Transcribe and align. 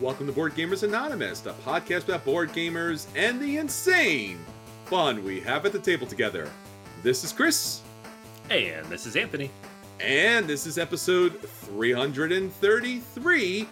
Welcome 0.00 0.26
to 0.28 0.32
Board 0.32 0.54
Gamers 0.54 0.84
Anonymous, 0.84 1.40
the 1.40 1.54
podcast 1.54 2.04
about 2.04 2.24
board 2.24 2.50
gamers 2.50 3.08
and 3.16 3.40
the 3.40 3.56
insane 3.56 4.38
fun 4.84 5.24
we 5.24 5.40
have 5.40 5.66
at 5.66 5.72
the 5.72 5.80
table 5.80 6.06
together. 6.06 6.48
This 7.02 7.24
is 7.24 7.32
Chris. 7.32 7.80
And 8.48 8.86
this 8.86 9.06
is 9.06 9.16
Anthony. 9.16 9.50
And 9.98 10.46
this 10.46 10.68
is 10.68 10.78
episode 10.78 11.40
333 11.40 13.68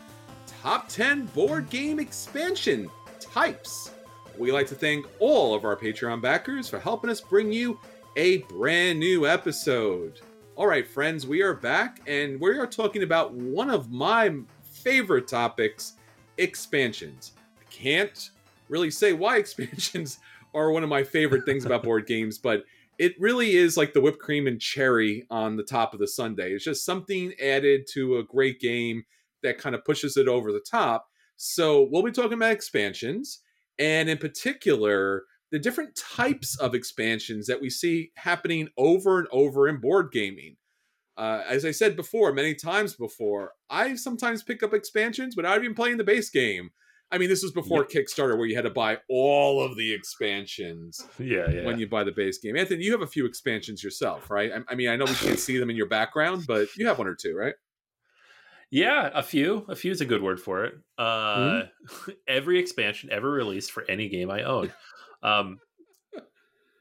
Top 0.49 0.89
10 0.89 1.27
Board 1.27 1.71
Game 1.71 2.01
Expansion 2.01 2.91
Types. 3.21 3.93
We 4.37 4.51
like 4.51 4.67
to 4.67 4.75
thank 4.75 5.07
all 5.21 5.55
of 5.55 5.65
our 5.65 5.77
Patreon 5.77 6.21
backers 6.21 6.69
for 6.69 6.81
helping 6.81 7.09
us 7.09 7.21
bring 7.21 7.53
you 7.53 7.79
a 8.17 8.39
brand 8.39 8.99
new 8.99 9.29
episode. 9.29 10.23
All 10.57 10.67
right, 10.67 10.89
friends, 10.89 11.25
we 11.25 11.43
are 11.43 11.55
back 11.55 12.01
and 12.09 12.41
we 12.41 12.59
are 12.59 12.67
talking 12.67 13.05
about 13.05 13.33
one 13.33 13.71
of 13.71 13.93
my 13.93 14.35
favorite 14.65 15.29
topics 15.29 15.93
expansions. 16.39 17.33
I 17.61 17.65
can't 17.71 18.31
really 18.69 18.91
say 18.91 19.13
why 19.13 19.37
expansions 19.39 20.19
are 20.55 20.71
one 20.71 20.83
of 20.83 20.89
my 20.89 21.05
favorite 21.05 21.45
things 21.45 21.65
about 21.65 21.83
board 21.83 22.07
games, 22.07 22.39
but 22.39 22.65
it 22.99 23.15
really 23.21 23.57
is 23.57 23.77
like 23.77 23.93
the 23.93 24.01
whipped 24.01 24.21
cream 24.21 24.47
and 24.47 24.61
cherry 24.61 25.27
on 25.31 25.57
the 25.57 25.63
top 25.63 25.93
of 25.93 26.01
the 26.01 26.09
sundae. 26.09 26.53
It's 26.53 26.65
just 26.65 26.85
something 26.85 27.35
added 27.43 27.87
to 27.93 28.17
a 28.17 28.25
great 28.25 28.59
game 28.59 29.05
that 29.43 29.59
kind 29.59 29.75
of 29.75 29.85
pushes 29.85 30.17
it 30.17 30.29
over 30.29 30.51
the 30.51 30.65
top. 30.69 31.07
So 31.37 31.87
we'll 31.91 32.03
be 32.03 32.11
talking 32.11 32.33
about 32.33 32.53
expansions, 32.53 33.41
and 33.79 34.09
in 34.09 34.17
particular, 34.17 35.25
the 35.53 35.59
different 35.59 35.95
types 35.97 36.59
of 36.59 36.75
expansions 36.75 37.47
that 37.47 37.61
we 37.61 37.69
see 37.69 38.11
happening 38.17 38.69
over 38.79 39.19
and 39.19 39.29
over 39.31 39.69
in 39.69 39.79
board 39.79 40.11
gaming. 40.13 40.57
Uh, 41.17 41.43
as 41.49 41.65
I 41.65 41.71
said 41.71 41.97
before, 41.97 42.33
many 42.33 42.55
times 42.55 42.95
before, 42.95 43.53
I 43.71 43.95
sometimes 43.97 44.43
pick 44.43 44.63
up 44.63 44.75
expansions 44.75 45.37
without 45.37 45.63
even 45.63 45.75
playing 45.75 45.97
the 45.97 46.05
base 46.05 46.31
game. 46.31 46.71
I 47.11 47.19
mean, 47.19 47.29
this 47.29 47.43
was 47.43 47.53
before 47.53 47.87
yep. 47.89 48.07
Kickstarter, 48.07 48.37
where 48.37 48.47
you 48.47 48.57
had 48.57 48.65
to 48.65 48.71
buy 48.71 48.99
all 49.09 49.63
of 49.63 49.77
the 49.77 49.93
expansions. 49.95 51.07
Yeah, 51.19 51.49
yeah. 51.51 51.65
When 51.65 51.79
you 51.79 51.89
buy 51.89 52.05
the 52.05 52.13
base 52.13 52.39
game, 52.39 52.57
Anthony, 52.57 52.85
you 52.85 52.93
have 52.93 53.03
a 53.03 53.07
few 53.07 53.27
expansions 53.27 53.83
yourself, 53.83 54.31
right? 54.31 54.51
I, 54.53 54.73
I 54.73 54.75
mean, 54.75 54.89
I 54.89 54.97
know 54.97 55.05
we 55.05 55.15
can't 55.15 55.39
see 55.39 55.59
them 55.59 55.71
in 55.71 55.77
your 55.77 55.89
background, 55.89 56.45
but 56.47 56.69
you 56.77 56.87
have 56.87 56.99
one 56.99 57.07
or 57.07 57.15
two, 57.15 57.35
right? 57.35 57.55
Yeah, 58.71 59.11
a 59.15 59.23
few. 59.23 59.65
A 59.69 59.77
few 59.77 59.93
is 59.93 60.01
a 60.01 60.05
good 60.05 60.23
word 60.23 60.41
for 60.41 60.65
it. 60.65 60.75
Uh, 60.99 61.37
mm-hmm. 61.37 62.11
Every 62.29 62.59
expansion 62.59 63.11
ever 63.13 63.31
released 63.31 63.71
for 63.71 63.85
any 63.89 64.09
game 64.09 64.31
I 64.31 64.43
own. 64.43 64.73
Um, 65.23 65.61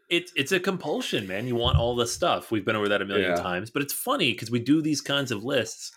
it's 0.09 0.31
it's 0.35 0.51
a 0.51 0.59
compulsion, 0.59 1.27
man. 1.27 1.47
You 1.47 1.55
want 1.55 1.77
all 1.77 1.95
the 1.95 2.07
stuff. 2.07 2.51
We've 2.51 2.65
been 2.65 2.75
over 2.75 2.89
that 2.89 3.01
a 3.01 3.05
million 3.05 3.31
yeah. 3.31 3.41
times, 3.41 3.69
but 3.69 3.81
it's 3.81 3.93
funny 3.93 4.31
because 4.31 4.51
we 4.51 4.59
do 4.59 4.81
these 4.81 5.01
kinds 5.01 5.31
of 5.31 5.43
lists, 5.43 5.91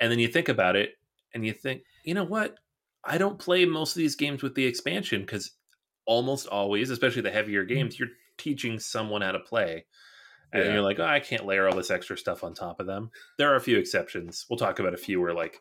and 0.00 0.10
then 0.10 0.18
you 0.18 0.28
think 0.28 0.48
about 0.48 0.76
it, 0.76 0.90
and 1.32 1.46
you 1.46 1.52
think, 1.52 1.82
you 2.04 2.14
know 2.14 2.24
what? 2.24 2.56
I 3.04 3.18
don't 3.18 3.38
play 3.38 3.64
most 3.64 3.92
of 3.92 3.98
these 4.00 4.16
games 4.16 4.42
with 4.42 4.54
the 4.54 4.64
expansion 4.64 5.20
because 5.20 5.52
almost 6.06 6.46
always, 6.46 6.90
especially 6.90 7.22
the 7.22 7.30
heavier 7.30 7.64
mm-hmm. 7.64 7.74
games, 7.74 7.98
you're 7.98 8.08
teaching 8.38 8.78
someone 8.78 9.22
how 9.22 9.32
to 9.32 9.40
play. 9.40 9.84
And 10.52 10.64
yeah. 10.64 10.72
you're 10.72 10.82
like, 10.82 11.00
oh, 11.00 11.04
I 11.04 11.18
can't 11.18 11.46
layer 11.46 11.68
all 11.68 11.76
this 11.76 11.90
extra 11.90 12.16
stuff 12.16 12.44
on 12.44 12.54
top 12.54 12.78
of 12.78 12.86
them. 12.86 13.10
There 13.38 13.52
are 13.52 13.56
a 13.56 13.60
few 13.60 13.76
exceptions. 13.76 14.46
We'll 14.48 14.58
talk 14.58 14.78
about 14.78 14.94
a 14.94 14.98
few 14.98 15.20
where 15.20 15.34
like 15.34 15.60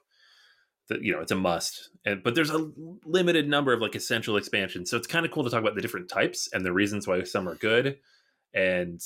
that 0.90 1.02
you 1.02 1.12
know 1.12 1.20
it's 1.20 1.32
a 1.32 1.36
must 1.36 1.90
and 2.06 2.24
but 2.24 2.36
there's 2.36 2.50
a 2.50 2.70
limited 3.06 3.48
number 3.48 3.74
of 3.74 3.82
like 3.82 3.96
essential 3.96 4.38
expansions 4.38 4.90
so 4.90 4.98
it's 4.98 5.08
kind 5.08 5.26
of 5.26 5.32
cool 5.32 5.44
to 5.44 5.50
talk 5.50 5.62
about 5.62 5.76
the 5.76 5.82
different 5.82 6.10
types 6.10 6.50
and 6.54 6.66
the 6.66 6.74
reasons 6.74 7.08
why 7.08 7.22
some 7.24 7.48
are 7.48 7.56
good 7.56 7.98
and 8.54 9.02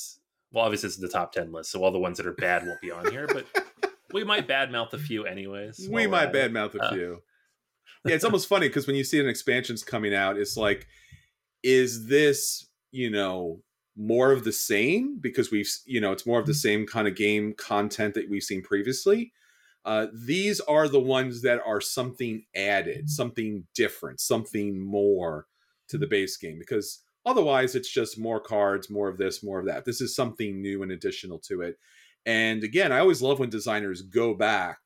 well 0.51 0.65
obviously 0.65 0.87
it's 0.87 0.97
the 0.97 1.07
top 1.07 1.31
10 1.31 1.51
list 1.51 1.71
so 1.71 1.83
all 1.83 1.91
the 1.91 1.99
ones 1.99 2.17
that 2.17 2.25
are 2.25 2.33
bad 2.33 2.65
won't 2.65 2.81
be 2.81 2.91
on 2.91 3.09
here 3.11 3.27
but 3.27 3.45
we 4.13 4.23
might 4.23 4.47
badmouth 4.47 4.93
a 4.93 4.97
few 4.97 5.25
anyways 5.25 5.87
we 5.91 6.07
might 6.07 6.33
badmouth 6.33 6.73
a 6.75 6.81
uh, 6.81 6.91
few. 6.91 7.21
Yeah 8.05 8.15
it's 8.15 8.23
almost 8.23 8.47
funny 8.47 8.67
because 8.67 8.87
when 8.87 8.95
you 8.95 9.03
see 9.03 9.19
an 9.19 9.27
expansion's 9.27 9.83
coming 9.83 10.15
out 10.15 10.37
it's 10.37 10.55
like 10.55 10.87
is 11.63 12.07
this 12.07 12.67
you 12.91 13.09
know 13.09 13.61
more 13.97 14.31
of 14.31 14.43
the 14.43 14.51
same? 14.51 15.17
Because 15.19 15.51
we've 15.51 15.69
you 15.85 15.99
know 15.99 16.11
it's 16.11 16.25
more 16.25 16.39
of 16.39 16.45
the 16.45 16.51
mm-hmm. 16.51 16.57
same 16.57 16.87
kind 16.87 17.07
of 17.07 17.15
game 17.15 17.53
content 17.57 18.13
that 18.13 18.29
we've 18.29 18.43
seen 18.43 18.61
previously 18.61 19.33
uh, 19.87 20.07
these 20.13 20.59
are 20.59 20.89
the 20.89 20.99
ones 20.99 21.41
that 21.43 21.61
are 21.65 21.79
something 21.79 22.43
added, 22.53 23.09
something 23.09 23.65
different, 23.73 24.19
something 24.19 24.77
more 24.77 25.45
to 25.87 25.97
the 25.97 26.05
base 26.05 26.35
game 26.35 26.59
because 26.59 27.01
otherwise 27.25 27.73
it's 27.73 27.89
just 27.89 28.19
more 28.19 28.41
cards, 28.41 28.89
more 28.89 29.07
of 29.07 29.17
this, 29.17 29.41
more 29.41 29.59
of 29.59 29.65
that. 29.65 29.85
This 29.85 30.01
is 30.01 30.13
something 30.13 30.61
new 30.61 30.83
and 30.83 30.91
additional 30.91 31.39
to 31.47 31.61
it. 31.61 31.77
And 32.25 32.65
again, 32.65 32.91
I 32.91 32.99
always 32.99 33.21
love 33.21 33.39
when 33.39 33.49
designers 33.49 34.01
go 34.01 34.33
back 34.33 34.79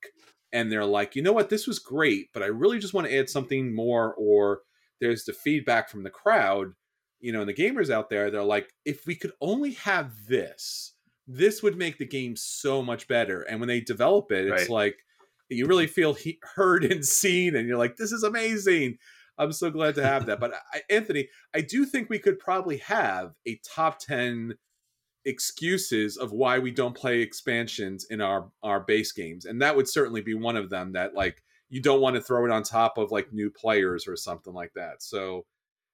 and 0.54 0.72
they're 0.72 0.86
like, 0.86 1.16
you 1.16 1.24
know 1.24 1.34
what, 1.34 1.50
this 1.50 1.66
was 1.66 1.80
great, 1.80 2.28
but 2.32 2.44
I 2.44 2.48
really 2.48 2.78
just 2.78 2.94
want 2.94 3.08
to 3.08 3.18
add 3.18 3.28
something 3.28 3.74
more, 3.74 4.14
or 4.14 4.60
there's 5.00 5.26
the 5.26 5.34
feedback 5.34 5.90
from 5.90 6.04
the 6.04 6.12
crowd, 6.12 6.74
you 7.20 7.32
know, 7.32 7.40
and 7.40 7.50
the 7.50 7.56
gamers 7.56 7.90
out 7.90 8.12
there, 8.12 8.30
they're 8.30 8.44
like, 8.44 8.70
if 8.86 9.08
we 9.08 9.16
could 9.16 9.32
only 9.42 9.72
have 9.72 10.12
this, 10.28 10.94
this 11.34 11.64
would 11.64 11.78
make 11.78 11.98
the 11.98 12.06
game 12.06 12.36
so 12.36 12.82
much 12.82 13.08
better. 13.08 13.42
And 13.42 13.60
when 13.60 13.70
they 13.70 13.80
develop 13.80 14.32
it, 14.32 14.48
it's 14.48 14.64
right. 14.64 14.70
like 14.70 14.98
you 15.50 15.66
really 15.66 15.88
feel 15.88 16.14
he- 16.14 16.40
heard 16.56 16.84
and 16.84 17.06
seen, 17.06 17.56
and 17.56 17.68
you're 17.68 17.78
like, 17.78 17.98
this 17.98 18.12
is 18.12 18.24
amazing. 18.24 18.98
I'm 19.38 19.54
so 19.54 19.72
glad 19.72 19.96
to 19.96 20.04
have 20.04 20.26
that. 20.28 20.40
But 20.40 20.54
I, 20.74 20.82
Anthony, 20.90 21.30
I 21.54 21.62
do 21.62 21.86
think 21.86 22.10
we 22.10 22.20
could 22.20 22.38
probably 22.38 22.78
have 22.78 23.34
a 23.48 23.60
top 23.64 24.00
10 24.00 24.56
excuses 25.26 26.18
of 26.18 26.32
why 26.32 26.60
we 26.60 26.72
don't 26.72 26.96
play 26.96 27.22
expansions 27.22 28.06
in 28.10 28.22
our 28.22 28.50
our 28.64 28.80
base 28.80 29.12
games 29.12 29.46
and 29.46 29.62
that 29.62 29.76
would 29.76 29.88
certainly 29.88 30.20
be 30.20 30.34
one 30.34 30.58
of 30.58 30.72
them 30.72 30.94
that 30.94 31.14
like 31.14 31.44
you 31.70 31.80
don't 31.80 32.02
want 32.02 32.16
to 32.16 32.22
throw 32.22 32.44
it 32.44 32.52
on 32.52 32.64
top 32.64 32.98
of 32.98 33.12
like 33.12 33.32
new 33.32 33.52
players 33.52 34.08
or 34.08 34.16
something 34.16 34.52
like 34.52 34.72
that 34.74 35.04
so 35.04 35.46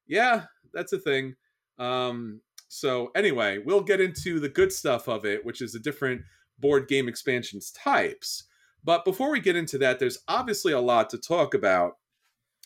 yeah 0.07 0.43
that's 0.73 0.93
a 0.93 0.97
thing 0.97 1.35
um 1.77 2.39
so 2.67 3.11
anyway, 3.15 3.59
we'll 3.59 3.81
get 3.81 4.01
into 4.01 4.39
the 4.39 4.49
good 4.49 4.71
stuff 4.71 5.07
of 5.07 5.25
it, 5.25 5.45
which 5.45 5.61
is 5.61 5.73
the 5.73 5.79
different 5.79 6.21
board 6.59 6.87
game 6.87 7.07
expansions 7.07 7.71
types. 7.71 8.43
But 8.83 9.05
before 9.05 9.31
we 9.31 9.39
get 9.39 9.55
into 9.55 9.77
that, 9.79 9.99
there's 9.99 10.19
obviously 10.27 10.73
a 10.73 10.79
lot 10.79 11.09
to 11.11 11.17
talk 11.17 11.53
about. 11.53 11.93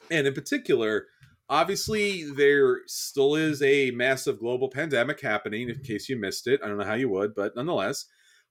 And 0.09 0.27
in 0.27 0.33
particular, 0.33 1.07
obviously 1.49 2.23
there 2.23 2.79
still 2.87 3.35
is 3.35 3.61
a 3.61 3.91
massive 3.91 4.39
global 4.39 4.69
pandemic 4.69 5.21
happening 5.21 5.69
in 5.69 5.79
case 5.79 6.09
you 6.09 6.17
missed 6.17 6.47
it. 6.47 6.61
I 6.63 6.67
don't 6.67 6.77
know 6.77 6.85
how 6.85 6.93
you 6.95 7.09
would, 7.09 7.35
but 7.35 7.55
nonetheless. 7.55 8.05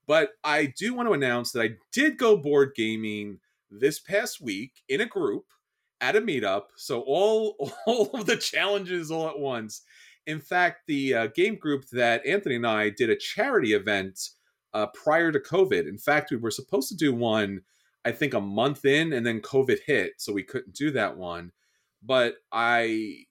But 0.06 0.30
I 0.42 0.66
do 0.76 0.94
want 0.94 1.08
to 1.08 1.12
announce 1.12 1.52
that 1.52 1.62
I 1.62 1.70
did 1.92 2.18
go 2.18 2.36
board 2.36 2.72
gaming 2.74 3.38
this 3.70 4.00
past 4.00 4.40
week 4.40 4.82
in 4.88 5.00
a 5.00 5.06
group 5.06 5.44
at 6.00 6.16
a 6.16 6.20
meetup. 6.20 6.64
So 6.76 7.02
all 7.06 7.72
all 7.86 8.10
of 8.14 8.26
the 8.26 8.36
challenges 8.36 9.10
all 9.10 9.28
at 9.28 9.38
once. 9.38 9.82
In 10.26 10.40
fact, 10.40 10.82
the 10.86 11.14
uh, 11.14 11.26
game 11.28 11.56
group 11.56 11.88
that 11.92 12.24
Anthony 12.26 12.56
and 12.56 12.66
I 12.66 12.90
did 12.90 13.10
a 13.10 13.16
charity 13.16 13.72
event 13.72 14.20
uh, 14.74 14.86
prior 14.86 15.32
to 15.32 15.40
COVID. 15.40 15.88
In 15.88 15.98
fact, 15.98 16.30
we 16.30 16.36
were 16.36 16.50
supposed 16.50 16.88
to 16.90 16.96
do 16.96 17.12
one, 17.14 17.62
I 18.04 18.12
think, 18.12 18.34
a 18.34 18.40
month 18.40 18.84
in, 18.84 19.12
and 19.12 19.26
then 19.26 19.40
COVID 19.40 19.78
hit, 19.86 20.12
so 20.18 20.32
we 20.32 20.42
couldn't 20.42 20.74
do 20.74 20.90
that 20.92 21.16
one. 21.16 21.52
But 22.02 22.36
I 22.52 23.24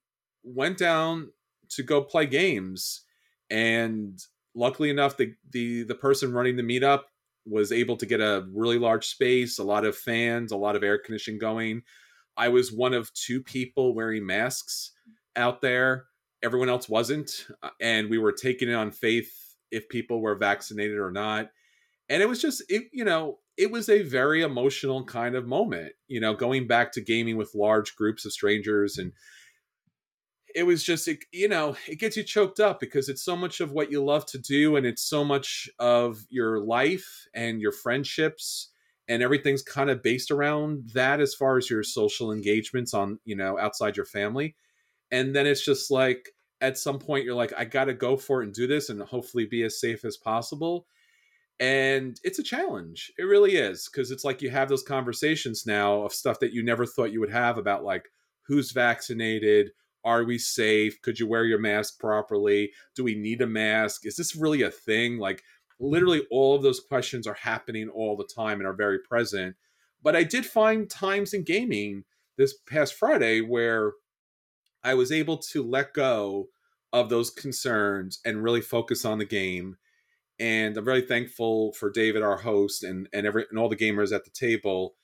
went 0.43 0.77
down 0.77 1.31
to 1.69 1.83
go 1.83 2.01
play 2.01 2.25
games, 2.25 3.05
and 3.49 4.19
luckily 4.55 4.89
enough, 4.89 5.17
the 5.17 5.33
the 5.51 5.83
the 5.83 5.95
person 5.95 6.33
running 6.33 6.57
the 6.57 6.63
meetup 6.63 7.03
was 7.45 7.71
able 7.71 7.97
to 7.97 8.05
get 8.05 8.21
a 8.21 8.45
really 8.53 8.77
large 8.77 9.07
space, 9.07 9.57
a 9.57 9.63
lot 9.63 9.85
of 9.85 9.97
fans, 9.97 10.51
a 10.51 10.57
lot 10.57 10.75
of 10.75 10.83
air 10.83 10.99
conditioning 10.99 11.39
going. 11.39 11.81
I 12.37 12.49
was 12.49 12.71
one 12.71 12.93
of 12.93 13.13
two 13.13 13.41
people 13.41 13.95
wearing 13.95 14.25
masks 14.25 14.91
out 15.35 15.61
there 15.61 16.05
everyone 16.41 16.69
else 16.69 16.87
wasn't 16.87 17.47
uh, 17.63 17.69
and 17.81 18.09
we 18.09 18.17
were 18.17 18.31
taking 18.31 18.69
it 18.69 18.73
on 18.73 18.91
faith 18.91 19.55
if 19.71 19.89
people 19.89 20.21
were 20.21 20.35
vaccinated 20.35 20.97
or 20.97 21.11
not. 21.11 21.49
And 22.09 22.23
it 22.23 22.29
was 22.29 22.41
just 22.41 22.63
it 22.69 22.83
you 22.91 23.05
know 23.05 23.39
it 23.57 23.71
was 23.71 23.89
a 23.89 24.03
very 24.03 24.41
emotional 24.41 25.03
kind 25.03 25.35
of 25.35 25.45
moment 25.45 25.91
you 26.07 26.19
know 26.19 26.33
going 26.33 26.65
back 26.65 26.91
to 26.93 27.01
gaming 27.01 27.37
with 27.37 27.53
large 27.53 27.95
groups 27.95 28.25
of 28.25 28.31
strangers 28.31 28.97
and 28.97 29.11
it 30.55 30.63
was 30.63 30.83
just 30.83 31.07
it, 31.07 31.19
you 31.31 31.47
know 31.47 31.75
it 31.87 31.99
gets 31.99 32.17
you 32.17 32.23
choked 32.23 32.59
up 32.59 32.79
because 32.79 33.09
it's 33.09 33.23
so 33.23 33.35
much 33.35 33.59
of 33.59 33.71
what 33.71 33.91
you 33.91 34.03
love 34.03 34.25
to 34.25 34.39
do 34.39 34.75
and 34.75 34.85
it's 34.85 35.03
so 35.07 35.23
much 35.23 35.69
of 35.77 36.25
your 36.29 36.59
life 36.59 37.27
and 37.33 37.61
your 37.61 37.71
friendships 37.71 38.71
and 39.07 39.21
everything's 39.21 39.61
kind 39.61 39.89
of 39.89 40.01
based 40.01 40.31
around 40.31 40.89
that 40.93 41.19
as 41.19 41.35
far 41.35 41.57
as 41.57 41.69
your 41.69 41.83
social 41.83 42.31
engagements 42.31 42.93
on 42.93 43.19
you 43.25 43.35
know 43.35 43.59
outside 43.59 43.95
your 43.95 44.05
family 44.05 44.55
and 45.11 45.35
then 45.35 45.45
it's 45.45 45.63
just 45.63 45.91
like 45.91 46.29
at 46.61 46.77
some 46.77 46.99
point 46.99 47.23
you're 47.23 47.35
like 47.35 47.53
i 47.57 47.63
gotta 47.63 47.93
go 47.93 48.17
for 48.17 48.41
it 48.41 48.45
and 48.45 48.53
do 48.53 48.67
this 48.67 48.89
and 48.89 49.01
hopefully 49.01 49.45
be 49.45 49.63
as 49.63 49.79
safe 49.79 50.05
as 50.05 50.17
possible. 50.17 50.85
And 51.59 52.17
it's 52.23 52.39
a 52.39 52.43
challenge. 52.43 53.11
It 53.17 53.23
really 53.23 53.55
is 53.57 53.89
because 53.91 54.11
it's 54.11 54.23
like 54.23 54.41
you 54.41 54.49
have 54.49 54.69
those 54.69 54.83
conversations 54.83 55.65
now 55.65 56.03
of 56.03 56.13
stuff 56.13 56.39
that 56.39 56.53
you 56.53 56.63
never 56.63 56.85
thought 56.85 57.11
you 57.11 57.19
would 57.19 57.31
have 57.31 57.57
about 57.57 57.83
like 57.83 58.05
who's 58.43 58.71
vaccinated 58.71 59.71
are 60.05 60.23
we 60.23 60.37
safe 60.37 61.01
could 61.01 61.19
you 61.19 61.27
wear 61.27 61.43
your 61.43 61.59
mask 61.59 61.99
properly 61.99 62.71
do 62.95 63.03
we 63.03 63.13
need 63.13 63.41
a 63.41 63.47
mask 63.47 64.05
is 64.05 64.15
this 64.15 64.35
really 64.35 64.61
a 64.61 64.71
thing? 64.71 65.17
Like 65.17 65.43
literally 65.79 66.25
all 66.31 66.55
of 66.55 66.63
those 66.63 66.79
questions 66.79 67.27
are 67.27 67.33
happening 67.33 67.89
all 67.89 68.15
the 68.15 68.23
time 68.23 68.59
and 68.59 68.67
are 68.67 68.73
very 68.73 68.99
present. 68.99 69.55
But 70.01 70.15
i 70.15 70.23
did 70.23 70.45
find 70.45 70.89
times 70.89 71.33
in 71.33 71.43
gaming 71.43 72.05
this 72.37 72.53
past 72.69 72.93
Friday 72.93 73.41
where 73.41 73.91
I 74.83 74.93
was 74.93 75.11
able 75.11 75.37
to 75.37 75.63
let 75.63 75.93
go 75.93 76.49
of 76.91 77.09
those 77.09 77.29
concerns 77.29 78.19
and 78.25 78.43
really 78.43 78.61
focus 78.61 79.05
on 79.05 79.17
the 79.17 79.25
game. 79.25 79.77
And 80.39 80.77
I'm 80.77 80.85
very 80.85 81.01
thankful 81.01 81.73
for 81.73 81.91
David, 81.91 82.21
our 82.21 82.37
host, 82.37 82.83
and 82.83 83.09
and 83.11 83.27
every 83.27 83.45
and 83.49 83.59
all 83.59 83.69
the 83.69 83.75
gamers 83.75 84.13
at 84.13 84.23
the 84.23 84.31
table, 84.31 84.95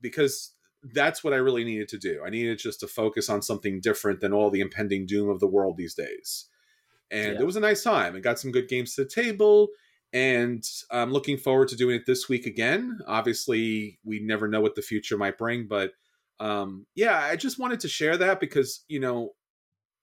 because 0.00 0.54
that's 0.82 1.22
what 1.22 1.32
I 1.32 1.36
really 1.36 1.64
needed 1.64 1.88
to 1.88 1.98
do. 1.98 2.22
I 2.26 2.30
needed 2.30 2.58
just 2.58 2.80
to 2.80 2.86
focus 2.88 3.28
on 3.28 3.42
something 3.42 3.80
different 3.80 4.20
than 4.20 4.32
all 4.32 4.50
the 4.50 4.60
impending 4.60 5.06
doom 5.06 5.28
of 5.28 5.40
the 5.40 5.46
world 5.46 5.76
these 5.76 5.94
days. 5.94 6.46
And 7.10 7.34
yeah. 7.34 7.40
it 7.40 7.46
was 7.46 7.56
a 7.56 7.60
nice 7.60 7.82
time. 7.82 8.14
and 8.14 8.24
got 8.24 8.40
some 8.40 8.50
good 8.50 8.68
games 8.68 8.94
to 8.94 9.04
the 9.04 9.10
table. 9.10 9.68
And 10.12 10.64
I'm 10.90 11.12
looking 11.12 11.38
forward 11.38 11.68
to 11.68 11.76
doing 11.76 11.96
it 11.96 12.06
this 12.06 12.28
week 12.28 12.46
again. 12.46 12.98
Obviously, 13.06 13.98
we 14.04 14.20
never 14.20 14.48
know 14.48 14.60
what 14.60 14.74
the 14.74 14.82
future 14.82 15.16
might 15.16 15.38
bring, 15.38 15.66
but 15.68 15.92
um, 16.42 16.86
yeah, 16.94 17.18
I 17.18 17.36
just 17.36 17.58
wanted 17.58 17.80
to 17.80 17.88
share 17.88 18.16
that 18.18 18.40
because, 18.40 18.84
you 18.88 19.00
know, 19.00 19.30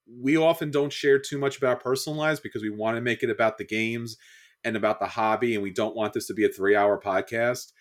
we 0.08 0.38
often 0.38 0.72
don't 0.72 0.92
share 0.92 1.20
too 1.20 1.38
much 1.38 1.58
about 1.58 1.84
personal 1.84 2.18
lives 2.18 2.40
because 2.40 2.62
we 2.64 2.70
want 2.70 2.98
to 2.98 3.02
make 3.02 3.22
it 3.24 3.30
about 3.30 3.58
the 3.58 3.66
games 3.66 4.18
and 4.64 4.76
about 4.76 5.00
the 5.00 5.06
hobby, 5.06 5.54
and 5.54 5.64
we 5.64 5.72
don't 5.72 5.96
want 5.96 6.14
this 6.14 6.28
to 6.28 6.34
be 6.34 6.46
a 6.46 6.50
three 6.50 6.76
hour 6.76 7.00
podcast 7.00 7.72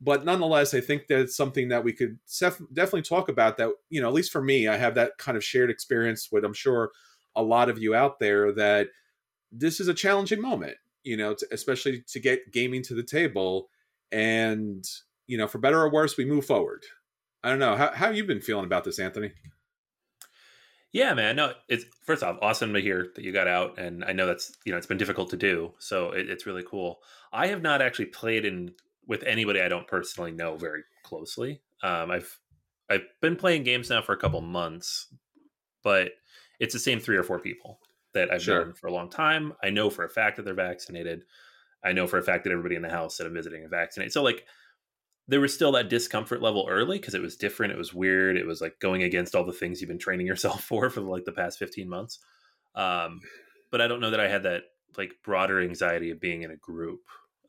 but 0.00 0.24
nonetheless, 0.24 0.72
I 0.72 0.80
think 0.80 1.06
that's 1.08 1.36
something 1.36 1.68
that 1.68 1.84
we 1.84 1.92
could 1.92 2.18
def- 2.38 2.62
definitely 2.72 3.02
talk 3.02 3.28
about. 3.28 3.58
That 3.58 3.70
you 3.90 4.00
know, 4.00 4.08
at 4.08 4.14
least 4.14 4.32
for 4.32 4.42
me, 4.42 4.66
I 4.66 4.76
have 4.76 4.94
that 4.94 5.18
kind 5.18 5.36
of 5.36 5.44
shared 5.44 5.70
experience 5.70 6.30
with. 6.32 6.44
I'm 6.44 6.54
sure 6.54 6.90
a 7.36 7.42
lot 7.42 7.68
of 7.68 7.78
you 7.78 7.94
out 7.94 8.18
there 8.18 8.52
that 8.52 8.88
this 9.52 9.78
is 9.78 9.88
a 9.88 9.94
challenging 9.94 10.40
moment. 10.40 10.76
You 11.04 11.16
know, 11.16 11.34
to, 11.34 11.46
especially 11.52 12.02
to 12.08 12.20
get 12.20 12.52
gaming 12.52 12.82
to 12.84 12.94
the 12.94 13.02
table, 13.02 13.68
and 14.10 14.84
you 15.26 15.36
know, 15.36 15.46
for 15.46 15.58
better 15.58 15.80
or 15.80 15.90
worse, 15.90 16.16
we 16.16 16.24
move 16.24 16.46
forward. 16.46 16.84
I 17.42 17.50
don't 17.50 17.58
know 17.58 17.76
how 17.76 17.92
how 17.92 18.10
you 18.10 18.24
been 18.24 18.40
feeling 18.40 18.64
about 18.64 18.84
this, 18.84 18.98
Anthony. 18.98 19.32
Yeah, 20.92 21.14
man. 21.14 21.36
No, 21.36 21.52
it's 21.68 21.84
first 22.04 22.22
off 22.22 22.38
awesome 22.42 22.74
to 22.74 22.80
hear 22.80 23.08
that 23.14 23.24
you 23.24 23.32
got 23.32 23.46
out, 23.46 23.78
and 23.78 24.04
I 24.04 24.12
know 24.12 24.26
that's 24.26 24.56
you 24.64 24.72
know 24.72 24.78
it's 24.78 24.86
been 24.86 24.98
difficult 24.98 25.30
to 25.30 25.36
do, 25.36 25.72
so 25.78 26.10
it, 26.10 26.28
it's 26.28 26.46
really 26.46 26.64
cool. 26.68 27.00
I 27.32 27.46
have 27.46 27.62
not 27.62 27.80
actually 27.80 28.06
played 28.06 28.44
in 28.44 28.72
with 29.06 29.22
anybody 29.22 29.60
I 29.60 29.68
don't 29.68 29.86
personally 29.86 30.32
know 30.32 30.56
very 30.56 30.82
closely. 31.04 31.62
Um, 31.82 32.10
I've 32.10 32.38
I've 32.90 33.04
been 33.20 33.36
playing 33.36 33.62
games 33.62 33.88
now 33.88 34.02
for 34.02 34.12
a 34.12 34.18
couple 34.18 34.40
months, 34.40 35.06
but 35.82 36.12
it's 36.58 36.74
the 36.74 36.80
same 36.80 36.98
three 36.98 37.16
or 37.16 37.22
four 37.22 37.38
people 37.38 37.78
that 38.12 38.32
I've 38.32 38.42
sure. 38.42 38.64
known 38.64 38.74
for 38.74 38.88
a 38.88 38.92
long 38.92 39.08
time. 39.08 39.52
I 39.62 39.70
know 39.70 39.90
for 39.90 40.04
a 40.04 40.10
fact 40.10 40.36
that 40.36 40.44
they're 40.44 40.54
vaccinated. 40.54 41.22
I 41.84 41.92
know 41.92 42.06
for 42.06 42.18
a 42.18 42.22
fact 42.22 42.44
that 42.44 42.50
everybody 42.50 42.74
in 42.74 42.82
the 42.82 42.90
house 42.90 43.16
that 43.16 43.26
I'm 43.26 43.34
visiting 43.34 43.62
is 43.62 43.70
vaccinated. 43.70 44.12
So 44.12 44.22
like 44.22 44.44
there 45.30 45.40
was 45.40 45.54
still 45.54 45.72
that 45.72 45.88
discomfort 45.88 46.42
level 46.42 46.66
early 46.68 46.98
because 46.98 47.14
it 47.14 47.22
was 47.22 47.36
different. 47.36 47.72
It 47.72 47.78
was 47.78 47.94
weird. 47.94 48.36
It 48.36 48.46
was 48.46 48.60
like 48.60 48.78
going 48.80 49.02
against 49.02 49.34
all 49.34 49.44
the 49.44 49.52
things 49.52 49.80
you've 49.80 49.88
been 49.88 49.98
training 49.98 50.26
yourself 50.26 50.62
for 50.64 50.90
for 50.90 51.00
like 51.00 51.24
the 51.24 51.32
past 51.32 51.58
15 51.58 51.88
months. 51.88 52.18
Um, 52.74 53.20
but 53.70 53.80
I 53.80 53.88
don't 53.88 54.00
know 54.00 54.10
that 54.10 54.20
I 54.20 54.28
had 54.28 54.42
that 54.42 54.62
like 54.98 55.12
broader 55.24 55.60
anxiety 55.60 56.10
of 56.10 56.20
being 56.20 56.42
in 56.42 56.50
a 56.50 56.56
group 56.56 57.00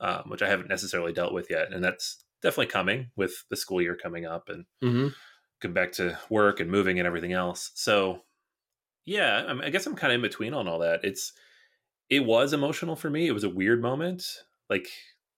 um, 0.01 0.23
which 0.27 0.41
I 0.41 0.49
haven't 0.49 0.67
necessarily 0.67 1.13
dealt 1.13 1.31
with 1.31 1.49
yet, 1.49 1.71
and 1.71 1.83
that's 1.83 2.25
definitely 2.41 2.71
coming 2.71 3.11
with 3.15 3.45
the 3.49 3.55
school 3.55 3.81
year 3.81 3.95
coming 3.95 4.25
up 4.25 4.49
and 4.49 4.65
mm-hmm. 4.83 5.09
going 5.61 5.73
back 5.73 5.91
to 5.93 6.17
work 6.29 6.59
and 6.59 6.71
moving 6.71 6.99
and 6.99 7.05
everything 7.05 7.33
else. 7.33 7.71
So, 7.75 8.21
yeah, 9.05 9.45
I, 9.47 9.67
I 9.67 9.69
guess 9.69 9.85
I'm 9.85 9.95
kind 9.95 10.11
of 10.11 10.15
in 10.15 10.21
between 10.23 10.55
on 10.55 10.67
all 10.67 10.79
that. 10.79 11.01
It's 11.03 11.33
it 12.09 12.25
was 12.25 12.51
emotional 12.51 12.95
for 12.95 13.11
me. 13.11 13.27
It 13.27 13.31
was 13.31 13.43
a 13.43 13.49
weird 13.49 13.81
moment, 13.81 14.25
like 14.69 14.89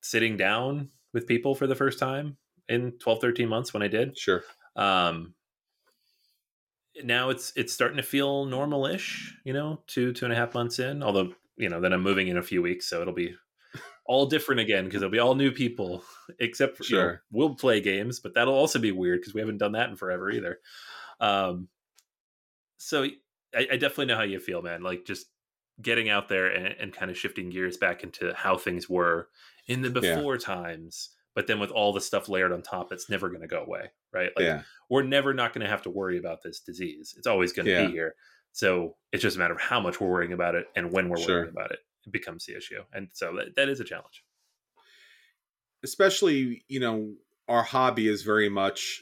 sitting 0.01 0.37
down 0.37 0.89
with 1.13 1.27
people 1.27 1.55
for 1.55 1.67
the 1.67 1.75
first 1.75 1.99
time 1.99 2.37
in 2.67 2.93
12, 2.99 3.21
13 3.21 3.47
months 3.47 3.73
when 3.73 3.83
I 3.83 3.87
did. 3.87 4.17
Sure. 4.17 4.43
Um, 4.75 5.35
now 7.03 7.29
it's 7.29 7.51
it's 7.55 7.73
starting 7.73 7.97
to 7.97 8.03
feel 8.03 8.45
normal-ish, 8.45 9.35
you 9.45 9.53
know, 9.53 9.81
two 9.87 10.13
two 10.13 10.25
and 10.25 10.33
a 10.33 10.37
half 10.37 10.53
months 10.53 10.79
in. 10.79 11.01
Although 11.01 11.33
you 11.57 11.69
know, 11.69 11.79
then 11.79 11.93
I'm 11.93 12.03
moving 12.03 12.27
in 12.27 12.37
a 12.37 12.43
few 12.43 12.61
weeks, 12.61 12.87
so 12.87 13.01
it'll 13.01 13.13
be 13.13 13.35
all 14.05 14.25
different 14.25 14.61
again 14.61 14.85
because 14.85 15.01
it'll 15.01 15.11
be 15.11 15.19
all 15.19 15.35
new 15.35 15.51
people, 15.51 16.03
except 16.39 16.77
for, 16.77 16.83
sure. 16.83 16.99
You 16.99 17.07
know, 17.07 17.17
we'll 17.31 17.55
play 17.55 17.81
games, 17.81 18.19
but 18.19 18.33
that'll 18.33 18.53
also 18.53 18.79
be 18.79 18.91
weird 18.91 19.21
because 19.21 19.33
we 19.33 19.41
haven't 19.41 19.57
done 19.57 19.73
that 19.73 19.89
in 19.89 19.95
forever 19.95 20.29
either. 20.29 20.59
Um, 21.19 21.67
so 22.77 23.03
I, 23.55 23.67
I, 23.71 23.77
definitely 23.77 24.07
know 24.07 24.17
how 24.17 24.23
you 24.23 24.39
feel, 24.39 24.61
man. 24.61 24.81
Like 24.81 25.05
just 25.05 25.27
getting 25.81 26.09
out 26.09 26.29
there 26.29 26.47
and, 26.47 26.75
and 26.79 26.93
kind 26.93 27.09
of 27.09 27.17
shifting 27.17 27.49
gears 27.49 27.77
back 27.77 28.03
into 28.03 28.33
how 28.35 28.57
things 28.57 28.89
were 28.89 29.29
in 29.67 29.81
the 29.81 29.89
before 29.89 30.35
yeah. 30.35 30.39
times, 30.39 31.09
but 31.35 31.47
then 31.47 31.59
with 31.59 31.71
all 31.71 31.93
the 31.93 32.01
stuff 32.01 32.29
layered 32.29 32.51
on 32.51 32.61
top, 32.61 32.91
it's 32.91 33.09
never 33.09 33.29
going 33.29 33.41
to 33.41 33.47
go 33.47 33.63
away, 33.63 33.91
right? 34.11 34.31
Like 34.35 34.45
yeah. 34.45 34.61
we're 34.89 35.03
never 35.03 35.33
not 35.33 35.53
going 35.53 35.63
to 35.63 35.69
have 35.69 35.81
to 35.83 35.89
worry 35.89 36.17
about 36.17 36.43
this 36.43 36.59
disease. 36.59 37.15
It's 37.17 37.27
always 37.27 37.53
going 37.53 37.65
to 37.65 37.71
yeah. 37.71 37.85
be 37.87 37.91
here. 37.91 38.15
So 38.51 38.95
it's 39.11 39.23
just 39.23 39.35
a 39.35 39.39
matter 39.39 39.53
of 39.53 39.61
how 39.61 39.79
much 39.79 39.99
we're 39.99 40.09
worrying 40.09 40.33
about 40.33 40.55
it 40.55 40.67
and 40.75 40.91
when 40.91 41.09
we're 41.09 41.17
sure. 41.17 41.37
worrying 41.37 41.51
about 41.51 41.71
it, 41.71 41.79
it 42.05 42.11
becomes 42.11 42.45
the 42.45 42.55
issue. 42.55 42.81
And 42.93 43.09
so 43.13 43.35
that, 43.37 43.55
that 43.55 43.69
is 43.69 43.79
a 43.79 43.83
challenge. 43.83 44.23
Especially, 45.83 46.63
you 46.67 46.79
know, 46.79 47.13
our 47.47 47.63
hobby 47.63 48.07
is 48.07 48.21
very 48.21 48.49
much 48.49 49.01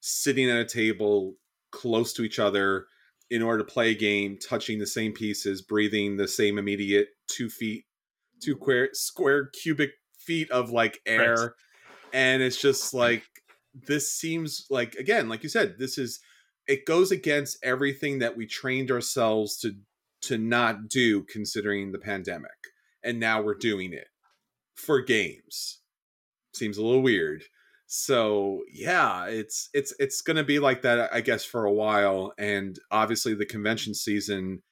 sitting 0.00 0.50
at 0.50 0.56
a 0.56 0.64
table 0.64 1.34
close 1.70 2.12
to 2.14 2.22
each 2.22 2.38
other 2.38 2.86
in 3.30 3.42
order 3.42 3.64
to 3.64 3.72
play 3.72 3.90
a 3.90 3.94
game, 3.94 4.38
touching 4.38 4.78
the 4.78 4.86
same 4.86 5.12
pieces, 5.12 5.62
breathing 5.62 6.16
the 6.16 6.28
same 6.28 6.58
immediate 6.58 7.08
two 7.28 7.48
feet, 7.48 7.84
two 8.42 8.54
square, 8.54 8.88
square 8.92 9.46
cubic 9.46 9.90
feet 10.18 10.50
of 10.50 10.70
like 10.70 11.00
air. 11.06 11.34
Right. 11.34 11.50
And 12.12 12.42
it's 12.42 12.60
just 12.60 12.94
like, 12.94 13.24
this 13.86 14.12
seems 14.12 14.66
like, 14.70 14.94
again, 14.94 15.28
like 15.28 15.42
you 15.42 15.48
said, 15.48 15.76
this 15.78 15.98
is, 15.98 16.20
it 16.66 16.86
goes 16.86 17.10
against 17.10 17.58
everything 17.62 18.18
that 18.20 18.36
we 18.36 18.46
trained 18.46 18.90
ourselves 18.90 19.58
to 19.60 19.72
to 20.20 20.36
not 20.36 20.88
do 20.88 21.22
considering 21.22 21.92
the 21.92 21.98
pandemic. 21.98 22.50
And 23.04 23.20
now 23.20 23.40
we're 23.40 23.54
doing 23.54 23.92
it 23.92 24.08
for 24.74 25.00
games. 25.00 25.80
Seems 26.54 26.76
a 26.76 26.84
little 26.84 27.02
weird. 27.02 27.44
So, 27.90 28.64
yeah, 28.70 29.26
it's 29.28 29.70
it's 29.72 29.94
it's 29.98 30.20
going 30.20 30.36
to 30.36 30.44
be 30.44 30.58
like 30.58 30.82
that 30.82 31.10
I 31.10 31.22
guess 31.22 31.42
for 31.44 31.64
a 31.64 31.72
while 31.72 32.34
and 32.36 32.78
obviously 32.90 33.34
the 33.34 33.46
convention 33.46 33.94
season 33.94 34.62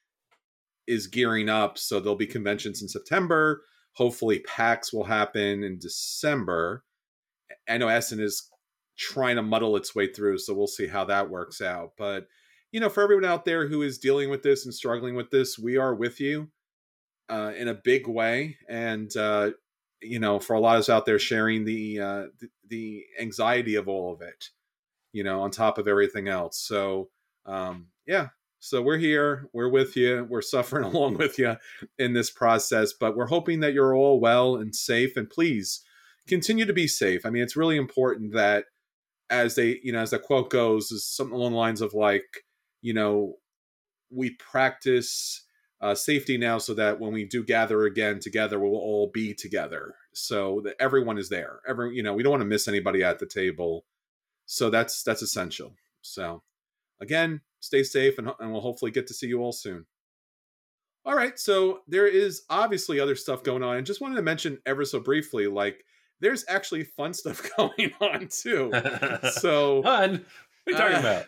is 0.85 1.07
gearing 1.07 1.49
up, 1.49 1.79
so 1.79 1.99
there'll 1.99 2.15
be 2.15 2.27
conventions 2.27 2.81
in 2.81 2.87
September. 2.87 3.63
Hopefully 3.93 4.39
PAX 4.47 4.93
will 4.93 5.05
happen 5.05 5.63
in 5.63 5.79
December. 5.79 6.83
I 7.67 7.79
know 7.79 7.87
Essen 7.87 8.19
is 8.19 8.49
trying 8.97 9.37
to 9.37 9.41
muddle 9.41 9.75
its 9.75 9.95
way 9.95 10.13
through, 10.13 10.37
so 10.37 10.53
we'll 10.53 10.67
see 10.67 10.87
how 10.87 11.03
that 11.05 11.31
works 11.31 11.59
out. 11.59 11.93
But 11.97 12.27
you 12.71 12.79
know, 12.79 12.89
for 12.89 13.01
everyone 13.01 13.25
out 13.25 13.45
there 13.45 13.67
who 13.67 13.81
is 13.81 13.97
dealing 13.97 14.29
with 14.29 14.43
this 14.43 14.63
and 14.63 14.73
struggling 14.73 15.15
with 15.15 15.31
this, 15.31 15.57
we 15.57 15.77
are 15.77 15.95
with 15.95 16.19
you 16.19 16.49
uh, 17.29 17.53
in 17.57 17.67
a 17.67 17.73
big 17.73 18.07
way. 18.07 18.57
And, 18.69 19.15
uh, 19.17 19.51
you 20.01 20.19
know, 20.19 20.39
for 20.39 20.53
a 20.55 20.59
lot 20.59 20.75
of 20.75 20.81
us 20.81 20.89
out 20.89 21.05
there 21.05 21.19
sharing 21.19 21.65
the, 21.65 21.99
uh, 21.99 22.23
the, 22.39 22.49
the 22.67 23.05
anxiety 23.19 23.75
of 23.75 23.87
all 23.87 24.13
of 24.13 24.21
it, 24.21 24.49
you 25.11 25.23
know, 25.23 25.41
on 25.41 25.51
top 25.51 25.77
of 25.77 25.87
everything 25.87 26.27
else. 26.27 26.59
So, 26.59 27.09
um, 27.45 27.87
yeah, 28.05 28.27
so 28.59 28.81
we're 28.81 28.97
here, 28.97 29.49
we're 29.53 29.69
with 29.69 29.95
you, 29.95 30.25
we're 30.29 30.41
suffering 30.43 30.85
along 30.85 31.17
with 31.17 31.37
you 31.39 31.55
in 31.97 32.13
this 32.13 32.29
process, 32.29 32.93
but 32.93 33.15
we're 33.15 33.27
hoping 33.27 33.59
that 33.61 33.73
you're 33.73 33.95
all 33.95 34.19
well 34.19 34.55
and 34.55 34.75
safe. 34.75 35.15
And 35.17 35.29
please 35.29 35.83
continue 36.27 36.65
to 36.65 36.73
be 36.73 36.87
safe. 36.87 37.25
I 37.25 37.29
mean, 37.29 37.43
it's 37.43 37.55
really 37.55 37.77
important 37.77 38.33
that 38.33 38.65
as 39.29 39.55
they, 39.55 39.79
you 39.83 39.91
know, 39.91 39.99
as 39.99 40.11
the 40.11 40.19
quote 40.19 40.49
goes, 40.49 40.91
is 40.91 41.05
something 41.05 41.35
along 41.35 41.51
the 41.51 41.57
lines 41.57 41.81
of 41.81 41.93
like, 41.93 42.45
you 42.81 42.93
know, 42.93 43.35
we 44.09 44.31
practice 44.31 45.43
uh, 45.79 45.95
safety 45.95 46.37
now 46.37 46.57
so 46.57 46.73
that 46.73 46.99
when 46.99 47.13
we 47.13 47.23
do 47.23 47.43
gather 47.43 47.83
again 47.83 48.19
together, 48.19 48.59
we'll 48.59 48.71
all 48.71 49.11
be 49.13 49.33
together. 49.33 49.95
So 50.13 50.61
that 50.63 50.75
everyone 50.79 51.17
is 51.17 51.29
there. 51.29 51.59
Every, 51.67 51.95
you 51.95 52.03
know, 52.03 52.13
we 52.13 52.23
don't 52.23 52.31
want 52.31 52.41
to 52.41 52.47
miss 52.47 52.67
anybody 52.67 53.03
at 53.03 53.19
the 53.19 53.27
table. 53.27 53.85
So 54.45 54.69
that's 54.69 55.03
that's 55.03 55.21
essential. 55.21 55.73
So 56.01 56.41
again, 56.99 57.41
stay 57.59 57.83
safe, 57.83 58.17
and, 58.17 58.31
and 58.39 58.51
we'll 58.51 58.61
hopefully 58.61 58.91
get 58.91 59.07
to 59.07 59.13
see 59.13 59.27
you 59.27 59.41
all 59.41 59.51
soon. 59.51 59.85
All 61.05 61.15
right, 61.15 61.39
so 61.39 61.81
there 61.87 62.07
is 62.07 62.43
obviously 62.49 62.99
other 62.99 63.15
stuff 63.15 63.43
going 63.43 63.63
on, 63.63 63.77
and 63.77 63.85
just 63.85 64.01
wanted 64.01 64.15
to 64.15 64.21
mention 64.21 64.59
ever 64.65 64.83
so 64.83 64.99
briefly, 64.99 65.47
like 65.47 65.83
there's 66.19 66.43
actually 66.49 66.83
fun 66.83 67.13
stuff 67.13 67.47
going 67.57 67.91
on 68.01 68.27
too. 68.29 68.71
So 69.31 69.83
fun. 69.83 70.25
What 70.63 70.67
are 70.67 70.71
you 70.71 70.77
talking 70.77 70.95
uh, 70.95 70.99
about? 70.99 71.25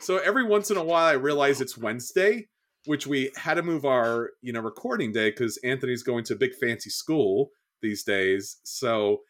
So 0.00 0.18
every 0.18 0.44
once 0.44 0.70
in 0.70 0.76
a 0.76 0.84
while, 0.84 1.06
I 1.06 1.12
realize 1.12 1.60
it's 1.60 1.78
Wednesday, 1.78 2.48
which 2.86 3.06
we 3.06 3.30
had 3.36 3.54
to 3.54 3.62
move 3.62 3.84
our 3.84 4.30
you 4.42 4.52
know 4.52 4.60
recording 4.60 5.12
day 5.12 5.30
because 5.30 5.58
Anthony's 5.58 6.02
going 6.02 6.24
to 6.24 6.36
big 6.36 6.54
fancy 6.54 6.90
school 6.90 7.50
these 7.82 8.02
days. 8.02 8.58
So 8.64 9.20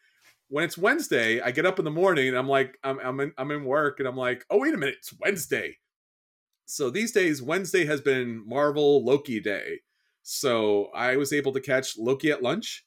when 0.49 0.63
it's 0.63 0.77
Wednesday, 0.77 1.41
I 1.41 1.51
get 1.51 1.65
up 1.65 1.79
in 1.79 1.85
the 1.85 1.91
morning 1.91 2.29
and 2.29 2.37
I'm 2.37 2.47
like, 2.47 2.77
I'm 2.83 2.99
I'm 2.99 3.19
in, 3.19 3.31
I'm 3.37 3.51
in 3.51 3.65
work 3.65 3.99
and 3.99 4.07
I'm 4.07 4.17
like, 4.17 4.45
oh 4.49 4.59
wait 4.59 4.73
a 4.73 4.77
minute, 4.77 4.95
it's 4.99 5.13
Wednesday. 5.19 5.77
So 6.65 6.89
these 6.89 7.13
days, 7.13 7.41
Wednesday 7.41 7.85
has 7.85 8.01
been 8.01 8.43
Marvel 8.45 9.03
Loki 9.03 9.39
Day. 9.39 9.79
So 10.23 10.87
I 10.93 11.15
was 11.15 11.31
able 11.31 11.53
to 11.53 11.61
catch 11.61 11.97
Loki 11.97 12.31
at 12.31 12.43
lunch, 12.43 12.85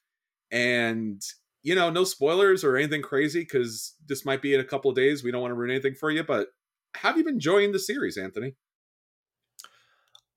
and 0.51 1.23
you 1.63 1.75
know, 1.75 1.91
no 1.91 2.05
spoilers 2.05 2.65
or 2.65 2.77
anything 2.77 3.01
crazy 3.01 3.41
because 3.41 3.95
this 4.07 4.27
might 4.27 4.43
be 4.43 4.53
in 4.55 4.61
a 4.61 4.65
couple 4.65 4.91
of 4.91 4.97
days. 4.97 5.25
We 5.25 5.31
don't 5.31 5.41
want 5.41 5.53
to 5.53 5.57
ruin 5.57 5.71
anything 5.71 5.95
for 5.95 6.11
you, 6.11 6.23
but 6.23 6.49
have 6.97 7.17
you 7.17 7.25
been 7.25 7.35
enjoying 7.35 7.73
the 7.73 7.79
series, 7.79 8.19
Anthony? 8.19 8.57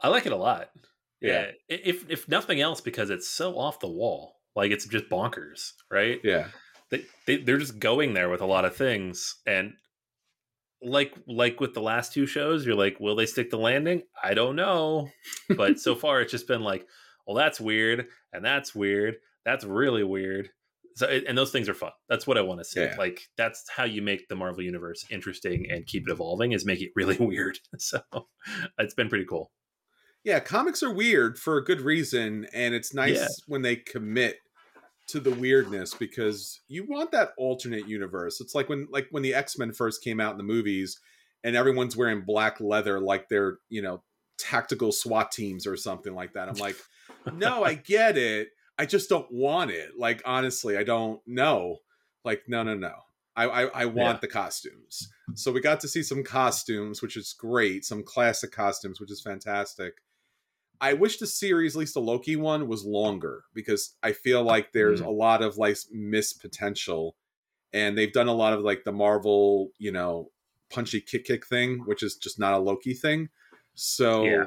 I 0.04 0.10
like 0.10 0.26
it 0.26 0.32
a 0.34 0.38
lot. 0.38 0.70
Yeah. 1.22 1.52
yeah. 1.70 1.78
If 1.78 2.10
if 2.10 2.28
nothing 2.28 2.62
else, 2.62 2.82
because 2.82 3.10
it's 3.10 3.28
so 3.28 3.58
off 3.58 3.80
the 3.80 3.88
wall. 3.88 4.36
Like 4.56 4.72
it's 4.72 4.86
just 4.86 5.10
bonkers, 5.10 5.72
right? 5.92 6.20
Yeah. 6.24 6.48
They, 6.92 7.06
they 7.26 7.38
they're 7.38 7.58
just 7.58 7.80
going 7.80 8.14
there 8.14 8.30
with 8.30 8.42
a 8.42 8.46
lot 8.46 8.66
of 8.66 8.76
things. 8.76 9.36
And 9.48 9.74
like 10.82 11.14
like 11.28 11.60
with 11.60 11.74
the 11.74 11.82
last 11.82 12.14
two 12.14 12.26
shows, 12.26 12.66
you're 12.66 12.76
like, 12.76 13.00
will 13.00 13.16
they 13.16 13.26
stick 13.26 13.50
the 13.50 13.58
landing? 13.58 14.04
I 14.22 14.34
don't 14.34 14.56
know. 14.56 15.10
But 15.50 15.80
so 15.80 15.96
far 16.04 16.22
it's 16.22 16.32
just 16.32 16.48
been 16.48 16.62
like, 16.62 16.86
well, 17.26 17.38
that's 17.38 17.60
weird, 17.60 18.08
and 18.34 18.44
that's 18.44 18.76
weird, 18.76 19.16
that's 19.46 19.64
really 19.64 20.04
weird. 20.04 20.50
So 20.96 21.08
and 21.08 21.36
those 21.36 21.52
things 21.52 21.68
are 21.70 21.74
fun. 21.74 21.92
That's 22.08 22.28
what 22.28 22.38
I 22.38 22.42
want 22.42 22.60
to 22.60 22.66
see. 22.66 22.82
Yeah. 22.82 22.96
Like 22.98 23.22
that's 23.38 23.64
how 23.76 23.86
you 23.86 24.04
make 24.04 24.28
the 24.28 24.36
Marvel 24.36 24.62
universe 24.62 25.04
interesting 25.10 25.66
and 25.72 25.88
keep 25.88 26.08
it 26.08 26.12
evolving 26.12 26.52
is 26.52 26.66
make 26.66 26.82
it 26.82 26.92
really 26.96 27.18
weird. 27.20 27.58
So 27.80 28.02
it's 28.78 28.94
been 28.94 29.10
pretty 29.10 29.26
cool. 29.26 29.52
Yeah, 30.24 30.40
comics 30.40 30.82
are 30.82 30.94
weird 30.94 31.38
for 31.38 31.58
a 31.58 31.64
good 31.64 31.82
reason, 31.82 32.48
and 32.54 32.74
it's 32.74 32.94
nice 32.94 33.20
yeah. 33.20 33.28
when 33.48 33.62
they 33.62 33.76
commit 33.76 34.38
to 35.08 35.20
the 35.20 35.34
weirdness 35.34 35.94
because 35.94 36.62
you 36.70 36.86
want 36.86 37.12
that 37.12 37.34
alternate 37.38 37.88
universe. 37.88 38.40
It's 38.40 38.56
like 38.56 38.70
when 38.70 38.88
like 38.90 39.08
when 39.12 39.24
the 39.24 39.34
X-Men 39.34 39.74
first 39.74 40.04
came 40.04 40.22
out 40.22 40.32
in 40.32 40.38
the 40.38 40.44
movies 40.44 41.00
and 41.44 41.56
everyone's 41.56 41.98
wearing 41.98 42.22
black 42.22 42.62
leather 42.62 43.02
like 43.02 43.28
they're, 43.28 43.58
you 43.70 43.82
know, 43.82 44.02
tactical 44.38 44.94
SWAT 44.94 45.32
teams 45.32 45.68
or 45.68 45.76
something 45.76 46.16
like 46.16 46.34
that. 46.34 46.48
I'm 46.48 46.56
like, 46.56 46.78
"No, 47.34 47.66
I 47.66 47.74
get 47.74 48.18
it. 48.18 48.50
I 48.80 48.86
just 48.86 49.10
don't 49.10 49.30
want 49.30 49.72
it." 49.72 49.92
Like 49.98 50.22
honestly, 50.26 50.78
I 50.78 50.84
don't 50.84 51.20
know. 51.28 51.80
Like 52.24 52.44
no, 52.48 52.64
no, 52.64 52.76
no. 52.76 52.94
I 53.36 53.46
I, 53.46 53.62
I 53.66 53.86
want 53.88 54.18
yeah. 54.18 54.20
the 54.22 54.28
costumes. 54.30 55.10
So 55.36 55.52
we 55.52 55.60
got 55.60 55.82
to 55.82 55.90
see 55.90 56.02
some 56.02 56.24
costumes, 56.24 57.02
which 57.02 57.18
is 57.18 57.34
great, 57.34 57.84
some 57.84 58.04
classic 58.04 58.54
costumes, 58.54 59.02
which 59.02 59.12
is 59.12 59.22
fantastic 59.22 59.96
I 60.84 60.92
wish 60.92 61.18
the 61.18 61.28
series, 61.28 61.78
at 61.78 61.80
least 61.80 61.94
the 61.94 62.02
Loki 62.02 62.36
one, 62.36 62.68
was 62.68 62.84
longer 62.84 63.46
because 63.54 63.96
I 64.04 64.12
feel 64.12 64.44
like 64.44 64.74
there's 64.74 65.02
mm. 65.02 65.06
a 65.06 65.12
lot 65.12 65.42
of 65.42 65.58
like 65.58 65.78
missed 65.94 66.42
potential, 66.42 67.16
and 67.72 67.98
they've 67.98 68.12
done 68.12 68.28
a 68.28 68.34
lot 68.34 68.52
of 68.52 68.64
like 68.64 68.84
the 68.84 68.92
Marvel, 68.92 69.70
you 69.78 69.94
know, 69.94 70.28
punchy 70.70 71.00
kick 71.00 71.24
kick 71.24 71.48
thing, 71.48 71.84
which 71.86 72.04
is 72.04 72.18
just 72.18 72.38
not 72.38 72.52
a 72.54 72.58
Loki 72.58 72.94
thing. 72.94 73.30
So 73.76 74.26
yeah. 74.26 74.46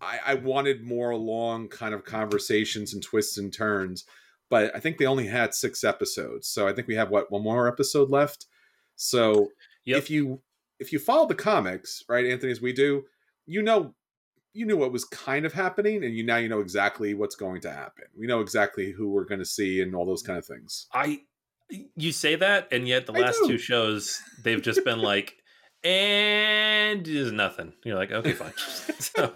I, 0.00 0.20
I 0.24 0.34
wanted 0.36 0.82
more 0.82 1.14
long 1.14 1.68
kind 1.68 1.92
of 1.92 2.06
conversations 2.06 2.94
and 2.94 3.02
twists 3.02 3.36
and 3.36 3.52
turns, 3.52 4.06
but 4.48 4.74
I 4.74 4.80
think 4.80 4.96
they 4.96 5.04
only 5.04 5.26
had 5.26 5.52
six 5.52 5.84
episodes, 5.84 6.48
so 6.48 6.66
I 6.66 6.72
think 6.72 6.88
we 6.88 6.94
have 6.94 7.10
what 7.10 7.30
one 7.30 7.42
more 7.42 7.68
episode 7.68 8.08
left. 8.08 8.46
So 8.94 9.48
yep. 9.84 9.98
if 9.98 10.08
you 10.08 10.40
if 10.80 10.94
you 10.94 10.98
follow 10.98 11.26
the 11.26 11.34
comics, 11.34 12.02
right, 12.08 12.24
Anthony, 12.24 12.52
as 12.52 12.62
we 12.62 12.72
do, 12.72 13.04
you 13.44 13.60
know 13.60 13.94
you 14.56 14.64
knew 14.64 14.76
what 14.76 14.90
was 14.90 15.04
kind 15.04 15.44
of 15.44 15.52
happening 15.52 16.02
and 16.02 16.16
you 16.16 16.24
now 16.24 16.36
you 16.36 16.48
know 16.48 16.60
exactly 16.60 17.12
what's 17.14 17.36
going 17.36 17.60
to 17.60 17.70
happen. 17.70 18.04
We 18.18 18.26
know 18.26 18.40
exactly 18.40 18.90
who 18.90 19.10
we're 19.10 19.26
going 19.26 19.40
to 19.40 19.44
see 19.44 19.82
and 19.82 19.94
all 19.94 20.06
those 20.06 20.22
kind 20.22 20.38
of 20.38 20.46
things. 20.46 20.86
I 20.92 21.20
you 21.96 22.12
say 22.12 22.36
that 22.36 22.68
and 22.72 22.88
yet 22.88 23.06
the 23.06 23.12
last 23.12 23.40
two 23.46 23.58
shows 23.58 24.22
they've 24.42 24.62
just 24.62 24.84
been 24.84 25.00
like 25.00 25.34
and 25.84 27.04
there's 27.04 27.32
nothing. 27.32 27.74
You're 27.84 27.96
like 27.96 28.10
okay 28.12 28.32
fine. 28.32 28.52
So. 28.98 29.34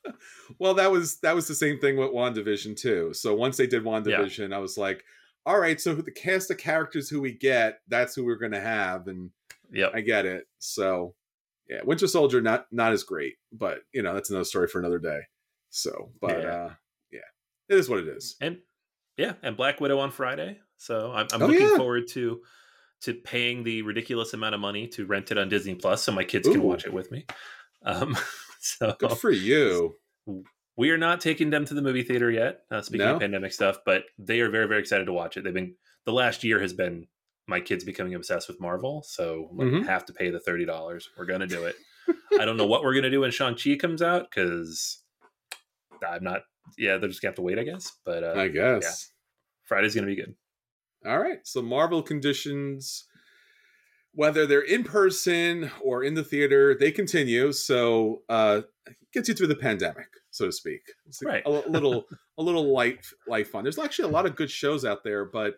well 0.60 0.74
that 0.74 0.92
was 0.92 1.18
that 1.20 1.34
was 1.34 1.48
the 1.48 1.54
same 1.54 1.78
thing 1.80 1.96
with 1.96 2.10
wandavision 2.10 2.76
too. 2.76 3.12
So 3.14 3.34
once 3.34 3.56
they 3.56 3.66
did 3.66 3.82
wandavision 3.82 4.50
yeah. 4.50 4.56
i 4.56 4.60
was 4.60 4.78
like 4.78 5.02
all 5.44 5.58
right 5.58 5.80
so 5.80 5.94
the 5.94 6.12
cast 6.12 6.52
of 6.52 6.58
characters 6.58 7.08
who 7.08 7.20
we 7.20 7.32
get 7.32 7.80
that's 7.88 8.14
who 8.14 8.24
we're 8.24 8.36
going 8.36 8.52
to 8.52 8.60
have 8.60 9.08
and 9.08 9.30
yeah 9.72 9.88
i 9.92 10.00
get 10.00 10.24
it. 10.24 10.44
So 10.60 11.14
yeah, 11.68 11.80
Winter 11.84 12.06
Soldier 12.06 12.40
not 12.40 12.66
not 12.70 12.92
as 12.92 13.02
great, 13.02 13.34
but 13.52 13.80
you 13.92 14.02
know 14.02 14.14
that's 14.14 14.30
another 14.30 14.44
story 14.44 14.68
for 14.68 14.78
another 14.78 14.98
day. 14.98 15.20
So, 15.70 16.10
but 16.20 16.42
yeah. 16.42 16.48
uh 16.48 16.70
yeah, 17.10 17.20
it 17.68 17.78
is 17.78 17.88
what 17.88 18.00
it 18.00 18.08
is. 18.08 18.36
And 18.40 18.58
yeah, 19.16 19.34
and 19.42 19.56
Black 19.56 19.80
Widow 19.80 19.98
on 19.98 20.10
Friday. 20.10 20.58
So 20.76 21.12
I'm, 21.12 21.26
I'm 21.32 21.42
oh, 21.42 21.46
looking 21.46 21.68
yeah. 21.68 21.76
forward 21.76 22.08
to 22.10 22.40
to 23.02 23.14
paying 23.14 23.64
the 23.64 23.82
ridiculous 23.82 24.32
amount 24.32 24.54
of 24.54 24.60
money 24.60 24.86
to 24.88 25.06
rent 25.06 25.30
it 25.30 25.38
on 25.38 25.48
Disney 25.48 25.74
Plus, 25.74 26.02
so 26.02 26.12
my 26.12 26.24
kids 26.24 26.46
Ooh. 26.48 26.52
can 26.52 26.62
watch 26.62 26.86
it 26.86 26.92
with 26.92 27.10
me. 27.10 27.26
Um, 27.84 28.16
so 28.60 28.94
good 28.98 29.18
for 29.18 29.30
you. 29.30 29.96
We 30.76 30.90
are 30.90 30.98
not 30.98 31.20
taking 31.20 31.50
them 31.50 31.64
to 31.66 31.74
the 31.74 31.82
movie 31.82 32.02
theater 32.02 32.30
yet. 32.30 32.60
Uh, 32.70 32.80
speaking 32.80 33.06
no? 33.06 33.14
of 33.14 33.20
pandemic 33.20 33.52
stuff, 33.52 33.78
but 33.84 34.04
they 34.18 34.40
are 34.40 34.50
very 34.50 34.66
very 34.66 34.80
excited 34.80 35.06
to 35.06 35.12
watch 35.12 35.36
it. 35.36 35.44
They've 35.44 35.54
been 35.54 35.74
the 36.04 36.12
last 36.12 36.44
year 36.44 36.60
has 36.60 36.72
been 36.72 37.06
my 37.46 37.60
kid's 37.60 37.84
becoming 37.84 38.14
obsessed 38.14 38.48
with 38.48 38.60
Marvel, 38.60 39.02
so 39.06 39.48
we 39.52 39.64
mm-hmm. 39.66 39.82
have 39.86 40.04
to 40.06 40.12
pay 40.12 40.30
the 40.30 40.40
thirty 40.40 40.64
dollars. 40.64 41.08
We're 41.16 41.26
gonna 41.26 41.46
do 41.46 41.64
it. 41.64 41.76
I 42.40 42.44
don't 42.44 42.56
know 42.56 42.66
what 42.66 42.82
we're 42.82 42.94
gonna 42.94 43.10
do 43.10 43.20
when 43.20 43.30
Shang 43.30 43.56
Chi 43.56 43.76
comes 43.76 44.02
out 44.02 44.28
because 44.30 45.02
I'm 46.06 46.24
not. 46.24 46.42
Yeah, 46.78 46.98
they're 46.98 47.08
just 47.08 47.20
gonna 47.20 47.30
have 47.30 47.36
to 47.36 47.42
wait, 47.42 47.58
I 47.58 47.64
guess. 47.64 47.92
But 48.04 48.24
uh, 48.24 48.34
I 48.36 48.48
guess 48.48 48.82
yeah. 48.82 49.12
Friday's 49.64 49.94
gonna 49.94 50.06
be 50.06 50.16
good. 50.16 50.34
All 51.04 51.18
right, 51.18 51.40
so 51.42 51.60
Marvel 51.62 52.00
conditions, 52.00 53.04
whether 54.14 54.46
they're 54.46 54.60
in 54.60 54.84
person 54.84 55.70
or 55.82 56.04
in 56.04 56.14
the 56.14 56.22
theater, 56.22 56.76
they 56.78 56.92
continue. 56.92 57.50
So 57.50 58.22
uh, 58.28 58.62
gets 59.12 59.28
you 59.28 59.34
through 59.34 59.48
the 59.48 59.56
pandemic, 59.56 60.06
so 60.30 60.46
to 60.46 60.52
speak. 60.52 60.82
It's 61.06 61.22
right. 61.24 61.42
a, 61.44 61.48
a 61.68 61.70
little, 61.70 62.04
a 62.38 62.42
little 62.42 62.72
light, 62.72 63.04
light 63.26 63.48
fun. 63.48 63.64
There's 63.64 63.78
actually 63.78 64.10
a 64.10 64.12
lot 64.12 64.26
of 64.26 64.36
good 64.36 64.50
shows 64.50 64.84
out 64.84 65.02
there, 65.02 65.24
but 65.24 65.54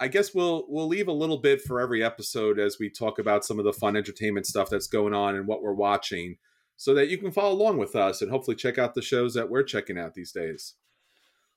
I 0.00 0.08
guess 0.08 0.34
we'll 0.34 0.64
we'll 0.68 0.88
leave 0.88 1.08
a 1.08 1.12
little 1.12 1.38
bit 1.38 1.62
for 1.62 1.80
every 1.80 2.02
episode 2.02 2.58
as 2.58 2.78
we 2.78 2.90
talk 2.90 3.18
about 3.18 3.44
some 3.44 3.58
of 3.58 3.64
the 3.64 3.72
fun 3.72 3.96
entertainment 3.96 4.46
stuff 4.46 4.68
that's 4.70 4.86
going 4.86 5.14
on 5.14 5.36
and 5.36 5.46
what 5.46 5.62
we're 5.62 5.72
watching, 5.72 6.36
so 6.76 6.94
that 6.94 7.08
you 7.08 7.18
can 7.18 7.30
follow 7.30 7.54
along 7.54 7.78
with 7.78 7.94
us 7.94 8.20
and 8.20 8.30
hopefully 8.30 8.56
check 8.56 8.78
out 8.78 8.94
the 8.94 9.02
shows 9.02 9.34
that 9.34 9.50
we're 9.50 9.62
checking 9.62 9.98
out 9.98 10.14
these 10.14 10.32
days. 10.32 10.74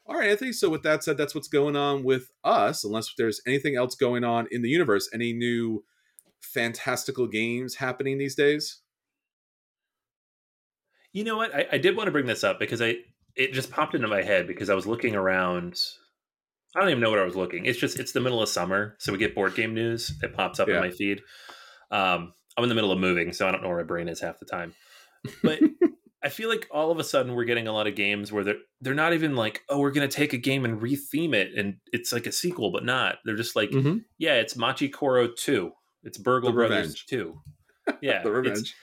All 0.05 0.17
right, 0.17 0.29
Anthony. 0.29 0.53
So 0.53 0.69
with 0.69 0.83
that 0.83 1.03
said, 1.03 1.17
that's 1.17 1.35
what's 1.35 1.49
going 1.49 1.75
on 1.75 2.03
with 2.03 2.31
us. 2.43 2.83
Unless 2.83 3.13
there's 3.17 3.41
anything 3.45 3.75
else 3.75 3.95
going 3.95 4.23
on 4.23 4.47
in 4.51 4.61
the 4.61 4.69
universe, 4.69 5.09
any 5.13 5.33
new 5.33 5.83
fantastical 6.39 7.27
games 7.27 7.75
happening 7.75 8.17
these 8.17 8.35
days? 8.35 8.81
You 11.11 11.23
know 11.23 11.37
what? 11.37 11.53
I, 11.53 11.67
I 11.73 11.77
did 11.77 11.97
want 11.97 12.07
to 12.07 12.11
bring 12.11 12.27
this 12.27 12.43
up 12.43 12.59
because 12.59 12.81
I 12.81 12.97
it 13.35 13.53
just 13.53 13.71
popped 13.71 13.95
into 13.95 14.07
my 14.07 14.21
head 14.21 14.47
because 14.47 14.69
I 14.69 14.75
was 14.75 14.87
looking 14.87 15.15
around 15.15 15.81
I 16.77 16.81
don't 16.81 16.89
even 16.89 17.01
know 17.01 17.09
what 17.09 17.17
I 17.17 17.23
was 17.23 17.35
looking. 17.35 17.65
It's 17.65 17.79
just 17.79 17.99
it's 17.99 18.11
the 18.11 18.19
middle 18.19 18.39
of 18.39 18.49
summer, 18.49 18.95
so 18.99 19.11
we 19.11 19.17
get 19.17 19.33
board 19.33 19.55
game 19.55 19.73
news. 19.73 20.13
It 20.21 20.35
pops 20.35 20.59
up 20.59 20.67
yeah. 20.67 20.75
in 20.75 20.81
my 20.81 20.91
feed. 20.91 21.21
Um, 21.89 22.33
I'm 22.55 22.63
in 22.63 22.69
the 22.69 22.75
middle 22.75 22.91
of 22.91 22.99
moving, 22.99 23.33
so 23.33 23.47
I 23.47 23.51
don't 23.51 23.63
know 23.63 23.69
where 23.69 23.77
my 23.77 23.83
brain 23.83 24.07
is 24.07 24.19
half 24.19 24.37
the 24.37 24.45
time. 24.45 24.75
But 25.41 25.59
I 26.23 26.29
feel 26.29 26.49
like 26.49 26.67
all 26.69 26.91
of 26.91 26.99
a 26.99 27.03
sudden 27.03 27.33
we're 27.33 27.45
getting 27.45 27.67
a 27.67 27.71
lot 27.71 27.87
of 27.87 27.95
games 27.95 28.31
where 28.31 28.43
they're 28.43 28.59
they're 28.79 28.93
not 28.93 29.13
even 29.13 29.35
like, 29.35 29.63
oh, 29.69 29.79
we're 29.79 29.91
gonna 29.91 30.07
take 30.07 30.33
a 30.33 30.37
game 30.37 30.65
and 30.65 30.79
retheme 30.79 31.33
it, 31.33 31.55
and 31.57 31.77
it's 31.91 32.13
like 32.13 32.27
a 32.27 32.31
sequel, 32.31 32.71
but 32.71 32.85
not. 32.85 33.17
They're 33.25 33.35
just 33.35 33.55
like, 33.55 33.71
mm-hmm. 33.71 33.97
yeah, 34.19 34.35
it's 34.35 34.55
Machi 34.55 34.87
Koro 34.87 35.27
two. 35.27 35.71
It's 36.03 36.19
Burgle 36.19 36.51
the 36.51 36.55
Brothers 36.55 36.77
Revenge. 36.77 37.05
two. 37.07 37.41
Yeah, 38.01 38.21
the 38.21 38.31
revenge. 38.31 38.75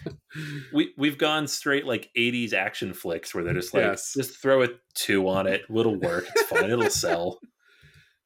we 0.73 0.95
we've 0.97 1.19
gone 1.19 1.47
straight 1.47 1.85
like 1.85 2.11
'80s 2.17 2.55
action 2.55 2.95
flicks 2.95 3.35
where 3.35 3.45
they're 3.45 3.53
just 3.53 3.75
like, 3.75 3.85
yes. 3.85 4.15
just 4.15 4.41
throw 4.41 4.63
a 4.63 4.69
two 4.95 5.29
on 5.29 5.47
it. 5.47 5.61
It'll 5.69 6.01
work. 6.01 6.25
It's 6.35 6.49
fine. 6.49 6.71
It'll 6.71 6.89
sell. 6.89 7.39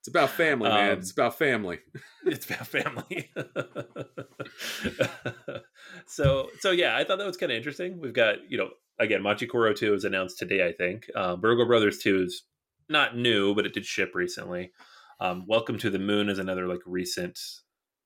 It's 0.09 0.17
about 0.17 0.31
family, 0.31 0.71
man. 0.71 0.93
Um, 0.93 0.99
it's 1.00 1.11
about 1.11 1.38
family. 1.38 1.81
it's 2.25 2.47
about 2.47 2.67
family. 2.67 3.31
so, 6.07 6.49
so 6.61 6.71
yeah, 6.71 6.97
I 6.97 7.05
thought 7.05 7.19
that 7.19 7.27
was 7.27 7.37
kind 7.37 7.53
of 7.53 7.59
interesting. 7.59 8.00
We've 8.00 8.15
got, 8.15 8.50
you 8.50 8.57
know, 8.57 8.71
again, 8.99 9.23
Machi 9.23 9.47
Koro 9.47 9.75
2 9.75 9.91
was 9.91 10.05
announced 10.05 10.38
today, 10.38 10.67
I 10.67 10.73
think. 10.73 11.11
Burgle 11.15 11.67
Brothers 11.67 11.99
2 11.99 12.23
is 12.23 12.45
not 12.88 13.19
new, 13.19 13.55
but 13.55 13.67
it 13.67 13.75
did 13.75 13.85
ship 13.85 14.12
recently. 14.15 14.73
Um, 15.21 15.45
Welcome 15.47 15.77
to 15.77 15.91
the 15.91 15.99
Moon 15.99 16.31
is 16.31 16.38
another 16.38 16.67
like 16.67 16.81
recent 16.87 17.38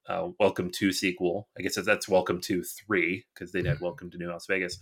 uh, 0.08 0.30
Welcome 0.40 0.72
to 0.72 0.90
sequel. 0.90 1.46
I 1.56 1.62
guess 1.62 1.76
that's 1.76 2.08
Welcome 2.08 2.40
to 2.40 2.64
3 2.64 3.24
because 3.32 3.52
they 3.52 3.62
did 3.62 3.80
Welcome 3.80 4.10
to 4.10 4.18
New 4.18 4.28
Las 4.28 4.46
Vegas. 4.48 4.80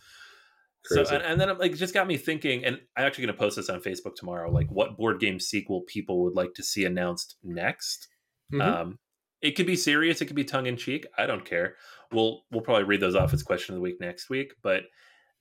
Crazy. 0.84 1.04
So 1.04 1.14
and, 1.14 1.24
and, 1.24 1.40
then 1.40 1.50
it 1.50 1.58
like 1.58 1.74
just 1.76 1.94
got 1.94 2.06
me 2.06 2.16
thinking, 2.16 2.64
and 2.64 2.80
I'm 2.96 3.06
actually 3.06 3.26
going 3.26 3.34
to 3.34 3.40
post 3.40 3.56
this 3.56 3.68
on 3.68 3.80
Facebook 3.80 4.14
tomorrow. 4.16 4.50
Like, 4.50 4.68
what 4.70 4.96
board 4.96 5.20
game 5.20 5.38
sequel 5.38 5.82
people 5.82 6.22
would 6.22 6.34
like 6.34 6.54
to 6.54 6.62
see 6.62 6.84
announced 6.84 7.36
next? 7.42 8.08
Mm-hmm. 8.52 8.60
Um, 8.62 8.98
it 9.42 9.56
could 9.56 9.66
be 9.66 9.76
serious, 9.76 10.20
it 10.20 10.26
could 10.26 10.36
be 10.36 10.44
tongue 10.44 10.66
in 10.66 10.76
cheek. 10.76 11.06
I 11.18 11.26
don't 11.26 11.44
care. 11.44 11.76
We'll 12.12 12.42
we'll 12.50 12.62
probably 12.62 12.84
read 12.84 13.00
those 13.00 13.14
off 13.14 13.32
as 13.32 13.42
question 13.42 13.74
of 13.74 13.76
the 13.76 13.82
week 13.82 14.00
next 14.00 14.30
week. 14.30 14.54
But 14.62 14.84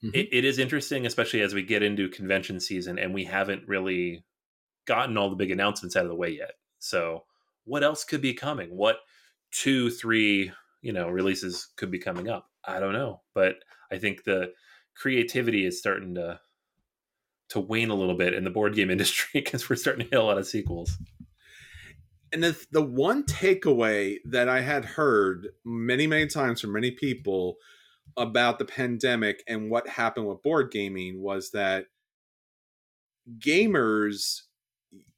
mm-hmm. 0.03 0.09
it, 0.13 0.29
it 0.31 0.45
is 0.45 0.59
interesting, 0.59 1.05
especially 1.05 1.41
as 1.41 1.53
we 1.53 1.63
get 1.63 1.83
into 1.83 2.09
convention 2.09 2.59
season, 2.59 2.99
and 2.99 3.13
we 3.13 3.25
haven't 3.25 3.67
really 3.67 4.25
gotten 4.85 5.17
all 5.17 5.29
the 5.29 5.35
big 5.35 5.51
announcements 5.51 5.95
out 5.95 6.03
of 6.03 6.09
the 6.09 6.15
way 6.15 6.29
yet. 6.29 6.51
So, 6.79 7.23
what 7.63 7.83
else 7.83 8.03
could 8.03 8.21
be 8.21 8.33
coming? 8.33 8.75
What 8.75 8.97
two, 9.51 9.89
three, 9.89 10.51
you 10.81 10.93
know, 10.93 11.09
releases 11.09 11.69
could 11.77 11.91
be 11.91 11.99
coming 11.99 12.29
up? 12.29 12.49
I 12.65 12.79
don't 12.79 12.93
know, 12.93 13.21
but 13.33 13.55
I 13.91 13.97
think 13.97 14.23
the 14.23 14.51
creativity 14.99 15.65
is 15.65 15.79
starting 15.79 16.15
to 16.15 16.39
to 17.49 17.59
wane 17.59 17.89
a 17.89 17.95
little 17.95 18.15
bit 18.15 18.33
in 18.33 18.43
the 18.43 18.49
board 18.49 18.75
game 18.75 18.91
industry 18.91 19.41
because 19.41 19.69
we're 19.69 19.75
starting 19.75 20.05
to 20.05 20.11
hit 20.11 20.19
a 20.19 20.23
lot 20.23 20.37
of 20.37 20.45
sequels. 20.45 20.97
And 22.31 22.43
the 22.43 22.65
the 22.71 22.83
one 22.83 23.23
takeaway 23.23 24.17
that 24.25 24.47
I 24.47 24.61
had 24.61 24.85
heard 24.85 25.47
many 25.65 26.05
many 26.05 26.27
times 26.27 26.61
from 26.61 26.73
many 26.73 26.91
people 26.91 27.55
about 28.17 28.59
the 28.59 28.65
pandemic 28.65 29.43
and 29.47 29.71
what 29.71 29.87
happened 29.87 30.27
with 30.27 30.43
board 30.43 30.71
gaming 30.71 31.21
was 31.21 31.51
that 31.51 31.85
gamers, 33.39 34.41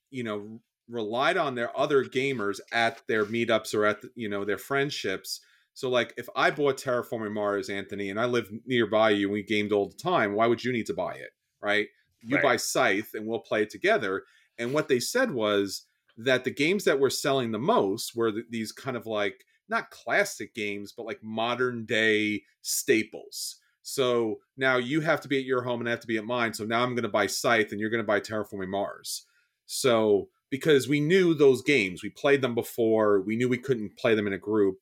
you 0.09 0.23
know, 0.23 0.61
relied 0.87 1.37
on 1.37 1.55
their 1.55 1.77
other 1.77 2.03
gamers 2.03 2.59
at 2.71 3.01
their 3.07 3.25
meetups 3.25 3.73
or 3.73 3.85
at 3.85 3.99
you 4.15 4.29
know 4.29 4.45
their 4.45 4.57
friendships. 4.57 5.41
So 5.73 5.89
like 5.89 6.13
if 6.17 6.27
I 6.35 6.51
bought 6.51 6.77
Terraforming 6.77 7.33
Mars, 7.33 7.69
Anthony, 7.69 8.09
and 8.09 8.19
I 8.19 8.25
live 8.25 8.51
nearby 8.65 9.11
you 9.11 9.27
and 9.27 9.33
we 9.33 9.43
gamed 9.43 9.71
all 9.71 9.87
the 9.87 9.95
time, 9.95 10.33
why 10.33 10.47
would 10.47 10.63
you 10.63 10.71
need 10.71 10.85
to 10.87 10.93
buy 10.93 11.13
it? 11.13 11.31
Right? 11.61 11.87
You 12.21 12.35
Right. 12.35 12.43
buy 12.43 12.57
Scythe 12.57 13.13
and 13.13 13.25
we'll 13.25 13.39
play 13.39 13.63
it 13.63 13.69
together. 13.69 14.23
And 14.57 14.73
what 14.73 14.87
they 14.87 14.99
said 14.99 15.31
was 15.31 15.87
that 16.17 16.43
the 16.43 16.51
games 16.51 16.83
that 16.83 16.99
were 16.99 17.09
selling 17.09 17.51
the 17.51 17.59
most 17.59 18.15
were 18.15 18.31
th- 18.31 18.45
these 18.49 18.71
kind 18.71 18.97
of 18.97 19.05
like 19.05 19.45
not 19.69 19.89
classic 19.89 20.53
games, 20.53 20.91
but 20.91 21.05
like 21.05 21.23
modern 21.23 21.85
day 21.85 22.43
staples. 22.61 23.57
So 23.81 24.39
now 24.57 24.77
you 24.77 25.01
have 25.01 25.21
to 25.21 25.27
be 25.27 25.39
at 25.39 25.45
your 25.45 25.63
home 25.63 25.79
and 25.79 25.87
I 25.87 25.91
have 25.91 26.01
to 26.01 26.07
be 26.07 26.17
at 26.17 26.25
mine. 26.25 26.53
So 26.53 26.65
now 26.65 26.83
I'm 26.83 26.93
going 26.93 27.03
to 27.03 27.09
buy 27.09 27.25
Scythe 27.25 27.71
and 27.71 27.79
you're 27.79 27.89
going 27.89 28.03
to 28.03 28.07
buy 28.07 28.19
Terraforming 28.19 28.69
Mars. 28.69 29.25
So 29.65 30.29
because 30.49 30.87
we 30.87 30.99
knew 30.99 31.33
those 31.33 31.61
games, 31.63 32.03
we 32.03 32.09
played 32.09 32.41
them 32.41 32.53
before, 32.53 33.21
we 33.21 33.35
knew 33.35 33.49
we 33.49 33.57
couldn't 33.57 33.97
play 33.97 34.13
them 34.13 34.27
in 34.27 34.33
a 34.33 34.37
group. 34.37 34.77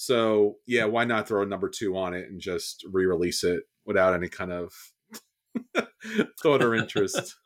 So 0.00 0.56
yeah, 0.66 0.84
mm. 0.84 0.92
why 0.92 1.04
not 1.04 1.28
throw 1.28 1.42
a 1.42 1.46
number 1.46 1.68
two 1.68 1.94
on 1.94 2.14
it 2.14 2.26
and 2.30 2.40
just 2.40 2.86
re-release 2.90 3.44
it 3.44 3.64
without 3.84 4.14
any 4.14 4.30
kind 4.30 4.50
of 4.50 4.72
thought 6.42 6.62
or 6.62 6.74
interest? 6.74 7.36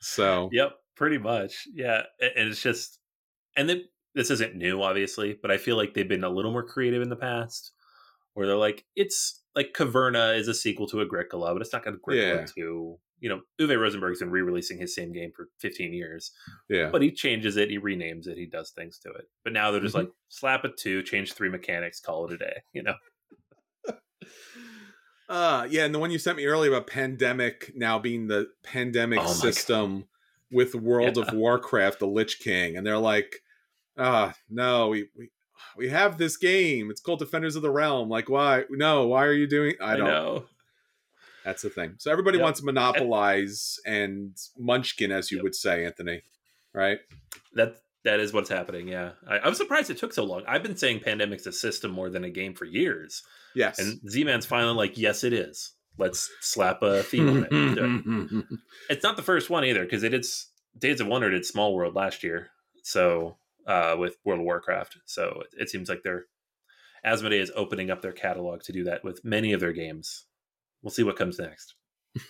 So 0.00 0.48
Yep, 0.52 0.74
pretty 0.94 1.18
much. 1.18 1.66
Yeah, 1.74 2.02
and 2.20 2.48
it's 2.48 2.62
just, 2.62 3.00
and 3.56 3.68
then 3.68 3.82
this 4.14 4.30
isn't 4.30 4.54
new, 4.54 4.80
obviously, 4.80 5.36
but 5.42 5.50
I 5.50 5.56
feel 5.56 5.76
like 5.76 5.92
they've 5.92 6.08
been 6.08 6.22
a 6.22 6.30
little 6.30 6.52
more 6.52 6.62
creative 6.62 7.02
in 7.02 7.08
the 7.08 7.16
past, 7.16 7.72
where 8.34 8.46
they're 8.46 8.54
like, 8.54 8.84
it's 8.94 9.42
like 9.56 9.72
Caverna 9.76 10.38
is 10.38 10.46
a 10.46 10.54
sequel 10.54 10.86
to 10.86 11.00
Agricola, 11.02 11.52
but 11.52 11.62
it's 11.62 11.72
not 11.72 11.84
going 11.84 11.96
Agricola 11.96 12.42
Yeah. 12.42 12.46
two. 12.46 13.00
You 13.20 13.28
know, 13.30 13.40
Uwe 13.60 13.78
Rosenberg's 13.80 14.20
been 14.20 14.30
re-releasing 14.30 14.78
his 14.78 14.94
same 14.94 15.12
game 15.12 15.32
for 15.34 15.48
15 15.58 15.92
years, 15.92 16.30
yeah, 16.68 16.90
but 16.90 17.02
he 17.02 17.10
changes 17.10 17.56
it, 17.56 17.70
he 17.70 17.78
renames 17.78 18.26
it, 18.28 18.38
he 18.38 18.46
does 18.46 18.70
things 18.70 18.98
to 19.00 19.10
it. 19.10 19.28
But 19.44 19.52
now 19.52 19.70
they're 19.70 19.80
just 19.80 19.94
Mhm. 19.94 20.00
like, 20.00 20.10
slap 20.28 20.64
a 20.64 20.68
two, 20.70 21.02
change 21.02 21.32
three 21.32 21.48
mechanics, 21.48 22.00
call 22.00 22.26
it 22.26 22.32
a 22.34 22.38
day. 22.38 22.62
You 22.72 22.82
know, 22.84 22.94
uh 25.28 25.66
yeah, 25.70 25.84
and 25.84 25.94
the 25.94 25.98
one 25.98 26.10
you 26.10 26.18
sent 26.18 26.36
me 26.36 26.46
earlier 26.46 26.70
about 26.72 26.86
pandemic 26.86 27.72
now 27.74 27.98
being 27.98 28.26
the 28.28 28.48
pandemic 28.62 29.20
Oh 29.22 29.32
system 29.32 30.06
with 30.50 30.74
World 30.74 31.16
Yeah. 31.16 31.24
of 31.24 31.34
Warcraft, 31.34 31.98
the 31.98 32.06
Lich 32.06 32.38
King, 32.38 32.76
and 32.76 32.86
they're 32.86 32.98
like, 32.98 33.42
ah, 33.98 34.34
no, 34.48 34.88
we 34.88 35.08
we 35.16 35.30
we 35.76 35.88
have 35.88 36.16
this 36.18 36.36
game. 36.36 36.90
It's 36.90 37.00
called 37.00 37.18
Defenders 37.18 37.56
of 37.56 37.62
the 37.62 37.70
Realm. 37.70 38.08
Like, 38.08 38.28
why? 38.30 38.64
No, 38.70 39.06
why 39.08 39.26
are 39.26 39.32
you 39.32 39.46
doing? 39.46 39.74
I, 39.80 39.96
don't. 39.96 40.06
know. 40.06 40.46
That's 41.48 41.62
the 41.62 41.70
thing. 41.70 41.94
So 41.96 42.10
everybody 42.12 42.36
Yep. 42.36 42.44
wants 42.44 42.60
to 42.60 42.66
monopolize 42.66 43.78
and 43.86 44.36
munchkin, 44.58 45.10
as 45.10 45.30
you 45.30 45.38
Yep. 45.38 45.44
would 45.44 45.54
say, 45.54 45.86
Anthony. 45.86 46.20
Right? 46.74 46.98
That 47.54 47.76
that 48.04 48.20
is 48.20 48.34
what's 48.34 48.50
happening. 48.50 48.86
Yeah, 48.86 49.12
I, 49.26 49.38
I'm 49.38 49.54
surprised 49.54 49.88
it 49.90 49.96
took 49.96 50.12
so 50.12 50.24
long. 50.24 50.42
I've 50.46 50.62
been 50.62 50.76
saying 50.76 51.00
Pandemic's 51.00 51.46
a 51.46 51.52
system 51.52 51.90
more 51.90 52.10
than 52.10 52.22
a 52.24 52.30
game 52.30 52.54
for 52.54 52.66
years, 52.66 53.22
Yes. 53.54 53.78
and 53.78 53.98
Z-Man's 54.10 54.44
finally 54.46 54.74
like, 54.74 54.98
yes, 54.98 55.24
it 55.24 55.32
is. 55.32 55.72
Let's 55.96 56.30
slap 56.40 56.82
a 56.82 57.02
theme 57.02 57.28
on 57.28 57.44
it. 57.44 57.48
it. 57.50 58.44
It's 58.90 59.02
not 59.02 59.16
the 59.16 59.22
first 59.22 59.48
one 59.50 59.64
either 59.64 59.82
because 59.84 60.02
it 60.04 60.12
is 60.14 60.48
Days 60.78 61.00
of 61.00 61.06
Wonder 61.08 61.30
did 61.30 61.44
Small 61.46 61.74
World 61.74 61.94
last 61.94 62.22
year, 62.22 62.50
so 62.82 63.38
uh, 63.66 63.96
with 63.98 64.16
World 64.24 64.40
of 64.40 64.44
Warcraft. 64.44 64.98
So 65.06 65.42
it, 65.44 65.62
it 65.62 65.70
seems 65.70 65.88
like 65.88 66.02
they're 66.04 66.26
Asmodee 67.06 67.40
is 67.40 67.52
opening 67.56 67.90
up 67.90 68.02
their 68.02 68.12
catalog 68.12 68.62
to 68.64 68.72
do 68.72 68.84
that 68.84 69.02
with 69.02 69.24
many 69.24 69.52
of 69.54 69.60
their 69.60 69.72
games. 69.72 70.26
We'll 70.82 70.90
see 70.90 71.02
what 71.02 71.16
comes 71.16 71.38
next. 71.38 71.74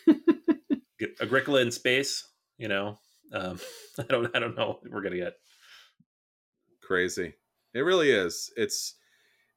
Agricola 1.20 1.60
in 1.60 1.70
space, 1.70 2.26
you 2.58 2.68
know. 2.68 2.98
Um, 3.32 3.58
I 3.98 4.02
don't. 4.04 4.36
I 4.36 4.38
don't 4.38 4.56
know 4.56 4.78
what 4.80 4.90
we're 4.90 5.02
gonna 5.02 5.16
get. 5.16 5.34
Crazy. 6.82 7.34
It 7.74 7.80
really 7.80 8.10
is. 8.10 8.50
It's 8.56 8.94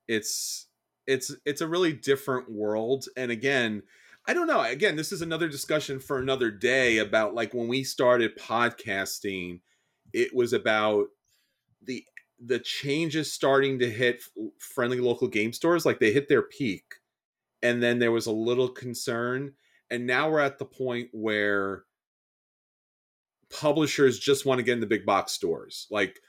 it's 0.08 0.68
it's 1.08 1.34
it's 1.46 1.62
a 1.62 1.68
really 1.68 1.94
different 1.94 2.52
world. 2.52 3.06
And 3.16 3.32
again, 3.32 3.84
I 4.28 4.34
don't 4.34 4.48
know. 4.48 4.62
Again, 4.62 4.96
this 4.96 5.12
is 5.12 5.22
another 5.22 5.48
discussion 5.48 6.00
for 6.00 6.20
another 6.20 6.52
day 6.52 6.98
about 6.98 7.34
like 7.34 7.54
when 7.54 7.68
we 7.68 7.84
started 7.84 8.38
podcasting, 8.38 9.62
it 10.14 10.36
was 10.36 10.54
about 10.54 11.08
the 11.82 12.04
the 12.44 12.60
changes 12.60 13.32
starting 13.32 13.80
to 13.80 13.90
hit 13.90 14.24
friendly 14.60 15.00
local 15.00 15.28
game 15.28 15.54
stores 15.54 15.86
like 15.86 16.00
they 16.00 16.12
hit 16.12 16.28
their 16.28 16.42
peak 16.42 16.96
and 17.64 17.82
then 17.82 18.00
there 18.00 18.12
was 18.12 18.26
a 18.28 18.32
little 18.32 18.70
concern 18.70 19.54
and 19.90 20.08
now 20.08 20.30
we're 20.30 20.40
at 20.40 20.58
the 20.60 20.66
point 20.66 21.10
where 21.12 21.84
publishers 23.50 24.18
just 24.18 24.46
want 24.46 24.60
to 24.60 24.64
get 24.64 24.74
in 24.74 24.80
the 24.80 24.88
big 24.88 25.06
box 25.06 25.32
stores 25.34 25.88
like 25.92 26.20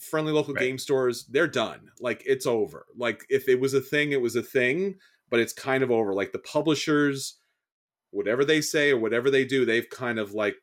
friendly 0.00 0.32
local 0.32 0.54
Right. 0.54 0.62
game 0.64 0.78
stores 0.78 1.26
they're 1.26 1.46
done 1.46 1.90
like 2.00 2.22
it's 2.26 2.46
over. 2.46 2.86
Like 2.96 3.24
if 3.28 3.48
it 3.48 3.60
was 3.60 3.74
a 3.74 3.80
thing 3.80 4.12
it 4.12 4.20
was 4.20 4.34
a 4.36 4.42
thing 4.42 4.96
but 5.30 5.40
it's 5.40 5.52
kind 5.52 5.82
of 5.84 5.90
over. 5.90 6.14
Like 6.14 6.32
the 6.32 6.38
publishers 6.40 7.38
whatever 8.10 8.44
they 8.44 8.60
say 8.60 8.90
or 8.90 8.98
whatever 8.98 9.30
they 9.30 9.44
do 9.44 9.64
they've 9.64 9.88
kind 9.90 10.18
of 10.18 10.32
like 10.32 10.56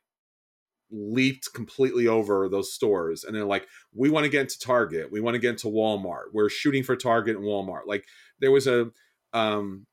leaped 0.90 1.52
completely 1.54 2.06
over 2.06 2.48
those 2.48 2.72
stores 2.72 3.24
and 3.24 3.34
they're 3.34 3.44
like 3.44 3.66
we 3.94 4.10
want 4.10 4.24
to 4.24 4.30
get 4.30 4.42
into 4.42 4.58
target. 4.58 5.10
We 5.10 5.20
want 5.20 5.34
to 5.34 5.40
get 5.40 5.50
into 5.50 5.68
walmart. 5.68 6.26
We're 6.32 6.50
shooting 6.50 6.82
for 6.82 6.94
target 6.96 7.36
and 7.36 7.44
walmart. 7.44 7.86
Like 7.86 8.04
there 8.40 8.52
was 8.52 8.66
a 8.66 8.90
um 9.32 9.86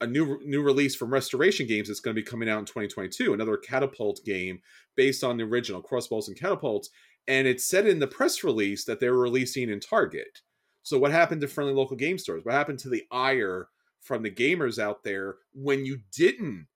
a 0.00 0.06
new 0.06 0.40
new 0.44 0.62
release 0.62 0.96
from 0.96 1.12
restoration 1.12 1.66
games 1.66 1.88
that's 1.88 2.00
going 2.00 2.14
to 2.14 2.20
be 2.22 2.24
coming 2.26 2.48
out 2.48 2.58
in 2.58 2.64
2022 2.64 3.34
another 3.34 3.56
catapult 3.56 4.20
game 4.24 4.60
based 4.96 5.22
on 5.22 5.36
the 5.36 5.44
original 5.44 5.82
crossbows 5.82 6.28
and 6.28 6.38
catapults 6.38 6.88
and 7.28 7.46
it 7.46 7.60
said 7.60 7.86
in 7.86 7.98
the 7.98 8.06
press 8.06 8.42
release 8.42 8.84
that 8.84 8.98
they 8.98 9.08
were 9.10 9.20
releasing 9.20 9.68
in 9.68 9.78
target. 9.78 10.40
So 10.82 10.98
what 10.98 11.12
happened 11.12 11.42
to 11.42 11.48
friendly 11.48 11.74
local 11.74 11.96
game 11.96 12.18
stores? 12.18 12.44
What 12.44 12.54
happened 12.54 12.78
to 12.80 12.88
the 12.88 13.04
ire 13.12 13.68
from 14.00 14.22
the 14.22 14.30
gamers 14.30 14.78
out 14.78 15.04
there 15.04 15.36
when 15.52 15.84
you 15.84 16.00
didn't 16.16 16.66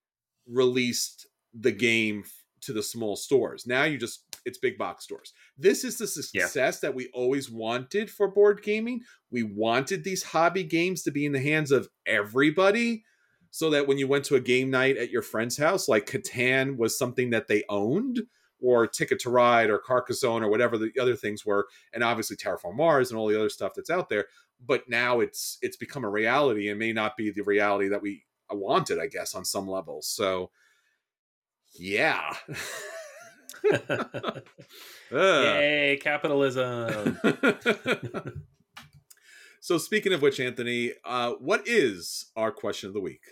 release 0.46 1.26
the 1.52 1.72
game 1.72 2.24
to 2.62 2.72
the 2.72 2.82
small 2.82 3.16
stores? 3.16 3.66
Now 3.66 3.84
you 3.84 3.98
just 3.98 4.24
it's 4.44 4.58
big 4.58 4.76
box 4.76 5.04
stores. 5.04 5.32
This 5.56 5.84
is 5.84 5.96
the 5.96 6.04
Yeah. 6.34 6.44
success 6.44 6.80
that 6.80 6.94
we 6.94 7.08
always 7.14 7.50
wanted 7.50 8.10
for 8.10 8.28
board 8.28 8.62
gaming. 8.62 9.00
We 9.30 9.42
wanted 9.42 10.04
these 10.04 10.22
hobby 10.22 10.64
games 10.64 11.02
to 11.04 11.10
be 11.10 11.24
in 11.24 11.32
the 11.32 11.40
hands 11.40 11.72
of 11.72 11.88
everybody 12.04 13.04
so 13.54 13.70
that 13.70 13.86
when 13.86 13.98
you 13.98 14.08
went 14.08 14.24
to 14.24 14.34
a 14.34 14.40
game 14.40 14.68
night 14.68 14.96
at 14.96 15.10
your 15.10 15.22
friend's 15.22 15.56
house 15.56 15.86
like 15.88 16.06
catan 16.06 16.76
was 16.76 16.98
something 16.98 17.30
that 17.30 17.46
they 17.46 17.62
owned 17.68 18.20
or 18.60 18.84
ticket 18.84 19.20
to 19.20 19.30
ride 19.30 19.70
or 19.70 19.78
carcassonne 19.78 20.42
or 20.42 20.48
whatever 20.50 20.76
the 20.76 20.90
other 21.00 21.14
things 21.14 21.46
were 21.46 21.68
and 21.92 22.02
obviously 22.02 22.36
terraform 22.36 22.74
mars 22.74 23.12
and 23.12 23.18
all 23.18 23.28
the 23.28 23.38
other 23.38 23.48
stuff 23.48 23.70
that's 23.76 23.90
out 23.90 24.08
there 24.08 24.26
but 24.66 24.88
now 24.88 25.20
it's 25.20 25.56
it's 25.62 25.76
become 25.76 26.02
a 26.02 26.10
reality 26.10 26.68
and 26.68 26.80
may 26.80 26.92
not 26.92 27.16
be 27.16 27.30
the 27.30 27.42
reality 27.42 27.86
that 27.86 28.02
we 28.02 28.24
wanted 28.50 28.98
i 28.98 29.06
guess 29.06 29.36
on 29.36 29.44
some 29.44 29.68
levels 29.68 30.08
so 30.08 30.50
yeah. 31.76 32.34
Yay, 35.10 35.98
capitalism! 36.02 37.18
so 39.60 39.78
speaking 39.78 40.12
of 40.12 40.20
which 40.20 40.38
anthony 40.38 40.92
uh 41.04 41.32
what 41.40 41.66
is 41.66 42.26
our 42.36 42.52
question 42.52 42.88
of 42.88 42.92
the 42.92 43.00
week 43.00 43.22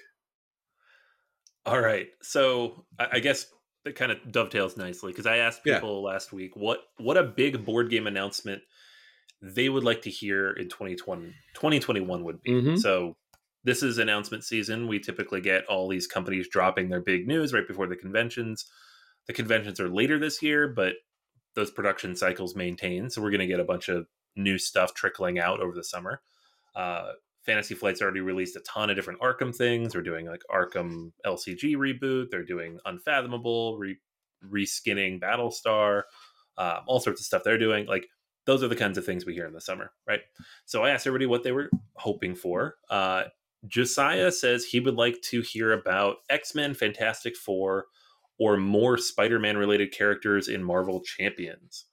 All 1.65 1.81
right, 1.81 2.09
so 2.23 2.85
I, 2.99 3.09
I 3.15 3.21
guess 3.21 3.47
that 3.85 3.95
kind 3.97 4.13
of 4.13 4.19
dovetails 4.31 4.77
nicely 4.77 5.13
because 5.13 5.27
I 5.27 5.39
asked 5.39 5.63
Yeah. 5.65 5.75
people 5.75 6.03
last 6.03 6.33
week 6.33 6.55
what 6.57 6.81
what 6.99 7.17
a 7.17 7.23
big 7.25 7.65
board 7.65 7.91
game 7.91 8.07
announcement 8.07 8.63
they 9.41 9.69
would 9.69 9.83
like 9.83 10.03
to 10.03 10.11
hear 10.11 10.51
in 10.53 10.69
2020 10.69 11.35
2021 11.55 12.25
would 12.25 12.41
be. 12.43 12.51
Mhm. 12.53 12.79
So 12.79 13.17
this 13.65 13.83
is 13.83 13.99
announcement 13.99 14.45
season. 14.45 14.87
We 14.89 14.99
typically 15.01 15.41
get 15.41 15.65
all 15.67 15.89
these 15.89 16.07
companies 16.07 16.49
dropping 16.49 16.89
their 16.91 17.01
big 17.01 17.27
news 17.27 17.53
right 17.53 17.67
before 17.67 17.87
the 17.89 17.97
conventions. 17.97 18.65
The 19.27 19.33
conventions 19.33 19.81
are 19.81 19.89
later 19.89 20.19
this 20.19 20.43
year, 20.43 20.69
but 20.69 20.95
those 21.55 21.71
production 21.71 22.17
cycles 22.17 22.57
maintain. 22.57 23.09
So 23.11 23.21
we're 23.23 23.31
going 23.31 23.41
to 23.41 23.47
get 23.47 23.61
a 23.61 23.65
bunch 23.65 23.89
of 23.89 24.07
new 24.37 24.59
stuff 24.59 24.95
trickling 24.95 25.39
out 25.39 25.61
over 25.61 25.75
the 25.75 25.85
summer. 25.85 26.23
Uh, 26.75 27.13
Fantasy 27.45 27.75
Flight's 27.75 28.01
already 28.01 28.21
released 28.21 28.57
a 28.57 28.61
ton 28.61 28.91
of 28.91 28.97
different 28.97 29.21
Arkham 29.21 29.55
things. 29.55 29.93
They're 29.93 30.03
doing 30.03 30.27
like 30.27 30.43
Arkham 30.51 31.13
LCG 31.27 31.77
reboot. 31.77 32.31
They're 32.31 32.45
doing 32.45 32.79
Unfathomable, 32.85 33.79
re- 33.79 33.99
reskinning 34.49 35.21
Battlestar, 35.21 36.03
um, 36.59 36.81
all 36.87 37.01
sorts 37.01 37.21
of 37.21 37.27
stuff 37.27 37.43
they're 37.45 37.59
doing. 37.59 37.87
Like 37.87 38.07
those 38.47 38.63
are 38.63 38.69
the 38.69 38.77
kinds 38.77 38.99
of 38.99 39.05
things 39.05 39.27
we 39.27 39.35
hear 39.35 39.47
in 39.47 39.53
the 39.53 39.61
summer, 39.61 39.93
right? 40.07 40.21
So 40.67 40.85
I 40.85 40.91
asked 40.91 41.07
everybody 41.07 41.27
what 41.27 41.43
they 41.43 41.53
were 41.53 41.71
hoping 41.95 42.35
for. 42.35 42.77
Uh, 42.91 43.25
Josiah 43.67 44.33
says 44.33 44.65
he 44.65 44.81
would 44.81 44.97
like 44.97 45.21
to 45.23 45.41
hear 45.41 45.73
about 45.73 46.17
X 46.31 46.55
Men, 46.55 46.75
Fantastic 46.75 47.37
Four, 47.37 47.87
or 48.39 48.57
more 48.57 48.99
Spider 48.99 49.39
Man 49.39 49.57
related 49.57 49.93
characters 49.93 50.49
in 50.49 50.65
Marvel 50.65 51.01
Champions. 51.01 51.87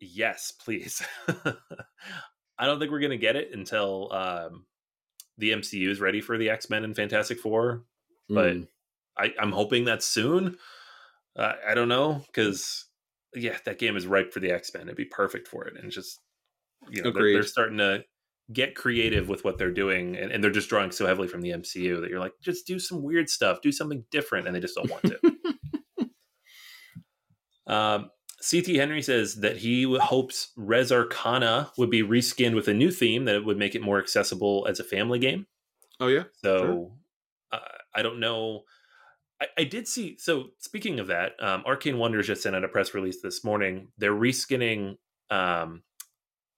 Yes, 0.00 0.52
please. 0.52 1.02
I 2.58 2.66
don't 2.66 2.78
think 2.78 2.90
we're 2.90 3.00
going 3.00 3.10
to 3.10 3.16
get 3.18 3.36
it 3.36 3.50
until 3.52 4.12
um, 4.12 4.66
the 5.38 5.52
MCU 5.52 5.88
is 5.88 6.00
ready 6.00 6.20
for 6.20 6.38
the 6.38 6.50
X 6.50 6.70
Men 6.70 6.84
and 6.84 6.94
Fantastic 6.94 7.38
Four, 7.38 7.84
but 8.28 8.54
Mm. 8.54 8.68
I, 9.16 9.34
I'm 9.38 9.52
hoping 9.52 9.84
that's 9.84 10.06
soon. 10.06 10.56
Uh, 11.36 11.52
I 11.68 11.74
don't 11.74 11.88
know 11.88 12.22
because 12.26 12.86
yeah, 13.34 13.56
that 13.64 13.78
game 13.78 13.96
is 13.96 14.06
ripe 14.06 14.32
for 14.32 14.40
the 14.40 14.50
X 14.50 14.72
Men. 14.74 14.84
It'd 14.84 14.96
be 14.96 15.04
perfect 15.04 15.48
for 15.48 15.66
it, 15.66 15.76
and 15.76 15.90
just 15.90 16.20
you 16.88 17.02
know 17.02 17.10
they're, 17.10 17.32
they're 17.32 17.42
starting 17.42 17.78
to 17.78 18.04
get 18.52 18.74
creative 18.74 19.28
with 19.28 19.44
what 19.44 19.58
they're 19.58 19.70
doing, 19.70 20.16
and, 20.16 20.30
and 20.32 20.42
they're 20.42 20.50
just 20.50 20.68
drawing 20.68 20.90
so 20.90 21.06
heavily 21.06 21.28
from 21.28 21.40
the 21.40 21.50
MCU 21.50 22.00
that 22.00 22.10
you're 22.10 22.20
like, 22.20 22.34
just 22.42 22.66
do 22.66 22.78
some 22.78 23.02
weird 23.02 23.28
stuff, 23.28 23.62
do 23.62 23.72
something 23.72 24.04
different, 24.10 24.46
and 24.46 24.54
they 24.54 24.60
just 24.60 24.74
don't 24.74 24.90
want 24.90 25.04
to. 25.04 25.20
um, 27.72 28.10
CT 28.50 28.66
Henry 28.76 29.02
says 29.02 29.36
that 29.36 29.58
he 29.58 29.84
hopes 30.00 30.52
Res 30.56 30.90
Arcana 30.90 31.70
would 31.78 31.90
be 31.90 32.02
reskinned 32.02 32.54
with 32.56 32.66
a 32.68 32.74
new 32.74 32.90
theme 32.90 33.24
that 33.26 33.44
would 33.44 33.56
make 33.56 33.74
it 33.74 33.82
more 33.82 33.98
accessible 34.00 34.66
as 34.68 34.80
a 34.80 34.84
family 34.84 35.18
game. 35.20 35.46
oh 36.00 36.08
yeah, 36.08 36.24
So 36.42 36.92
uh, 37.52 37.58
I 37.94 38.02
don't 38.02 38.18
know. 38.18 38.62
I, 39.40 39.46
I 39.58 39.64
did 39.64 39.86
see. 39.86 40.16
So 40.18 40.48
speaking 40.58 40.98
of 40.98 41.06
that, 41.08 41.32
um, 41.40 41.62
Arcane 41.66 41.98
Wonders 41.98 42.26
just 42.26 42.42
sent 42.42 42.56
out 42.56 42.64
a 42.64 42.68
press 42.68 42.94
release 42.94 43.20
this 43.22 43.44
morning. 43.44 43.88
They're 43.98 44.12
reskinning 44.14 44.96
um, 45.30 45.82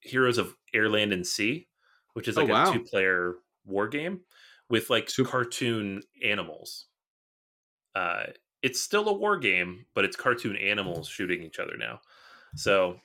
Heroes 0.00 0.38
of 0.38 0.54
Air, 0.72 0.88
Land, 0.88 1.12
and 1.12 1.26
Sea, 1.26 1.68
which 2.14 2.28
is 2.28 2.38
Oh, 2.38 2.42
like 2.42 2.50
wow. 2.50 2.70
a 2.70 2.72
two-player 2.72 3.34
war 3.66 3.88
game 3.88 4.20
with 4.70 4.88
like 4.88 5.06
Two- 5.06 5.24
cartoon 5.24 6.02
animals. 6.24 6.86
Uh, 7.94 8.24
it's 8.64 8.80
still 8.80 9.08
a 9.08 9.12
war 9.12 9.36
game, 9.36 9.84
but 9.94 10.04
it's 10.04 10.16
cartoon 10.16 10.56
animals 10.56 11.06
shooting 11.08 11.42
each 11.42 11.58
other 11.58 11.76
now. 11.76 12.00
So 12.56 12.98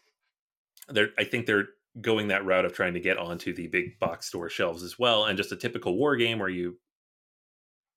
they're. 0.88 1.10
I 1.18 1.24
think 1.26 1.46
they're 1.46 1.68
going 2.02 2.30
that 2.30 2.46
route 2.46 2.66
of 2.66 2.74
trying 2.74 2.94
to 2.94 3.00
get 3.00 3.18
onto 3.18 3.54
the 3.54 3.68
big 3.68 4.00
box 4.00 4.28
store 4.28 4.50
shelves 4.50 4.84
as 4.84 4.98
well, 4.98 5.26
and 5.26 5.38
just 5.38 5.52
a 5.52 5.56
typical 5.58 5.98
war 5.98 6.16
game 6.16 6.40
where 6.40 6.50
you 6.50 6.78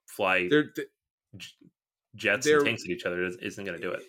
fly 0.07 0.49
they're 0.49 0.71
th- 0.73 0.89
j- 1.37 1.49
jets 2.17 2.45
they're- 2.47 2.59
and 2.59 2.67
tanks 2.67 2.83
at 2.85 2.91
each 2.91 3.05
other 3.07 3.23
is- 3.25 3.37
isn't 3.37 3.65
going 3.65 3.79
to 3.81 3.83
do 3.87 3.93
it. 3.93 4.03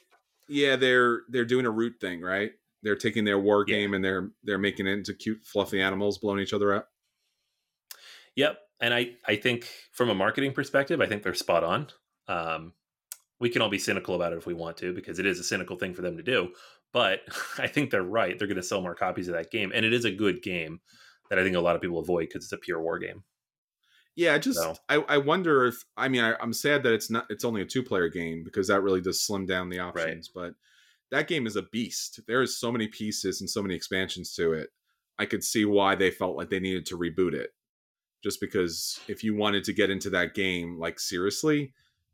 yeah 0.49 0.75
they're 0.75 1.21
they're 1.29 1.45
doing 1.45 1.65
a 1.65 1.71
root 1.71 1.93
thing, 2.01 2.21
right? 2.21 2.51
They're 2.81 2.95
taking 2.97 3.23
their 3.23 3.39
war 3.39 3.63
Yeah. 3.67 3.75
game 3.75 3.93
and 3.93 4.03
they're 4.03 4.31
they're 4.43 4.57
making 4.57 4.87
it 4.87 4.91
into 4.93 5.13
cute, 5.13 5.45
fluffy 5.45 5.79
animals 5.81 6.17
blowing 6.17 6.39
each 6.41 6.53
other 6.53 6.73
up. 6.73 6.89
Yep, 8.35 8.59
and 8.81 8.93
I 8.93 9.15
I 9.25 9.35
think 9.35 9.69
from 9.91 10.09
a 10.09 10.15
marketing 10.15 10.53
perspective, 10.53 10.99
I 11.01 11.05
think 11.05 11.23
they're 11.23 11.33
spot 11.35 11.63
on. 11.63 11.87
Um, 12.27 12.73
we 13.43 13.49
can 13.49 13.61
all 13.61 13.69
be 13.69 13.77
cynical 13.77 14.15
about 14.15 14.31
it 14.31 14.37
if 14.37 14.45
we 14.45 14.53
want 14.53 14.77
to, 14.77 14.93
because 14.93 15.19
it 15.19 15.25
is 15.25 15.37
a 15.37 15.43
cynical 15.43 15.75
thing 15.75 15.93
for 15.93 16.01
them 16.01 16.15
to 16.15 16.23
do. 16.23 16.53
But 16.93 17.19
I 17.57 17.67
think 17.67 17.91
they're 17.91 18.01
right. 18.01 18.39
They're 18.39 18.47
going 18.47 18.55
to 18.55 18.63
sell 18.63 18.81
more 18.81 18.95
copies 18.95 19.27
of 19.27 19.33
that 19.33 19.51
game, 19.51 19.73
and 19.75 19.85
it 19.85 19.91
is 19.91 20.05
a 20.05 20.11
good 20.11 20.41
game 20.41 20.79
that 21.29 21.37
I 21.37 21.43
think 21.43 21.57
a 21.57 21.59
lot 21.59 21.75
of 21.75 21.81
people 21.81 21.99
avoid 21.99 22.29
because 22.29 22.45
it's 22.45 22.53
a 22.53 22.57
pure 22.57 22.81
war 22.81 22.99
game. 22.99 23.23
Yeah, 24.15 24.33
I 24.33 24.39
just 24.39 24.59
So- 24.59 24.75
I, 24.87 24.95
I 25.09 25.17
wonder 25.17 25.65
if 25.65 25.83
I 25.97 26.07
mean 26.07 26.23
I, 26.23 26.35
I'm 26.39 26.53
sad 26.53 26.83
that 26.83 26.93
it's 26.93 27.11
not 27.11 27.25
it's 27.29 27.43
only 27.43 27.61
a 27.61 27.65
two 27.65 27.83
player 27.83 28.07
game 28.07 28.43
because 28.45 28.69
that 28.69 28.81
really 28.81 29.01
does 29.01 29.21
slim 29.21 29.45
down 29.45 29.67
the 29.67 29.79
options. 29.79 30.29
But 30.33 30.53
that 31.11 31.27
game 31.27 31.45
is 31.45 31.57
a 31.57 31.63
beast. 31.63 32.21
There 32.25 32.41
is 32.41 32.57
so 32.57 32.71
many 32.71 32.87
pieces 32.87 33.41
and 33.41 33.49
so 33.49 33.61
many 33.61 33.75
expansions 33.75 34.33
to 34.35 34.53
it. 34.53 34.69
I 35.19 35.25
could 35.25 35.43
see 35.43 35.65
why 35.65 35.95
they 35.95 36.11
felt 36.11 36.37
like 36.37 36.49
they 36.49 36.61
needed 36.61 36.85
to 36.87 36.97
reboot 36.97 37.33
it. 37.33 37.49
Just 38.23 38.39
because 38.39 39.01
if 39.09 39.21
you 39.21 39.35
wanted 39.35 39.65
to 39.65 39.73
get 39.73 39.89
into 39.89 40.09
that 40.11 40.33
game, 40.33 40.79
like 40.79 40.97
seriously, 40.99 41.73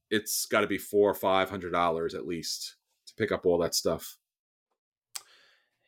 it's 0.10 0.46
got 0.46 0.62
to 0.62 0.68
be 0.68 0.78
four 0.78 1.10
or 1.10 1.14
five 1.16 1.50
hundred 1.50 1.72
dollars 1.72 2.14
at 2.16 2.26
least 2.28 2.76
to 3.08 3.14
pick 3.16 3.32
up 3.32 3.46
all 3.46 3.58
that 3.60 3.76
stuff. 3.76 4.18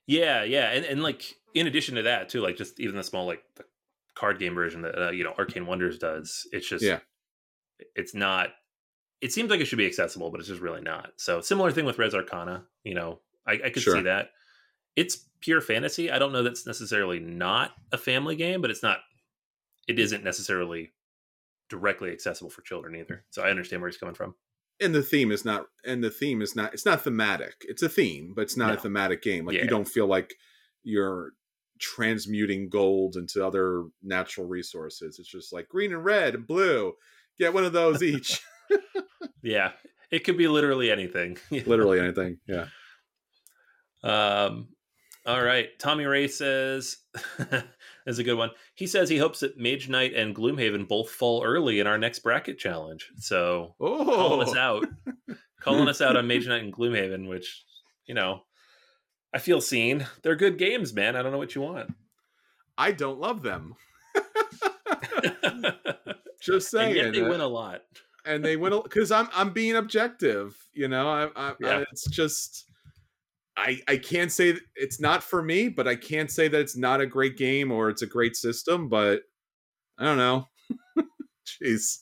Yeah, 0.07 0.43
yeah, 0.43 0.71
and 0.71 0.85
and 0.85 1.03
like 1.03 1.35
in 1.53 1.67
addition 1.67 1.95
to 1.95 2.03
that 2.03 2.29
too, 2.29 2.41
like 2.41 2.57
just 2.57 2.79
even 2.79 2.95
the 2.95 3.03
small 3.03 3.25
like 3.25 3.43
the 3.55 3.63
card 4.15 4.39
game 4.39 4.55
version 4.55 4.81
that 4.81 4.99
uh, 5.07 5.11
you 5.11 5.23
know 5.23 5.33
Arcane 5.37 5.65
Wonders 5.65 5.97
does, 5.97 6.47
it's 6.51 6.67
just 6.67 6.83
Yeah. 6.83 6.99
it's 7.95 8.13
not. 8.13 8.49
It 9.21 9.31
seems 9.31 9.51
like 9.51 9.59
it 9.61 9.65
should 9.65 9.77
be 9.77 9.85
accessible, 9.85 10.31
but 10.31 10.39
it's 10.39 10.49
just 10.49 10.61
really 10.61 10.81
not. 10.81 11.11
So 11.17 11.41
similar 11.41 11.71
thing 11.71 11.85
with 11.85 11.99
Res 11.99 12.15
Arcana. 12.15 12.65
You 12.83 12.95
know, 12.95 13.19
I, 13.47 13.53
I 13.65 13.69
could 13.69 13.83
Sure. 13.83 13.95
see 13.95 14.01
that. 14.01 14.31
It's 14.95 15.15
pure 15.39 15.61
fantasy. 15.61 16.11
I 16.11 16.17
don't 16.19 16.33
know 16.33 16.43
that's 16.43 16.65
necessarily 16.65 17.19
not 17.19 17.71
a 17.91 17.97
family 17.97 18.35
game, 18.35 18.61
but 18.61 18.71
it's 18.71 18.83
not. 18.83 18.99
It 19.87 19.99
isn't 19.99 20.23
necessarily 20.23 20.91
directly 21.71 22.11
accessible 22.11 22.51
for 22.51 22.61
children 22.61 22.95
either. 22.95 23.23
So 23.31 23.41
I 23.41 23.49
understand 23.49 23.81
where 23.81 23.89
he's 23.89 23.97
coming 23.97 24.13
from. 24.15 24.35
and 24.79 24.93
the 24.93 25.01
theme 25.03 25.31
is 25.31 25.43
not 25.45 25.65
and 25.85 26.03
the 26.03 26.09
theme 26.11 26.41
is 26.41 26.55
not 26.55 26.73
it's 26.73 26.85
not 26.85 27.01
thematic 27.03 27.53
it's 27.71 27.83
a 27.83 27.89
theme 27.89 28.33
but 28.35 28.43
it's 28.43 28.57
not 28.57 28.73
a 28.73 28.77
thematic 28.77 29.21
game 29.23 29.45
like 29.45 29.55
Yeah. 29.55 29.63
you 29.63 29.69
don't 29.69 29.87
feel 29.87 30.07
like 30.07 30.33
you're 30.83 31.31
transmuting 31.79 32.69
gold 32.69 33.15
into 33.15 33.45
other 33.45 33.85
natural 34.01 34.47
resources 34.47 35.17
it's 35.19 35.29
just 35.29 35.53
like 35.53 35.67
green 35.67 35.91
and 35.93 36.03
red 36.05 36.33
and 36.35 36.47
blue 36.47 36.93
get 37.39 37.53
one 37.53 37.63
of 37.65 37.73
those 37.73 38.01
each 38.03 38.41
Yeah, 39.43 39.71
it 40.11 40.23
could 40.23 40.37
be 40.37 40.47
literally 40.47 40.89
anything. 40.91 41.37
literally 41.51 41.99
anything 41.99 42.37
yeah 42.47 42.65
Um, 44.03 44.69
all 45.25 45.43
right. 45.43 45.67
Tommy 45.79 46.05
Ray 46.05 46.27
says, 46.27 46.97
is 48.05 48.19
a 48.19 48.23
good 48.23 48.37
one. 48.37 48.51
He 48.75 48.87
says 48.87 49.09
he 49.09 49.17
hopes 49.17 49.41
that 49.41 49.57
Mage 49.57 49.89
Knight 49.89 50.13
and 50.13 50.35
Gloomhaven 50.35 50.87
both 50.87 51.09
fall 51.09 51.43
early 51.43 51.79
in 51.79 51.87
our 51.87 51.97
next 51.97 52.19
bracket 52.19 52.57
challenge. 52.57 53.09
So 53.17 53.75
oh. 53.79 54.05
calling 54.05 54.47
us 54.47 54.55
oh 54.55 54.59
out, 54.59 54.87
calling 55.61 55.87
us 55.87 56.01
out 56.01 56.17
on 56.17 56.27
Mage 56.27 56.47
Knight 56.47 56.63
and 56.63 56.73
Gloomhaven, 56.73 57.27
which, 57.27 57.63
you 58.05 58.13
know, 58.13 58.43
I 59.33 59.39
feel 59.39 59.61
seen. 59.61 60.05
They're 60.23 60.35
good 60.35 60.57
games, 60.57 60.93
man. 60.93 61.15
I 61.15 61.21
don't 61.21 61.31
know 61.31 61.37
what 61.37 61.55
you 61.55 61.61
want. 61.61 61.93
i 62.77 62.91
don't 62.91 63.19
love 63.19 63.41
them 63.43 63.75
just 66.41 66.73
and 66.73 66.81
saying 66.81 66.95
yet 66.95 67.13
they 67.13 67.21
uh, 67.21 67.29
win 67.29 67.41
a 67.41 67.47
lot. 67.47 67.81
and 68.25 68.43
they 68.43 68.57
went 68.57 68.83
because 68.83 69.11
I'm 69.11 69.29
I'm 69.33 69.51
being 69.51 69.75
objective. 69.75 70.57
You 70.73 70.87
know, 70.87 71.07
I, 71.07 71.29
I, 71.35 71.53
Yeah. 71.59 71.77
I 71.77 71.85
it's 71.91 72.09
just 72.09 72.70
I 73.57 73.79
I 73.87 73.97
can't 73.97 74.31
say 74.31 74.57
it's 74.75 74.99
not 74.99 75.23
for 75.23 75.41
me, 75.41 75.69
but 75.69 75.87
I 75.87 75.95
can't 75.95 76.31
say 76.31 76.47
that 76.47 76.59
it's 76.59 76.77
not 76.77 77.01
a 77.01 77.05
great 77.05 77.37
game 77.37 77.71
or 77.71 77.89
it's 77.89 78.01
a 78.01 78.07
great 78.07 78.35
system. 78.35 78.89
But 78.89 79.21
I 79.97 80.05
don't 80.05 80.17
know. 80.17 80.47
Jeez. 81.45 81.99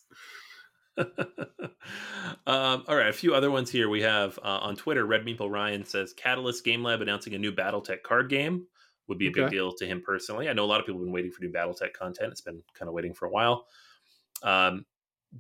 um, 0.97 2.83
all 2.87 2.95
right, 2.95 3.07
a 3.07 3.13
few 3.13 3.33
other 3.33 3.51
ones 3.51 3.71
here. 3.71 3.89
We 3.89 4.01
have 4.01 4.37
uh, 4.39 4.59
on 4.61 4.75
Twitter, 4.75 5.05
Red 5.05 5.25
Meeple 5.25 5.49
Ryan 5.49 5.85
says 5.85 6.13
Catalyst 6.13 6.63
Game 6.65 6.83
Lab 6.83 7.01
announcing 7.01 7.33
a 7.33 7.39
new 7.39 7.51
BattleTech 7.51 8.03
card 8.03 8.29
game 8.29 8.67
would 9.07 9.17
be 9.17 9.27
a 9.27 9.31
big 9.31 9.49
deal 9.49 9.73
to 9.73 9.85
him 9.85 10.01
personally. 10.05 10.49
I 10.49 10.53
know 10.53 10.63
a 10.63 10.67
lot 10.67 10.79
of 10.79 10.85
people 10.85 10.99
have 10.99 11.05
been 11.05 11.13
waiting 11.13 11.31
for 11.31 11.43
new 11.43 11.51
BattleTech 11.51 11.93
content. 11.93 12.31
It's 12.31 12.41
been 12.41 12.61
kind 12.75 12.87
of 12.87 12.93
waiting 12.93 13.13
for 13.13 13.25
a 13.25 13.29
while. 13.29 13.65
Um, 14.43 14.85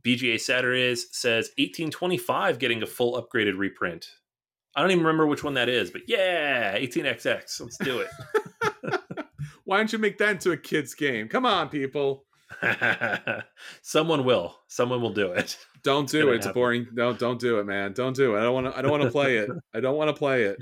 BGA 0.01 0.39
Saturdays 0.39 1.07
says 1.11 1.49
1825 1.57 2.59
getting 2.59 2.83
a 2.83 2.87
full 2.87 3.21
upgraded 3.21 3.57
reprint. 3.57 4.07
I 4.75 4.81
don't 4.81 4.91
even 4.91 5.03
remember 5.03 5.27
which 5.27 5.43
one 5.43 5.55
that 5.55 5.69
is, 5.69 5.91
but 5.91 6.03
yeah, 6.07 6.77
18XX. 6.77 7.59
Let's 7.59 7.77
do 7.77 7.99
it. 7.99 8.07
Why 9.65 9.77
don't 9.77 9.91
you 9.91 9.99
make 9.99 10.17
that 10.19 10.29
into 10.29 10.51
a 10.51 10.57
kids 10.57 10.93
game? 10.93 11.27
Come 11.27 11.45
on, 11.45 11.69
people. 11.69 12.25
Someone 13.81 14.25
will. 14.25 14.57
Someone 14.67 15.01
will 15.01 15.13
do 15.13 15.31
it. 15.31 15.57
Don't 15.83 16.09
do 16.09 16.31
it. 16.31 16.37
It's 16.37 16.45
a 16.45 16.49
happen. 16.49 16.59
boring. 16.59 16.87
No, 16.93 17.13
don't 17.13 17.39
do 17.39 17.59
it, 17.59 17.65
man. 17.65 17.93
Don't 17.93 18.15
do 18.15 18.35
it. 18.35 18.39
I 18.39 18.43
don't 18.43 18.53
want 18.53 18.67
to. 18.67 18.77
I 18.77 18.81
don't 18.81 18.91
want 18.91 19.03
to 19.03 19.11
play 19.11 19.37
it. 19.37 19.49
I 19.73 19.79
don't 19.79 19.95
want 19.95 20.09
to 20.09 20.13
play 20.13 20.43
it. 20.43 20.57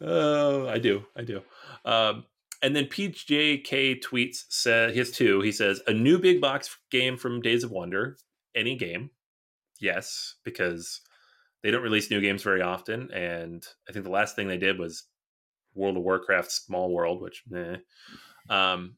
Oh, 0.00 0.68
I 0.68 0.78
do. 0.78 1.04
I 1.16 1.22
do. 1.22 1.42
Um, 1.84 2.24
and 2.62 2.74
then 2.74 2.86
PJK 2.86 4.02
tweets, 4.02 4.44
said, 4.48 4.90
he 4.90 4.98
has 4.98 5.10
two. 5.10 5.40
He 5.40 5.52
says, 5.52 5.80
a 5.86 5.92
new 5.92 6.18
big 6.18 6.40
box 6.40 6.76
game 6.90 7.16
from 7.16 7.40
Days 7.40 7.64
of 7.64 7.70
Wonder. 7.70 8.16
Any 8.54 8.76
game. 8.76 9.10
Yes, 9.80 10.34
because 10.44 11.00
they 11.62 11.70
don't 11.70 11.82
release 11.82 12.10
new 12.10 12.20
games 12.20 12.42
very 12.42 12.62
often. 12.62 13.10
And 13.12 13.66
I 13.88 13.92
think 13.92 14.04
the 14.04 14.10
last 14.10 14.36
thing 14.36 14.48
they 14.48 14.56
did 14.58 14.78
was 14.78 15.04
World 15.74 15.96
of 15.96 16.02
Warcraft 16.02 16.50
Small 16.50 16.90
World, 16.92 17.20
which, 17.20 17.42
meh. 17.48 17.76
Um, 18.48 18.96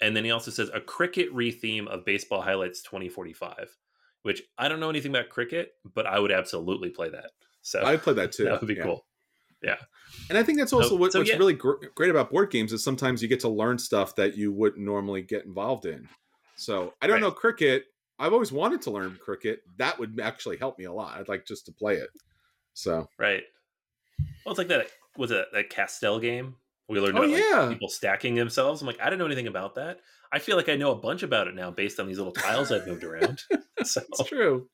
and 0.00 0.16
then 0.16 0.24
he 0.24 0.30
also 0.30 0.50
says, 0.50 0.70
a 0.72 0.80
cricket 0.80 1.32
retheme 1.34 1.86
of 1.86 2.04
Baseball 2.04 2.40
Highlights 2.42 2.82
2045, 2.82 3.68
which 4.22 4.42
I 4.58 4.68
don't 4.68 4.80
know 4.80 4.90
anything 4.90 5.12
about 5.12 5.28
cricket, 5.28 5.72
but 5.94 6.06
I 6.06 6.18
would 6.18 6.32
absolutely 6.32 6.90
play 6.90 7.10
that. 7.10 7.30
So 7.62 7.84
I 7.84 7.96
play 7.96 8.14
that 8.14 8.32
too. 8.32 8.44
that 8.44 8.60
would 8.60 8.66
be 8.68 8.74
Yeah. 8.74 8.82
cool. 8.84 9.06
Yeah, 9.62 9.76
and 10.30 10.38
I 10.38 10.42
think 10.42 10.58
that's 10.58 10.72
also 10.72 10.88
So- 10.88 10.96
what, 10.96 11.12
so 11.12 11.18
what's 11.18 11.28
yeah. 11.30 11.36
really 11.36 11.52
gr- 11.52 11.84
great 11.94 12.08
about 12.10 12.30
board 12.30 12.50
games 12.50 12.72
is 12.72 12.82
sometimes 12.82 13.20
you 13.20 13.28
get 13.28 13.40
to 13.40 13.48
learn 13.50 13.78
stuff 13.78 14.16
that 14.16 14.34
you 14.34 14.50
wouldn't 14.52 14.82
normally 14.82 15.20
get 15.20 15.44
involved 15.44 15.84
in. 15.84 16.08
So 16.56 16.94
I 17.02 17.06
don't 17.06 17.16
Right. 17.16 17.20
know 17.20 17.30
cricket. 17.30 17.84
I've 18.20 18.32
always 18.32 18.52
wanted 18.52 18.82
to 18.82 18.90
learn 18.90 19.18
cricket. 19.20 19.60
That 19.78 19.98
would 19.98 20.20
actually 20.22 20.58
help 20.58 20.78
me 20.78 20.84
a 20.84 20.92
lot. 20.92 21.18
I'd 21.18 21.28
like 21.28 21.46
just 21.46 21.66
to 21.66 21.72
play 21.72 21.94
it. 21.96 22.10
So 22.74 23.08
Right. 23.18 23.42
Well, 24.44 24.52
it's 24.52 24.58
like 24.58 24.68
that. 24.68 24.86
Was 25.16 25.30
it 25.30 25.46
that 25.52 25.70
Castell 25.70 26.20
game? 26.20 26.54
We 26.88 27.00
learned 27.00 27.18
Oh, 27.18 27.22
about 27.22 27.62
like, 27.62 27.70
people 27.72 27.88
stacking 27.88 28.34
themselves. 28.34 28.80
I'm 28.80 28.86
like, 28.86 29.00
I 29.00 29.04
didn't 29.04 29.20
know 29.20 29.26
anything 29.26 29.46
about 29.46 29.76
that. 29.76 30.00
I 30.32 30.38
feel 30.38 30.56
like 30.56 30.68
I 30.68 30.76
know 30.76 30.92
a 30.92 30.96
bunch 30.96 31.22
about 31.22 31.48
it 31.48 31.54
now 31.54 31.70
based 31.70 31.98
on 31.98 32.06
these 32.06 32.18
little 32.18 32.32
tiles 32.32 32.70
I've 32.70 32.86
moved 32.86 33.04
around. 33.04 33.42
So 33.82 34.02
it's 34.10 34.28
true. 34.28 34.68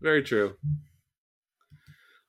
Very 0.00 0.24
true. 0.24 0.56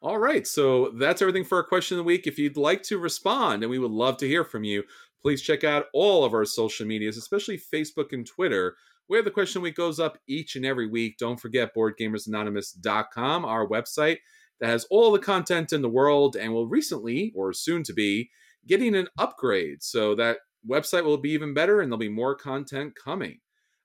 All 0.01 0.19
right. 0.19 0.45
So 0.45 0.91
that's 0.91 1.21
everything 1.23 1.43
for 1.43 1.57
our 1.57 1.63
question 1.63 1.95
of 1.95 1.99
the 1.99 2.07
week. 2.07 2.27
If 2.27 2.37
you'd 2.37 2.55
like 2.55 2.83
to 2.83 2.99
respond, 2.99 3.63
and 3.63 3.69
we 3.71 3.79
would 3.79 3.89
love 3.91 4.17
to 4.17 4.27
hear 4.27 4.43
from 4.45 4.63
you, 4.63 4.83
please 5.21 5.41
check 5.41 5.63
out 5.63 5.85
all 5.93 6.23
of 6.23 6.33
our 6.33 6.45
social 6.45 6.85
medias, 6.85 7.17
especially 7.17 7.57
Facebook 7.57 8.13
and 8.13 8.27
Twitter, 8.27 8.75
where 9.09 9.23
the 9.23 9.31
question 9.31 9.63
week 9.63 9.75
goes 9.75 9.99
up 9.99 10.19
each 10.27 10.55
and 10.55 10.63
every 10.63 10.87
week. 10.87 11.17
Don't 11.17 11.39
forget 11.39 11.75
boardgamersanonymous.com, 11.75 13.43
our 13.43 13.67
website 13.67 14.17
that 14.61 14.69
has 14.69 14.85
all 14.91 15.11
the 15.11 15.17
content 15.17 15.73
in 15.73 15.81
the 15.81 15.89
world 15.89 16.35
and 16.35 16.53
will 16.53 16.67
recently, 16.67 17.33
or 17.35 17.51
soon 17.51 17.81
to 17.83 17.93
be, 17.93 18.29
getting 18.67 18.95
an 18.95 19.07
upgrade. 19.17 19.81
So 19.81 20.13
that 20.13 20.37
website 20.69 21.05
will 21.05 21.17
be 21.17 21.31
even 21.31 21.55
better 21.55 21.81
and 21.81 21.91
there'll 21.91 21.97
be 21.97 22.07
more 22.07 22.35
content 22.35 22.93
coming. 23.03 23.39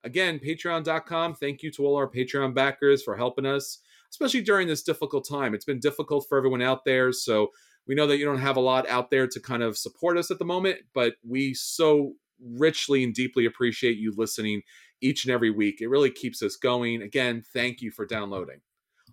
Again, 0.05 0.39
patreon.com. 0.39 1.37
Thank 1.37 1.63
you 1.63 1.71
to 1.73 1.87
all 1.87 1.97
our 1.97 2.11
Patreon 2.11 2.55
backers 2.55 3.03
for 3.03 3.17
helping 3.17 3.47
us, 3.47 3.79
especially 4.11 4.43
during 4.43 4.69
this 4.69 4.83
difficult 4.83 5.27
time. 5.27 5.55
It's 5.55 5.65
been 5.65 5.81
difficult 5.81 6.27
for 6.29 6.37
everyone 6.37 6.61
out 6.61 6.85
there. 6.85 7.13
So 7.13 7.49
we 7.89 7.95
know 7.95 8.07
that 8.09 8.19
you 8.19 8.27
don't 8.27 8.41
have 8.41 8.59
a 8.59 8.61
lot 8.61 8.87
out 8.91 9.09
there 9.09 9.27
to 9.27 9.41
kind 9.41 9.63
of 9.63 9.79
support 9.79 10.19
us 10.19 10.31
at 10.31 10.39
the 10.39 10.45
moment, 10.45 10.81
but 10.93 11.15
we 11.27 11.55
so 11.55 12.13
richly 12.45 13.03
and 13.05 13.15
deeply 13.15 13.47
appreciate 13.47 13.97
you 13.97 14.13
listening 14.15 14.61
each 15.05 15.25
and 15.25 15.33
every 15.33 15.51
week. 15.51 15.81
It 15.81 15.89
really 15.89 16.11
keeps 16.11 16.43
us 16.43 16.57
going. 16.57 17.03
Again, 17.03 17.43
thank 17.53 17.81
you 17.81 17.91
for 17.91 18.07
downloading. 18.07 18.61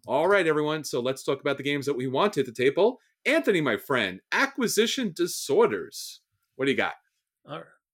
All 0.08 0.28
right, 0.28 0.48
everyone. 0.48 0.84
So 0.84 1.00
let's 1.00 1.24
talk 1.24 1.42
about 1.42 1.58
the 1.58 1.64
games 1.64 1.86
that 1.86 1.98
we 1.98 2.08
want 2.08 2.38
at 2.38 2.46
the 2.46 2.52
table. 2.52 3.00
Anthony, 3.26 3.62
my 3.62 3.78
friend, 3.78 4.20
Acquisition 4.32 5.14
Disorders. 5.16 6.22
What 6.56 6.66
do 6.66 6.72
you 6.72 6.78
got? 6.78 6.94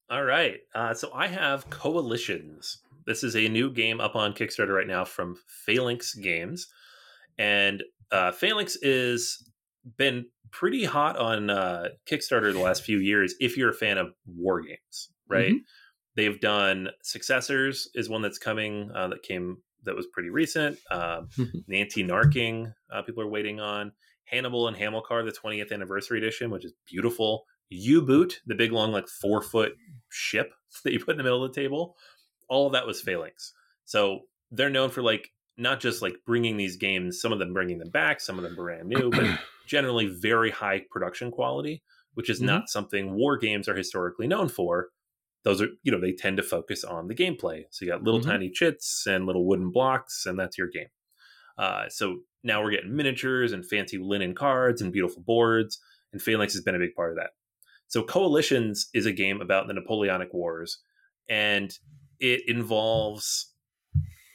All 0.09 0.23
right. 0.23 0.59
Uh, 0.73 0.93
so 0.93 1.11
I 1.13 1.27
have 1.27 1.69
Coalitions. 1.69 2.79
This 3.05 3.23
is 3.23 3.35
a 3.35 3.49
new 3.49 3.71
game 3.71 3.99
up 3.99 4.15
on 4.15 4.33
Kickstarter 4.33 4.75
right 4.75 4.87
now 4.87 5.03
from 5.03 5.35
Phalanx 5.65 6.13
Games. 6.13 6.67
And 7.37 7.83
uh, 8.11 8.31
Phalanx 8.31 8.77
is 8.81 9.49
been 9.97 10.25
pretty 10.51 10.85
hot 10.85 11.17
on 11.17 11.49
uh, 11.49 11.89
Kickstarter 12.09 12.53
the 12.53 12.59
last 12.59 12.83
few 12.83 12.99
years 12.99 13.35
if 13.39 13.57
you're 13.57 13.69
a 13.69 13.73
fan 13.73 13.97
of 13.97 14.13
war 14.25 14.61
games, 14.61 15.09
right? 15.27 15.51
Mm-hmm. 15.51 15.57
They've 16.17 16.39
done 16.39 16.89
Successors 17.03 17.89
is 17.93 18.09
one 18.09 18.23
that's 18.23 18.39
coming 18.39 18.89
uh, 18.93 19.09
that 19.09 19.21
came 19.21 19.59
that 19.83 19.95
was 19.95 20.07
pretty 20.07 20.31
recent. 20.31 20.79
Um, 20.89 21.29
Nanty 21.67 22.03
Narking, 22.03 22.73
uh, 22.91 23.03
people 23.03 23.23
are 23.23 23.29
waiting 23.29 23.59
on. 23.61 23.91
Hannibal 24.25 24.67
and 24.67 24.75
Hamilcar, 24.75 25.23
the 25.23 25.31
20th 25.31 25.71
anniversary 25.71 26.17
edition, 26.17 26.49
which 26.49 26.65
is 26.65 26.73
beautiful. 26.89 27.45
U 27.69 28.01
Boot, 28.01 28.41
the 28.47 28.55
big 28.55 28.71
long 28.71 28.91
like 28.91 29.07
four 29.07 29.41
foot 29.43 29.73
ship 30.09 30.53
that 30.83 30.91
you 30.91 30.99
put 30.99 31.11
in 31.11 31.17
the 31.17 31.23
middle 31.23 31.45
of 31.45 31.53
the 31.53 31.61
table. 31.61 31.95
All 32.49 32.65
of 32.65 32.73
that 32.73 32.87
was 32.87 32.99
Phalanx. 32.99 33.53
So 33.85 34.21
they're 34.51 34.71
known 34.71 34.89
for 34.89 35.03
like 35.03 35.31
not 35.55 35.79
just 35.79 36.01
like 36.01 36.15
bringing 36.25 36.57
these 36.57 36.77
games, 36.77 37.21
some 37.21 37.31
of 37.31 37.37
them 37.37 37.53
bringing 37.53 37.77
them 37.77 37.91
back, 37.91 38.21
some 38.21 38.37
of 38.39 38.43
them 38.43 38.55
brand 38.55 38.87
new, 38.87 39.11
but 39.11 39.39
generally 39.67 40.07
very 40.07 40.49
high 40.49 40.81
production 40.89 41.29
quality, 41.29 41.83
which 42.15 42.29
is 42.29 42.39
mm-hmm. 42.39 42.47
not 42.47 42.69
something 42.69 43.13
war 43.13 43.37
games 43.37 43.69
are 43.69 43.75
historically 43.75 44.27
known 44.27 44.49
for. 44.49 44.89
Those 45.47 45.61
are, 45.61 45.69
you 45.81 45.93
know, 45.93 46.01
they 46.01 46.11
tend 46.11 46.35
to 46.35 46.43
focus 46.43 46.83
on 46.83 47.07
the 47.07 47.15
gameplay. 47.15 47.63
So 47.69 47.85
you 47.85 47.91
got 47.91 48.03
little 48.03 48.19
mm-hmm. 48.19 48.31
tiny 48.31 48.49
chits 48.49 49.05
and 49.07 49.25
little 49.25 49.45
wooden 49.45 49.71
blocks, 49.71 50.25
and 50.25 50.37
that's 50.37 50.57
your 50.57 50.67
game. 50.67 50.89
Uh, 51.57 51.85
so 51.87 52.17
now 52.43 52.61
we're 52.61 52.71
getting 52.71 52.93
miniatures 52.93 53.53
and 53.53 53.65
fancy 53.65 53.97
linen 53.97 54.35
cards 54.35 54.81
and 54.81 54.91
beautiful 54.91 55.23
boards, 55.25 55.79
and 56.11 56.21
Phalanx 56.21 56.53
has 56.53 56.63
been 56.63 56.75
a 56.75 56.79
big 56.79 56.95
part 56.95 57.11
of 57.11 57.15
that. 57.15 57.29
So 57.87 58.03
Coalitions 58.03 58.89
is 58.93 59.05
a 59.05 59.13
game 59.13 59.39
about 59.39 59.67
the 59.67 59.73
Napoleonic 59.73 60.33
Wars, 60.33 60.79
and 61.29 61.71
it 62.19 62.41
involves 62.49 63.53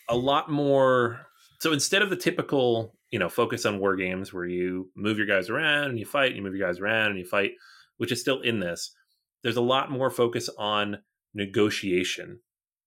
a 0.08 0.16
lot 0.16 0.50
more. 0.50 1.26
So 1.60 1.74
instead 1.74 2.00
of 2.00 2.08
the 2.08 2.16
typical, 2.16 2.96
you 3.10 3.18
know, 3.18 3.28
focus 3.28 3.66
on 3.66 3.80
war 3.80 3.96
games 3.96 4.32
where 4.32 4.46
you 4.46 4.90
move 4.96 5.18
your 5.18 5.26
guys 5.26 5.50
around 5.50 5.90
and 5.90 5.98
you 5.98 6.06
fight, 6.06 6.28
and 6.28 6.36
you 6.36 6.42
move 6.42 6.56
your 6.56 6.66
guys 6.66 6.80
around 6.80 7.10
and 7.10 7.18
you 7.18 7.26
fight, 7.26 7.50
which 7.98 8.12
is 8.12 8.20
still 8.22 8.40
in 8.40 8.60
this, 8.60 8.94
there's 9.42 9.56
a 9.56 9.62
lot 9.62 9.90
more 9.90 10.10
focus 10.10 10.48
on 10.58 10.98
negotiation, 11.34 12.40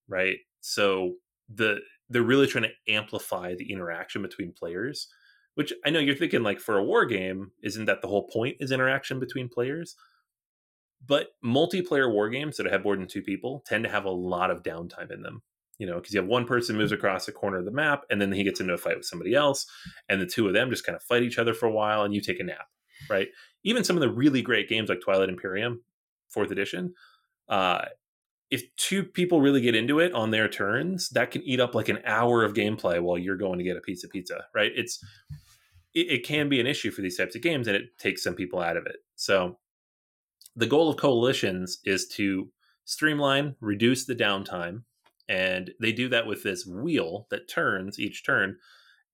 right? 0.07 0.37
So 0.61 1.15
the 1.53 1.79
they're 2.09 2.21
really 2.21 2.47
trying 2.47 2.65
to 2.65 2.93
amplify 2.93 3.55
the 3.55 3.71
interaction 3.71 4.21
between 4.21 4.53
players, 4.53 5.07
which 5.55 5.73
I 5.85 5.89
know 5.89 5.99
you're 5.99 6.15
thinking 6.15 6.43
like 6.43 6.59
for 6.59 6.77
a 6.77 6.83
war 6.83 7.05
game, 7.05 7.51
isn't 7.63 7.85
that 7.85 8.01
the 8.01 8.07
whole 8.07 8.27
point 8.27 8.57
is 8.59 8.71
interaction 8.71 9.19
between 9.19 9.49
players? 9.49 9.95
But 11.05 11.29
multiplayer 11.43 12.11
war 12.11 12.29
games 12.29 12.57
that 12.57 12.71
have 12.71 12.83
more 12.83 12.95
than 12.95 13.07
two 13.07 13.21
people 13.21 13.63
tend 13.65 13.83
to 13.83 13.89
have 13.89 14.05
a 14.05 14.11
lot 14.11 14.51
of 14.51 14.63
downtime 14.63 15.11
in 15.11 15.21
them. 15.21 15.41
You 15.77 15.87
know, 15.87 15.95
because 15.95 16.13
you 16.13 16.21
have 16.21 16.29
one 16.29 16.45
person 16.45 16.77
moves 16.77 16.91
mm-hmm. 16.91 16.99
across 16.99 17.25
the 17.25 17.33
corner 17.33 17.57
of 17.57 17.65
the 17.65 17.71
map 17.71 18.03
and 18.09 18.21
then 18.21 18.31
he 18.31 18.43
gets 18.43 18.61
into 18.61 18.73
a 18.73 18.77
fight 18.77 18.95
with 18.95 19.05
somebody 19.05 19.33
else, 19.33 19.65
and 20.07 20.21
the 20.21 20.25
two 20.25 20.47
of 20.47 20.53
them 20.53 20.69
just 20.69 20.85
kind 20.85 20.95
of 20.95 21.03
fight 21.03 21.23
each 21.23 21.37
other 21.37 21.53
for 21.53 21.65
a 21.65 21.71
while 21.71 22.03
and 22.03 22.13
you 22.13 22.21
take 22.21 22.39
a 22.39 22.43
nap, 22.43 22.67
right? 23.09 23.27
Even 23.63 23.83
some 23.83 23.97
of 23.97 24.01
the 24.01 24.09
really 24.09 24.41
great 24.41 24.69
games 24.69 24.89
like 24.89 25.01
Twilight 25.01 25.27
Imperium, 25.27 25.81
fourth 26.35 26.51
edition, 26.51 26.93
uh, 27.49 27.85
if 28.51 28.63
two 28.75 29.03
people 29.03 29.41
really 29.41 29.61
get 29.61 29.75
into 29.75 29.99
it 29.99 30.13
on 30.13 30.29
their 30.29 30.47
turns, 30.47 31.09
that 31.09 31.31
can 31.31 31.41
eat 31.43 31.59
up 31.59 31.73
like 31.73 31.89
an 31.89 31.99
hour 32.05 32.43
of 32.43 32.53
gameplay 32.53 33.01
while 33.01 33.17
you're 33.17 33.37
going 33.37 33.57
to 33.57 33.63
get 33.63 33.77
a 33.77 33.81
piece 33.81 34.03
of 34.03 34.11
pizza, 34.11 34.45
right? 34.53 34.71
It's 34.75 35.03
it, 35.95 36.11
it, 36.11 36.25
can 36.25 36.47
be 36.47 36.59
an 36.59 36.67
issue 36.67 36.91
for 36.91 37.01
these 37.01 37.17
types 37.17 37.35
of 37.35 37.41
games, 37.41 37.67
and 37.67 37.75
it 37.75 37.97
takes 37.97 38.21
some 38.21 38.35
people 38.35 38.59
out 38.59 38.77
of 38.77 38.85
it. 38.85 38.97
So 39.15 39.57
the 40.55 40.67
goal 40.67 40.89
of 40.89 40.97
coalitions 40.97 41.79
is 41.85 42.07
to 42.09 42.49
streamline, 42.83 43.55
reduce 43.61 44.05
the 44.05 44.15
downtime, 44.15 44.83
and 45.27 45.71
they 45.81 45.91
do 45.91 46.07
that 46.09 46.27
with 46.27 46.43
this 46.43 46.67
wheel 46.67 47.27
that 47.31 47.49
turns 47.49 47.99
each 47.99 48.23
turn, 48.25 48.57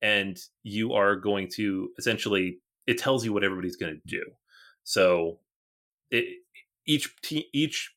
and 0.01 0.37
you 0.63 0.93
are 0.93 1.15
going 1.15 1.47
to 1.55 1.89
essentially 1.97 2.59
it 2.87 2.97
tells 2.97 3.23
you 3.23 3.31
what 3.31 3.43
everybody's 3.43 3.77
going 3.77 3.93
to 3.93 4.01
do. 4.07 4.23
So 4.83 5.39
it, 6.09 6.40
each 6.85 7.15
te- 7.21 7.49
each 7.53 7.91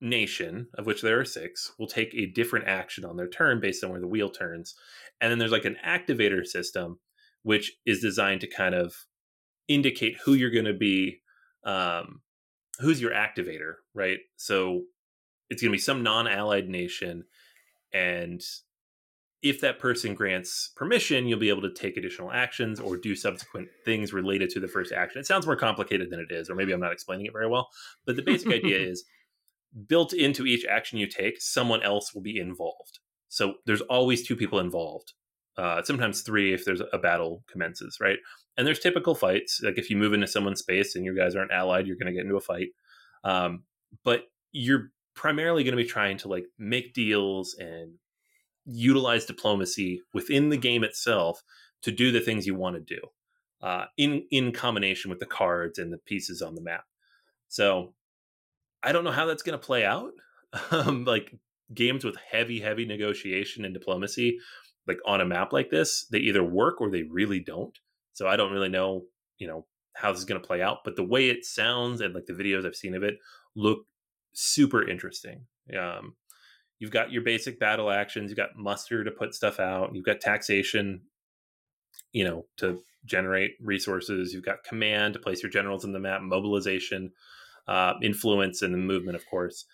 nation, 0.00 0.68
of 0.74 0.86
which 0.86 1.02
there 1.02 1.20
are 1.20 1.24
six, 1.24 1.72
will 1.78 1.86
take 1.86 2.14
a 2.14 2.26
different 2.26 2.66
action 2.66 3.04
on 3.04 3.16
their 3.16 3.28
turn 3.28 3.60
based 3.60 3.84
on 3.84 3.90
where 3.90 4.00
the 4.00 4.06
wheel 4.06 4.30
turns. 4.30 4.74
And 5.20 5.30
then 5.30 5.38
there's 5.38 5.52
like 5.52 5.64
an 5.64 5.76
activator 5.86 6.44
system, 6.46 6.98
which 7.42 7.72
is 7.84 8.00
designed 8.00 8.40
to 8.40 8.46
kind 8.46 8.74
of 8.74 8.94
indicate 9.68 10.18
who 10.24 10.34
you're 10.34 10.50
going 10.50 10.64
to 10.64 10.72
be, 10.72 11.20
um, 11.64 12.22
who's 12.78 13.00
your 13.00 13.12
activator, 13.12 13.74
right? 13.94 14.18
So 14.36 14.82
it's 15.50 15.60
going 15.62 15.70
to 15.70 15.76
be 15.76 15.80
some 15.80 16.02
non 16.02 16.26
allied 16.26 16.68
nation. 16.68 17.24
And 17.92 18.40
if 19.42 19.60
that 19.60 19.78
person 19.78 20.14
grants 20.14 20.72
permission, 20.76 21.26
you'll 21.26 21.38
be 21.38 21.48
able 21.48 21.62
to 21.62 21.72
take 21.72 21.96
additional 21.96 22.30
actions 22.30 22.78
or 22.78 22.96
do 22.96 23.16
subsequent 23.16 23.68
things 23.84 24.12
related 24.12 24.50
to 24.50 24.60
the 24.60 24.68
first 24.68 24.92
action. 24.92 25.20
It 25.20 25.26
sounds 25.26 25.46
more 25.46 25.56
complicated 25.56 26.10
than 26.10 26.20
it 26.20 26.32
is, 26.32 26.50
or 26.50 26.54
maybe 26.54 26.72
I'm 26.72 26.80
not 26.80 26.92
explaining 26.92 27.26
it 27.26 27.32
very 27.32 27.48
well. 27.48 27.68
But 28.04 28.16
the 28.16 28.22
basic 28.22 28.52
idea 28.52 28.78
is 28.90 29.04
built 29.86 30.12
into 30.12 30.44
each 30.44 30.66
action 30.66 30.98
you 30.98 31.06
take, 31.06 31.40
someone 31.40 31.82
else 31.82 32.14
will 32.14 32.22
be 32.22 32.38
involved. 32.38 32.98
So 33.28 33.54
there's 33.64 33.80
always 33.82 34.26
two 34.26 34.36
people 34.36 34.58
involved. 34.58 35.14
Uh, 35.56 35.82
sometimes 35.82 36.22
three 36.22 36.52
if 36.52 36.64
there's 36.64 36.82
a 36.92 36.98
battle 36.98 37.44
commences, 37.50 37.98
right? 38.00 38.18
And 38.56 38.66
there's 38.66 38.78
typical 38.78 39.14
fights. 39.14 39.60
Like 39.62 39.78
if 39.78 39.88
you 39.88 39.96
move 39.96 40.12
into 40.12 40.26
someone's 40.26 40.60
space 40.60 40.96
and 40.96 41.04
you 41.04 41.16
guys 41.16 41.34
aren't 41.34 41.52
allied, 41.52 41.86
you're 41.86 41.96
going 41.96 42.06
to 42.06 42.12
get 42.12 42.24
into 42.24 42.36
a 42.36 42.40
fight. 42.40 42.68
Um, 43.24 43.64
but 44.04 44.24
you're 44.52 44.90
primarily 45.14 45.64
going 45.64 45.76
to 45.76 45.82
be 45.82 45.88
trying 45.88 46.18
to 46.18 46.28
like 46.28 46.44
make 46.58 46.94
deals 46.94 47.54
and 47.58 47.94
utilize 48.66 49.24
diplomacy 49.24 50.02
within 50.12 50.48
the 50.48 50.56
game 50.56 50.84
itself 50.84 51.42
to 51.82 51.90
do 51.90 52.12
the 52.12 52.20
things 52.20 52.46
you 52.46 52.54
want 52.54 52.76
to 52.76 52.94
do 52.94 53.00
uh, 53.62 53.86
in 53.96 54.24
in 54.30 54.52
combination 54.52 55.10
with 55.10 55.18
the 55.18 55.26
cards 55.26 55.78
and 55.78 55.92
the 55.92 55.98
pieces 55.98 56.42
on 56.42 56.54
the 56.54 56.62
map. 56.62 56.84
So 57.48 57.94
I 58.82 58.92
don't 58.92 59.04
know 59.04 59.10
how 59.10 59.26
that's 59.26 59.42
going 59.42 59.58
to 59.58 59.64
play 59.64 59.84
out. 59.84 60.12
Um, 60.72 61.04
like 61.04 61.32
games 61.72 62.04
with 62.04 62.16
heavy, 62.16 62.58
heavy 62.58 62.84
negotiation 62.84 63.64
and 63.64 63.72
diplomacy, 63.72 64.38
like 64.88 64.98
on 65.06 65.20
a 65.20 65.24
map 65.24 65.52
like 65.52 65.70
this, 65.70 66.06
they 66.10 66.18
either 66.18 66.42
work 66.42 66.80
or 66.80 66.90
they 66.90 67.04
really 67.04 67.38
don't. 67.38 67.78
So 68.14 68.26
I 68.26 68.34
don't 68.34 68.50
really 68.50 68.68
know, 68.68 69.04
you 69.38 69.46
know, 69.46 69.66
how 69.94 70.10
this 70.10 70.18
is 70.18 70.24
going 70.24 70.40
to 70.40 70.46
play 70.46 70.60
out. 70.60 70.78
But 70.84 70.96
the 70.96 71.04
way 71.04 71.28
it 71.28 71.44
sounds 71.44 72.00
and 72.00 72.14
like 72.14 72.26
the 72.26 72.32
videos 72.32 72.66
I've 72.66 72.74
seen 72.74 72.96
of 72.96 73.04
it 73.04 73.18
look 73.54 73.86
super 74.32 74.88
interesting. 74.88 75.46
Um, 75.78 76.16
you've 76.80 76.90
got 76.90 77.12
your 77.12 77.22
basic 77.22 77.60
battle 77.60 77.90
actions. 77.90 78.30
You've 78.30 78.38
got 78.38 78.56
muster 78.56 79.04
to 79.04 79.10
put 79.10 79.34
stuff 79.34 79.60
out. 79.60 79.94
You've 79.94 80.04
got 80.04 80.20
taxation, 80.20 81.02
you 82.12 82.24
know, 82.24 82.46
to 82.56 82.80
generate 83.04 83.52
resources. 83.60 84.34
You've 84.34 84.44
got 84.44 84.64
command 84.64 85.14
to 85.14 85.20
place 85.20 85.42
your 85.42 85.50
generals 85.50 85.84
in 85.84 85.92
the 85.92 86.00
map. 86.00 86.22
Mobilization 86.22 87.12
uh, 87.68 87.94
influence 88.02 88.62
and 88.62 88.74
the 88.74 88.78
movement, 88.78 89.14
of 89.14 89.26
course. 89.26 89.66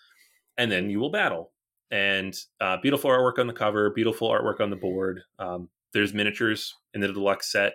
And 0.57 0.71
then 0.71 0.89
you 0.89 0.99
will 0.99 1.09
battle. 1.09 1.51
And 1.89 2.37
uh, 2.59 2.77
beautiful 2.81 3.09
artwork 3.09 3.39
on 3.39 3.47
the 3.47 3.53
cover, 3.53 3.89
beautiful 3.89 4.29
artwork 4.29 4.59
on 4.59 4.69
the 4.69 4.75
board. 4.75 5.21
Um, 5.39 5.69
there's 5.93 6.13
miniatures 6.13 6.75
in 6.93 7.01
the 7.01 7.07
deluxe 7.07 7.51
set 7.51 7.73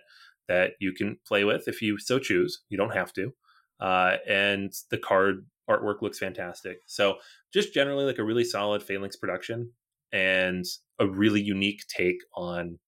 that 0.48 0.72
you 0.78 0.92
can 0.92 1.18
play 1.26 1.44
with 1.44 1.66
if 1.66 1.80
you 1.80 1.98
so 1.98 2.18
choose. 2.18 2.60
You 2.68 2.76
don't 2.76 2.94
have 2.94 3.12
to. 3.14 3.32
Uh, 3.80 4.16
and 4.28 4.72
the 4.90 4.98
card 4.98 5.46
artwork 5.68 6.02
looks 6.02 6.18
fantastic. 6.18 6.78
So 6.86 7.16
just 7.52 7.72
generally 7.72 8.04
like 8.04 8.18
a 8.18 8.24
really 8.24 8.44
solid 8.44 8.82
Phalanx 8.82 9.16
production 9.16 9.72
and 10.12 10.64
a 10.98 11.06
really 11.06 11.40
unique 11.40 11.82
take 11.88 12.18
on 12.34 12.78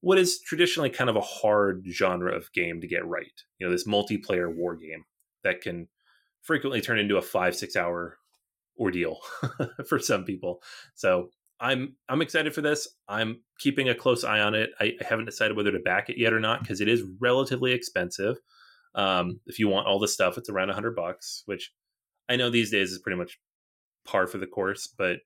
what 0.00 0.18
is 0.18 0.40
traditionally 0.40 0.90
kind 0.90 1.10
of 1.10 1.16
a 1.16 1.20
hard 1.20 1.84
genre 1.90 2.34
of 2.34 2.52
game 2.52 2.80
to 2.80 2.86
get 2.86 3.06
right. 3.06 3.42
You 3.58 3.66
know, 3.66 3.72
this 3.72 3.86
multiplayer 3.86 4.54
war 4.54 4.76
game 4.76 5.04
that 5.42 5.60
can 5.60 5.88
frequently 6.42 6.80
turn 6.80 6.98
into 6.98 7.16
a 7.16 7.22
five 7.22 7.56
six 7.56 7.76
hour 7.76 8.18
ordeal 8.78 9.18
for 9.88 9.98
some 9.98 10.24
people. 10.24 10.62
So 10.94 11.30
I'm 11.58 11.96
I'm 12.08 12.22
excited 12.22 12.54
for 12.54 12.60
this. 12.60 12.88
I'm 13.08 13.40
keeping 13.58 13.88
a 13.88 13.94
close 13.94 14.24
eye 14.24 14.40
on 14.40 14.54
it. 14.54 14.70
I, 14.80 14.94
I 15.00 15.04
haven't 15.08 15.24
decided 15.24 15.56
whether 15.56 15.72
to 15.72 15.78
back 15.78 16.08
it 16.10 16.18
yet 16.18 16.32
or 16.32 16.40
not 16.40 16.60
because 16.60 16.80
it 16.80 16.88
is 16.88 17.02
relatively 17.20 17.72
expensive. 17.72 18.36
Um, 18.94 19.40
if 19.46 19.58
you 19.58 19.68
want 19.68 19.86
all 19.86 19.98
the 19.98 20.08
stuff, 20.08 20.38
it's 20.38 20.48
around 20.48 20.70
hundred 20.70 20.96
bucks, 20.96 21.42
which 21.46 21.72
I 22.28 22.36
know 22.36 22.50
these 22.50 22.70
days 22.70 22.92
is 22.92 22.98
pretty 22.98 23.18
much 23.18 23.38
par 24.06 24.26
for 24.26 24.38
the 24.38 24.46
course. 24.46 24.86
But 24.86 25.18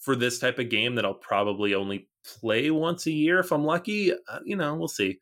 for 0.00 0.16
this 0.16 0.38
type 0.38 0.58
of 0.58 0.68
game 0.68 0.94
that 0.96 1.04
I'll 1.04 1.14
probably 1.14 1.74
only 1.74 2.08
play 2.24 2.70
once 2.70 3.06
a 3.06 3.12
year 3.12 3.38
if 3.38 3.52
I'm 3.52 3.64
lucky, 3.64 4.12
uh, 4.12 4.38
you 4.44 4.56
know, 4.56 4.74
we'll 4.74 4.88
see. 4.88 5.18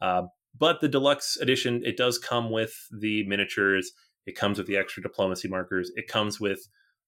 Uh, 0.00 0.22
but 0.56 0.80
the 0.80 0.88
deluxe 0.88 1.36
edition, 1.36 1.82
it 1.84 1.96
does 1.96 2.18
come 2.18 2.50
with 2.50 2.74
the 2.92 3.24
miniatures. 3.26 3.92
It 4.26 4.36
comes 4.36 4.58
with 4.58 4.66
the 4.66 4.76
extra 4.76 5.02
diplomacy 5.02 5.48
markers. 5.48 5.90
It 5.96 6.08
comes 6.08 6.40
with 6.40 6.60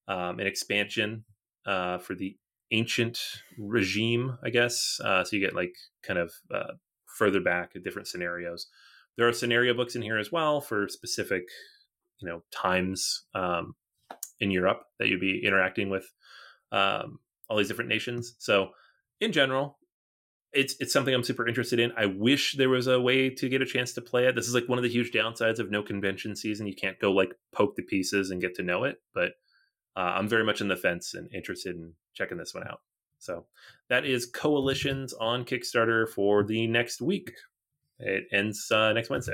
um, 0.07 0.39
an 0.39 0.47
expansion 0.47 1.23
uh, 1.65 1.97
for 1.97 2.13
the 2.15 2.37
ancient 2.71 3.19
regime, 3.57 4.37
I 4.43 4.49
guess. 4.49 4.99
Uh, 5.03 5.23
so 5.23 5.35
you 5.35 5.41
get 5.41 5.55
like 5.55 5.73
kind 6.03 6.19
of 6.19 6.33
uh, 6.53 6.73
further 7.05 7.39
back 7.39 7.71
at 7.75 7.83
different 7.83 8.07
scenarios. 8.07 8.67
There 9.17 9.27
are 9.27 9.33
scenario 9.33 9.73
books 9.73 9.95
in 9.95 10.01
here 10.01 10.17
as 10.17 10.31
well 10.31 10.61
for 10.61 10.87
specific, 10.87 11.43
you 12.19 12.27
know, 12.27 12.41
times 12.51 13.23
um, 13.33 13.75
in 14.39 14.51
Europe 14.51 14.83
that 14.99 15.07
you'd 15.07 15.21
be 15.21 15.43
interacting 15.45 15.89
with 15.89 16.11
um, 16.71 17.19
all 17.49 17.57
these 17.57 17.67
different 17.67 17.89
nations. 17.89 18.35
So 18.39 18.69
in 19.19 19.31
general, 19.31 19.77
it's 20.53 20.75
it's 20.79 20.93
something 20.93 21.13
I'm 21.13 21.23
super 21.23 21.47
interested 21.47 21.79
in. 21.79 21.91
I 21.97 22.05
wish 22.05 22.55
there 22.57 22.69
was 22.69 22.87
a 22.87 22.99
way 22.99 23.29
to 23.29 23.49
get 23.49 23.61
a 23.61 23.65
chance 23.65 23.93
to 23.93 24.01
play 24.01 24.25
it. 24.25 24.35
This 24.35 24.47
is 24.47 24.53
like 24.53 24.69
one 24.69 24.77
of 24.79 24.83
the 24.83 24.89
huge 24.89 25.11
downsides 25.11 25.59
of 25.59 25.69
no 25.69 25.83
convention 25.83 26.35
season. 26.35 26.67
You 26.67 26.75
can't 26.75 26.99
go 26.99 27.11
like 27.11 27.33
poke 27.53 27.75
the 27.75 27.83
pieces 27.83 28.31
and 28.31 28.41
get 28.41 28.55
to 28.55 28.63
know 28.63 28.83
it. 28.83 28.97
But 29.13 29.33
uh, 29.95 30.13
I'm 30.15 30.27
very 30.27 30.43
much 30.43 30.61
in 30.61 30.67
the 30.67 30.77
fence 30.77 31.13
and 31.13 31.29
interested 31.33 31.75
in 31.75 31.93
checking 32.13 32.37
this 32.37 32.53
one 32.53 32.63
out. 32.67 32.81
So 33.19 33.45
that 33.89 34.05
is 34.05 34.25
Coalitions 34.25 35.13
on 35.13 35.43
Kickstarter 35.43 36.07
for 36.07 36.43
the 36.43 36.67
next 36.67 37.01
week. 37.01 37.31
It 37.99 38.25
ends 38.31 38.71
uh, 38.71 38.93
next 38.93 39.09
Wednesday. 39.09 39.33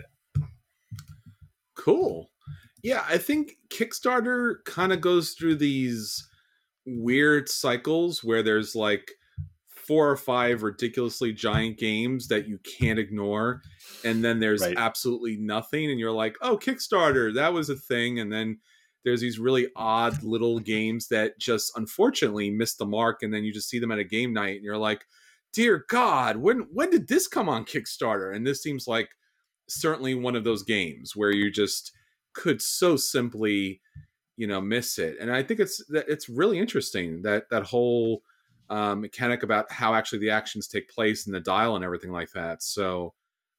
Cool. 1.75 2.31
Yeah, 2.83 3.03
I 3.09 3.17
think 3.17 3.57
Kickstarter 3.69 4.63
kind 4.65 4.91
of 4.91 5.01
goes 5.01 5.31
through 5.31 5.55
these 5.55 6.27
weird 6.85 7.49
cycles 7.49 8.23
where 8.23 8.43
there's 8.43 8.75
like 8.75 9.11
four 9.69 10.09
or 10.09 10.17
five 10.17 10.63
ridiculously 10.63 11.33
giant 11.33 11.77
games 11.77 12.27
that 12.27 12.47
you 12.47 12.57
can't 12.59 12.99
ignore 12.99 13.61
and 14.05 14.23
then 14.23 14.39
there's 14.39 14.61
right. 14.61 14.77
absolutely 14.77 15.35
nothing 15.35 15.91
and 15.91 15.99
you're 15.99 16.11
like 16.11 16.37
oh 16.41 16.57
kickstarter 16.57 17.33
that 17.33 17.51
was 17.51 17.69
a 17.69 17.75
thing 17.75 18.19
and 18.19 18.31
then 18.31 18.57
there's 19.03 19.19
these 19.19 19.39
really 19.39 19.67
odd 19.75 20.23
little 20.23 20.59
games 20.59 21.09
that 21.09 21.37
just 21.37 21.71
unfortunately 21.75 22.49
miss 22.49 22.75
the 22.75 22.85
mark 22.85 23.23
and 23.23 23.33
then 23.33 23.43
you 23.43 23.51
just 23.51 23.69
see 23.69 23.79
them 23.79 23.91
at 23.91 23.99
a 23.99 24.05
game 24.05 24.31
night 24.33 24.55
and 24.55 24.63
you're 24.63 24.77
like 24.77 25.03
dear 25.51 25.85
god 25.89 26.37
when 26.37 26.59
when 26.71 26.89
did 26.89 27.07
this 27.09 27.27
come 27.27 27.49
on 27.49 27.65
kickstarter 27.65 28.33
and 28.33 28.47
this 28.47 28.63
seems 28.63 28.87
like 28.87 29.09
certainly 29.67 30.15
one 30.15 30.35
of 30.35 30.45
those 30.45 30.63
games 30.63 31.13
where 31.13 31.31
you 31.31 31.51
just 31.51 31.91
could 32.33 32.61
so 32.61 32.95
simply 32.95 33.81
you 34.37 34.47
know 34.47 34.59
miss 34.59 34.97
it 34.97 35.15
and 35.19 35.31
i 35.31 35.43
think 35.43 35.59
it's 35.59 35.83
that 35.87 36.05
it's 36.07 36.29
really 36.29 36.59
interesting 36.59 37.21
that 37.21 37.49
that 37.49 37.63
whole 37.63 38.21
um, 38.69 39.01
mechanic 39.01 39.43
about 39.43 39.71
how 39.71 39.93
actually 39.93 40.19
the 40.19 40.29
actions 40.29 40.67
take 40.67 40.89
place 40.89 41.25
and 41.25 41.35
the 41.35 41.39
dial 41.39 41.75
and 41.75 41.85
everything 41.85 42.11
like 42.11 42.31
that 42.31 42.63
so 42.63 43.13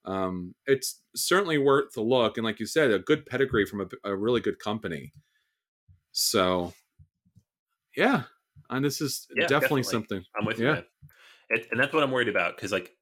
um, 0.07 0.55
it's 0.67 1.01
certainly 1.15 1.57
worth 1.57 1.93
the 1.93 2.01
look 2.01 2.37
and 2.37 2.45
like 2.45 2.59
you 2.59 2.67
said 2.67 2.91
a 2.91 2.99
good 2.99 3.25
pedigree 3.25 3.65
from 3.65 3.83
a, 3.83 4.11
a 4.11 4.17
really 4.17 4.41
good 4.41 4.59
company 4.59 5.13
so, 6.17 6.73
yeah, 7.97 8.23
and 8.71 8.85
this 8.85 9.01
is 9.01 9.27
yeah, 9.35 9.49
definitely, 9.49 9.83
definitely, 9.83 9.83
something. 9.83 10.25
I'm 10.39 10.47
with 10.47 10.61
yeah. 10.61 10.77
you. 10.77 10.83
It, 11.51 11.67
and 11.73 11.81
that's 11.81 11.93
what 11.93 12.05
I'm 12.05 12.13
worried 12.13 12.29
about 12.29 12.55
because, 12.57 12.71
like, 12.71 12.93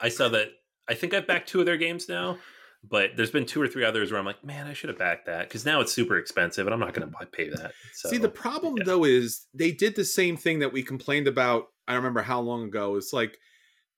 I 0.00 0.08
saw 0.08 0.28
that. 0.30 0.48
I 0.88 0.94
think 0.94 1.14
I've 1.14 1.26
backed 1.26 1.48
two 1.48 1.60
of 1.60 1.66
their 1.66 1.76
games 1.76 2.08
now, 2.08 2.36
but 2.84 3.10
there's 3.16 3.30
been 3.30 3.46
two 3.46 3.60
or 3.60 3.68
three 3.68 3.84
others 3.84 4.10
where 4.10 4.20
I'm 4.20 4.26
like, 4.26 4.44
man, 4.44 4.66
I 4.66 4.72
should 4.72 4.88
have 4.88 4.98
backed 4.98 5.26
that 5.26 5.48
because 5.48 5.64
now 5.64 5.80
it's 5.80 5.92
super 5.92 6.16
expensive 6.16 6.66
and 6.66 6.74
I'm 6.74 6.80
not 6.80 6.94
going 6.94 7.08
to 7.08 7.16
mm. 7.16 7.32
pay 7.32 7.48
that. 7.50 7.72
So, 7.92 8.08
See, 8.08 8.18
the 8.18 8.28
problem 8.28 8.76
yeah. 8.78 8.84
though 8.84 9.04
is 9.04 9.46
they 9.54 9.72
did 9.72 9.96
the 9.96 10.04
same 10.04 10.36
thing 10.36 10.60
that 10.60 10.72
we 10.72 10.82
complained 10.82 11.28
about. 11.28 11.66
I 11.86 11.92
don't 11.92 12.02
remember 12.02 12.22
how 12.22 12.40
long 12.40 12.64
ago. 12.64 12.96
It's 12.96 13.12
like 13.12 13.38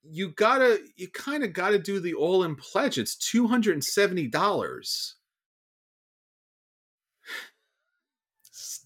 you 0.02 0.30
gotta, 0.30 0.80
you 0.96 1.08
kind 1.08 1.44
of 1.44 1.52
gotta 1.52 1.78
do 1.78 2.00
the 2.00 2.14
all 2.14 2.42
in 2.42 2.56
pledge. 2.56 2.98
It's 2.98 3.16
two 3.16 3.46
hundred 3.48 3.74
and 3.74 3.84
seventy 3.84 4.26
dollars. 4.28 5.16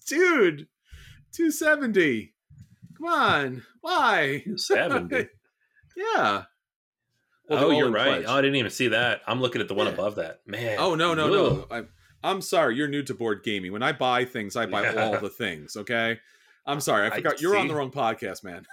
dude, 0.05 0.67
270. 1.33 2.33
Come 2.97 3.07
on. 3.07 3.63
Why? 3.81 4.43
Seventy. 4.55 5.27
yeah. 5.95 6.43
Well, 7.49 7.65
oh, 7.65 7.69
you're 7.71 7.91
right. 7.91 8.07
Pledge. 8.07 8.25
Oh, 8.27 8.33
I 8.33 8.41
didn't 8.41 8.55
even 8.55 8.71
see 8.71 8.89
that. 8.89 9.21
I'm 9.27 9.39
looking 9.39 9.61
at 9.61 9.67
the 9.67 9.73
one 9.75 9.87
yeah. 9.87 9.93
above 9.93 10.15
that. 10.15 10.39
Man. 10.47 10.77
Oh, 10.79 10.95
no, 10.95 11.13
no, 11.13 11.29
no. 11.29 11.67
I'm, 11.69 11.89
I'm 12.23 12.41
sorry. 12.41 12.75
You're 12.75 12.87
new 12.87 13.03
to 13.03 13.13
board 13.13 13.43
gaming. 13.43 13.71
When 13.71 13.83
I 13.83 13.91
buy 13.91 14.25
things, 14.25 14.55
I 14.55 14.65
buy 14.65 14.83
yeah. 14.83 15.03
all 15.03 15.19
the 15.19 15.29
things, 15.29 15.75
okay? 15.75 16.19
I'm 16.65 16.79
sorry. 16.79 17.07
I 17.07 17.15
forgot. 17.15 17.33
I 17.33 17.37
you're 17.39 17.55
on 17.55 17.67
the 17.67 17.75
wrong 17.75 17.91
podcast, 17.91 18.43
man. 18.43 18.65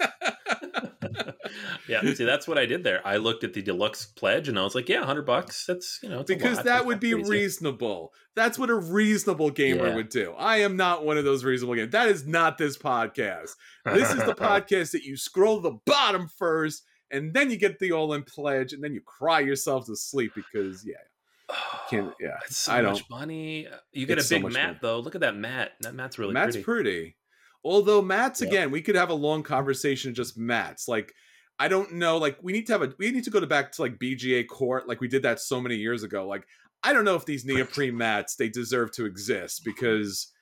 yeah, 1.88 2.02
see, 2.14 2.24
that's 2.24 2.46
what 2.46 2.58
I 2.58 2.66
did 2.66 2.84
there. 2.84 3.06
I 3.06 3.16
looked 3.16 3.44
at 3.44 3.54
the 3.54 3.62
deluxe 3.62 4.06
pledge 4.06 4.48
and 4.48 4.58
I 4.58 4.62
was 4.62 4.74
like, 4.74 4.88
yeah, 4.88 5.04
hundred 5.04 5.26
bucks. 5.26 5.66
That's 5.66 5.98
you 6.02 6.08
know, 6.08 6.22
because 6.22 6.58
that 6.58 6.64
that's 6.64 6.84
would 6.84 7.00
be 7.00 7.12
crazy. 7.12 7.30
reasonable. 7.30 8.12
That's 8.34 8.58
what 8.58 8.70
a 8.70 8.74
reasonable 8.74 9.50
gamer 9.50 9.88
yeah. 9.88 9.94
would 9.94 10.08
do. 10.08 10.32
I 10.38 10.58
am 10.58 10.76
not 10.76 11.04
one 11.04 11.18
of 11.18 11.24
those 11.24 11.44
reasonable 11.44 11.74
gamers. 11.74 11.90
That 11.90 12.08
is 12.08 12.26
not 12.26 12.58
this 12.58 12.78
podcast. 12.78 13.50
This 13.84 14.10
is 14.10 14.24
the 14.24 14.34
podcast 14.38 14.92
that 14.92 15.02
you 15.02 15.16
scroll 15.16 15.60
the 15.60 15.78
bottom 15.84 16.28
first, 16.28 16.84
and 17.12 17.34
then 17.34 17.50
you 17.50 17.56
get 17.56 17.78
the 17.78 17.92
all-in 17.92 18.22
pledge, 18.22 18.72
and 18.72 18.82
then 18.82 18.92
you 18.92 19.00
cry 19.00 19.40
yourself 19.40 19.86
to 19.86 19.96
sleep 19.96 20.32
because 20.34 20.84
yeah. 20.84 21.54
can't 21.88 22.12
yeah. 22.20 22.38
It's 22.46 22.56
so 22.56 22.72
I 22.72 22.80
don't, 22.80 22.94
much 22.94 23.08
money. 23.10 23.68
You 23.92 24.06
get 24.06 24.18
a 24.18 24.22
big 24.22 24.24
so 24.24 24.38
mat 24.40 24.52
money. 24.52 24.78
though. 24.80 24.98
Look 25.00 25.14
at 25.14 25.20
that 25.20 25.36
mat. 25.36 25.72
That 25.80 25.94
mat's 25.94 26.18
really 26.18 26.32
mat's 26.32 26.56
pretty. 26.56 26.64
pretty. 26.64 27.16
Although 27.64 28.02
mats 28.02 28.40
yep. 28.40 28.50
again, 28.50 28.70
we 28.70 28.82
could 28.82 28.96
have 28.96 29.10
a 29.10 29.14
long 29.14 29.42
conversation 29.42 30.14
just 30.14 30.36
mats. 30.36 30.88
Like 30.88 31.14
I 31.58 31.68
don't 31.68 31.92
know. 31.92 32.18
Like 32.18 32.38
we 32.42 32.52
need 32.52 32.66
to 32.66 32.72
have 32.72 32.82
a 32.82 32.92
we 32.98 33.10
need 33.10 33.24
to 33.24 33.30
go 33.30 33.40
to 33.40 33.46
back 33.46 33.72
to 33.72 33.82
like 33.82 33.98
BGA 33.98 34.48
court, 34.48 34.88
like 34.88 35.00
we 35.00 35.08
did 35.08 35.22
that 35.22 35.38
so 35.38 35.60
many 35.60 35.76
years 35.76 36.02
ago. 36.02 36.26
Like 36.26 36.46
I 36.82 36.92
don't 36.92 37.04
know 37.04 37.14
if 37.14 37.26
these 37.26 37.44
neoprene 37.44 37.96
mats 37.96 38.34
they 38.34 38.48
deserve 38.48 38.90
to 38.92 39.06
exist 39.06 39.62
because 39.64 40.32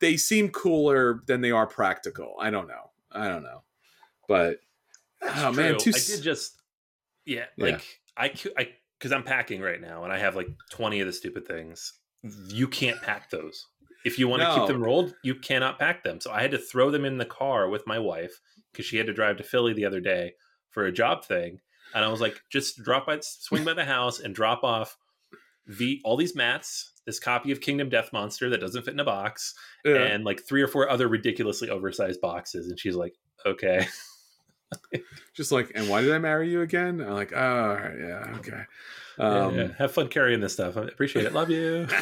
they 0.00 0.16
seem 0.16 0.50
cooler 0.50 1.22
than 1.26 1.40
they 1.40 1.50
are 1.50 1.66
practical. 1.66 2.34
I 2.40 2.50
don't 2.50 2.68
know. 2.68 2.90
I 3.10 3.28
don't 3.28 3.42
know. 3.42 3.62
But 4.28 4.58
That's 5.20 5.42
oh 5.42 5.52
true. 5.52 5.62
man, 5.62 5.78
too... 5.78 5.92
I 5.94 5.98
did 5.98 6.22
just 6.22 6.60
yeah, 7.24 7.44
like 7.56 7.84
yeah. 8.18 8.24
I 8.24 8.32
I 8.56 8.68
because 8.98 9.12
I'm 9.12 9.22
packing 9.22 9.60
right 9.60 9.80
now 9.80 10.04
and 10.04 10.12
I 10.12 10.18
have 10.18 10.34
like 10.34 10.48
20 10.70 11.00
of 11.00 11.06
the 11.06 11.12
stupid 11.12 11.46
things. 11.46 11.92
You 12.48 12.66
can't 12.66 13.00
pack 13.00 13.30
those. 13.30 13.66
If 14.04 14.18
you 14.18 14.28
want 14.28 14.42
no. 14.42 14.54
to 14.54 14.60
keep 14.60 14.68
them 14.68 14.82
rolled, 14.82 15.14
you 15.22 15.34
cannot 15.34 15.78
pack 15.78 16.02
them. 16.02 16.20
So 16.20 16.32
I 16.32 16.42
had 16.42 16.50
to 16.52 16.58
throw 16.58 16.90
them 16.90 17.04
in 17.04 17.18
the 17.18 17.24
car 17.24 17.68
with 17.68 17.86
my 17.86 17.98
wife 17.98 18.40
because 18.72 18.86
she 18.86 18.96
had 18.96 19.06
to 19.06 19.12
drive 19.12 19.36
to 19.36 19.44
Philly 19.44 19.72
the 19.72 19.84
other 19.84 20.00
day 20.00 20.32
for 20.70 20.86
a 20.86 20.92
job 20.92 21.24
thing. 21.24 21.60
And 21.94 22.04
I 22.04 22.08
was 22.08 22.20
like, 22.20 22.40
just 22.50 22.82
drop 22.82 23.06
by, 23.06 23.18
swing 23.20 23.64
by 23.64 23.74
the 23.74 23.84
house 23.84 24.20
and 24.20 24.34
drop 24.34 24.62
off 24.62 24.96
the 25.66 26.00
all 26.04 26.16
these 26.16 26.34
mats, 26.34 26.92
this 27.06 27.20
copy 27.20 27.52
of 27.52 27.60
Kingdom 27.60 27.88
Death 27.88 28.12
Monster 28.12 28.50
that 28.50 28.60
doesn't 28.60 28.84
fit 28.84 28.94
in 28.94 29.00
a 29.00 29.04
box, 29.04 29.54
yeah. 29.84 29.96
and 29.96 30.24
like 30.24 30.42
three 30.46 30.62
or 30.62 30.68
four 30.68 30.88
other 30.88 31.08
ridiculously 31.08 31.70
oversized 31.70 32.20
boxes. 32.20 32.68
And 32.68 32.78
she's 32.78 32.96
like, 32.96 33.14
okay. 33.46 33.86
just 35.34 35.52
like, 35.52 35.72
and 35.74 35.88
why 35.88 36.02
did 36.02 36.12
I 36.12 36.18
marry 36.18 36.50
you 36.50 36.62
again? 36.62 37.00
I'm 37.00 37.14
like, 37.14 37.32
oh, 37.32 37.92
yeah, 37.98 38.36
okay. 38.38 38.62
Um, 39.18 39.54
yeah, 39.54 39.62
yeah. 39.62 39.68
Have 39.78 39.92
fun 39.92 40.08
carrying 40.08 40.40
this 40.40 40.52
stuff. 40.52 40.76
I 40.76 40.82
appreciate 40.82 41.24
it. 41.24 41.32
Love 41.32 41.50
you. 41.50 41.86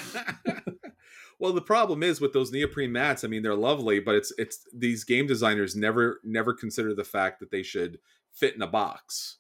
Well, 1.39 1.53
the 1.53 1.61
problem 1.61 2.03
is 2.03 2.21
with 2.21 2.33
those 2.33 2.51
neoprene 2.51 2.93
mats. 2.93 3.23
I 3.23 3.29
mean, 3.29 3.43
they're 3.43 3.55
lovely, 3.55 4.01
but 4.01 4.14
it's 4.14 4.33
it's 4.39 4.67
these 4.73 5.05
game 5.05 5.27
designers 5.27 5.77
never 5.77 6.21
never 6.25 6.55
consider 6.55 6.95
the 6.95 7.05
fact 7.05 7.41
that 7.41 7.51
they 7.51 7.62
should 7.62 7.99
fit 8.33 8.55
in 8.55 8.62
a 8.62 8.67
box 8.67 9.39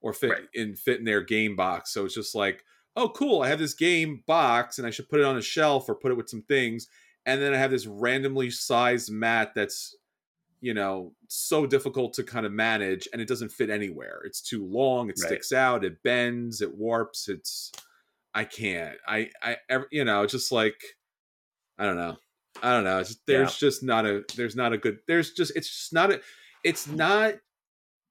or 0.00 0.12
fit 0.12 0.30
right. 0.30 0.48
in 0.54 0.76
fit 0.76 1.00
in 1.00 1.04
their 1.04 1.20
game 1.20 1.56
box. 1.56 1.92
So 1.92 2.04
it's 2.04 2.14
just 2.14 2.34
like, 2.34 2.64
oh, 2.96 3.08
cool, 3.08 3.42
I 3.42 3.48
have 3.48 3.58
this 3.58 3.74
game 3.74 4.22
box, 4.26 4.78
and 4.78 4.86
I 4.86 4.90
should 4.90 5.08
put 5.08 5.20
it 5.20 5.26
on 5.26 5.36
a 5.36 5.42
shelf 5.42 5.88
or 5.88 5.96
put 5.96 6.12
it 6.12 6.16
with 6.16 6.28
some 6.28 6.42
things, 6.42 6.86
and 7.26 7.42
then 7.42 7.54
I 7.54 7.58
have 7.58 7.72
this 7.72 7.86
randomly 7.86 8.50
sized 8.50 9.10
mat 9.10 9.52
that's 9.54 9.96
you 10.62 10.72
know 10.72 11.12
so 11.28 11.66
difficult 11.66 12.14
to 12.14 12.22
kind 12.22 12.46
of 12.46 12.52
manage 12.52 13.06
and 13.12 13.20
it 13.20 13.28
doesn't 13.28 13.52
fit 13.52 13.68
anywhere 13.68 14.22
it's 14.24 14.40
too 14.40 14.64
long 14.64 15.10
it 15.10 15.18
right. 15.20 15.28
sticks 15.28 15.52
out 15.52 15.84
it 15.84 16.02
bends 16.02 16.62
it 16.62 16.74
warps 16.74 17.28
it's 17.28 17.70
i 18.32 18.44
can't 18.44 18.96
i 19.06 19.28
i 19.42 19.56
you 19.90 20.04
know 20.04 20.24
just 20.24 20.50
like 20.50 20.80
I 21.78 21.84
don't 21.84 21.96
know. 21.96 22.16
I 22.62 22.72
don't 22.72 22.84
know. 22.84 22.98
It's, 23.00 23.16
there's 23.26 23.60
yeah. 23.60 23.68
just 23.68 23.82
not 23.82 24.06
a 24.06 24.22
there's 24.36 24.54
not 24.54 24.72
a 24.72 24.78
good 24.78 24.98
there's 25.08 25.32
just 25.32 25.56
it's 25.56 25.68
just 25.68 25.92
not 25.92 26.12
a 26.12 26.20
it's 26.64 26.86
not 26.86 27.34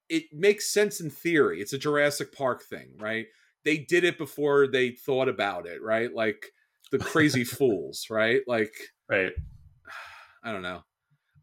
it 0.10 0.24
makes 0.34 0.74
sense 0.74 1.00
in 1.00 1.10
theory. 1.10 1.62
It's 1.62 1.74
a 1.74 1.78
Jurassic 1.78 2.34
Park 2.36 2.64
thing, 2.64 2.90
right? 3.00 3.28
They 3.64 3.78
did 3.78 4.04
it 4.04 4.18
before 4.18 4.68
they 4.68 4.92
thought 4.92 5.30
about 5.30 5.68
it, 5.68 5.82
right? 5.82 6.14
Like 6.14 6.48
the 6.92 7.00
crazy 7.00 7.44
fools, 7.46 8.08
right? 8.10 8.42
Like 8.48 8.74
right. 9.10 9.32
I 10.44 10.52
don't 10.52 10.64
know. 10.64 10.82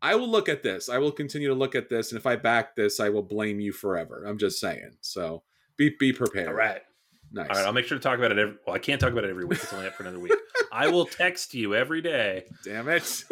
I 0.01 0.15
will 0.15 0.29
look 0.29 0.49
at 0.49 0.63
this. 0.63 0.89
I 0.89 0.99
will 0.99 1.13
continue 1.13 1.49
to 1.49 1.55
look 1.55 1.75
at 1.75 1.89
this, 1.89 2.13
and 2.13 2.19
if 2.19 2.27
I 2.27 2.37
back 2.37 2.77
this, 2.77 3.01
I 3.01 3.09
will 3.09 3.23
blame 3.23 3.61
you 3.61 3.73
forever. 3.73 4.25
I'm 4.27 4.39
just 4.39 4.61
saying. 4.61 4.93
So 5.01 5.43
be 5.77 5.95
be 5.99 6.13
prepared. 6.13 6.49
All 6.49 6.55
right. 6.55 6.83
Nice. 7.31 7.49
All 7.51 7.57
right, 7.57 7.67
I'll 7.67 7.73
make 7.73 7.85
sure 7.85 7.99
to 7.99 8.03
talk 8.03 8.19
about 8.19 8.33
it. 8.33 8.39
Every, 8.39 8.55
well, 8.67 8.75
I 8.75 8.79
can't 8.79 9.01
talk 9.01 9.13
about 9.13 9.25
it 9.25 9.31
every 9.31 9.45
week. 9.45 9.59
It's 9.63 9.73
only 9.73 9.87
up 9.87 9.95
for 9.95 10.03
another 10.03 10.19
week. 10.19 10.33
I 10.73 10.89
will 10.89 11.05
text 11.05 11.53
you 11.55 11.75
every 11.75 12.01
day. 12.01 12.45
Damn 12.65 12.89
it. 12.89 13.25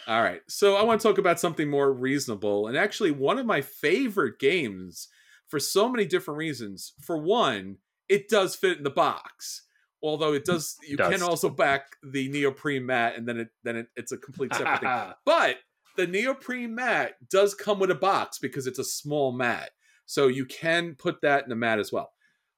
All 0.07 0.23
right. 0.23 0.41
So 0.49 0.77
I 0.77 0.85
want 0.85 1.01
to 1.01 1.09
talk 1.09 1.19
about 1.19 1.41
something 1.41 1.69
more 1.69 1.93
reasonable 1.93 2.69
and 2.69 2.77
actually 2.77 3.11
one 3.11 3.39
of 3.39 3.47
my 3.47 3.61
favorite 3.61 4.39
games 4.39 5.09
for 5.49 5.59
so 5.59 5.89
many 5.89 6.07
different 6.07 6.39
reasons. 6.39 6.93
For 7.01 7.19
one, 7.19 7.79
it 8.09 8.29
does 8.29 8.55
fit 8.55 8.79
in 8.79 8.85
the 8.85 8.91
box. 8.91 9.63
Although 10.03 10.33
it 10.33 10.45
does 10.45 10.77
you 10.87 10.97
Does. 10.97 11.13
can 11.13 11.23
also 11.23 11.51
back 11.51 11.97
the 12.03 12.29
neoprene 12.29 12.87
mat 12.87 13.17
and 13.17 13.29
then 13.29 13.39
it 13.39 13.49
then 13.65 13.77
it, 13.77 13.87
it's 13.97 14.13
a 14.13 14.17
complete 14.17 14.55
separate 14.55 14.81
thing. 14.81 15.13
But 15.27 15.57
the 15.97 16.07
neoprene 16.07 16.75
mat 16.75 17.15
does 17.29 17.55
come 17.55 17.79
with 17.79 17.91
a 17.91 17.97
box 17.97 18.39
because 18.39 18.67
it's 18.67 18.79
a 18.79 18.85
small 18.85 19.33
mat. 19.33 19.71
So 20.07 20.29
you 20.29 20.47
can 20.47 20.95
put 20.95 21.21
that 21.23 21.45
in 21.45 21.51
the 21.51 21.57
mat 21.57 21.79
as 21.79 21.93
well. 21.93 22.13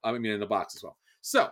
I 0.04 0.12
mean, 0.12 0.26
in 0.32 0.40
the 0.40 0.46
box 0.46 0.76
as 0.76 0.82
well. 0.82 0.96
So, 1.20 1.50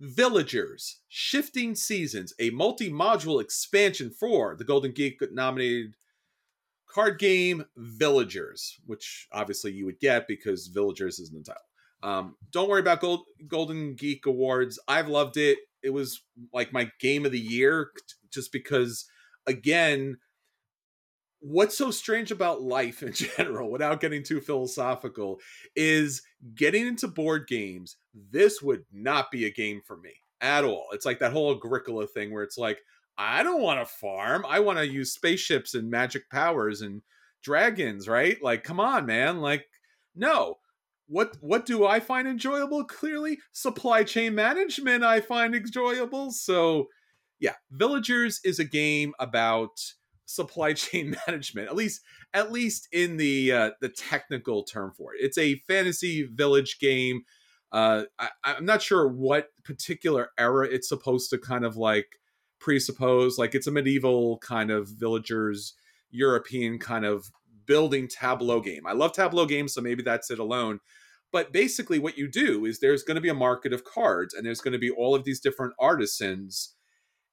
Villagers 0.00 1.00
Shifting 1.08 1.74
Seasons, 1.74 2.34
a 2.38 2.50
multi 2.50 2.90
module 2.90 3.40
expansion 3.40 4.10
for 4.10 4.56
the 4.56 4.64
Golden 4.64 4.92
Geek 4.92 5.20
nominated 5.32 5.94
card 6.88 7.18
game 7.18 7.64
Villagers, 7.76 8.78
which 8.86 9.28
obviously 9.32 9.72
you 9.72 9.86
would 9.86 10.00
get 10.00 10.28
because 10.28 10.68
Villagers 10.68 11.18
is 11.18 11.30
in 11.30 11.38
the 11.38 11.44
title. 11.44 11.62
Um, 12.02 12.36
don't 12.50 12.68
worry 12.68 12.80
about 12.80 13.00
Gold, 13.00 13.22
Golden 13.46 13.94
Geek 13.94 14.26
Awards. 14.26 14.78
I've 14.88 15.08
loved 15.08 15.36
it. 15.36 15.58
It 15.82 15.90
was 15.90 16.22
like 16.52 16.72
my 16.72 16.90
game 17.00 17.24
of 17.26 17.32
the 17.32 17.40
year 17.40 17.90
just 18.32 18.52
because, 18.52 19.06
again, 19.46 20.18
what's 21.40 21.76
so 21.76 21.90
strange 21.90 22.30
about 22.30 22.62
life 22.62 23.02
in 23.02 23.12
general, 23.36 23.70
without 23.70 24.00
getting 24.00 24.22
too 24.22 24.40
philosophical, 24.40 25.38
is 25.76 26.22
getting 26.54 26.86
into 26.86 27.08
board 27.08 27.46
games. 27.46 27.96
This 28.14 28.62
would 28.62 28.84
not 28.92 29.30
be 29.30 29.44
a 29.44 29.52
game 29.52 29.82
for 29.84 29.96
me 29.96 30.12
at 30.40 30.64
all. 30.64 30.86
It's 30.92 31.06
like 31.06 31.18
that 31.18 31.32
whole 31.32 31.54
Agricola 31.54 32.06
thing 32.06 32.32
where 32.32 32.44
it's 32.44 32.58
like, 32.58 32.80
I 33.18 33.42
don't 33.42 33.62
want 33.62 33.80
to 33.80 33.86
farm. 33.86 34.44
I 34.48 34.60
want 34.60 34.78
to 34.78 34.86
use 34.86 35.12
spaceships 35.12 35.74
and 35.74 35.90
magic 35.90 36.30
powers 36.30 36.80
and 36.80 37.02
dragons, 37.42 38.08
right? 38.08 38.42
Like, 38.42 38.64
come 38.64 38.80
on, 38.80 39.04
man. 39.06 39.40
Like, 39.40 39.66
no. 40.14 40.58
What 41.06 41.36
what 41.40 41.66
do 41.66 41.86
I 41.86 42.00
find 42.00 42.26
enjoyable? 42.26 42.84
Clearly, 42.84 43.38
supply 43.52 44.04
chain 44.04 44.34
management 44.34 45.04
I 45.04 45.20
find 45.20 45.54
enjoyable. 45.54 46.30
So, 46.30 46.88
yeah, 47.38 47.54
Villagers 47.70 48.40
is 48.44 48.58
a 48.58 48.64
game 48.64 49.12
about 49.18 49.78
supply 50.32 50.72
chain 50.74 51.16
management 51.26 51.68
at 51.68 51.76
least 51.76 52.00
at 52.34 52.52
least 52.52 52.88
in 52.92 53.16
the 53.16 53.52
uh, 53.52 53.70
the 53.80 53.88
technical 53.88 54.62
term 54.64 54.92
for 54.96 55.14
it 55.14 55.20
it's 55.20 55.38
a 55.38 55.56
fantasy 55.66 56.22
village 56.24 56.78
game 56.80 57.22
uh, 57.72 58.04
I, 58.18 58.28
i'm 58.44 58.64
not 58.64 58.82
sure 58.82 59.08
what 59.08 59.48
particular 59.64 60.30
era 60.38 60.66
it's 60.66 60.88
supposed 60.88 61.30
to 61.30 61.38
kind 61.38 61.64
of 61.64 61.76
like 61.76 62.18
presuppose 62.58 63.38
like 63.38 63.54
it's 63.54 63.66
a 63.66 63.72
medieval 63.72 64.38
kind 64.38 64.70
of 64.70 64.88
villagers 64.88 65.74
european 66.10 66.78
kind 66.78 67.04
of 67.04 67.30
building 67.66 68.08
tableau 68.08 68.60
game. 68.60 68.86
I 68.86 68.92
love 68.92 69.12
tableau 69.12 69.46
games 69.46 69.74
so 69.74 69.80
maybe 69.80 70.02
that's 70.02 70.30
it 70.30 70.38
alone. 70.38 70.80
But 71.32 71.52
basically 71.52 71.98
what 71.98 72.18
you 72.18 72.28
do 72.28 72.66
is 72.66 72.78
there's 72.78 73.02
going 73.02 73.14
to 73.14 73.20
be 73.20 73.30
a 73.30 73.34
market 73.34 73.72
of 73.72 73.84
cards 73.84 74.34
and 74.34 74.44
there's 74.44 74.60
going 74.60 74.72
to 74.72 74.78
be 74.78 74.90
all 74.90 75.14
of 75.14 75.24
these 75.24 75.40
different 75.40 75.74
artisans 75.78 76.74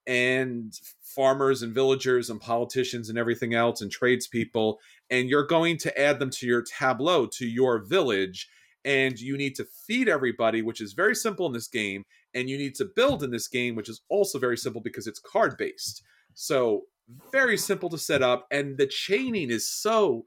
and 0.06 0.72
farmers 1.02 1.62
and 1.62 1.74
villagers 1.74 2.30
and 2.30 2.40
politicians 2.40 3.08
and 3.08 3.18
everything 3.18 3.54
else 3.54 3.80
and 3.80 3.90
tradespeople 3.90 4.78
and 5.10 5.28
you're 5.28 5.46
going 5.46 5.76
to 5.76 6.00
add 6.00 6.18
them 6.18 6.30
to 6.30 6.46
your 6.46 6.62
tableau 6.62 7.26
to 7.26 7.46
your 7.46 7.84
village 7.84 8.48
and 8.84 9.20
you 9.20 9.36
need 9.36 9.54
to 9.54 9.64
feed 9.64 10.08
everybody 10.08 10.62
which 10.62 10.80
is 10.80 10.94
very 10.94 11.14
simple 11.14 11.46
in 11.46 11.52
this 11.52 11.68
game 11.68 12.04
and 12.32 12.48
you 12.48 12.56
need 12.56 12.74
to 12.74 12.84
build 12.96 13.22
in 13.22 13.30
this 13.30 13.48
game 13.48 13.74
which 13.74 13.88
is 13.88 14.00
also 14.08 14.38
very 14.38 14.56
simple 14.56 14.80
because 14.80 15.06
it's 15.06 15.20
card 15.20 15.56
based 15.58 16.02
so 16.32 16.82
very 17.32 17.56
simple 17.56 17.88
to 17.90 17.98
set 17.98 18.22
up 18.22 18.46
and 18.50 18.78
the 18.78 18.86
chaining 18.86 19.50
is 19.50 19.68
so 19.68 20.24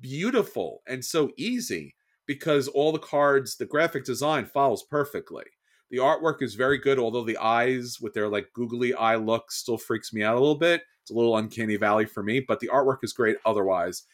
beautiful 0.00 0.82
and 0.86 1.04
so 1.04 1.30
easy 1.36 1.94
because 2.26 2.68
all 2.68 2.92
the 2.92 2.98
cards 2.98 3.56
the 3.56 3.66
graphic 3.66 4.04
design 4.04 4.46
follows 4.46 4.82
perfectly 4.82 5.44
the 5.90 5.98
artwork 5.98 6.40
is 6.40 6.54
very 6.54 6.78
good, 6.78 6.98
although 6.98 7.24
the 7.24 7.36
eyes 7.36 7.98
with 8.00 8.14
their 8.14 8.28
like 8.28 8.52
googly 8.54 8.94
eye 8.94 9.16
look 9.16 9.50
still 9.50 9.76
freaks 9.76 10.12
me 10.12 10.22
out 10.22 10.36
a 10.36 10.40
little 10.40 10.58
bit. 10.58 10.82
It's 11.02 11.10
a 11.10 11.14
little 11.14 11.36
uncanny 11.36 11.76
valley 11.76 12.06
for 12.06 12.22
me, 12.22 12.40
but 12.40 12.60
the 12.60 12.68
artwork 12.68 12.98
is 13.02 13.12
great 13.12 13.36
otherwise. 13.44 14.04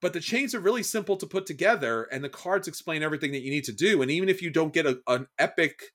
But 0.00 0.12
the 0.12 0.20
chains 0.20 0.54
are 0.54 0.60
really 0.60 0.82
simple 0.82 1.16
to 1.16 1.26
put 1.26 1.46
together, 1.46 2.04
and 2.04 2.22
the 2.22 2.28
cards 2.28 2.68
explain 2.68 3.02
everything 3.02 3.32
that 3.32 3.42
you 3.42 3.50
need 3.50 3.64
to 3.64 3.72
do. 3.72 4.02
And 4.02 4.10
even 4.10 4.28
if 4.28 4.42
you 4.42 4.50
don't 4.50 4.72
get 4.72 4.86
a, 4.86 5.00
an 5.08 5.26
epic, 5.38 5.94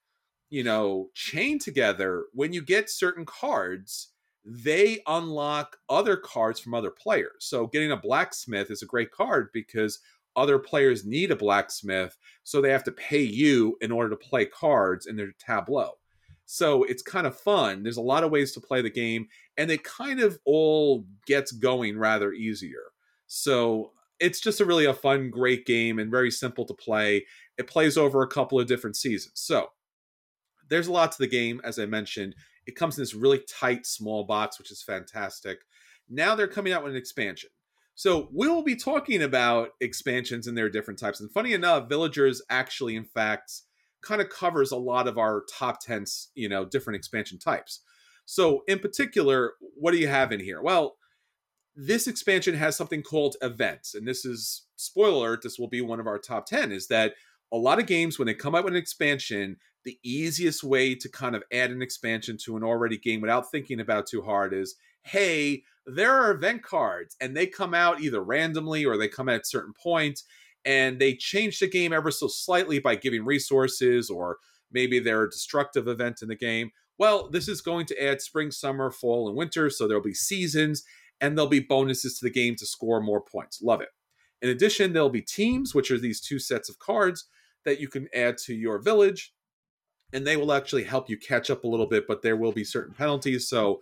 you 0.50 0.64
know, 0.64 1.10
chain 1.14 1.60
together, 1.60 2.26
when 2.34 2.52
you 2.52 2.62
get 2.62 2.90
certain 2.90 3.26
cards, 3.26 4.10
they 4.46 5.02
unlock 5.08 5.78
other 5.90 6.18
cards 6.18 6.60
from 6.60 6.74
other 6.74 6.92
players. 6.92 7.46
So 7.46 7.68
getting 7.68 7.92
a 7.92 7.98
blacksmith 7.98 8.70
is 8.70 8.82
a 8.82 8.88
great 8.88 9.12
card 9.12 9.50
because 9.54 10.00
other 10.36 10.60
players 10.60 11.06
need 11.06 11.32
a 11.32 11.36
blacksmith, 11.36 12.18
so 12.44 12.60
they 12.60 12.72
have 12.72 12.84
to 12.86 12.92
pay 12.92 13.22
you 13.22 13.78
in 13.82 13.92
order 13.92 14.10
to 14.10 14.16
play 14.16 14.46
cards 14.46 15.06
in 15.06 15.16
their 15.16 15.32
tableau. 15.38 15.92
So 16.46 16.84
it's 16.84 17.04
kind 17.04 17.26
of 17.26 17.40
fun. 17.40 17.84
There's 17.84 17.98
a 17.98 18.02
lot 18.02 18.24
of 18.24 18.32
ways 18.32 18.52
to 18.54 18.60
play 18.60 18.82
the 18.82 18.90
game, 18.90 19.28
and 19.58 19.72
it 19.72 19.84
kind 19.84 20.20
of 20.20 20.40
all 20.46 21.06
gets 21.26 21.52
going 21.52 21.98
rather 21.98 22.34
easier. 22.34 22.92
So 23.28 23.92
it's 24.20 24.42
just 24.42 24.60
a 24.60 24.66
really 24.66 24.86
a 24.86 24.94
fun, 24.94 25.30
great 25.30 25.66
game 25.66 26.00
and 26.00 26.12
very 26.12 26.32
simple 26.32 26.66
to 26.66 26.74
play. 26.74 27.26
It 27.58 27.68
plays 27.68 27.98
over 27.98 28.22
a 28.22 28.28
couple 28.28 28.60
of 28.60 28.68
different 28.68 28.96
seasons. 28.96 29.34
So 29.36 29.70
there's 30.70 30.88
a 30.88 30.92
lot 30.92 31.12
to 31.12 31.18
the 31.18 31.28
game, 31.28 31.62
as 31.64 31.80
I 31.80 31.86
mentioned. 31.86 32.36
It 32.66 32.76
comes 32.76 32.98
in 32.98 33.02
this 33.02 33.14
really 33.14 33.44
tight, 33.48 33.86
small 33.86 34.24
box, 34.24 34.58
which 34.58 34.72
is 34.72 34.82
fantastic. 34.82 35.60
Now 36.10 36.36
they're 36.36 36.48
coming 36.48 36.74
out 36.74 36.84
with 36.84 36.94
an 36.94 36.98
expansion. 36.98 37.50
So 37.96 38.30
we'll 38.32 38.64
be 38.64 38.76
talking 38.76 39.22
about 39.22 39.70
expansions 39.80 40.48
and 40.48 40.58
their 40.58 40.70
different 40.70 41.00
types. 41.00 41.20
And 41.20 41.32
funny 41.32 41.54
enough, 41.54 41.90
Villagers 41.90 42.42
actually, 42.50 42.96
in 42.96 43.06
fact, 43.06 43.62
kind 44.02 44.22
of 44.22 44.30
covers 44.30 44.72
a 44.72 44.78
lot 44.78 45.08
of 45.08 45.18
our 45.18 45.44
top 45.52 45.80
10, 45.80 46.06
you 46.36 46.50
know, 46.50 46.66
different 46.66 46.98
expansion 46.98 47.38
types. 47.38 47.82
So 48.26 48.64
in 48.68 48.80
particular, 48.80 49.54
what 49.76 49.92
do 49.92 49.98
you 49.98 50.08
have 50.08 50.32
in 50.32 50.40
here? 50.40 50.62
Well, 50.62 50.96
this 51.76 52.08
expansion 52.08 52.56
has 52.56 52.76
something 52.76 53.02
called 53.02 53.36
events. 53.42 53.94
And 53.96 54.08
this 54.08 54.26
is 54.26 54.66
spoiler 54.76 55.28
alert, 55.28 55.42
this 55.44 55.60
will 55.60 55.70
be 55.70 55.82
one 55.82 56.00
of 56.00 56.08
our 56.08 56.20
top 56.20 56.46
10, 56.46 56.72
is 56.72 56.88
that 56.88 57.14
a 57.52 57.58
lot 57.58 57.80
of 57.80 57.86
games, 57.86 58.18
when 58.18 58.26
they 58.26 58.34
come 58.34 58.56
out 58.56 58.64
with 58.64 58.74
an 58.74 58.80
expansion, 58.80 59.58
the 59.84 60.00
easiest 60.04 60.64
way 60.64 60.96
to 60.96 61.10
kind 61.10 61.36
of 61.36 61.44
add 61.52 61.72
an 61.72 61.82
expansion 61.82 62.38
to 62.38 62.58
an 62.58 62.64
already 62.64 62.98
game 62.98 63.22
without 63.22 63.52
thinking 63.52 63.80
about 63.80 64.08
too 64.08 64.22
hard 64.22 64.54
is, 64.54 64.76
hey, 65.04 65.64
there 65.86 66.12
are 66.12 66.32
event 66.32 66.64
cards 66.64 67.16
and 67.20 67.36
they 67.36 67.46
come 67.46 67.74
out 67.74 68.02
either 68.02 68.24
randomly 68.24 68.86
or 68.86 68.98
they 68.98 69.08
come 69.08 69.30
at 69.30 69.46
certain 69.46 69.74
points 69.74 70.24
and 70.66 71.00
they 71.00 71.14
change 71.14 71.60
the 71.60 71.68
game 71.68 71.92
ever 71.92 72.12
so 72.12 72.28
slightly 72.28 72.80
by 72.80 72.96
giving 72.96 73.26
resources 73.26 74.10
or 74.10 74.38
maybe 74.72 75.00
they're 75.00 75.24
a 75.24 75.30
destructive 75.30 75.88
event 75.88 76.22
in 76.22 76.30
the 76.30 76.36
game. 76.36 76.72
Well, 76.98 77.30
this 77.30 77.48
is 77.48 77.62
going 77.62 77.86
to 77.88 78.04
add 78.04 78.22
spring, 78.22 78.52
summer, 78.52 78.92
fall, 78.92 79.28
and 79.28 79.36
winter, 79.36 79.70
so 79.70 79.88
there'll 79.88 80.04
be 80.04 80.14
seasons 80.14 80.84
and 81.20 81.38
there'll 81.38 81.50
be 81.50 81.60
bonuses 81.60 82.18
to 82.20 82.26
the 82.26 82.32
game 82.32 82.56
to 82.56 82.66
score 82.66 83.02
more 83.02 83.22
points. 83.22 83.62
Love 83.62 83.82
it. 83.82 83.90
In 84.42 84.50
addition, 84.50 84.94
there'll 84.94 85.10
be 85.10 85.22
teams, 85.22 85.74
which 85.74 85.90
are 85.92 85.98
these 85.98 86.22
two 86.22 86.40
sets 86.40 86.70
of 86.70 86.80
cards 86.80 87.26
that 87.66 87.80
you 87.80 87.88
can 87.88 88.08
add 88.14 88.38
to 88.40 88.54
your 88.54 88.80
village, 88.80 89.34
and 90.14 90.26
they 90.26 90.38
will 90.38 90.54
actually 90.54 90.84
help 90.84 91.10
you 91.10 91.18
catch 91.18 91.50
up 91.50 91.64
a 91.64 91.68
little 91.68 91.88
bit, 91.88 92.08
but 92.08 92.22
there 92.22 92.38
will 92.38 92.52
be 92.52 92.64
certain 92.64 92.94
penalties. 92.94 93.50
So, 93.50 93.82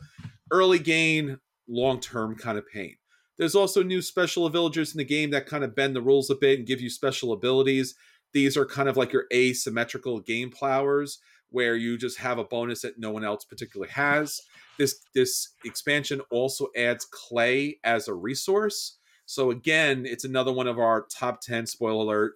early 0.50 0.80
gain, 0.80 1.40
long 1.68 2.00
term 2.00 2.36
kind 2.36 2.58
of 2.58 2.68
pain. 2.68 2.96
There's 3.38 3.56
also 3.56 3.84
new 3.84 4.02
special 4.02 4.48
villagers 4.50 4.94
in 4.94 4.98
the 4.98 5.06
game 5.06 5.32
that 5.32 5.48
kind 5.48 5.64
of 5.64 5.76
bend 5.76 5.96
the 5.96 6.02
rules 6.02 6.30
a 6.30 6.36
bit 6.36 6.60
and 6.60 6.68
give 6.68 6.82
you 6.82 6.90
special 6.90 7.34
abilities. 7.34 7.96
These 8.34 8.56
are 8.56 8.66
kind 8.66 8.88
of 8.88 8.98
like 8.98 9.12
your 9.12 9.26
asymmetrical 9.34 10.20
game 10.20 10.52
plowers, 10.52 11.20
where 11.50 11.76
you 11.76 11.98
just 11.98 12.20
have 12.20 12.38
a 12.38 12.44
bonus 12.44 12.82
that 12.82 13.00
no 13.00 13.12
one 13.12 13.26
else 13.26 13.44
particularly 13.44 13.92
has. 13.92 14.40
This 14.78 15.02
this 15.14 15.50
expansion 15.66 16.22
also 16.32 16.68
adds 16.78 17.06
clay 17.06 17.80
as 17.84 18.08
a 18.08 18.14
resource. 18.14 18.98
So 19.26 19.52
again, 19.52 20.06
it's 20.06 20.26
another 20.26 20.52
one 20.52 20.68
of 20.68 20.80
our 20.80 21.06
top 21.06 21.42
10 21.42 21.66
spoiler 21.66 22.04
alert, 22.04 22.34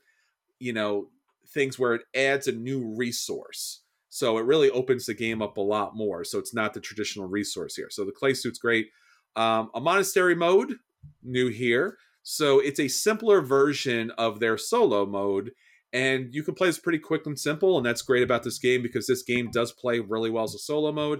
you 0.60 0.74
know, 0.74 1.10
things 1.48 1.80
where 1.80 1.96
it 1.96 2.04
adds 2.16 2.48
a 2.48 2.52
new 2.52 2.96
resource. 2.96 3.82
So 4.16 4.38
it 4.38 4.46
really 4.46 4.70
opens 4.70 5.08
the 5.08 5.14
game 5.14 5.42
up 5.42 5.58
a 5.58 5.62
lot 5.62 5.94
more. 5.94 6.24
So 6.24 6.40
it's 6.40 6.54
not 6.54 6.74
the 6.74 6.80
traditional 6.80 7.28
resource 7.28 7.76
here. 7.76 7.90
So 7.90 8.06
the 8.06 8.14
clay 8.14 8.34
suit's 8.34 8.58
great. 8.58 8.88
Um, 9.36 9.70
a 9.76 9.82
monastery 9.82 10.36
mode, 10.36 10.76
new 11.22 11.50
here. 11.50 11.98
So 12.24 12.60
it's 12.60 12.80
a 12.80 12.88
simpler 12.88 13.42
version 13.42 14.12
of 14.12 14.40
their 14.40 14.58
solo 14.58 15.06
mode. 15.06 15.52
And 15.92 16.34
you 16.34 16.44
can 16.44 16.56
play 16.56 16.68
this 16.68 16.80
pretty 16.80 17.00
quick 17.00 17.26
and 17.26 17.38
simple. 17.38 17.76
And 17.76 17.86
that's 17.86 18.02
great 18.04 18.24
about 18.24 18.44
this 18.44 18.58
game 18.58 18.82
because 18.82 19.06
this 19.06 19.22
game 19.22 19.52
does 19.52 19.74
play 19.74 20.00
really 20.00 20.30
well 20.30 20.46
as 20.46 20.56
a 20.56 20.60
solo 20.60 20.94
mode. 20.94 21.20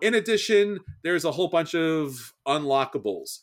In 0.00 0.14
addition, 0.14 0.78
there's 1.02 1.24
a 1.24 1.32
whole 1.32 1.48
bunch 1.48 1.74
of 1.74 2.32
unlockables. 2.46 3.40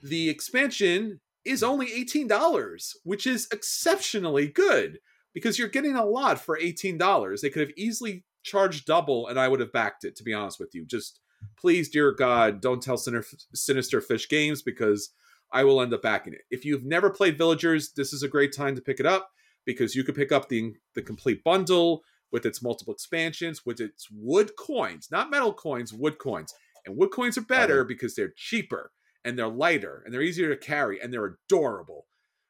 The 0.00 0.28
expansion 0.28 1.20
is 1.44 1.64
only 1.64 1.88
$18, 1.88 2.92
which 3.02 3.26
is 3.26 3.48
exceptionally 3.50 4.46
good 4.46 5.00
because 5.32 5.58
you're 5.58 5.66
getting 5.66 5.96
a 5.96 6.04
lot 6.04 6.38
for 6.38 6.56
$18. 6.56 7.40
They 7.40 7.50
could 7.50 7.62
have 7.62 7.76
easily 7.76 8.22
charged 8.44 8.86
double 8.86 9.26
and 9.26 9.40
I 9.40 9.48
would 9.48 9.60
have 9.60 9.72
backed 9.72 10.04
it, 10.04 10.14
to 10.16 10.22
be 10.22 10.32
honest 10.32 10.60
with 10.60 10.74
you. 10.74 10.86
Just 10.86 11.20
please, 11.58 11.88
dear 11.88 12.12
God, 12.12 12.60
don't 12.60 12.82
tell 12.82 12.96
Sinister 12.96 14.00
Fish 14.00 14.28
Games 14.28 14.62
because 14.62 15.10
I 15.52 15.64
will 15.64 15.80
end 15.80 15.92
up 15.92 16.02
backing 16.02 16.32
it. 16.34 16.42
If 16.50 16.64
you've 16.64 16.84
never 16.84 17.10
played 17.10 17.38
Villagers, 17.38 17.92
this 17.92 18.12
is 18.12 18.22
a 18.22 18.28
great 18.28 18.54
time 18.54 18.74
to 18.76 18.82
pick 18.82 19.00
it 19.00 19.06
up 19.06 19.30
because 19.64 19.94
you 19.94 20.04
could 20.04 20.14
pick 20.14 20.32
up 20.32 20.48
the, 20.48 20.74
the 20.94 21.02
complete 21.02 21.42
bundle 21.44 22.02
with 22.32 22.44
its 22.44 22.62
multiple 22.62 22.92
expansions, 22.92 23.64
with 23.64 23.80
its 23.80 24.08
wood 24.10 24.52
coins, 24.58 25.08
not 25.10 25.30
metal 25.30 25.52
coins, 25.52 25.92
wood 25.92 26.18
coins. 26.18 26.52
And 26.84 26.96
wood 26.96 27.10
coins 27.10 27.38
are 27.38 27.42
better 27.42 27.84
because 27.84 28.14
they're 28.14 28.32
cheaper 28.36 28.90
and 29.24 29.38
they're 29.38 29.48
lighter 29.48 30.02
and 30.04 30.12
they're 30.12 30.22
easier 30.22 30.48
to 30.48 30.56
carry 30.56 31.00
and 31.00 31.12
they're 31.12 31.38
adorable. 31.48 32.06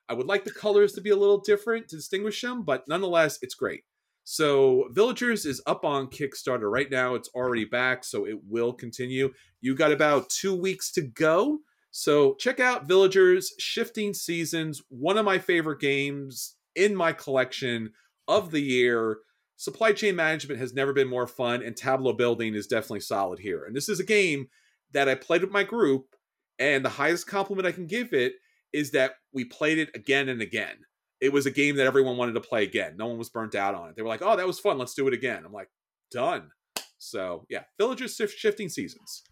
I 0.09 0.15
would 0.15 0.27
like 0.27 0.45
the 0.45 0.51
colors 0.51 0.93
to 0.95 1.01
be 1.01 1.11
a 1.11 1.17
little 1.17 1.41
different 1.41 1.89
to 1.89 1.97
distinguish 1.97 2.41
them, 2.41 2.65
but 2.65 2.85
nonetheless, 2.89 3.39
it's 3.43 3.55
great. 3.55 3.85
So, 4.25 4.89
Villagers 4.91 5.45
is 5.45 5.63
up 5.67 5.85
on 5.85 6.07
Kickstarter 6.07 6.71
right 6.71 6.91
now. 6.91 7.15
It's 7.15 7.29
already 7.35 7.67
back, 7.67 8.05
so 8.05 8.27
it 8.27 8.39
will 8.49 8.73
continue. 8.73 9.33
You 9.61 9.75
got 9.75 9.93
about 9.93 10.31
two 10.31 10.55
weeks 10.55 10.91
to 10.93 11.03
go. 11.03 11.59
So, 11.91 12.35
check 12.37 12.59
out 12.59 12.89
Villagers 12.89 13.53
Shifting 13.59 14.15
Seasons, 14.15 14.83
one 14.89 15.19
of 15.19 15.27
my 15.27 15.39
favorite 15.39 15.79
games 15.79 16.57
in 16.75 16.97
my 16.97 17.13
collection 17.13 17.93
of 18.27 18.51
the 18.51 18.63
year. 18.63 19.19
Supply 19.57 19.93
chain 19.93 20.17
management 20.17 20.59
has 20.59 20.73
never 20.73 20.95
been 20.95 21.07
more 21.07 21.27
fun, 21.27 21.63
and 21.63 21.77
tableau 21.77 22.15
building 22.15 22.55
is 22.55 22.67
definitely 22.67 23.01
solid 23.01 23.39
here. 23.39 23.65
And 23.65 23.77
this 23.77 23.91
is 23.91 24.01
a 24.01 24.05
game 24.05 24.49
that 24.93 25.09
I 25.09 25.17
played 25.17 25.43
with 25.43 25.53
my 25.53 25.65
group, 25.65 26.17
and 26.59 26.83
the 26.83 26.89
highest 26.89 27.27
compliment 27.27 27.69
I 27.69 27.73
can 27.73 27.87
give 27.87 28.15
it 28.15 28.33
is 28.73 28.93
that 28.93 29.17
we 29.35 29.45
played 29.45 29.79
it 29.79 29.91
again 29.95 30.31
and 30.31 30.41
again 30.41 30.77
it 31.25 31.33
was 31.33 31.47
a 31.47 31.51
game 31.51 31.77
that 31.77 31.87
everyone 31.87 32.19
wanted 32.19 32.35
to 32.35 32.41
play 32.41 32.65
again. 32.65 32.97
No 32.99 33.07
one 33.07 33.17
was 33.17 33.31
burnt 33.31 33.55
out 33.55 33.75
on 33.75 33.89
it. 33.89 33.97
They 33.97 34.03
were 34.03 34.09
like, 34.09 34.23
"Oh, 34.23 34.37
that 34.37 34.47
was 34.47 34.61
fun. 34.61 34.77
Let's 34.77 34.95
do 34.95 35.09
it 35.09 35.15
again." 35.15 35.43
I'm 35.45 35.53
like, 35.53 35.71
"Done." 36.11 36.51
So 36.99 37.47
yeah, 37.49 37.65
Villagers 37.79 38.21
shifting 38.37 38.69
seasons. 38.69 39.23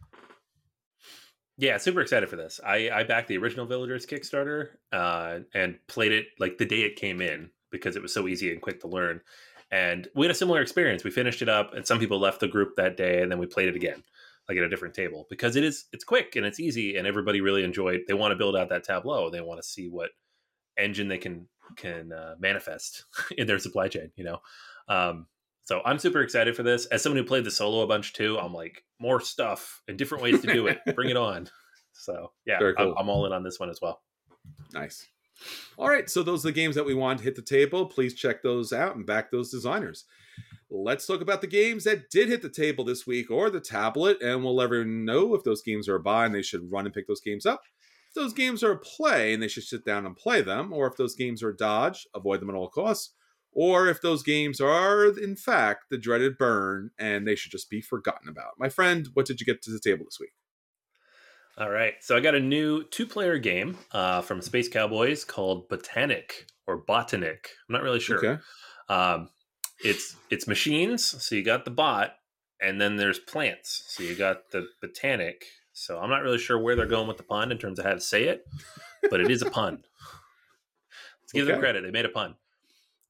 Yeah, 1.58 1.76
super 1.76 2.00
excited 2.00 2.30
for 2.30 2.36
this. 2.36 2.60
I 2.64 2.90
I 2.90 3.04
backed 3.04 3.28
the 3.28 3.36
original 3.36 3.66
Villagers 3.66 4.06
Kickstarter 4.06 4.68
uh, 4.90 5.40
and 5.54 5.78
played 5.86 6.12
it 6.12 6.26
like 6.40 6.56
the 6.56 6.64
day 6.64 6.80
it 6.80 6.96
came 6.96 7.20
in 7.20 7.50
because 7.70 7.94
it 7.94 8.02
was 8.02 8.14
so 8.14 8.26
easy 8.26 8.50
and 8.50 8.62
quick 8.62 8.80
to 8.80 8.88
learn. 8.88 9.20
And 9.70 10.08
we 10.14 10.26
had 10.26 10.30
a 10.30 10.38
similar 10.38 10.60
experience. 10.60 11.04
We 11.04 11.10
finished 11.10 11.42
it 11.42 11.48
up, 11.48 11.74
and 11.74 11.86
some 11.86 11.98
people 11.98 12.18
left 12.18 12.40
the 12.40 12.48
group 12.48 12.76
that 12.76 12.96
day, 12.96 13.22
and 13.22 13.30
then 13.30 13.38
we 13.38 13.46
played 13.46 13.68
it 13.68 13.76
again, 13.76 14.02
like 14.48 14.58
at 14.58 14.64
a 14.64 14.68
different 14.68 14.94
table, 14.94 15.26
because 15.30 15.56
it 15.56 15.64
is 15.64 15.86
it's 15.92 16.04
quick 16.04 16.36
and 16.36 16.46
it's 16.46 16.60
easy, 16.60 16.96
and 16.96 17.06
everybody 17.06 17.42
really 17.42 17.64
enjoyed. 17.64 18.00
They 18.08 18.14
want 18.14 18.32
to 18.32 18.36
build 18.36 18.56
out 18.56 18.70
that 18.70 18.84
tableau. 18.84 19.30
They 19.30 19.40
want 19.42 19.60
to 19.62 19.68
see 19.68 19.88
what 19.88 20.10
engine 20.78 21.08
they 21.08 21.18
can 21.18 21.48
can 21.76 22.12
uh, 22.12 22.34
manifest 22.38 23.04
in 23.36 23.46
their 23.46 23.58
supply 23.58 23.88
chain. 23.88 24.10
You 24.16 24.24
know, 24.24 24.38
um, 24.88 25.26
so 25.64 25.80
I'm 25.84 25.98
super 25.98 26.20
excited 26.20 26.56
for 26.56 26.62
this. 26.62 26.86
As 26.86 27.02
someone 27.02 27.18
who 27.18 27.26
played 27.26 27.44
the 27.44 27.50
solo 27.50 27.82
a 27.82 27.86
bunch 27.86 28.12
too, 28.12 28.38
I'm 28.38 28.52
like 28.52 28.84
more 29.00 29.20
stuff 29.20 29.82
and 29.88 29.96
different 29.96 30.24
ways 30.24 30.40
to 30.40 30.52
do 30.52 30.66
it. 30.66 30.80
Bring 30.94 31.10
it 31.10 31.16
on. 31.16 31.48
So 31.94 32.32
yeah, 32.46 32.58
cool. 32.58 32.74
I'm, 32.78 32.94
I'm 33.00 33.08
all 33.10 33.26
in 33.26 33.34
on 33.34 33.42
this 33.42 33.60
one 33.60 33.68
as 33.68 33.78
well. 33.82 34.00
Nice. 34.72 35.06
All 35.76 35.90
right, 35.90 36.08
so 36.08 36.22
those 36.22 36.42
are 36.42 36.48
the 36.48 36.52
games 36.52 36.74
that 36.74 36.86
we 36.86 36.94
want 36.94 37.18
to 37.18 37.24
hit 37.24 37.36
the 37.36 37.42
table. 37.42 37.84
Please 37.84 38.14
check 38.14 38.42
those 38.42 38.72
out 38.72 38.96
and 38.96 39.06
back 39.06 39.30
those 39.30 39.50
designers. 39.50 40.06
Let's 40.70 41.06
talk 41.06 41.20
about 41.20 41.42
the 41.42 41.46
games 41.46 41.84
that 41.84 42.08
did 42.10 42.30
hit 42.30 42.40
the 42.40 42.48
table 42.48 42.82
this 42.82 43.06
week 43.06 43.30
or 43.30 43.50
the 43.50 43.60
tablet, 43.60 44.22
and 44.22 44.42
we'll 44.42 44.56
let 44.56 44.64
everyone 44.64 45.04
know 45.04 45.34
if 45.34 45.44
those 45.44 45.60
games 45.60 45.86
are 45.86 45.96
a 45.96 46.00
buy 46.00 46.24
and 46.24 46.34
they 46.34 46.40
should 46.40 46.72
run 46.72 46.86
and 46.86 46.94
pick 46.94 47.06
those 47.06 47.20
games 47.20 47.44
up 47.44 47.62
if 48.12 48.22
those 48.22 48.34
games 48.34 48.62
are 48.62 48.72
a 48.72 48.78
play 48.78 49.32
and 49.32 49.42
they 49.42 49.48
should 49.48 49.62
sit 49.62 49.86
down 49.86 50.04
and 50.04 50.14
play 50.14 50.42
them, 50.42 50.70
or 50.70 50.86
if 50.86 50.96
those 50.96 51.14
games 51.14 51.42
are 51.42 51.48
a 51.48 51.56
dodge, 51.56 52.06
avoid 52.14 52.40
them 52.40 52.50
at 52.50 52.56
all 52.56 52.68
costs, 52.68 53.14
or 53.52 53.88
if 53.88 54.02
those 54.02 54.22
games 54.22 54.60
are, 54.60 55.06
in 55.18 55.34
fact, 55.34 55.86
the 55.90 55.96
dreaded 55.96 56.36
burn 56.36 56.90
and 56.98 57.26
they 57.26 57.34
should 57.34 57.52
just 57.52 57.70
be 57.70 57.80
forgotten 57.80 58.28
about. 58.28 58.52
My 58.58 58.68
friend, 58.68 59.08
what 59.14 59.24
did 59.24 59.40
you 59.40 59.46
get 59.46 59.62
to 59.62 59.70
the 59.70 59.80
table 59.80 60.04
this 60.04 60.18
week? 60.20 60.32
All 61.56 61.70
right. 61.70 61.94
So 62.00 62.14
I 62.14 62.20
got 62.20 62.34
a 62.34 62.40
new 62.40 62.84
two 62.84 63.06
player 63.06 63.38
game 63.38 63.78
uh, 63.92 64.20
from 64.20 64.42
Space 64.42 64.68
Cowboys 64.68 65.24
called 65.24 65.68
Botanik 65.70 66.44
or 66.66 66.84
Botanik. 66.84 67.46
I'm 67.68 67.72
not 67.72 67.82
really 67.82 68.00
sure. 68.00 68.18
Okay. 68.18 68.42
Um, 68.90 69.30
it's 69.82 70.16
it's 70.30 70.46
machines. 70.46 71.04
So 71.04 71.34
you 71.34 71.42
got 71.42 71.64
the 71.64 71.70
bot, 71.70 72.12
and 72.60 72.80
then 72.80 72.96
there's 72.96 73.18
plants. 73.18 73.84
So 73.88 74.02
you 74.02 74.14
got 74.14 74.50
the 74.50 74.66
botanic, 74.80 75.44
so 75.72 75.98
I'm 75.98 76.10
not 76.10 76.22
really 76.22 76.38
sure 76.38 76.58
where 76.58 76.76
they're 76.76 76.86
going 76.86 77.08
with 77.08 77.16
the 77.16 77.22
pun 77.22 77.52
in 77.52 77.58
terms 77.58 77.78
of 77.78 77.84
how 77.84 77.94
to 77.94 78.00
say 78.00 78.24
it, 78.24 78.46
but 79.10 79.20
it 79.20 79.30
is 79.30 79.42
a 79.42 79.50
pun. 79.50 79.82
Let's 81.22 81.32
give 81.32 81.44
okay. 81.44 81.52
them 81.52 81.60
credit. 81.60 81.82
They 81.82 81.90
made 81.90 82.04
a 82.04 82.10
pun. 82.10 82.34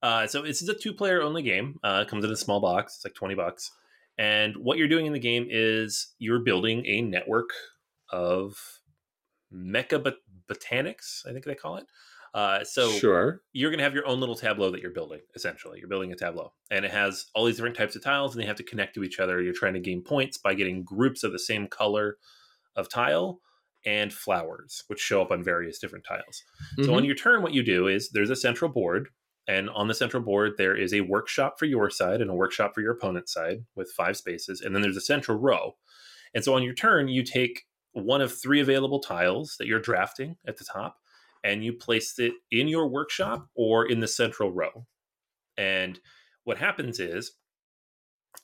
Uh, 0.02 0.26
so 0.26 0.42
this 0.42 0.62
is 0.62 0.68
a 0.68 0.74
two 0.74 0.92
player 0.92 1.22
only 1.22 1.42
game. 1.42 1.78
Uh, 1.82 2.02
it 2.06 2.08
comes 2.08 2.24
in 2.24 2.30
a 2.30 2.36
small 2.36 2.60
box. 2.60 2.96
It's 2.96 3.04
like 3.04 3.14
20 3.14 3.34
bucks. 3.34 3.70
And 4.18 4.56
what 4.56 4.78
you're 4.78 4.88
doing 4.88 5.06
in 5.06 5.12
the 5.12 5.18
game 5.18 5.46
is 5.48 6.14
you're 6.18 6.40
building 6.40 6.84
a 6.86 7.00
network 7.00 7.50
of 8.10 8.80
mecha 9.52 10.02
bot- 10.02 10.14
botanics, 10.48 11.26
I 11.26 11.32
think 11.32 11.44
they 11.44 11.54
call 11.54 11.76
it. 11.76 11.86
Uh, 12.34 12.64
so 12.64 12.90
sure. 12.90 13.42
you're 13.52 13.70
going 13.70 13.78
to 13.78 13.84
have 13.84 13.94
your 13.94 14.06
own 14.06 14.18
little 14.18 14.34
tableau 14.34 14.70
that 14.70 14.80
you're 14.80 14.90
building. 14.90 15.20
Essentially, 15.34 15.78
you're 15.78 15.88
building 15.88 16.12
a 16.12 16.16
tableau, 16.16 16.52
and 16.70 16.84
it 16.84 16.90
has 16.90 17.26
all 17.34 17.44
these 17.44 17.56
different 17.56 17.76
types 17.76 17.94
of 17.94 18.02
tiles, 18.02 18.34
and 18.34 18.42
they 18.42 18.46
have 18.46 18.56
to 18.56 18.62
connect 18.62 18.94
to 18.94 19.04
each 19.04 19.20
other. 19.20 19.42
You're 19.42 19.52
trying 19.52 19.74
to 19.74 19.80
gain 19.80 20.02
points 20.02 20.38
by 20.38 20.54
getting 20.54 20.82
groups 20.82 21.24
of 21.24 21.32
the 21.32 21.38
same 21.38 21.66
color 21.68 22.16
of 22.76 22.88
tile 22.88 23.40
and 23.84 24.12
flowers, 24.12 24.84
which 24.86 25.00
show 25.00 25.20
up 25.20 25.30
on 25.30 25.42
various 25.42 25.78
different 25.78 26.04
tiles. 26.06 26.42
Mm-hmm. 26.78 26.84
So 26.84 26.94
on 26.94 27.04
your 27.04 27.16
turn, 27.16 27.42
what 27.42 27.54
you 27.54 27.62
do 27.62 27.88
is 27.88 28.10
there's 28.10 28.30
a 28.30 28.36
central 28.36 28.70
board, 28.70 29.08
and 29.48 29.68
on 29.70 29.88
the 29.88 29.94
central 29.94 30.22
board 30.22 30.52
there 30.56 30.76
is 30.76 30.94
a 30.94 31.00
workshop 31.00 31.58
for 31.58 31.66
your 31.66 31.90
side 31.90 32.20
and 32.20 32.30
a 32.30 32.34
workshop 32.34 32.74
for 32.74 32.80
your 32.80 32.92
opponent's 32.92 33.32
side 33.32 33.64
with 33.74 33.90
five 33.96 34.16
spaces, 34.16 34.60
and 34.60 34.74
then 34.74 34.82
there's 34.82 34.96
a 34.96 35.00
central 35.00 35.36
row. 35.36 35.76
And 36.34 36.44
so 36.44 36.54
on 36.54 36.62
your 36.62 36.74
turn, 36.74 37.08
you 37.08 37.24
take 37.24 37.64
one 37.92 38.20
of 38.20 38.32
three 38.32 38.60
available 38.60 39.00
tiles 39.00 39.56
that 39.58 39.66
you're 39.66 39.80
drafting 39.80 40.36
at 40.46 40.56
the 40.56 40.64
top, 40.64 40.96
and 41.44 41.64
you 41.64 41.72
place 41.72 42.18
it 42.18 42.34
in 42.52 42.68
your 42.68 42.86
workshop 42.86 43.48
or 43.56 43.84
in 43.84 43.98
the 43.98 44.08
central 44.08 44.52
row. 44.52 44.86
And 45.56 45.98
what 46.44 46.58
happens 46.58 47.00
is, 47.00 47.32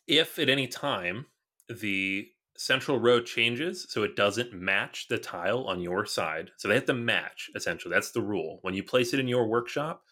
if 0.07 0.39
at 0.39 0.49
any 0.49 0.66
time 0.66 1.26
the 1.68 2.29
central 2.59 2.98
row 2.98 3.20
changes 3.20 3.86
so 3.88 4.02
it 4.02 4.16
doesn't 4.16 4.52
match 4.52 5.06
the 5.06 5.16
tile 5.16 5.64
on 5.64 5.80
your 5.80 6.04
side. 6.04 6.50
So 6.56 6.66
they 6.66 6.74
have 6.74 6.86
to 6.86 6.94
match 6.94 7.50
essentially. 7.54 7.94
That's 7.94 8.11
the 8.11 8.20
rule. 8.20 8.59
When 8.62 8.74
you 8.74 8.82
place 8.82 9.14
it 9.14 9.20
in 9.20 9.28
your 9.28 9.46
workshop, 9.46 10.02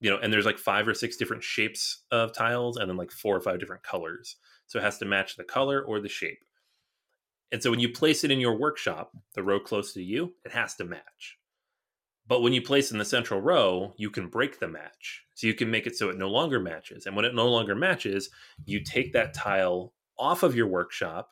you 0.00 0.10
know, 0.10 0.18
and 0.18 0.32
there's 0.32 0.44
like 0.44 0.58
five 0.58 0.88
or 0.88 0.94
six 0.94 1.16
different 1.16 1.44
shapes 1.44 2.02
of 2.10 2.32
tiles 2.32 2.76
and 2.76 2.90
then 2.90 2.96
like 2.96 3.12
four 3.12 3.36
or 3.36 3.40
five 3.40 3.60
different 3.60 3.84
colors. 3.84 4.36
So 4.66 4.80
it 4.80 4.82
has 4.82 4.98
to 4.98 5.04
match 5.04 5.36
the 5.36 5.44
color 5.44 5.80
or 5.80 6.00
the 6.00 6.08
shape. 6.08 6.44
And 7.52 7.62
so 7.62 7.70
when 7.70 7.80
you 7.80 7.90
place 7.90 8.24
it 8.24 8.32
in 8.32 8.40
your 8.40 8.58
workshop, 8.58 9.12
the 9.34 9.44
row 9.44 9.60
close 9.60 9.92
to 9.92 10.02
you, 10.02 10.34
it 10.44 10.50
has 10.50 10.74
to 10.76 10.84
match. 10.84 11.38
But 12.26 12.42
when 12.42 12.52
you 12.52 12.60
place 12.60 12.90
in 12.90 12.98
the 12.98 13.04
central 13.04 13.40
row, 13.40 13.94
you 13.96 14.10
can 14.10 14.26
break 14.26 14.58
the 14.58 14.68
match. 14.68 15.22
So 15.34 15.46
you 15.46 15.54
can 15.54 15.70
make 15.70 15.86
it 15.86 15.96
so 15.96 16.10
it 16.10 16.18
no 16.18 16.28
longer 16.28 16.58
matches. 16.58 17.06
And 17.06 17.14
when 17.14 17.24
it 17.24 17.36
no 17.36 17.48
longer 17.48 17.76
matches, 17.76 18.30
you 18.66 18.82
take 18.82 19.12
that 19.12 19.32
tile 19.32 19.94
off 20.18 20.42
of 20.42 20.56
your 20.56 20.66
workshop 20.66 21.30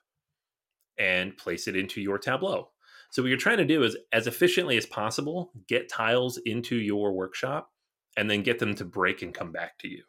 and 0.99 1.37
place 1.37 1.69
it 1.69 1.77
into 1.77 2.01
your 2.01 2.19
Tableau. 2.19 2.71
So 3.11 3.23
what 3.23 3.29
you're 3.29 3.39
trying 3.39 3.59
to 3.59 3.65
do 3.65 3.83
is 3.83 3.97
as 4.13 4.27
efficiently 4.27 4.77
as 4.77 4.87
possible, 4.87 5.53
get 5.69 5.89
tiles 5.89 6.39
into 6.45 6.77
your 6.77 7.13
workshop 7.13 7.71
and 8.17 8.31
then 8.31 8.43
get 8.43 8.59
them 8.59 8.75
to 8.77 8.85
break 8.85 9.23
and 9.23 9.35
come 9.35 9.53
back 9.53 9.79
to 9.79 9.89
you. 9.89 10.03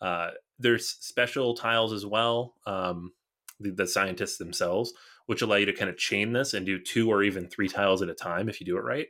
Uh, 0.00 0.30
there's 0.58 0.88
special 0.88 1.54
tiles 1.54 1.92
as 1.92 2.04
well, 2.04 2.54
um, 2.66 3.12
the, 3.60 3.70
the, 3.70 3.86
scientists 3.86 4.38
themselves, 4.38 4.92
which 5.26 5.42
allow 5.42 5.56
you 5.56 5.66
to 5.66 5.72
kind 5.72 5.88
of 5.88 5.96
chain 5.96 6.32
this 6.32 6.54
and 6.54 6.66
do 6.66 6.78
two 6.78 7.10
or 7.10 7.22
even 7.22 7.48
three 7.48 7.68
tiles 7.68 8.02
at 8.02 8.08
a 8.08 8.14
time 8.14 8.48
if 8.48 8.60
you 8.60 8.66
do 8.66 8.76
it 8.76 8.82
right. 8.82 9.06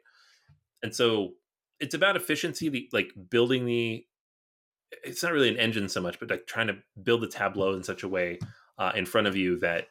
And 0.82 0.94
so 0.94 1.32
it's 1.80 1.94
about 1.94 2.16
efficiency, 2.16 2.68
the, 2.68 2.88
like 2.92 3.10
building 3.30 3.66
the. 3.66 4.04
It's 5.02 5.24
not 5.24 5.32
really 5.32 5.48
an 5.48 5.56
engine 5.56 5.88
so 5.88 6.00
much, 6.00 6.20
but 6.20 6.30
like 6.30 6.46
trying 6.46 6.68
to 6.68 6.76
build 7.02 7.22
the 7.22 7.28
tableau 7.28 7.72
in 7.72 7.82
such 7.82 8.04
a 8.04 8.08
way 8.08 8.38
uh, 8.78 8.92
in 8.94 9.06
front 9.06 9.26
of 9.26 9.36
you 9.36 9.58
that 9.58 9.88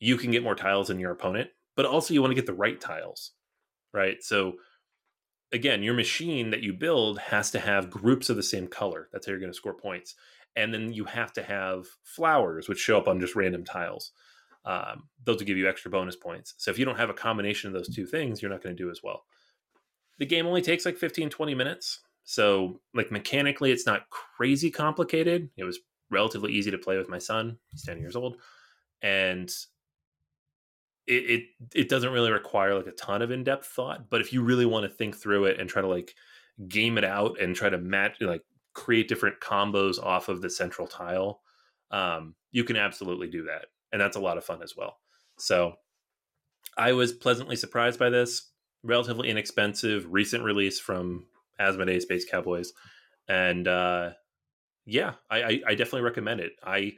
you 0.00 0.16
can 0.16 0.30
get 0.30 0.42
more 0.42 0.54
tiles 0.54 0.88
than 0.88 0.98
your 0.98 1.12
opponent, 1.12 1.50
but 1.76 1.86
also 1.86 2.14
you 2.14 2.20
want 2.20 2.30
to 2.30 2.36
get 2.36 2.46
the 2.46 2.54
right 2.54 2.80
tiles, 2.80 3.32
right? 3.92 4.22
So 4.22 4.54
again, 5.52 5.82
your 5.82 5.94
machine 5.94 6.50
that 6.50 6.62
you 6.62 6.72
build 6.72 7.18
has 7.18 7.50
to 7.52 7.60
have 7.60 7.90
groups 7.90 8.28
of 8.28 8.36
the 8.36 8.42
same 8.42 8.66
color. 8.66 9.08
That's 9.12 9.26
how 9.26 9.30
you're 9.30 9.40
going 9.40 9.52
to 9.52 9.56
score 9.56 9.74
points. 9.74 10.14
And 10.56 10.72
then 10.72 10.92
you 10.92 11.04
have 11.04 11.32
to 11.34 11.42
have 11.42 11.86
flowers, 12.02 12.68
which 12.68 12.78
show 12.78 12.98
up 12.98 13.08
on 13.08 13.20
just 13.20 13.36
random 13.36 13.64
tiles. 13.64 14.12
Um, 14.64 15.04
those 15.24 15.38
will 15.38 15.46
give 15.46 15.56
you 15.56 15.68
extra 15.68 15.90
bonus 15.90 16.16
points. 16.16 16.54
So 16.58 16.70
if 16.70 16.78
you 16.78 16.84
don't 16.84 16.96
have 16.96 17.10
a 17.10 17.14
combination 17.14 17.68
of 17.68 17.74
those 17.74 17.94
two 17.94 18.06
things, 18.06 18.40
you're 18.40 18.50
not 18.50 18.62
going 18.62 18.76
to 18.76 18.82
do 18.82 18.90
as 18.90 19.00
well. 19.02 19.24
The 20.18 20.26
game 20.26 20.46
only 20.46 20.62
takes 20.62 20.84
like 20.84 20.96
15, 20.96 21.30
20 21.30 21.54
minutes. 21.54 22.00
So, 22.24 22.80
like, 22.94 23.10
mechanically, 23.10 23.70
it's 23.70 23.86
not 23.86 24.08
crazy 24.10 24.70
complicated. 24.70 25.50
It 25.56 25.64
was 25.64 25.80
relatively 26.10 26.52
easy 26.52 26.70
to 26.70 26.78
play 26.78 26.96
with 26.96 27.08
my 27.08 27.18
son. 27.18 27.58
He's 27.70 27.84
10 27.84 27.98
years 27.98 28.16
old. 28.16 28.38
And 29.02 29.50
it, 31.06 31.12
it 31.12 31.42
it 31.74 31.88
doesn't 31.88 32.12
really 32.12 32.30
require 32.30 32.74
like 32.74 32.86
a 32.86 32.92
ton 32.92 33.22
of 33.22 33.30
in-depth 33.30 33.66
thought 33.66 34.08
but 34.10 34.20
if 34.20 34.32
you 34.32 34.42
really 34.42 34.66
want 34.66 34.84
to 34.84 34.96
think 34.96 35.16
through 35.16 35.44
it 35.44 35.60
and 35.60 35.68
try 35.68 35.82
to 35.82 35.88
like 35.88 36.14
game 36.68 36.96
it 36.98 37.04
out 37.04 37.40
and 37.40 37.54
try 37.54 37.68
to 37.68 37.78
match 37.78 38.16
like 38.20 38.42
create 38.72 39.08
different 39.08 39.40
combos 39.40 40.02
off 40.02 40.28
of 40.28 40.42
the 40.42 40.50
central 40.50 40.86
tile 40.86 41.40
um, 41.90 42.34
you 42.50 42.64
can 42.64 42.76
absolutely 42.76 43.28
do 43.28 43.44
that 43.44 43.66
and 43.92 44.00
that's 44.00 44.16
a 44.16 44.20
lot 44.20 44.36
of 44.36 44.44
fun 44.44 44.62
as 44.62 44.76
well. 44.76 44.98
So 45.38 45.74
i 46.76 46.92
was 46.92 47.12
pleasantly 47.12 47.54
surprised 47.54 47.98
by 47.98 48.10
this 48.10 48.50
relatively 48.82 49.30
inexpensive 49.30 50.06
recent 50.10 50.42
release 50.42 50.80
from 50.80 51.26
asmodee 51.60 52.00
space 52.00 52.24
cowboys 52.28 52.72
and 53.28 53.68
uh, 53.68 54.10
yeah 54.86 55.12
I, 55.30 55.42
I, 55.42 55.60
I 55.68 55.74
definitely 55.74 56.02
recommend 56.02 56.40
it. 56.40 56.52
I 56.64 56.94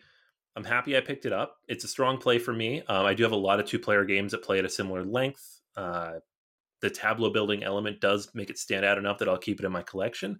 I'm 0.57 0.65
happy 0.65 0.97
I 0.97 1.01
picked 1.01 1.27
it 1.27 1.33
up. 1.33 1.57
It's 1.69 1.85
a 1.85 1.89
strong 1.89 2.17
play 2.17 2.39
for 2.39 2.53
me. 2.53 2.83
Um, 2.89 3.05
I 3.05 3.13
do 3.13 3.23
have 3.23 3.33
a 3.33 3.37
lot 3.37 3.61
of 3.61 3.67
two 3.67 3.79
player 3.79 4.05
games 4.05 4.33
that 4.33 4.43
play 4.43 4.59
at 4.59 4.65
a 4.65 4.71
similar 4.71 5.05
length. 5.05 5.61
Uh, 5.77 6.15
the 6.81 6.89
tableau 6.89 7.31
building 7.31 7.63
element 7.63 8.01
does 8.01 8.31
make 8.35 8.49
it 8.49 8.59
stand 8.59 8.85
out 8.85 8.97
enough 8.97 9.19
that 9.19 9.29
I'll 9.29 9.37
keep 9.37 9.61
it 9.61 9.67
in 9.67 9.73
my 9.73 9.83
collection. 9.83 10.39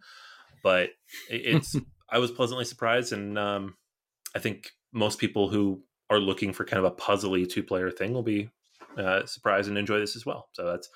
But 0.63 0.91
it's 1.29 1.77
I 2.11 2.19
was 2.19 2.31
pleasantly 2.31 2.65
surprised, 2.65 3.13
and 3.13 3.39
um, 3.39 3.75
I 4.35 4.39
think 4.39 4.71
most 4.93 5.19
people 5.19 5.51
who 5.51 5.83
are 6.09 6.21
looking 6.21 6.53
for 6.53 6.65
kind 6.65 6.85
of 6.85 6.91
a 6.91 6.95
puzzly 6.97 7.49
two 7.49 7.63
player 7.63 7.91
thing 7.91 8.15
will 8.15 8.23
be 8.23 8.49
uh, 8.97 9.27
surprised 9.27 9.69
and 9.69 9.77
enjoy 9.77 9.99
this 9.99 10.17
as 10.17 10.25
well. 10.25 10.49
So 10.53 10.65
that's 10.65 10.89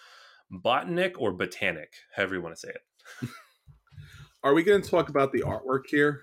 Botanik 0.51 1.15
or 1.19 1.37
Botanik, 1.37 1.93
however 2.15 2.37
you 2.37 2.43
want 2.43 2.55
to 2.55 2.61
say 2.61 2.71
it. 2.71 3.29
Are 4.43 4.55
we 4.55 4.63
going 4.63 4.81
to 4.81 4.91
talk 4.91 5.11
about 5.11 5.33
the 5.33 5.43
artwork 5.43 5.83
here, 5.89 6.23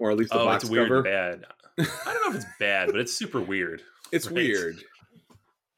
or 0.00 0.10
at 0.10 0.16
least 0.16 0.32
the 0.32 0.40
oh, 0.40 0.46
box 0.46 0.64
it's 0.64 0.70
weird 0.70 0.88
cover? 0.88 0.96
and 0.96 1.04
bad. 1.04 1.44
I 1.80 2.12
don't 2.12 2.22
know 2.22 2.30
if 2.30 2.36
it's 2.36 2.52
bad, 2.58 2.88
but 2.90 3.00
it's 3.00 3.12
super 3.12 3.40
weird. 3.40 3.82
It's 4.12 4.26
Right. 4.26 4.34
weird. 4.34 4.82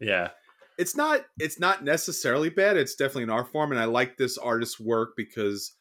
Yeah. 0.01 0.31
It's 0.79 0.97
not. 0.97 1.27
It's 1.39 1.61
not 1.61 1.85
necessarily 1.85 2.49
bad. 2.49 2.79
It's 2.79 2.95
definitely 2.95 3.25
an 3.25 3.31
art 3.31 3.53
form, 3.53 3.73
and 3.73 3.81
I 3.81 3.85
like 3.85 4.17
this 4.17 4.39
artist's 4.39 4.81
work 4.81 5.11
because 5.19 5.75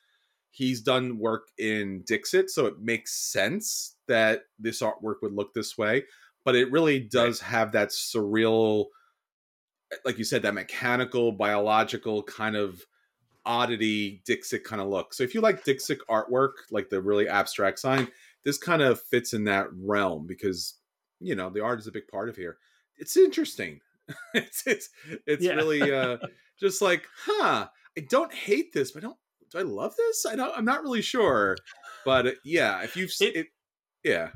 he's 0.50 0.82
done 0.82 1.18
work 1.18 1.48
in 1.58 2.04
Dixit, 2.06 2.50
so 2.50 2.66
it 2.66 2.80
makes 2.82 3.32
sense 3.32 3.96
that 4.10 4.42
this 4.60 4.82
artwork 4.82 5.22
would 5.22 5.32
look 5.32 5.54
this 5.54 5.78
way. 5.78 6.04
But 6.44 6.56
it 6.58 6.70
really 6.74 7.00
does 7.00 7.40
have 7.40 7.72
that 7.72 7.90
surreal, 7.92 8.88
like 10.04 10.18
you 10.18 10.26
said, 10.26 10.42
that 10.42 10.54
mechanical, 10.54 11.32
biological 11.32 12.22
kind 12.24 12.58
of 12.58 12.82
oddity 13.46 14.22
Dixit 14.26 14.66
kind 14.66 14.82
of 14.82 14.90
look. 14.90 15.14
So 15.14 15.24
if 15.24 15.34
you 15.34 15.40
like 15.40 15.64
Dixit 15.64 16.00
artwork, 16.10 16.52
like 16.70 16.90
the 16.90 17.02
really 17.02 17.30
abstract 17.30 17.80
sign, 17.80 18.10
this 18.46 18.58
kind 18.58 18.82
of 18.82 19.02
fits 19.02 19.34
in 19.34 19.44
that 19.46 19.68
realm 19.78 20.26
because 20.28 20.76
you 21.20 21.36
know 21.36 21.50
the 21.50 21.64
art 21.64 21.80
is 21.80 21.88
a 21.88 21.92
big 21.92 22.08
part 22.08 22.30
of 22.30 22.36
here. 22.36 22.58
It's 22.98 23.16
interesting. 23.18 23.80
it's 24.34 24.66
it's 24.68 24.90
it's 25.28 25.44
Yeah. 25.44 25.54
really 25.54 25.94
uh 25.94 26.18
just 26.60 26.82
like, 26.82 27.08
huh, 27.26 27.68
I 27.98 28.02
don't 28.10 28.34
hate 28.34 28.74
this, 28.74 28.92
but 28.92 29.04
I 29.04 29.08
don't 29.08 29.18
do 29.52 29.60
I 29.60 29.64
love 29.64 29.96
this? 29.98 30.26
I 30.26 30.36
don't 30.36 30.56
I'm 30.58 30.66
not 30.66 30.84
really 30.84 31.02
sure. 31.02 31.56
But 32.06 32.28
uh, 32.28 32.32
yeah, 32.44 32.82
if 32.84 32.96
you've 32.96 33.12
It- 33.22 33.36
it, 33.36 33.48
yeah. 34.04 34.30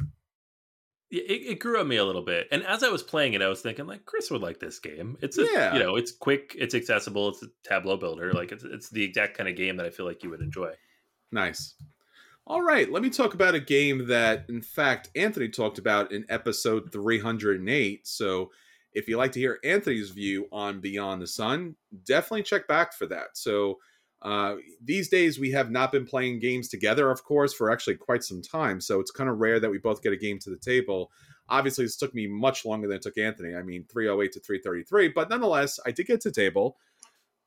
Yeah, 1.11 1.21
It, 1.23 1.41
it 1.51 1.59
grew 1.59 1.79
on 1.79 1.87
me 1.87 1.97
a 1.97 2.03
little 2.05 2.23
bit, 2.25 2.47
and 2.51 2.63
as 2.63 2.81
I 2.83 2.89
was 2.89 3.03
playing 3.03 3.33
it, 3.33 3.41
I 3.43 3.47
was 3.47 3.61
thinking 3.61 3.85
like 3.85 4.05
Chris 4.05 4.31
would 4.31 4.41
like 4.41 4.59
this 4.59 4.79
game. 4.79 5.17
It's 5.21 5.37
a, 5.37 5.43
Yeah. 5.45 5.73
you 5.73 5.79
know, 5.79 5.95
it's 5.97 6.11
quick, 6.11 6.55
it's 6.57 6.73
accessible, 6.73 7.29
it's 7.29 7.43
a 7.43 7.47
tableau 7.63 7.95
builder. 7.95 8.33
Like 8.33 8.51
it's 8.51 8.63
it's 8.63 8.89
the 8.89 9.03
exact 9.03 9.37
kind 9.37 9.47
of 9.47 9.55
game 9.55 9.77
that 9.77 9.85
I 9.85 9.91
feel 9.91 10.05
like 10.07 10.23
you 10.23 10.31
would 10.31 10.41
enjoy. 10.41 10.73
Nice. 11.31 11.75
All 12.47 12.61
right, 12.61 12.91
let 12.91 13.01
me 13.01 13.09
talk 13.09 13.33
about 13.33 13.55
a 13.55 13.59
game 13.59 14.05
that, 14.05 14.45
in 14.49 14.61
fact, 14.61 15.09
Anthony 15.15 15.49
talked 15.49 15.79
about 15.79 16.11
in 16.11 16.27
episode 16.29 16.91
308. 16.91 18.07
So, 18.07 18.51
if 18.93 19.07
you'd 19.07 19.17
like 19.17 19.31
to 19.31 19.39
hear 19.39 19.57
Anthony's 19.63 20.11
view 20.11 20.47
on 20.51 20.79
Beyond 20.79 21.23
the 21.23 21.27
Sun, 21.27 21.75
definitely 22.05 22.43
check 22.43 22.67
back 22.67 22.93
for 22.93 23.07
that. 23.07 23.29
So, 23.33 23.79
uh, 24.21 24.57
these 24.79 25.09
days 25.09 25.39
we 25.39 25.49
have 25.51 25.71
not 25.71 25.91
been 25.91 26.05
playing 26.05 26.39
games 26.39 26.69
together, 26.69 27.09
of 27.09 27.23
course, 27.23 27.51
for 27.51 27.71
actually 27.71 27.95
quite 27.95 28.23
some 28.23 28.43
time. 28.43 28.79
So, 28.79 28.99
it's 28.99 29.09
kind 29.09 29.27
of 29.27 29.39
rare 29.39 29.59
that 29.59 29.71
we 29.71 29.79
both 29.79 30.03
get 30.03 30.13
a 30.13 30.17
game 30.17 30.37
to 30.39 30.51
the 30.51 30.59
table. 30.59 31.11
Obviously, 31.49 31.85
this 31.85 31.97
took 31.97 32.13
me 32.13 32.27
much 32.27 32.63
longer 32.63 32.87
than 32.87 32.97
it 32.97 33.01
took 33.01 33.17
Anthony. 33.17 33.55
I 33.55 33.63
mean, 33.63 33.85
308 33.91 34.31
to 34.33 34.39
333, 34.39 35.07
but 35.07 35.31
nonetheless, 35.31 35.79
I 35.83 35.89
did 35.89 36.05
get 36.05 36.21
to 36.21 36.31
table 36.31 36.77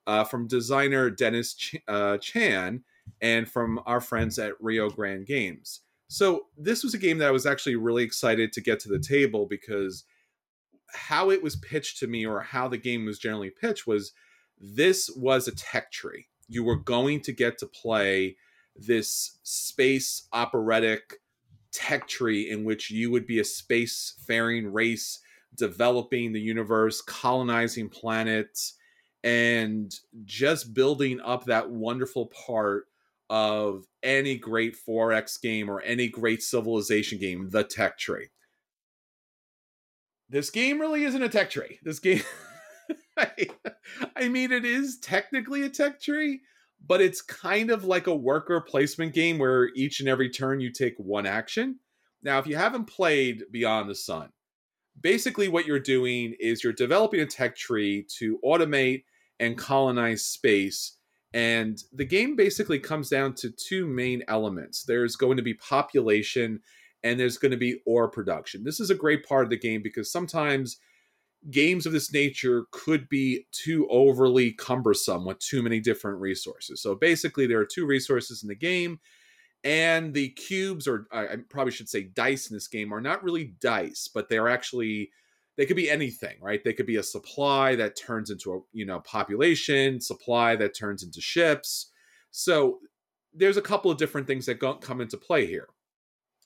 uh, 0.08 0.24
from 0.24 0.48
designer 0.48 1.08
Dennis 1.08 1.54
Ch- 1.54 1.76
uh, 1.86 2.18
Chan 2.18 2.82
and 3.20 3.48
from 3.48 3.80
our 3.86 4.00
friends 4.00 4.38
at 4.38 4.52
Rio 4.60 4.88
Grande 4.88 5.26
Games. 5.26 5.80
So 6.08 6.46
this 6.56 6.82
was 6.82 6.94
a 6.94 6.98
game 6.98 7.18
that 7.18 7.28
I 7.28 7.32
was 7.32 7.46
actually 7.46 7.76
really 7.76 8.02
excited 8.02 8.52
to 8.52 8.60
get 8.60 8.80
to 8.80 8.88
the 8.88 8.98
table 8.98 9.46
because 9.46 10.04
how 10.92 11.30
it 11.30 11.42
was 11.42 11.56
pitched 11.56 11.98
to 11.98 12.06
me 12.06 12.26
or 12.26 12.40
how 12.40 12.68
the 12.68 12.78
game 12.78 13.04
was 13.04 13.18
generally 13.18 13.50
pitched 13.50 13.86
was 13.86 14.12
this 14.58 15.10
was 15.14 15.46
a 15.46 15.54
tech 15.54 15.92
tree. 15.92 16.26
You 16.48 16.64
were 16.64 16.76
going 16.76 17.20
to 17.22 17.32
get 17.32 17.58
to 17.58 17.66
play 17.66 18.36
this 18.74 19.38
space 19.42 20.28
operatic 20.32 21.20
tech 21.72 22.08
tree 22.08 22.50
in 22.50 22.64
which 22.64 22.90
you 22.90 23.10
would 23.10 23.26
be 23.26 23.38
a 23.38 23.44
space-faring 23.44 24.72
race 24.72 25.20
developing 25.54 26.32
the 26.32 26.40
universe, 26.40 27.02
colonizing 27.02 27.88
planets, 27.88 28.74
and 29.22 29.94
just 30.24 30.72
building 30.72 31.20
up 31.20 31.44
that 31.44 31.70
wonderful 31.70 32.26
part 32.26 32.86
of 33.30 33.84
any 34.02 34.36
great 34.36 34.76
4X 34.88 35.40
game 35.40 35.68
or 35.68 35.80
any 35.82 36.08
great 36.08 36.42
civilization 36.42 37.18
game, 37.18 37.50
the 37.50 37.64
tech 37.64 37.98
tree. 37.98 38.28
This 40.30 40.50
game 40.50 40.80
really 40.80 41.04
isn't 41.04 41.22
a 41.22 41.28
tech 41.28 41.50
tree. 41.50 41.78
This 41.82 41.98
game, 41.98 42.22
I, 43.16 43.48
I 44.16 44.28
mean, 44.28 44.52
it 44.52 44.64
is 44.64 44.98
technically 44.98 45.62
a 45.62 45.70
tech 45.70 46.00
tree, 46.00 46.40
but 46.86 47.00
it's 47.00 47.22
kind 47.22 47.70
of 47.70 47.84
like 47.84 48.06
a 48.06 48.14
worker 48.14 48.60
placement 48.60 49.14
game 49.14 49.38
where 49.38 49.70
each 49.74 50.00
and 50.00 50.08
every 50.08 50.30
turn 50.30 50.60
you 50.60 50.70
take 50.70 50.94
one 50.98 51.26
action. 51.26 51.78
Now, 52.22 52.38
if 52.38 52.46
you 52.46 52.56
haven't 52.56 52.86
played 52.86 53.44
Beyond 53.50 53.88
the 53.88 53.94
Sun, 53.94 54.30
basically 55.00 55.48
what 55.48 55.66
you're 55.66 55.78
doing 55.78 56.34
is 56.40 56.62
you're 56.62 56.72
developing 56.72 57.20
a 57.20 57.26
tech 57.26 57.56
tree 57.56 58.06
to 58.18 58.38
automate 58.44 59.04
and 59.40 59.56
colonize 59.56 60.24
space. 60.24 60.97
And 61.34 61.78
the 61.92 62.06
game 62.06 62.36
basically 62.36 62.78
comes 62.78 63.10
down 63.10 63.34
to 63.34 63.50
two 63.50 63.86
main 63.86 64.22
elements 64.28 64.84
there's 64.84 65.16
going 65.16 65.36
to 65.36 65.42
be 65.42 65.54
population 65.54 66.60
and 67.04 67.20
there's 67.20 67.38
going 67.38 67.52
to 67.52 67.58
be 67.58 67.80
ore 67.86 68.08
production. 68.08 68.64
This 68.64 68.80
is 68.80 68.90
a 68.90 68.94
great 68.94 69.26
part 69.26 69.44
of 69.44 69.50
the 69.50 69.58
game 69.58 69.82
because 69.82 70.10
sometimes 70.10 70.78
games 71.50 71.86
of 71.86 71.92
this 71.92 72.12
nature 72.12 72.64
could 72.72 73.08
be 73.08 73.46
too 73.52 73.86
overly 73.90 74.52
cumbersome 74.52 75.24
with 75.24 75.38
too 75.38 75.62
many 75.62 75.80
different 75.80 76.18
resources. 76.20 76.82
So 76.82 76.94
basically, 76.94 77.46
there 77.46 77.60
are 77.60 77.66
two 77.66 77.86
resources 77.86 78.42
in 78.42 78.48
the 78.48 78.56
game, 78.56 78.98
and 79.64 80.14
the 80.14 80.30
cubes, 80.30 80.88
or 80.88 81.06
I 81.12 81.36
probably 81.48 81.72
should 81.72 81.88
say 81.88 82.04
dice 82.04 82.50
in 82.50 82.56
this 82.56 82.68
game, 82.68 82.92
are 82.92 83.00
not 83.00 83.22
really 83.22 83.54
dice, 83.60 84.08
but 84.12 84.28
they're 84.28 84.48
actually 84.48 85.10
they 85.58 85.66
could 85.66 85.76
be 85.76 85.90
anything, 85.90 86.36
right? 86.40 86.62
They 86.62 86.72
could 86.72 86.86
be 86.86 86.96
a 86.96 87.02
supply 87.02 87.74
that 87.74 87.96
turns 87.96 88.30
into 88.30 88.54
a 88.54 88.60
you 88.72 88.86
know 88.86 89.00
population, 89.00 90.00
supply 90.00 90.56
that 90.56 90.74
turns 90.74 91.02
into 91.02 91.20
ships. 91.20 91.90
So 92.30 92.78
there's 93.34 93.56
a 93.56 93.62
couple 93.62 93.90
of 93.90 93.98
different 93.98 94.26
things 94.26 94.46
that 94.46 94.60
go, 94.60 94.74
come 94.74 95.00
into 95.00 95.16
play 95.16 95.46
here. 95.46 95.68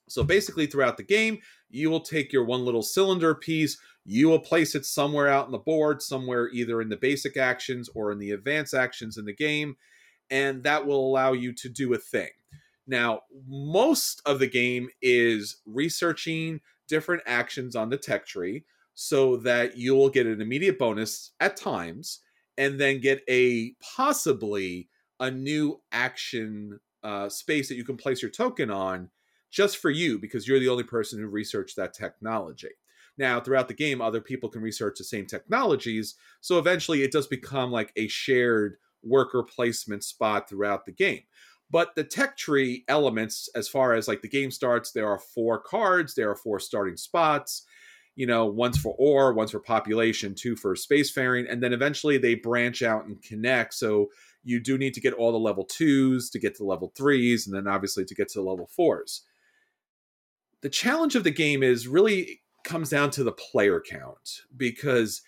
So 0.08 0.24
basically, 0.24 0.66
throughout 0.66 0.96
the 0.96 1.02
game, 1.02 1.38
you 1.70 1.90
will 1.90 2.00
take 2.00 2.32
your 2.32 2.44
one 2.44 2.64
little 2.64 2.82
cylinder 2.82 3.34
piece, 3.34 3.78
you 4.04 4.28
will 4.28 4.40
place 4.40 4.74
it 4.74 4.86
somewhere 4.86 5.28
out 5.28 5.46
on 5.46 5.52
the 5.52 5.58
board, 5.58 6.00
somewhere 6.00 6.48
either 6.48 6.80
in 6.80 6.88
the 6.88 6.96
basic 6.96 7.36
actions 7.36 7.90
or 7.94 8.12
in 8.12 8.18
the 8.18 8.30
advanced 8.30 8.74
actions 8.74 9.18
in 9.18 9.26
the 9.26 9.34
game, 9.34 9.76
and 10.30 10.64
that 10.64 10.86
will 10.86 11.06
allow 11.06 11.32
you 11.32 11.52
to 11.52 11.68
do 11.68 11.92
a 11.92 11.98
thing. 11.98 12.30
Now, 12.86 13.20
most 13.46 14.22
of 14.24 14.38
the 14.38 14.48
game 14.48 14.88
is 15.02 15.60
researching 15.66 16.60
different 16.88 17.22
actions 17.26 17.76
on 17.76 17.90
the 17.90 17.98
tech 17.98 18.26
tree 18.26 18.64
so 18.95 19.36
that 19.38 19.76
you'll 19.76 20.11
get 20.11 20.26
an 20.26 20.40
immediate 20.40 20.78
bonus 20.78 21.32
at 21.40 21.57
times 21.57 22.20
and 22.59 22.78
then 22.78 23.01
get 23.01 23.22
a 23.28 23.74
possibly 23.97 24.88
a 25.20 25.30
new 25.30 25.80
action 25.93 26.78
uh, 27.03 27.28
space 27.28 27.68
that 27.68 27.76
you 27.76 27.84
can 27.84 27.97
place 27.97 28.22
your 28.22 28.30
token 28.30 28.70
on 28.70 29.09
just 29.51 29.78
for 29.78 29.90
you 29.90 30.18
because 30.18 30.47
you're 30.47 30.59
the 30.59 30.68
only 30.68 30.84
person 30.84 31.18
who 31.18 31.26
researched 31.26 31.76
that 31.76 31.95
technology. 31.95 32.68
Now, 33.18 33.40
throughout 33.40 33.68
the 33.68 33.74
game, 33.74 34.01
other 34.01 34.20
people 34.20 34.49
can 34.49 34.62
research 34.62 34.99
the 34.99 35.05
same 35.05 35.26
technologies. 35.26 36.14
So 36.40 36.59
eventually 36.59 37.03
it 37.03 37.12
does 37.12 37.26
become 37.26 37.70
like 37.70 37.93
a 37.97 38.09
shared 38.09 38.76
worker 39.03 39.43
placement 39.43 40.05
spot 40.05 40.49
throughout 40.49 40.86
the 40.86 40.93
game. 40.93 41.22
But 41.70 41.95
the 41.95 42.05
tech 42.05 42.36
tree 42.36 42.84
elements, 42.88 43.49
as 43.55 43.68
far 43.68 43.95
as 43.95 44.07
like 44.07 44.22
the 44.22 44.28
game 44.28 44.51
starts, 44.51 44.93
there 44.93 45.09
are 45.09 45.18
four 45.18 45.61
cards, 45.61 46.14
there 46.14 46.30
are 46.30 46.36
four 46.36 46.61
starting 46.61 46.97
spots. 46.97 47.64
You 48.14 48.26
know, 48.26 48.46
one's 48.46 48.78
for 48.78 48.94
ore, 48.98 49.32
one's 49.32 49.52
for 49.52 49.60
population, 49.60 50.34
two 50.34 50.54
for 50.54 50.74
spacefaring, 50.74 51.50
and 51.50 51.62
then 51.62 51.72
eventually 51.72 52.18
they 52.18 52.34
branch 52.34 52.82
out 52.82 53.06
and 53.06 53.22
connect. 53.22 53.74
So 53.74 54.10
you 54.44 54.60
do 54.60 54.76
need 54.76 54.94
to 54.94 55.00
get 55.00 55.14
all 55.14 55.32
the 55.32 55.38
level 55.38 55.64
twos 55.64 56.28
to 56.30 56.38
get 56.38 56.54
to 56.56 56.64
level 56.64 56.92
threes, 56.96 57.46
and 57.46 57.56
then 57.56 57.66
obviously 57.66 58.04
to 58.04 58.14
get 58.14 58.28
to 58.30 58.42
level 58.42 58.66
fours. 58.66 59.22
The 60.60 60.68
challenge 60.68 61.16
of 61.16 61.24
the 61.24 61.30
game 61.30 61.62
is 61.62 61.88
really 61.88 62.42
comes 62.64 62.90
down 62.90 63.10
to 63.10 63.24
the 63.24 63.32
player 63.32 63.80
count 63.80 64.42
because 64.56 65.22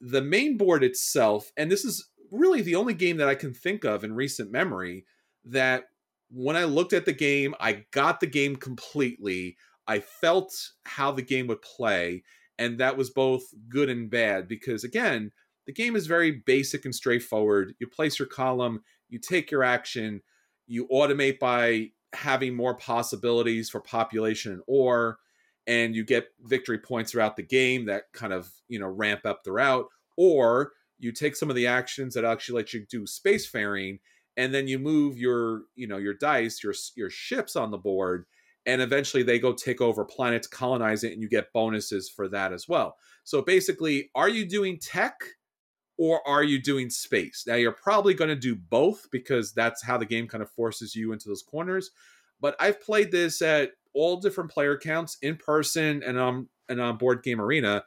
the 0.00 0.22
main 0.22 0.56
board 0.56 0.84
itself, 0.84 1.52
and 1.56 1.70
this 1.70 1.84
is 1.84 2.10
really 2.30 2.60
the 2.60 2.74
only 2.74 2.94
game 2.94 3.16
that 3.18 3.28
I 3.28 3.34
can 3.34 3.54
think 3.54 3.84
of 3.84 4.04
in 4.04 4.14
recent 4.14 4.50
memory 4.50 5.04
that 5.46 5.84
when 6.30 6.56
I 6.56 6.64
looked 6.64 6.92
at 6.92 7.04
the 7.04 7.12
game, 7.12 7.54
I 7.60 7.84
got 7.92 8.20
the 8.20 8.26
game 8.26 8.56
completely. 8.56 9.56
I 9.86 10.00
felt 10.00 10.54
how 10.84 11.12
the 11.12 11.22
game 11.22 11.46
would 11.48 11.62
play, 11.62 12.22
and 12.58 12.78
that 12.78 12.96
was 12.96 13.10
both 13.10 13.42
good 13.68 13.88
and 13.88 14.10
bad 14.10 14.48
because, 14.48 14.84
again, 14.84 15.32
the 15.66 15.72
game 15.72 15.96
is 15.96 16.06
very 16.06 16.30
basic 16.30 16.84
and 16.84 16.94
straightforward. 16.94 17.74
You 17.78 17.86
place 17.86 18.18
your 18.18 18.28
column, 18.28 18.82
you 19.08 19.18
take 19.18 19.50
your 19.50 19.62
action, 19.62 20.22
you 20.66 20.86
automate 20.88 21.38
by 21.38 21.90
having 22.12 22.54
more 22.54 22.76
possibilities 22.76 23.70
for 23.70 23.80
population 23.80 24.52
and 24.52 24.62
ore, 24.66 25.18
and 25.66 25.94
you 25.94 26.04
get 26.04 26.28
victory 26.42 26.78
points 26.78 27.12
throughout 27.12 27.36
the 27.36 27.42
game 27.42 27.86
that 27.86 28.04
kind 28.12 28.32
of 28.32 28.50
you 28.68 28.78
know 28.78 28.88
ramp 28.88 29.20
up 29.24 29.40
throughout. 29.44 29.86
Or 30.16 30.72
you 30.98 31.12
take 31.12 31.36
some 31.36 31.50
of 31.50 31.56
the 31.56 31.66
actions 31.66 32.14
that 32.14 32.24
actually 32.24 32.56
let 32.56 32.72
you 32.72 32.86
do 32.88 33.04
spacefaring, 33.04 33.98
and 34.36 34.54
then 34.54 34.68
you 34.68 34.78
move 34.78 35.18
your 35.18 35.62
you 35.74 35.86
know 35.86 35.98
your 35.98 36.14
dice, 36.14 36.62
your 36.62 36.74
your 36.96 37.10
ships 37.10 37.56
on 37.56 37.70
the 37.70 37.78
board, 37.78 38.26
and 38.66 38.80
eventually 38.80 39.22
they 39.22 39.38
go 39.38 39.52
take 39.52 39.80
over 39.80 40.04
planets, 40.04 40.46
colonize 40.46 41.04
it, 41.04 41.12
and 41.12 41.22
you 41.22 41.28
get 41.28 41.52
bonuses 41.52 42.08
for 42.08 42.28
that 42.28 42.52
as 42.52 42.68
well. 42.68 42.96
So 43.24 43.42
basically, 43.42 44.10
are 44.14 44.28
you 44.28 44.46
doing 44.46 44.78
tech? 44.78 45.14
or 45.96 46.26
are 46.26 46.42
you 46.42 46.60
doing 46.60 46.90
space? 46.90 47.44
Now, 47.46 47.54
you're 47.54 47.72
probably 47.72 48.14
going 48.14 48.28
to 48.28 48.36
do 48.36 48.56
both 48.56 49.06
because 49.10 49.52
that's 49.52 49.82
how 49.82 49.96
the 49.96 50.06
game 50.06 50.26
kind 50.26 50.42
of 50.42 50.50
forces 50.50 50.94
you 50.94 51.12
into 51.12 51.28
those 51.28 51.42
corners. 51.42 51.90
But 52.40 52.56
I've 52.58 52.82
played 52.82 53.10
this 53.10 53.40
at 53.42 53.72
all 53.94 54.16
different 54.16 54.50
player 54.50 54.76
counts 54.76 55.18
in 55.22 55.36
person 55.36 56.02
and 56.02 56.18
on 56.18 56.48
and 56.68 56.80
on 56.80 56.96
board 56.96 57.22
game 57.22 57.40
arena, 57.40 57.84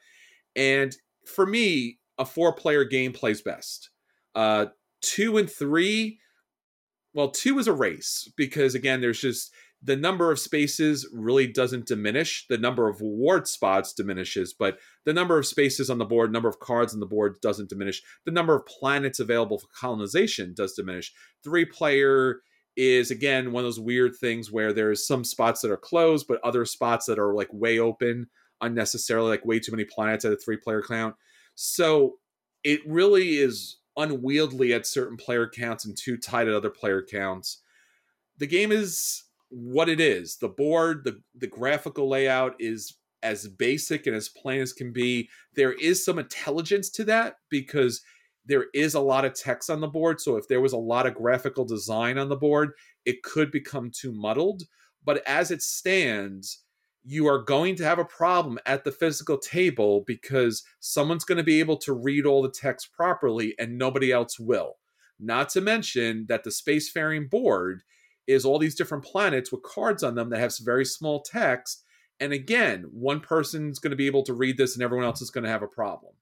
and 0.55 0.95
for 1.25 1.45
me, 1.45 1.99
a 2.17 2.25
four 2.25 2.53
player 2.53 2.83
game 2.83 3.11
plays 3.11 3.41
best. 3.41 3.89
Uh, 4.33 4.67
two 5.01 5.37
and 5.37 5.49
three, 5.51 6.19
well, 7.13 7.29
two 7.29 7.59
is 7.59 7.67
a 7.67 7.73
race 7.73 8.31
because 8.37 8.73
again, 8.75 9.01
there's 9.01 9.19
just 9.19 9.51
the 9.87 9.95
number 9.95 10.33
of 10.33 10.37
spaces 10.37 11.07
really 11.13 11.47
doesn't 11.47 11.87
diminish. 11.87 12.45
The 12.49 12.57
number 12.57 12.89
of 12.89 12.99
ward 12.99 13.47
spots 13.47 13.93
diminishes, 13.93 14.53
but 14.53 14.79
the 15.05 15.13
number 15.13 15.39
of 15.39 15.47
spaces 15.47 15.89
on 15.89 15.97
the 15.97 16.03
board, 16.03 16.29
number 16.29 16.49
of 16.49 16.59
cards 16.59 16.93
on 16.93 16.99
the 16.99 17.05
board 17.05 17.39
doesn't 17.41 17.69
diminish. 17.69 18.03
The 18.25 18.33
number 18.33 18.53
of 18.53 18.65
planets 18.65 19.21
available 19.21 19.59
for 19.59 19.67
colonization 19.73 20.53
does 20.53 20.73
diminish. 20.73 21.13
Three 21.41 21.63
player 21.63 22.41
is 22.75 23.11
again 23.11 23.53
one 23.53 23.63
of 23.63 23.67
those 23.67 23.79
weird 23.79 24.17
things 24.17 24.51
where 24.51 24.73
there's 24.73 25.07
some 25.07 25.23
spots 25.23 25.61
that 25.61 25.71
are 25.71 25.77
closed, 25.77 26.27
but 26.27 26.43
other 26.43 26.65
spots 26.65 27.05
that 27.05 27.17
are 27.17 27.33
like 27.33 27.49
way 27.53 27.79
open 27.79 28.27
unnecessarily, 28.59 29.29
like 29.29 29.45
way 29.45 29.57
too 29.57 29.71
many 29.71 29.85
planets 29.85 30.25
at 30.25 30.33
a 30.33 30.37
three 30.37 30.57
player 30.57 30.83
count. 30.85 31.15
So 31.55 32.15
it 32.65 32.81
really 32.85 33.37
is 33.37 33.77
unwieldy 33.95 34.73
at 34.73 34.85
certain 34.85 35.15
player 35.15 35.47
counts 35.47 35.85
and 35.85 35.95
too 35.97 36.17
tight 36.17 36.49
at 36.49 36.53
other 36.53 36.69
player 36.69 37.01
counts. 37.01 37.61
The 38.37 38.47
game 38.47 38.73
is 38.73 39.23
what 39.49 39.89
it 39.89 39.99
is. 39.99 40.37
The 40.37 40.49
board, 40.49 41.03
the 41.03 41.21
the 41.35 41.47
graphical 41.47 42.09
layout 42.09 42.55
is 42.59 42.95
as 43.23 43.47
basic 43.47 44.07
and 44.07 44.15
as 44.15 44.29
plain 44.29 44.61
as 44.61 44.73
can 44.73 44.91
be. 44.91 45.29
There 45.55 45.73
is 45.73 46.03
some 46.03 46.19
intelligence 46.19 46.89
to 46.91 47.03
that 47.05 47.35
because 47.49 48.01
there 48.45 48.65
is 48.73 48.93
a 48.93 48.99
lot 48.99 49.25
of 49.25 49.33
text 49.33 49.69
on 49.69 49.81
the 49.81 49.87
board. 49.87 50.21
So 50.21 50.37
if 50.37 50.47
there 50.47 50.61
was 50.61 50.73
a 50.73 50.77
lot 50.77 51.05
of 51.05 51.15
graphical 51.15 51.65
design 51.65 52.17
on 52.17 52.29
the 52.29 52.35
board, 52.35 52.71
it 53.05 53.23
could 53.23 53.51
become 53.51 53.91
too 53.91 54.13
muddled. 54.13 54.63
But 55.03 55.21
as 55.27 55.51
it 55.51 55.61
stands, 55.61 56.63
you 57.03 57.27
are 57.27 57.43
going 57.43 57.75
to 57.75 57.83
have 57.83 57.99
a 57.99 58.05
problem 58.05 58.59
at 58.65 58.83
the 58.83 58.91
physical 58.91 59.37
table 59.37 60.03
because 60.05 60.63
someone's 60.79 61.23
going 61.23 61.37
to 61.37 61.43
be 61.43 61.59
able 61.59 61.77
to 61.77 61.93
read 61.93 62.25
all 62.25 62.41
the 62.41 62.51
text 62.51 62.91
properly 62.93 63.55
and 63.57 63.77
nobody 63.77 64.11
else 64.11 64.39
will. 64.39 64.75
Not 65.19 65.49
to 65.49 65.61
mention 65.61 66.25
that 66.27 66.43
the 66.43 66.49
spacefaring 66.49 67.29
board 67.29 67.81
is 68.27 68.45
all 68.45 68.59
these 68.59 68.75
different 68.75 69.05
planets 69.05 69.51
with 69.51 69.63
cards 69.63 70.03
on 70.03 70.15
them 70.15 70.29
that 70.29 70.39
have 70.39 70.53
very 70.59 70.85
small 70.85 71.21
text. 71.21 71.83
And 72.19 72.33
again, 72.33 72.85
one 72.91 73.21
person's 73.21 73.79
going 73.79 73.91
to 73.91 73.97
be 73.97 74.07
able 74.07 74.23
to 74.23 74.33
read 74.33 74.57
this 74.57 74.75
and 74.75 74.83
everyone 74.83 75.05
else 75.05 75.21
is 75.21 75.31
going 75.31 75.45
to 75.45 75.49
have 75.49 75.63
a 75.63 75.67
problem. 75.67 76.13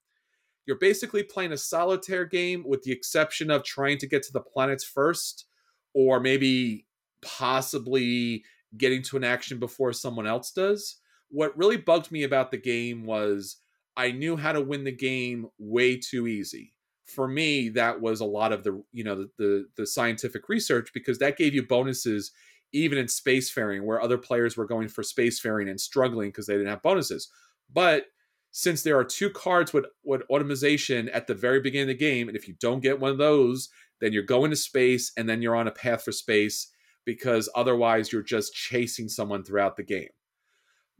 You're 0.66 0.78
basically 0.78 1.22
playing 1.22 1.52
a 1.52 1.58
solitaire 1.58 2.24
game 2.24 2.64
with 2.66 2.82
the 2.82 2.92
exception 2.92 3.50
of 3.50 3.64
trying 3.64 3.98
to 3.98 4.06
get 4.06 4.22
to 4.24 4.32
the 4.32 4.40
planets 4.40 4.84
first, 4.84 5.46
or 5.94 6.20
maybe 6.20 6.86
possibly 7.22 8.44
getting 8.76 9.02
to 9.02 9.16
an 9.16 9.24
action 9.24 9.58
before 9.58 9.92
someone 9.92 10.26
else 10.26 10.50
does. 10.50 10.96
What 11.30 11.56
really 11.56 11.76
bugged 11.76 12.12
me 12.12 12.24
about 12.24 12.50
the 12.50 12.58
game 12.58 13.04
was 13.04 13.56
I 13.96 14.12
knew 14.12 14.36
how 14.36 14.52
to 14.52 14.60
win 14.60 14.84
the 14.84 14.92
game 14.92 15.48
way 15.58 15.96
too 15.96 16.26
easy 16.26 16.74
for 17.06 17.28
me 17.28 17.68
that 17.68 18.00
was 18.00 18.20
a 18.20 18.24
lot 18.24 18.52
of 18.52 18.64
the 18.64 18.82
you 18.92 19.04
know 19.04 19.14
the, 19.14 19.30
the, 19.38 19.66
the 19.76 19.86
scientific 19.86 20.48
research 20.48 20.90
because 20.92 21.18
that 21.18 21.36
gave 21.36 21.54
you 21.54 21.62
bonuses 21.62 22.32
even 22.72 22.98
in 22.98 23.06
spacefaring 23.06 23.82
where 23.84 24.00
other 24.00 24.18
players 24.18 24.56
were 24.56 24.66
going 24.66 24.88
for 24.88 25.02
spacefaring 25.02 25.70
and 25.70 25.80
struggling 25.80 26.28
because 26.28 26.46
they 26.46 26.54
didn't 26.54 26.68
have 26.68 26.82
bonuses 26.82 27.28
but 27.72 28.06
since 28.50 28.82
there 28.82 28.98
are 28.98 29.04
two 29.04 29.28
cards 29.28 29.72
with, 29.74 29.84
with 30.02 30.22
automation 30.30 31.10
at 31.10 31.26
the 31.26 31.34
very 31.34 31.60
beginning 31.60 31.90
of 31.90 31.98
the 31.98 32.04
game 32.04 32.28
and 32.28 32.36
if 32.36 32.48
you 32.48 32.54
don't 32.60 32.82
get 32.82 32.98
one 32.98 33.10
of 33.10 33.18
those 33.18 33.68
then 34.00 34.12
you're 34.12 34.22
going 34.22 34.50
to 34.50 34.56
space 34.56 35.12
and 35.16 35.28
then 35.28 35.40
you're 35.40 35.56
on 35.56 35.68
a 35.68 35.72
path 35.72 36.02
for 36.02 36.12
space 36.12 36.72
because 37.04 37.48
otherwise 37.54 38.12
you're 38.12 38.22
just 38.22 38.52
chasing 38.52 39.08
someone 39.08 39.44
throughout 39.44 39.76
the 39.76 39.82
game 39.84 40.08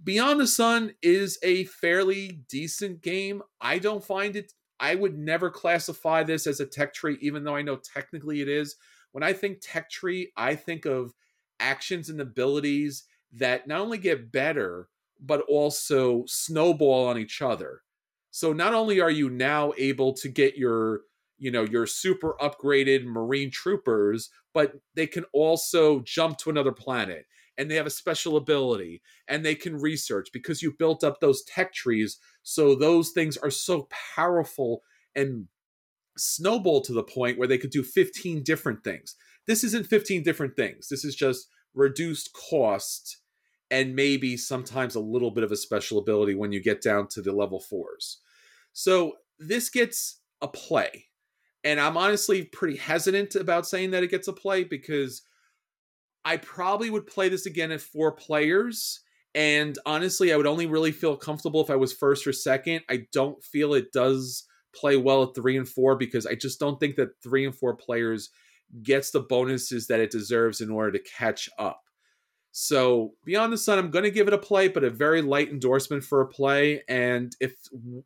Beyond 0.02 0.40
the 0.40 0.46
Sun 0.46 0.92
is 1.02 1.38
a 1.42 1.64
fairly 1.64 2.40
decent 2.48 3.00
game. 3.00 3.42
I 3.60 3.78
don't 3.78 4.04
find 4.04 4.36
it 4.36 4.52
I 4.80 4.94
would 4.94 5.16
never 5.18 5.50
classify 5.50 6.22
this 6.22 6.46
as 6.46 6.60
a 6.60 6.66
tech 6.66 6.94
tree, 6.94 7.18
even 7.20 7.44
though 7.44 7.56
I 7.56 7.62
know 7.62 7.76
technically 7.76 8.40
it 8.40 8.48
is. 8.48 8.76
When 9.12 9.22
I 9.22 9.32
think 9.32 9.58
tech 9.62 9.90
tree, 9.90 10.32
I 10.36 10.54
think 10.54 10.84
of 10.84 11.14
actions 11.60 12.10
and 12.10 12.20
abilities 12.20 13.04
that 13.32 13.66
not 13.66 13.80
only 13.80 13.98
get 13.98 14.30
better, 14.30 14.88
but 15.20 15.40
also 15.42 16.24
snowball 16.26 17.06
on 17.06 17.18
each 17.18 17.40
other. 17.40 17.82
So 18.30 18.52
not 18.52 18.74
only 18.74 19.00
are 19.00 19.10
you 19.10 19.30
now 19.30 19.72
able 19.78 20.12
to 20.14 20.28
get 20.28 20.58
your, 20.58 21.02
you 21.38 21.50
know, 21.50 21.62
your 21.62 21.86
super 21.86 22.34
upgraded 22.40 23.04
marine 23.04 23.50
troopers, 23.50 24.30
but 24.52 24.74
they 24.94 25.06
can 25.06 25.24
also 25.32 26.00
jump 26.00 26.36
to 26.38 26.50
another 26.50 26.72
planet 26.72 27.26
and 27.58 27.70
they 27.70 27.74
have 27.76 27.86
a 27.86 27.90
special 27.90 28.36
ability 28.36 29.02
and 29.28 29.44
they 29.44 29.54
can 29.54 29.76
research 29.76 30.28
because 30.32 30.62
you 30.62 30.74
built 30.78 31.02
up 31.02 31.20
those 31.20 31.42
tech 31.44 31.72
trees 31.72 32.18
so 32.42 32.74
those 32.74 33.10
things 33.10 33.36
are 33.36 33.50
so 33.50 33.88
powerful 34.14 34.82
and 35.14 35.46
snowball 36.16 36.80
to 36.82 36.92
the 36.92 37.02
point 37.02 37.38
where 37.38 37.48
they 37.48 37.58
could 37.58 37.70
do 37.70 37.82
15 37.82 38.42
different 38.42 38.82
things. 38.84 39.16
This 39.46 39.64
isn't 39.64 39.86
15 39.86 40.22
different 40.22 40.56
things. 40.56 40.88
This 40.88 41.04
is 41.04 41.14
just 41.14 41.48
reduced 41.74 42.32
cost 42.32 43.18
and 43.70 43.94
maybe 43.94 44.36
sometimes 44.36 44.94
a 44.94 45.00
little 45.00 45.30
bit 45.30 45.44
of 45.44 45.52
a 45.52 45.56
special 45.56 45.98
ability 45.98 46.34
when 46.34 46.52
you 46.52 46.62
get 46.62 46.82
down 46.82 47.08
to 47.08 47.20
the 47.20 47.32
level 47.32 47.60
fours. 47.60 48.18
So 48.72 49.14
this 49.38 49.70
gets 49.70 50.20
a 50.40 50.48
play. 50.48 51.06
And 51.64 51.80
I'm 51.80 51.96
honestly 51.96 52.44
pretty 52.44 52.76
hesitant 52.76 53.34
about 53.34 53.66
saying 53.66 53.90
that 53.90 54.04
it 54.04 54.10
gets 54.10 54.28
a 54.28 54.32
play 54.32 54.62
because 54.62 55.22
I 56.26 56.36
probably 56.36 56.90
would 56.90 57.06
play 57.06 57.30
this 57.30 57.46
again 57.46 57.72
at 57.72 57.80
four 57.80 58.12
players 58.12 59.00
and 59.36 59.78
honestly, 59.84 60.32
I 60.32 60.36
would 60.38 60.46
only 60.46 60.64
really 60.64 60.92
feel 60.92 61.14
comfortable 61.14 61.60
if 61.60 61.68
I 61.68 61.76
was 61.76 61.92
first 61.92 62.26
or 62.26 62.32
second. 62.32 62.80
I 62.88 63.06
don't 63.12 63.44
feel 63.44 63.74
it 63.74 63.92
does 63.92 64.44
play 64.74 64.96
well 64.96 65.24
at 65.24 65.34
three 65.34 65.58
and 65.58 65.68
four 65.68 65.94
because 65.94 66.24
I 66.26 66.36
just 66.36 66.58
don't 66.58 66.80
think 66.80 66.96
that 66.96 67.20
three 67.22 67.44
and 67.44 67.54
four 67.54 67.76
players 67.76 68.30
gets 68.82 69.10
the 69.10 69.20
bonuses 69.20 69.88
that 69.88 70.00
it 70.00 70.10
deserves 70.10 70.62
in 70.62 70.70
order 70.70 70.90
to 70.92 71.04
catch 71.04 71.50
up. 71.58 71.82
So 72.52 73.12
beyond 73.26 73.52
the 73.52 73.58
sun, 73.58 73.78
I'm 73.78 73.90
going 73.90 74.04
to 74.04 74.10
give 74.10 74.26
it 74.26 74.32
a 74.32 74.38
play, 74.38 74.68
but 74.68 74.84
a 74.84 74.88
very 74.88 75.20
light 75.20 75.50
endorsement 75.50 76.02
for 76.02 76.22
a 76.22 76.26
play. 76.26 76.82
And 76.88 77.36
if 77.38 77.52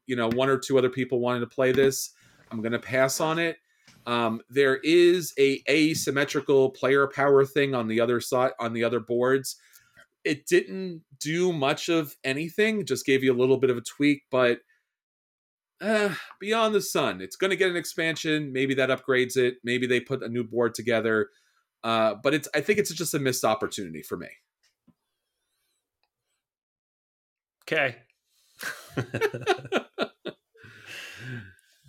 you 0.06 0.16
know 0.16 0.30
one 0.30 0.48
or 0.48 0.58
two 0.58 0.78
other 0.78 0.90
people 0.90 1.20
wanted 1.20 1.40
to 1.40 1.46
play 1.46 1.70
this, 1.70 2.10
I'm 2.50 2.60
going 2.60 2.72
to 2.72 2.80
pass 2.80 3.20
on 3.20 3.38
it. 3.38 3.58
Um, 4.06 4.40
there 4.48 4.76
is 4.78 5.32
a 5.38 5.62
asymmetrical 5.68 6.70
player 6.70 7.06
power 7.06 7.44
thing 7.44 7.74
on 7.74 7.86
the 7.86 8.00
other 8.00 8.20
side 8.20 8.52
on 8.58 8.72
the 8.72 8.84
other 8.84 9.00
boards 9.00 9.56
it 10.24 10.46
didn't 10.46 11.02
do 11.18 11.52
much 11.52 11.88
of 11.88 12.14
anything, 12.24 12.84
just 12.84 13.06
gave 13.06 13.24
you 13.24 13.32
a 13.32 13.36
little 13.38 13.56
bit 13.58 13.70
of 13.70 13.76
a 13.76 13.82
tweak, 13.82 14.22
but 14.30 14.60
uh, 15.80 16.14
beyond 16.40 16.74
the 16.74 16.80
sun, 16.80 17.20
it's 17.20 17.36
going 17.36 17.50
to 17.50 17.56
get 17.56 17.70
an 17.70 17.76
expansion. 17.76 18.52
Maybe 18.52 18.74
that 18.74 18.90
upgrades 18.90 19.36
it. 19.36 19.56
Maybe 19.64 19.86
they 19.86 20.00
put 20.00 20.22
a 20.22 20.28
new 20.28 20.44
board 20.44 20.74
together. 20.74 21.30
Uh, 21.82 22.14
but 22.22 22.34
it's 22.34 22.48
I 22.54 22.60
think 22.60 22.78
it's 22.78 22.92
just 22.92 23.14
a 23.14 23.18
missed 23.18 23.44
opportunity 23.44 24.02
for 24.02 24.18
me. 24.18 24.28
Okay. 27.64 27.96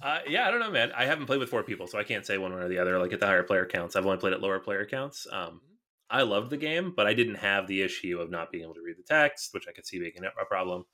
Uh, 0.01 0.19
yeah, 0.27 0.47
I 0.47 0.51
don't 0.51 0.59
know, 0.59 0.71
man. 0.71 0.91
I 0.95 1.05
haven't 1.05 1.27
played 1.27 1.39
with 1.39 1.49
four 1.49 1.63
people, 1.63 1.87
so 1.87 1.99
I 1.99 2.03
can't 2.03 2.25
say 2.25 2.37
one 2.37 2.53
way 2.53 2.61
or 2.61 2.67
the 2.67 2.79
other. 2.79 2.97
Like 2.97 3.13
at 3.13 3.19
the 3.19 3.27
higher 3.27 3.43
player 3.43 3.65
counts, 3.65 3.95
I've 3.95 4.05
only 4.05 4.17
played 4.17 4.33
at 4.33 4.41
lower 4.41 4.59
player 4.59 4.85
counts. 4.85 5.27
Um, 5.31 5.61
I 6.09 6.23
loved 6.23 6.49
the 6.49 6.57
game, 6.57 6.93
but 6.95 7.07
I 7.07 7.13
didn't 7.13 7.35
have 7.35 7.67
the 7.67 7.81
issue 7.81 8.19
of 8.19 8.29
not 8.29 8.51
being 8.51 8.63
able 8.63 8.73
to 8.73 8.81
read 8.81 8.97
the 8.97 9.03
text, 9.03 9.53
which 9.53 9.65
I 9.69 9.71
could 9.71 9.85
see 9.85 9.99
making 9.99 10.23
a 10.25 10.45
problem. 10.45 10.85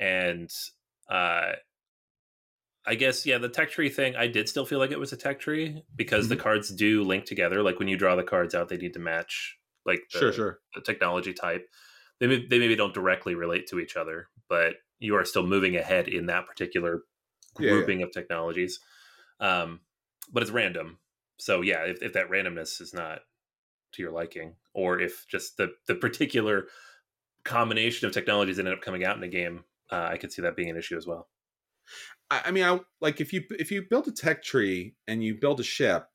And 0.00 0.50
uh, 1.10 1.52
I 2.86 2.94
guess 2.94 3.26
yeah, 3.26 3.38
the 3.38 3.48
tech 3.48 3.70
tree 3.70 3.90
thing. 3.90 4.14
I 4.16 4.28
did 4.28 4.48
still 4.48 4.64
feel 4.64 4.78
like 4.78 4.92
it 4.92 4.98
was 4.98 5.12
a 5.12 5.16
tech 5.16 5.40
tree 5.40 5.82
because 5.94 6.26
mm-hmm. 6.26 6.36
the 6.36 6.42
cards 6.42 6.70
do 6.70 7.02
link 7.02 7.24
together. 7.24 7.62
Like 7.62 7.78
when 7.78 7.88
you 7.88 7.96
draw 7.96 8.14
the 8.16 8.22
cards 8.22 8.54
out, 8.54 8.68
they 8.68 8.76
need 8.76 8.94
to 8.94 9.00
match 9.00 9.56
like 9.84 10.00
the, 10.12 10.18
sure, 10.18 10.32
sure. 10.32 10.58
the 10.74 10.80
technology 10.80 11.32
type. 11.32 11.68
They 12.20 12.26
may, 12.26 12.46
they 12.46 12.58
maybe 12.58 12.76
don't 12.76 12.94
directly 12.94 13.34
relate 13.34 13.66
to 13.68 13.78
each 13.78 13.96
other, 13.96 14.28
but 14.48 14.74
you 14.98 15.16
are 15.16 15.24
still 15.24 15.46
moving 15.46 15.76
ahead 15.76 16.08
in 16.08 16.26
that 16.26 16.46
particular 16.46 17.02
grouping 17.56 17.98
yeah, 17.98 18.04
yeah. 18.04 18.06
of 18.06 18.12
technologies. 18.12 18.80
Um, 19.40 19.80
but 20.32 20.42
it's 20.42 20.52
random, 20.52 20.98
so 21.38 21.60
yeah, 21.60 21.82
if, 21.84 22.02
if 22.02 22.12
that 22.14 22.30
randomness 22.30 22.80
is 22.80 22.94
not 22.94 23.20
to 23.92 24.02
your 24.02 24.12
liking, 24.12 24.54
or 24.74 25.00
if 25.00 25.26
just 25.28 25.56
the 25.56 25.72
the 25.86 25.94
particular 25.94 26.66
combination 27.44 28.06
of 28.06 28.12
technologies 28.12 28.56
that 28.56 28.66
end 28.66 28.74
up 28.74 28.82
coming 28.82 29.04
out 29.04 29.16
in 29.16 29.22
a 29.22 29.28
game, 29.28 29.64
uh, 29.90 30.08
I 30.10 30.16
could 30.16 30.32
see 30.32 30.42
that 30.42 30.56
being 30.56 30.70
an 30.70 30.76
issue 30.76 30.96
as 30.96 31.06
well. 31.06 31.28
I, 32.28 32.50
mean, 32.50 32.64
I 32.64 32.80
like 33.00 33.20
if 33.20 33.32
you 33.32 33.44
if 33.50 33.70
you 33.70 33.86
build 33.88 34.08
a 34.08 34.12
tech 34.12 34.42
tree 34.42 34.96
and 35.06 35.22
you 35.22 35.36
build 35.36 35.60
a 35.60 35.64
ship, 35.64 36.08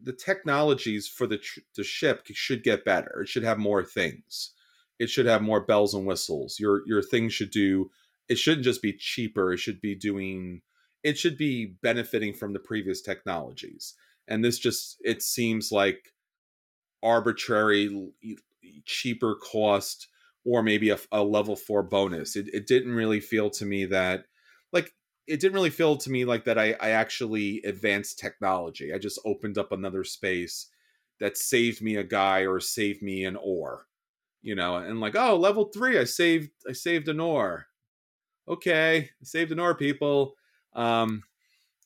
the 0.00 0.12
technologies 0.12 1.08
for 1.08 1.26
the 1.26 1.38
tr- 1.38 1.60
the 1.74 1.82
ship 1.82 2.22
should 2.32 2.62
get 2.62 2.84
better. 2.84 3.22
It 3.22 3.28
should 3.28 3.42
have 3.42 3.58
more 3.58 3.84
things. 3.84 4.52
It 5.00 5.10
should 5.10 5.26
have 5.26 5.42
more 5.42 5.64
bells 5.64 5.94
and 5.94 6.06
whistles. 6.06 6.60
Your 6.60 6.82
your 6.86 7.02
thing 7.02 7.28
should 7.28 7.50
do. 7.50 7.90
It 8.28 8.38
shouldn't 8.38 8.64
just 8.64 8.82
be 8.82 8.92
cheaper. 8.92 9.52
It 9.52 9.58
should 9.58 9.80
be 9.80 9.94
doing. 9.94 10.62
It 11.02 11.18
should 11.18 11.38
be 11.38 11.76
benefiting 11.82 12.34
from 12.34 12.52
the 12.52 12.58
previous 12.58 13.00
technologies. 13.00 13.94
And 14.26 14.44
this 14.44 14.58
just 14.58 14.98
it 15.02 15.22
seems 15.22 15.72
like 15.72 16.12
arbitrary, 17.02 18.10
cheaper 18.84 19.36
cost, 19.36 20.08
or 20.44 20.62
maybe 20.62 20.90
a, 20.90 20.98
a 21.12 21.22
level 21.22 21.56
four 21.56 21.82
bonus. 21.82 22.36
It, 22.36 22.48
it 22.52 22.66
didn't 22.66 22.92
really 22.94 23.20
feel 23.20 23.50
to 23.50 23.64
me 23.66 23.84
that 23.86 24.24
like 24.72 24.92
it 25.26 25.40
didn't 25.40 25.54
really 25.54 25.70
feel 25.70 25.96
to 25.96 26.10
me 26.10 26.24
like 26.24 26.44
that 26.44 26.58
I, 26.58 26.74
I 26.80 26.90
actually 26.90 27.62
advanced 27.64 28.18
technology. 28.18 28.92
I 28.92 28.98
just 28.98 29.20
opened 29.24 29.58
up 29.58 29.72
another 29.72 30.04
space 30.04 30.68
that 31.20 31.36
saved 31.36 31.82
me 31.82 31.96
a 31.96 32.04
guy 32.04 32.46
or 32.46 32.60
saved 32.60 33.02
me 33.02 33.24
an 33.24 33.36
ore. 33.36 33.86
You 34.42 34.54
know, 34.54 34.76
and 34.76 35.00
like, 35.00 35.16
oh, 35.16 35.36
level 35.36 35.66
three, 35.66 35.98
I 35.98 36.04
saved 36.04 36.50
I 36.68 36.72
saved 36.72 37.08
an 37.08 37.20
ore. 37.20 37.67
Okay, 38.48 39.10
save 39.22 39.50
the 39.50 39.54
an 39.54 39.60
ore, 39.60 39.74
people. 39.74 40.34
Um, 40.74 41.22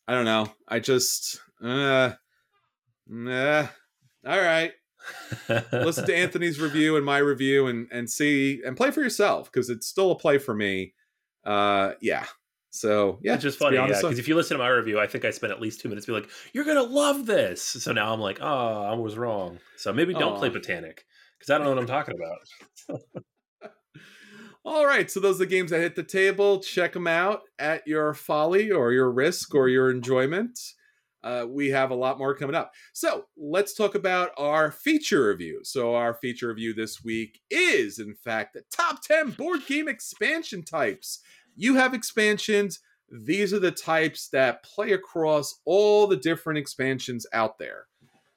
I 0.06 0.14
don't 0.14 0.24
know. 0.24 0.52
I 0.68 0.78
just 0.78 1.40
uh, 1.62 2.12
uh 3.12 3.66
all 4.26 4.40
right. 4.40 4.72
Listen 5.72 6.06
to 6.06 6.16
Anthony's 6.16 6.60
review 6.60 6.96
and 6.96 7.04
my 7.04 7.18
review 7.18 7.66
and 7.66 7.88
and 7.90 8.08
see 8.08 8.62
and 8.64 8.76
play 8.76 8.90
for 8.90 9.00
yourself 9.00 9.50
because 9.50 9.70
it's 9.70 9.86
still 9.86 10.12
a 10.12 10.18
play 10.18 10.38
for 10.38 10.54
me. 10.54 10.94
Uh, 11.44 11.92
yeah, 12.00 12.26
so 12.70 13.18
yeah, 13.22 13.34
it's 13.34 13.42
just 13.42 13.58
funny, 13.58 13.76
yeah. 13.76 13.86
Because 13.86 14.18
if 14.18 14.28
you 14.28 14.34
listen 14.34 14.56
to 14.56 14.62
my 14.62 14.68
review, 14.68 15.00
I 15.00 15.06
think 15.06 15.24
I 15.24 15.30
spent 15.30 15.52
at 15.52 15.60
least 15.60 15.80
two 15.80 15.88
minutes 15.88 16.06
be 16.06 16.12
like, 16.12 16.30
"You're 16.52 16.64
gonna 16.64 16.82
love 16.82 17.26
this." 17.26 17.62
So 17.62 17.92
now 17.92 18.12
I'm 18.12 18.20
like, 18.20 18.38
"Oh, 18.40 18.82
I 18.82 18.94
was 18.94 19.16
wrong." 19.16 19.58
So 19.76 19.92
maybe 19.92 20.14
don't 20.14 20.36
Aww. 20.36 20.38
play 20.38 20.50
Botanik 20.50 21.00
because 21.38 21.50
I 21.50 21.58
don't 21.58 21.64
know 21.64 21.70
what 21.70 21.80
I'm 21.80 21.86
talking 21.86 22.14
about. 22.14 23.02
All 24.64 24.86
right, 24.86 25.10
so 25.10 25.18
those 25.18 25.36
are 25.36 25.44
the 25.44 25.46
games 25.46 25.70
that 25.70 25.80
hit 25.80 25.96
the 25.96 26.04
table. 26.04 26.60
Check 26.60 26.92
them 26.92 27.08
out 27.08 27.42
at 27.58 27.86
your 27.86 28.14
folly 28.14 28.70
or 28.70 28.92
your 28.92 29.10
risk 29.10 29.54
or 29.54 29.68
your 29.68 29.90
enjoyment. 29.90 30.58
Uh, 31.24 31.46
we 31.48 31.68
have 31.70 31.90
a 31.90 31.96
lot 31.96 32.18
more 32.18 32.34
coming 32.34 32.56
up. 32.56 32.72
So 32.92 33.26
let's 33.36 33.74
talk 33.74 33.94
about 33.94 34.30
our 34.38 34.72
feature 34.72 35.28
review. 35.28 35.60
So 35.62 35.94
our 35.94 36.14
feature 36.14 36.48
review 36.48 36.74
this 36.74 37.02
week 37.02 37.40
is, 37.50 37.98
in 37.98 38.14
fact, 38.14 38.54
the 38.54 38.62
top 38.72 39.02
10 39.02 39.30
board 39.30 39.60
game 39.66 39.88
expansion 39.88 40.64
types 40.64 41.20
you 41.56 41.74
have 41.76 41.94
expansions. 41.94 42.80
These 43.10 43.52
are 43.52 43.58
the 43.58 43.70
types 43.70 44.28
that 44.28 44.62
play 44.62 44.92
across 44.92 45.60
all 45.64 46.06
the 46.06 46.16
different 46.16 46.58
expansions 46.58 47.26
out 47.32 47.58
there. 47.58 47.86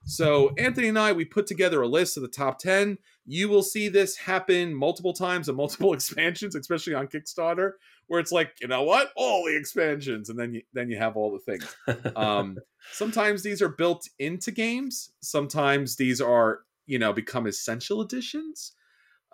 So, 0.07 0.53
Anthony 0.57 0.89
and 0.89 0.99
I, 0.99 1.13
we 1.13 1.25
put 1.25 1.47
together 1.47 1.81
a 1.81 1.87
list 1.87 2.15
of 2.17 2.21
the 2.21 2.29
top 2.29 2.59
10. 2.59 2.97
You 3.25 3.49
will 3.49 3.63
see 3.63 3.89
this 3.89 4.17
happen 4.17 4.73
multiple 4.73 5.13
times 5.13 5.47
and 5.47 5.57
multiple 5.57 5.93
expansions, 5.95 6.55
especially 6.55 6.93
on 6.93 7.07
Kickstarter, 7.07 7.71
where 8.07 8.19
it's 8.19 8.31
like, 8.31 8.53
you 8.61 8.67
know 8.67 8.83
what? 8.83 9.11
All 9.15 9.45
the 9.45 9.57
expansions. 9.57 10.29
And 10.29 10.37
then 10.37 10.53
you, 10.53 10.61
then 10.73 10.89
you 10.89 10.97
have 10.97 11.17
all 11.17 11.31
the 11.31 11.39
things. 11.39 11.75
Um, 12.15 12.57
sometimes 12.91 13.43
these 13.43 13.61
are 13.61 13.69
built 13.69 14.07
into 14.19 14.51
games. 14.51 15.11
Sometimes 15.21 15.95
these 15.95 16.21
are, 16.21 16.59
you 16.85 16.99
know, 16.99 17.13
become 17.13 17.47
essential 17.47 18.01
editions. 18.01 18.73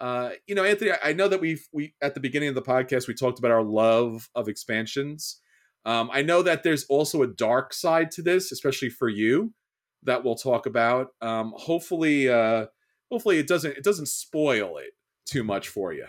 Uh, 0.01 0.31
you 0.47 0.55
know, 0.55 0.63
Anthony, 0.63 0.91
I 1.03 1.13
know 1.13 1.27
that 1.27 1.41
we've 1.41 1.67
we 1.71 1.93
at 2.01 2.15
the 2.15 2.19
beginning 2.19 2.49
of 2.49 2.55
the 2.55 2.61
podcast 2.61 3.07
we 3.07 3.13
talked 3.13 3.37
about 3.37 3.51
our 3.51 3.63
love 3.63 4.29
of 4.33 4.47
expansions. 4.47 5.39
Um, 5.85 6.09
I 6.11 6.23
know 6.23 6.41
that 6.41 6.63
there's 6.63 6.85
also 6.85 7.21
a 7.21 7.27
dark 7.27 7.73
side 7.73 8.09
to 8.11 8.23
this, 8.23 8.51
especially 8.51 8.89
for 8.89 9.09
you, 9.09 9.53
that 10.03 10.23
we'll 10.23 10.35
talk 10.35 10.65
about. 10.65 11.09
Um, 11.21 11.53
hopefully, 11.55 12.29
uh, 12.29 12.65
hopefully 13.11 13.39
it 13.39 13.47
doesn't 13.47 13.77
it 13.77 13.83
doesn't 13.83 14.07
spoil 14.07 14.77
it 14.77 14.93
too 15.25 15.43
much 15.43 15.67
for 15.67 15.93
you. 15.93 16.05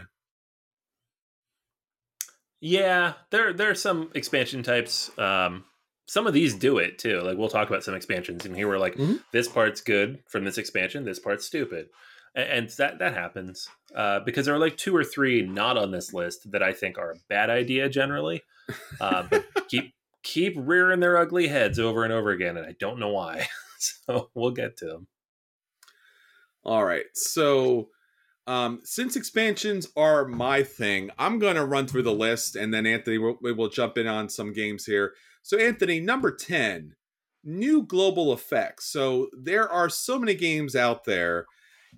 Yeah, 2.60 3.14
there 3.30 3.52
there 3.52 3.70
are 3.70 3.74
some 3.74 4.10
expansion 4.14 4.62
types. 4.62 5.16
Um, 5.18 5.64
some 6.06 6.26
of 6.26 6.34
these 6.34 6.54
do 6.54 6.78
it 6.78 6.98
too. 6.98 7.20
Like 7.20 7.36
we'll 7.36 7.48
talk 7.48 7.68
about 7.68 7.84
some 7.84 7.94
expansions, 7.94 8.46
and 8.46 8.56
here 8.56 8.68
we're 8.68 8.78
like, 8.78 8.94
mm-hmm. 8.94 9.16
this 9.32 9.48
part's 9.48 9.80
good 9.80 10.20
from 10.28 10.44
this 10.44 10.58
expansion. 10.58 11.04
This 11.04 11.18
part's 11.18 11.44
stupid 11.44 11.88
and 12.34 12.68
that 12.70 12.98
that 12.98 13.14
happens 13.14 13.68
uh, 13.94 14.20
because 14.20 14.46
there 14.46 14.54
are 14.54 14.58
like 14.58 14.76
two 14.76 14.96
or 14.96 15.04
three 15.04 15.42
not 15.42 15.76
on 15.76 15.90
this 15.90 16.14
list 16.14 16.50
that 16.52 16.62
I 16.62 16.72
think 16.72 16.98
are 16.98 17.12
a 17.12 17.20
bad 17.28 17.50
idea 17.50 17.88
generally, 17.88 18.42
uh, 19.00 19.24
but 19.30 19.44
keep 19.68 19.94
keep 20.22 20.54
rearing 20.56 21.00
their 21.00 21.18
ugly 21.18 21.48
heads 21.48 21.78
over 21.78 22.04
and 22.04 22.12
over 22.12 22.30
again, 22.30 22.56
and 22.56 22.66
I 22.66 22.74
don't 22.78 22.98
know 22.98 23.10
why. 23.10 23.46
so 23.78 24.30
we'll 24.34 24.52
get 24.52 24.76
to 24.78 24.86
them. 24.86 25.06
All 26.64 26.84
right, 26.84 27.06
so 27.14 27.88
um, 28.46 28.80
since 28.84 29.16
expansions 29.16 29.88
are 29.96 30.26
my 30.26 30.62
thing, 30.62 31.10
I'm 31.18 31.38
going 31.38 31.56
to 31.56 31.64
run 31.64 31.86
through 31.86 32.02
the 32.02 32.12
list, 32.12 32.56
and 32.56 32.72
then 32.72 32.86
Anthony 32.86 33.18
will, 33.18 33.38
we 33.42 33.52
will 33.52 33.68
jump 33.68 33.98
in 33.98 34.06
on 34.06 34.28
some 34.28 34.52
games 34.52 34.86
here. 34.86 35.14
So 35.42 35.58
Anthony, 35.58 36.00
number 36.00 36.30
ten, 36.30 36.94
new 37.44 37.82
global 37.82 38.32
effects. 38.32 38.86
So 38.86 39.28
there 39.32 39.68
are 39.68 39.88
so 39.88 40.18
many 40.18 40.34
games 40.34 40.76
out 40.76 41.04
there 41.04 41.46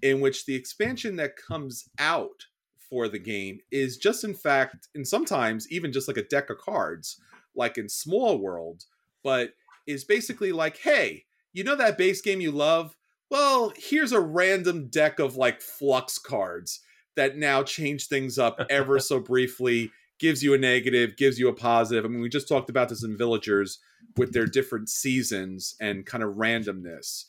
in 0.02 0.20
which 0.20 0.46
the 0.46 0.54
expansion 0.54 1.16
that 1.16 1.36
comes 1.36 1.88
out 1.98 2.46
for 2.88 3.08
the 3.08 3.18
game 3.18 3.58
is 3.70 3.96
just 3.96 4.24
in 4.24 4.34
fact 4.34 4.88
and 4.94 5.08
sometimes 5.08 5.70
even 5.70 5.92
just 5.92 6.06
like 6.06 6.16
a 6.16 6.28
deck 6.28 6.50
of 6.50 6.58
cards 6.58 7.18
like 7.56 7.78
in 7.78 7.88
small 7.88 8.38
world 8.38 8.84
but 9.22 9.50
is 9.86 10.04
basically 10.04 10.52
like 10.52 10.76
hey 10.78 11.24
you 11.52 11.64
know 11.64 11.74
that 11.74 11.96
base 11.96 12.20
game 12.20 12.40
you 12.40 12.52
love 12.52 12.94
well 13.30 13.72
here's 13.76 14.12
a 14.12 14.20
random 14.20 14.88
deck 14.88 15.18
of 15.18 15.36
like 15.36 15.60
flux 15.60 16.18
cards 16.18 16.80
that 17.16 17.36
now 17.36 17.62
change 17.62 18.06
things 18.06 18.38
up 18.38 18.60
ever 18.70 18.98
so 18.98 19.20
briefly 19.20 19.90
gives 20.18 20.42
you 20.42 20.54
a 20.54 20.58
negative 20.58 21.16
gives 21.16 21.38
you 21.38 21.48
a 21.48 21.54
positive 21.54 22.04
i 22.04 22.08
mean 22.08 22.20
we 22.20 22.28
just 22.28 22.48
talked 22.48 22.70
about 22.70 22.88
this 22.88 23.04
in 23.04 23.16
villagers 23.16 23.78
with 24.16 24.32
their 24.32 24.46
different 24.46 24.88
seasons 24.88 25.74
and 25.80 26.06
kind 26.06 26.22
of 26.22 26.34
randomness 26.34 27.24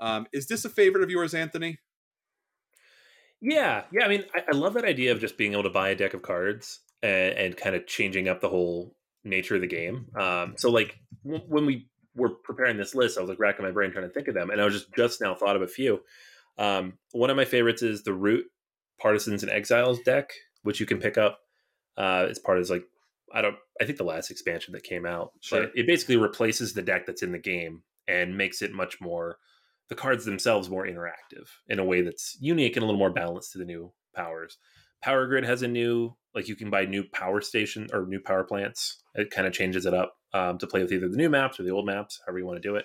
um, 0.00 0.26
is 0.32 0.46
this 0.46 0.64
a 0.64 0.70
favorite 0.70 1.04
of 1.04 1.10
yours 1.10 1.34
anthony 1.34 1.78
yeah, 3.40 3.84
yeah. 3.92 4.04
I 4.04 4.08
mean, 4.08 4.24
I, 4.34 4.42
I, 4.52 4.56
love 4.56 4.74
that 4.74 4.84
idea 4.84 5.12
of 5.12 5.20
just 5.20 5.38
being 5.38 5.52
able 5.52 5.62
to 5.62 5.70
buy 5.70 5.88
a 5.88 5.94
deck 5.94 6.14
of 6.14 6.22
cards 6.22 6.80
and, 7.02 7.32
and 7.34 7.56
kind 7.56 7.74
of 7.74 7.86
changing 7.86 8.28
up 8.28 8.40
the 8.40 8.48
whole 8.48 8.94
nature 9.24 9.54
of 9.54 9.62
the 9.62 9.66
game. 9.66 10.08
Um, 10.18 10.54
so, 10.58 10.70
like 10.70 10.98
w- 11.24 11.44
when 11.48 11.66
we 11.66 11.88
were 12.14 12.30
preparing 12.30 12.76
this 12.76 12.94
list, 12.94 13.18
I 13.18 13.20
was 13.20 13.30
like 13.30 13.38
racking 13.38 13.64
my 13.64 13.70
brain 13.70 13.90
trying 13.90 14.08
to 14.08 14.12
think 14.12 14.28
of 14.28 14.34
them, 14.34 14.50
and 14.50 14.60
I 14.60 14.64
was 14.64 14.74
just 14.74 14.94
just 14.94 15.20
now 15.20 15.34
thought 15.34 15.56
of 15.56 15.62
a 15.62 15.68
few. 15.68 16.00
Um, 16.58 16.94
one 17.12 17.30
of 17.30 17.36
my 17.36 17.44
favorites 17.44 17.82
is 17.82 18.02
the 18.02 18.12
Root 18.12 18.44
Partisans 19.00 19.42
and 19.42 19.50
Exiles 19.50 20.00
deck, 20.00 20.30
which 20.62 20.80
you 20.80 20.86
can 20.86 20.98
pick 20.98 21.16
up. 21.16 21.38
Uh, 21.96 22.26
it's 22.28 22.38
part 22.38 22.58
of 22.58 22.68
like 22.70 22.84
I 23.32 23.42
don't 23.42 23.56
I 23.80 23.84
think 23.84 23.98
the 23.98 24.04
last 24.04 24.30
expansion 24.30 24.72
that 24.72 24.82
came 24.82 25.06
out, 25.06 25.32
sure. 25.40 25.62
but 25.62 25.72
it 25.74 25.86
basically 25.86 26.16
replaces 26.16 26.72
the 26.72 26.82
deck 26.82 27.06
that's 27.06 27.22
in 27.22 27.32
the 27.32 27.38
game 27.38 27.82
and 28.08 28.36
makes 28.36 28.62
it 28.62 28.72
much 28.72 29.00
more 29.00 29.38
the 29.88 29.94
cards 29.94 30.24
themselves 30.24 30.70
more 30.70 30.86
interactive 30.86 31.48
in 31.68 31.78
a 31.78 31.84
way 31.84 32.00
that's 32.00 32.36
unique 32.40 32.76
and 32.76 32.82
a 32.84 32.86
little 32.86 32.98
more 32.98 33.10
balanced 33.10 33.52
to 33.52 33.58
the 33.58 33.64
new 33.64 33.92
powers. 34.14 34.56
Power 35.02 35.26
Grid 35.26 35.44
has 35.44 35.62
a 35.62 35.68
new 35.68 36.16
like 36.34 36.48
you 36.48 36.56
can 36.56 36.70
buy 36.70 36.84
new 36.84 37.04
power 37.12 37.40
station 37.40 37.88
or 37.92 38.06
new 38.06 38.20
power 38.20 38.44
plants. 38.44 39.02
It 39.14 39.30
kind 39.30 39.46
of 39.46 39.52
changes 39.52 39.86
it 39.86 39.94
up 39.94 40.14
um, 40.32 40.58
to 40.58 40.66
play 40.66 40.82
with 40.82 40.92
either 40.92 41.08
the 41.08 41.16
new 41.16 41.28
maps 41.28 41.58
or 41.58 41.64
the 41.64 41.70
old 41.70 41.86
maps, 41.86 42.20
however 42.24 42.38
you 42.38 42.46
want 42.46 42.62
to 42.62 42.68
do 42.68 42.76
it. 42.76 42.84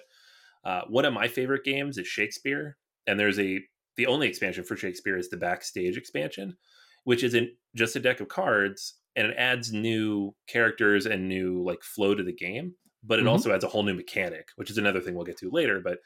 Uh, 0.63 0.81
one 0.89 1.05
of 1.05 1.13
my 1.13 1.27
favorite 1.27 1.63
games 1.63 1.97
is 1.97 2.07
Shakespeare, 2.07 2.77
and 3.05 3.19
there's 3.19 3.39
a 3.39 3.59
the 3.97 4.07
only 4.07 4.27
expansion 4.27 4.63
for 4.63 4.75
Shakespeare 4.75 5.17
is 5.17 5.29
the 5.29 5.37
backstage 5.37 5.95
expansion, 5.95 6.57
which 7.05 7.23
isn't 7.23 7.49
just 7.75 7.95
a 7.95 7.99
deck 7.99 8.19
of 8.19 8.27
cards 8.27 8.95
and 9.15 9.27
it 9.27 9.35
adds 9.37 9.71
new 9.71 10.35
characters 10.47 11.05
and 11.05 11.29
new 11.29 11.63
like 11.63 11.81
flow 11.83 12.15
to 12.15 12.23
the 12.23 12.33
game, 12.33 12.75
but 13.03 13.19
it 13.19 13.21
mm-hmm. 13.21 13.29
also 13.29 13.53
adds 13.53 13.63
a 13.63 13.67
whole 13.67 13.83
new 13.83 13.93
mechanic, 13.93 14.49
which 14.55 14.69
is 14.69 14.77
another 14.77 14.99
thing 14.99 15.15
we'll 15.15 15.25
get 15.25 15.37
to 15.37 15.49
later. 15.51 15.79
But 15.83 15.99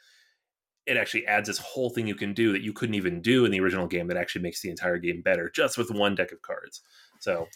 it 0.90 0.96
actually 0.96 1.24
adds 1.26 1.46
this 1.46 1.58
whole 1.58 1.90
thing 1.90 2.06
you 2.08 2.16
can 2.16 2.34
do 2.34 2.52
that 2.52 2.62
you 2.62 2.72
couldn't 2.72 2.96
even 2.96 3.22
do 3.22 3.44
in 3.44 3.52
the 3.52 3.60
original 3.60 3.86
game 3.86 4.08
that 4.08 4.16
actually 4.16 4.42
makes 4.42 4.60
the 4.60 4.70
entire 4.70 4.98
game 4.98 5.22
better 5.22 5.48
just 5.54 5.78
with 5.78 5.90
one 5.90 6.14
deck 6.16 6.32
of 6.32 6.42
cards. 6.42 6.82
So 7.20 7.46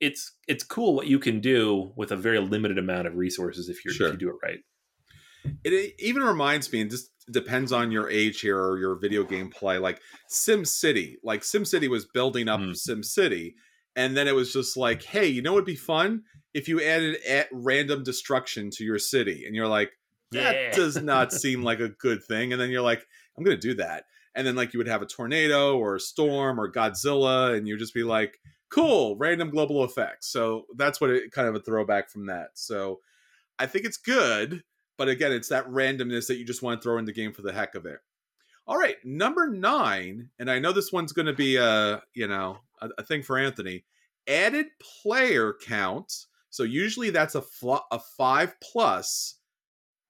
it's 0.00 0.32
it's 0.46 0.62
cool 0.64 0.94
what 0.94 1.06
you 1.08 1.18
can 1.18 1.40
do 1.40 1.92
with 1.96 2.12
a 2.12 2.16
very 2.16 2.38
limited 2.38 2.78
amount 2.78 3.08
of 3.08 3.16
resources 3.16 3.68
if, 3.68 3.84
you're, 3.84 3.92
Sure. 3.94 4.06
if 4.08 4.12
you 4.14 4.18
do 4.18 4.28
it 4.30 4.36
right. 4.42 4.60
It, 5.64 5.72
it 5.72 5.94
even 5.98 6.22
reminds 6.22 6.72
me, 6.72 6.80
and 6.80 6.90
just 6.90 7.10
depends 7.30 7.72
on 7.72 7.90
your 7.90 8.08
age 8.08 8.40
here 8.40 8.58
or 8.58 8.78
your 8.78 8.94
video 8.98 9.24
game 9.24 9.50
play. 9.50 9.78
Like 9.78 10.00
Sim 10.28 10.64
City, 10.64 11.18
like 11.24 11.42
Sim 11.44 11.64
City 11.64 11.88
was 11.88 12.04
building 12.04 12.48
up 12.48 12.60
Mm. 12.60 12.76
Sim 12.76 13.02
City, 13.02 13.54
and 13.96 14.16
then 14.16 14.28
it 14.28 14.34
was 14.34 14.52
just 14.52 14.76
like, 14.76 15.02
hey, 15.02 15.26
you 15.26 15.42
know 15.42 15.52
what'd 15.52 15.64
be 15.66 15.76
fun 15.76 16.22
if 16.54 16.68
you 16.68 16.80
added 16.82 17.16
at 17.28 17.48
random 17.52 18.02
destruction 18.02 18.70
to 18.76 18.84
your 18.84 18.98
city, 18.98 19.44
and 19.46 19.54
you're 19.56 19.68
like, 19.68 19.90
that 20.32 20.54
Yeah. 20.54 20.72
does 20.72 21.00
not 21.02 21.32
seem 21.32 21.62
like 21.62 21.80
a 21.80 21.88
good 21.88 22.22
thing, 22.22 22.52
and 22.52 22.60
then 22.60 22.70
you're 22.70 22.82
like, 22.82 23.06
I'm 23.36 23.44
gonna 23.44 23.56
do 23.56 23.74
that, 23.74 24.04
and 24.34 24.46
then 24.46 24.56
like 24.56 24.72
you 24.72 24.78
would 24.78 24.88
have 24.88 25.02
a 25.02 25.06
tornado 25.06 25.76
or 25.78 25.96
a 25.96 26.00
storm 26.00 26.58
or 26.60 26.70
Godzilla, 26.70 27.56
and 27.56 27.66
you'd 27.68 27.78
just 27.78 27.94
be 27.94 28.02
like, 28.04 28.38
cool, 28.68 29.16
random 29.16 29.50
global 29.50 29.84
effects. 29.84 30.28
So 30.28 30.66
that's 30.76 31.00
what 31.00 31.10
it 31.10 31.32
kind 31.32 31.48
of 31.48 31.54
a 31.54 31.60
throwback 31.60 32.10
from 32.10 32.26
that. 32.26 32.50
So 32.54 33.00
I 33.58 33.66
think 33.66 33.84
it's 33.84 33.96
good 33.98 34.62
but 34.98 35.08
again, 35.08 35.30
it's 35.32 35.48
that 35.50 35.66
randomness 35.68 36.26
that 36.28 36.36
you 36.38 36.44
just 36.46 36.62
want 36.62 36.80
to 36.80 36.82
throw 36.82 36.96
in 36.98 37.04
the 37.04 37.12
game 37.12 37.32
for 37.32 37.42
the 37.42 37.52
heck 37.52 37.74
of 37.74 37.84
it. 37.84 37.98
All 38.66 38.78
right, 38.78 38.96
number 39.04 39.46
nine, 39.46 40.30
and 40.38 40.50
I 40.50 40.58
know 40.58 40.72
this 40.72 40.90
one's 40.90 41.12
going 41.12 41.26
to 41.26 41.32
be 41.34 41.56
a 41.56 42.02
you 42.14 42.26
know 42.26 42.58
a, 42.80 42.88
a 42.98 43.02
thing 43.02 43.22
for 43.22 43.38
Anthony. 43.38 43.84
Added 44.26 44.66
player 44.80 45.54
count. 45.64 46.12
So 46.48 46.62
usually 46.62 47.10
that's 47.10 47.34
a 47.34 47.42
fl- 47.42 47.84
a 47.92 47.98
five 48.16 48.54
plus, 48.62 49.34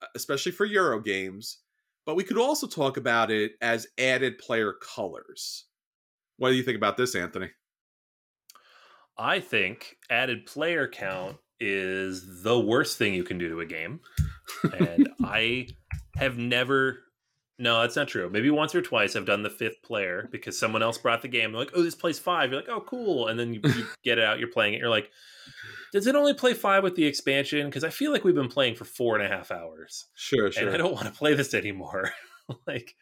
Uh, 0.02 0.06
especially 0.14 0.52
for 0.52 0.64
Euro 0.66 1.00
games. 1.00 1.58
But 2.04 2.16
we 2.16 2.24
could 2.24 2.38
also 2.38 2.66
talk 2.66 2.96
about 2.96 3.30
it 3.30 3.52
as 3.60 3.88
added 3.98 4.38
player 4.38 4.74
colors. 4.74 5.64
What 6.36 6.50
do 6.50 6.54
you 6.54 6.62
think 6.62 6.76
about 6.76 6.96
this, 6.96 7.14
Anthony? 7.14 7.50
I 9.18 9.40
think 9.40 9.96
added 10.10 10.46
player 10.46 10.86
count 10.86 11.38
is 11.58 12.42
the 12.42 12.58
worst 12.60 12.98
thing 12.98 13.14
you 13.14 13.24
can 13.24 13.38
do 13.38 13.48
to 13.48 13.60
a 13.60 13.66
game. 13.66 14.00
And 14.78 15.08
I 15.24 15.68
have 16.16 16.36
never 16.36 17.00
no, 17.58 17.80
that's 17.80 17.96
not 17.96 18.08
true. 18.08 18.28
Maybe 18.28 18.50
once 18.50 18.74
or 18.74 18.82
twice 18.82 19.16
I've 19.16 19.24
done 19.24 19.42
the 19.42 19.48
fifth 19.48 19.82
player 19.82 20.28
because 20.30 20.58
someone 20.58 20.82
else 20.82 20.98
brought 20.98 21.22
the 21.22 21.28
game. 21.28 21.52
They're 21.52 21.60
like, 21.60 21.72
oh, 21.74 21.82
this 21.82 21.94
plays 21.94 22.18
five. 22.18 22.50
You're 22.50 22.60
like, 22.60 22.68
oh, 22.68 22.84
cool. 22.86 23.28
And 23.28 23.38
then 23.40 23.54
you, 23.54 23.60
you 23.64 23.86
get 24.04 24.18
it 24.18 24.24
out, 24.24 24.38
you're 24.38 24.50
playing 24.50 24.74
it. 24.74 24.78
You're 24.78 24.90
like, 24.90 25.10
does 25.96 26.06
it 26.06 26.14
only 26.14 26.34
play 26.34 26.52
five 26.52 26.82
with 26.82 26.94
the 26.94 27.06
expansion? 27.06 27.66
Because 27.66 27.82
I 27.82 27.88
feel 27.88 28.12
like 28.12 28.22
we've 28.22 28.34
been 28.34 28.48
playing 28.50 28.74
for 28.74 28.84
four 28.84 29.16
and 29.16 29.24
a 29.24 29.34
half 29.34 29.50
hours. 29.50 30.04
Sure, 30.14 30.52
sure. 30.52 30.66
and 30.66 30.74
I 30.74 30.76
don't 30.76 30.92
want 30.92 31.06
to 31.06 31.10
play 31.10 31.32
this 31.32 31.54
anymore. 31.54 32.10
like, 32.66 32.94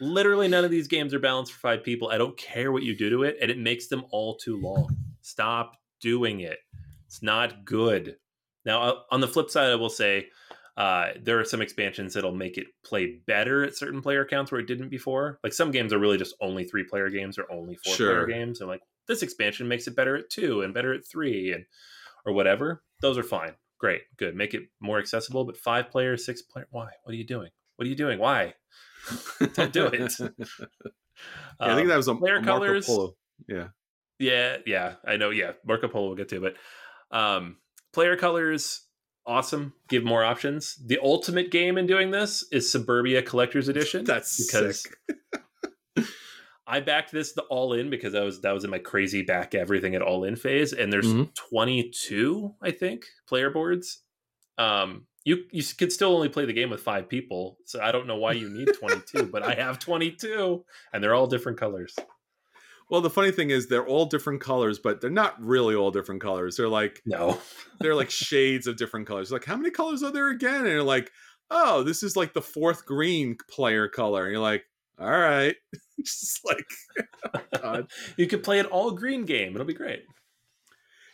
literally, 0.00 0.48
none 0.48 0.64
of 0.64 0.72
these 0.72 0.88
games 0.88 1.14
are 1.14 1.20
balanced 1.20 1.52
for 1.52 1.60
five 1.60 1.84
people. 1.84 2.08
I 2.08 2.18
don't 2.18 2.36
care 2.36 2.72
what 2.72 2.82
you 2.82 2.96
do 2.96 3.08
to 3.08 3.22
it, 3.22 3.36
and 3.40 3.52
it 3.52 3.58
makes 3.58 3.86
them 3.86 4.02
all 4.10 4.34
too 4.34 4.60
long. 4.60 4.88
Stop 5.22 5.76
doing 6.00 6.40
it. 6.40 6.58
It's 7.06 7.22
not 7.22 7.64
good. 7.64 8.16
Now, 8.64 8.82
uh, 8.82 8.94
on 9.12 9.20
the 9.20 9.28
flip 9.28 9.48
side, 9.48 9.70
I 9.70 9.76
will 9.76 9.88
say 9.88 10.26
uh, 10.76 11.10
there 11.22 11.38
are 11.38 11.44
some 11.44 11.62
expansions 11.62 12.14
that'll 12.14 12.34
make 12.34 12.58
it 12.58 12.66
play 12.84 13.20
better 13.28 13.62
at 13.62 13.76
certain 13.76 14.02
player 14.02 14.24
counts 14.24 14.50
where 14.50 14.60
it 14.60 14.66
didn't 14.66 14.88
before. 14.88 15.38
Like 15.44 15.52
some 15.52 15.70
games 15.70 15.92
are 15.92 16.00
really 16.00 16.18
just 16.18 16.34
only 16.40 16.64
three 16.64 16.82
player 16.82 17.10
games 17.10 17.38
or 17.38 17.46
only 17.48 17.76
four 17.76 17.94
Sure. 17.94 18.24
player 18.24 18.26
games, 18.26 18.60
and 18.60 18.68
like 18.68 18.80
this 19.06 19.22
expansion 19.22 19.68
makes 19.68 19.86
it 19.86 19.94
better 19.94 20.16
at 20.16 20.30
two 20.30 20.62
and 20.62 20.74
better 20.74 20.92
at 20.92 21.06
three 21.06 21.52
and 21.52 21.64
or 22.24 22.32
whatever. 22.32 22.82
Those 23.00 23.18
are 23.18 23.22
fine, 23.22 23.52
great, 23.78 24.02
good. 24.16 24.34
Make 24.34 24.54
it 24.54 24.62
more 24.80 24.98
accessible. 24.98 25.44
But 25.44 25.56
five 25.56 25.90
players, 25.90 26.24
six 26.24 26.42
player, 26.42 26.66
why? 26.70 26.88
What 27.02 27.12
are 27.12 27.16
you 27.16 27.26
doing? 27.26 27.50
What 27.76 27.86
are 27.86 27.88
you 27.88 27.96
doing? 27.96 28.18
Why? 28.18 28.54
Don't 29.54 29.72
do 29.72 29.86
it. 29.86 30.12
Yeah, 31.60 31.66
I 31.66 31.74
think 31.76 31.82
Um, 31.82 31.88
that 31.88 31.96
was 31.96 32.08
a 32.08 32.14
player 32.16 32.40
Marco 32.40 32.46
colors- 32.58 32.86
Polo. 32.86 33.14
Yeah. 33.48 33.68
yeah, 34.18 34.56
yeah, 34.66 34.94
I 35.06 35.16
know. 35.16 35.30
Yeah, 35.30 35.52
Marco 35.64 35.86
Polo 35.86 36.08
we'll 36.08 36.16
get 36.16 36.28
to, 36.30 36.40
but 36.40 36.56
um, 37.16 37.58
player 37.92 38.16
colors, 38.16 38.80
awesome. 39.24 39.74
Give 39.88 40.02
more 40.02 40.24
options. 40.24 40.74
The 40.84 40.98
ultimate 41.00 41.52
game 41.52 41.78
in 41.78 41.86
doing 41.86 42.10
this 42.10 42.44
is 42.50 42.70
Suburbia 42.70 43.22
Collector's 43.22 43.68
Edition. 43.68 44.04
That's 44.06 44.44
because 44.44 44.82
sick. 44.82 46.04
I 46.66 46.80
backed 46.80 47.12
this 47.12 47.32
the 47.32 47.42
all 47.42 47.74
in 47.74 47.90
because 47.90 48.14
I 48.14 48.22
was 48.22 48.40
that 48.40 48.52
was 48.52 48.64
in 48.64 48.70
my 48.70 48.78
crazy 48.78 49.22
back 49.22 49.54
everything 49.54 49.94
at 49.94 50.02
all 50.02 50.24
in 50.24 50.34
phase, 50.36 50.72
and 50.72 50.92
there's 50.92 51.12
Mhm. 51.12 51.34
22, 51.34 52.54
I 52.62 52.70
think, 52.70 53.06
player 53.28 53.50
boards. 53.50 54.02
Um, 54.58 55.06
you 55.24 55.44
you 55.50 55.62
could 55.78 55.92
still 55.92 56.14
only 56.14 56.28
play 56.28 56.44
the 56.44 56.52
game 56.52 56.70
with 56.70 56.80
five 56.82 57.08
people, 57.08 57.58
so 57.64 57.80
I 57.80 57.92
don't 57.92 58.06
know 58.06 58.16
why 58.16 58.32
you 58.32 58.48
need 58.48 58.68
22, 58.78 59.26
but 59.26 59.42
I 59.42 59.54
have 59.54 59.78
22, 59.78 60.64
and 60.92 61.02
they're 61.02 61.14
all 61.14 61.26
different 61.26 61.58
colors. 61.58 61.94
Well, 62.90 63.00
the 63.00 63.10
funny 63.10 63.30
thing 63.30 63.50
is 63.50 63.66
they're 63.68 63.86
all 63.86 64.04
different 64.06 64.40
colors, 64.42 64.78
but 64.78 65.00
they're 65.00 65.08
not 65.10 65.42
really 65.42 65.74
all 65.74 65.90
different 65.90 66.20
colors. 66.20 66.56
They're 66.56 66.68
like 66.68 67.00
No, 67.06 67.40
they're 67.80 67.94
like 67.94 68.10
shades 68.10 68.66
of 68.66 68.76
different 68.76 69.06
colors. 69.06 69.32
Like, 69.32 69.44
how 69.44 69.56
many 69.56 69.70
colors 69.70 70.02
are 70.02 70.12
there 70.12 70.28
again? 70.28 70.60
And 70.60 70.68
you're 70.68 70.82
like, 70.82 71.10
oh, 71.50 71.82
this 71.82 72.02
is 72.02 72.16
like 72.16 72.34
the 72.34 72.42
fourth 72.42 72.84
green 72.86 73.36
player 73.50 73.88
color. 73.88 74.24
And 74.24 74.32
you're 74.32 74.40
like, 74.42 74.64
all 74.98 75.10
right. 75.10 75.56
Just 75.98 76.40
like 76.44 76.64
oh 77.34 77.40
God. 77.60 77.90
you 78.16 78.26
could 78.26 78.42
play 78.42 78.58
an 78.58 78.66
all 78.66 78.90
green 78.90 79.24
game. 79.24 79.54
It'll 79.54 79.66
be 79.66 79.74
great. 79.74 80.04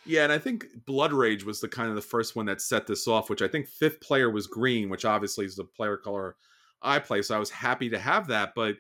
Yeah, 0.06 0.24
and 0.24 0.32
I 0.32 0.38
think 0.38 0.66
Blood 0.86 1.12
Rage 1.12 1.44
was 1.44 1.60
the 1.60 1.68
kind 1.68 1.88
of 1.88 1.94
the 1.94 2.00
first 2.00 2.34
one 2.34 2.46
that 2.46 2.60
set 2.60 2.86
this 2.86 3.06
off, 3.06 3.28
which 3.28 3.42
I 3.42 3.48
think 3.48 3.68
fifth 3.68 4.00
player 4.00 4.30
was 4.30 4.46
green, 4.46 4.88
which 4.88 5.04
obviously 5.04 5.44
is 5.44 5.56
the 5.56 5.64
player 5.64 5.96
color 5.96 6.36
I 6.82 6.98
play. 6.98 7.22
So 7.22 7.36
I 7.36 7.38
was 7.38 7.50
happy 7.50 7.90
to 7.90 7.98
have 7.98 8.26
that. 8.28 8.52
But 8.56 8.76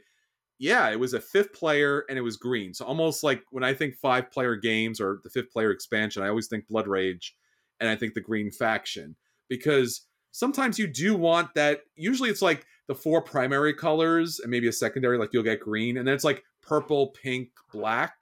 yeah, 0.58 0.90
it 0.90 0.98
was 0.98 1.14
a 1.14 1.20
fifth 1.20 1.52
player 1.52 2.04
and 2.08 2.18
it 2.18 2.22
was 2.22 2.36
green. 2.36 2.74
So 2.74 2.84
almost 2.84 3.22
like 3.22 3.42
when 3.50 3.64
I 3.64 3.74
think 3.74 3.96
five 3.96 4.30
player 4.30 4.56
games 4.56 5.00
or 5.00 5.20
the 5.22 5.30
fifth 5.30 5.50
player 5.50 5.70
expansion, 5.70 6.22
I 6.22 6.28
always 6.28 6.48
think 6.48 6.68
Blood 6.68 6.88
Rage 6.88 7.36
and 7.80 7.88
I 7.88 7.96
think 7.96 8.14
the 8.14 8.20
green 8.20 8.50
faction. 8.50 9.16
Because 9.48 10.06
sometimes 10.32 10.78
you 10.78 10.86
do 10.86 11.14
want 11.14 11.54
that 11.54 11.80
usually 11.96 12.30
it's 12.30 12.42
like 12.42 12.66
the 12.90 12.94
four 12.96 13.22
primary 13.22 13.72
colors 13.72 14.40
and 14.40 14.50
maybe 14.50 14.66
a 14.66 14.72
secondary, 14.72 15.16
like 15.16 15.30
you'll 15.32 15.44
get 15.44 15.60
green, 15.60 15.96
and 15.96 16.08
then 16.08 16.12
it's 16.12 16.24
like 16.24 16.42
purple, 16.60 17.14
pink, 17.22 17.50
black 17.72 18.14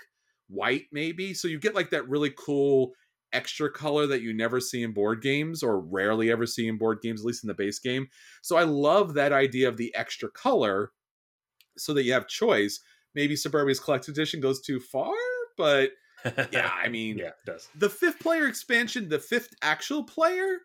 white 0.48 0.84
maybe. 0.92 1.32
So 1.32 1.48
you 1.48 1.58
get 1.58 1.74
like 1.74 1.88
that 1.88 2.06
really 2.06 2.34
cool 2.36 2.92
extra 3.32 3.72
color 3.72 4.06
that 4.06 4.20
you 4.20 4.34
never 4.34 4.60
see 4.60 4.82
in 4.82 4.92
board 4.92 5.22
games 5.22 5.62
or 5.62 5.80
rarely 5.80 6.30
ever 6.30 6.44
see 6.44 6.68
in 6.68 6.76
board 6.76 6.98
games 7.00 7.22
at 7.22 7.26
least 7.26 7.44
in 7.44 7.48
the 7.48 7.54
base 7.54 7.78
game. 7.78 8.08
So 8.42 8.58
i 8.58 8.62
love 8.62 9.14
that 9.14 9.32
idea 9.32 9.68
of 9.68 9.78
the 9.78 9.94
extra 9.94 10.28
color 10.30 10.92
so 11.78 11.94
that 11.94 12.04
you 12.04 12.12
have 12.12 12.28
choice. 12.28 12.78
Maybe 13.14 13.36
suburbia's 13.36 13.80
collector's 13.80 14.18
edition 14.18 14.38
goes 14.38 14.60
too 14.60 14.80
far 14.80 15.14
but 15.56 15.92
yeah 16.52 16.70
i 16.74 16.88
mean 16.88 17.16
yeah, 17.16 17.28
it 17.28 17.34
does. 17.46 17.68
the 17.74 17.88
fifth 17.88 18.20
player 18.20 18.46
expansion, 18.46 19.08
the 19.08 19.18
fifth 19.18 19.54
actual 19.62 20.04
player, 20.04 20.58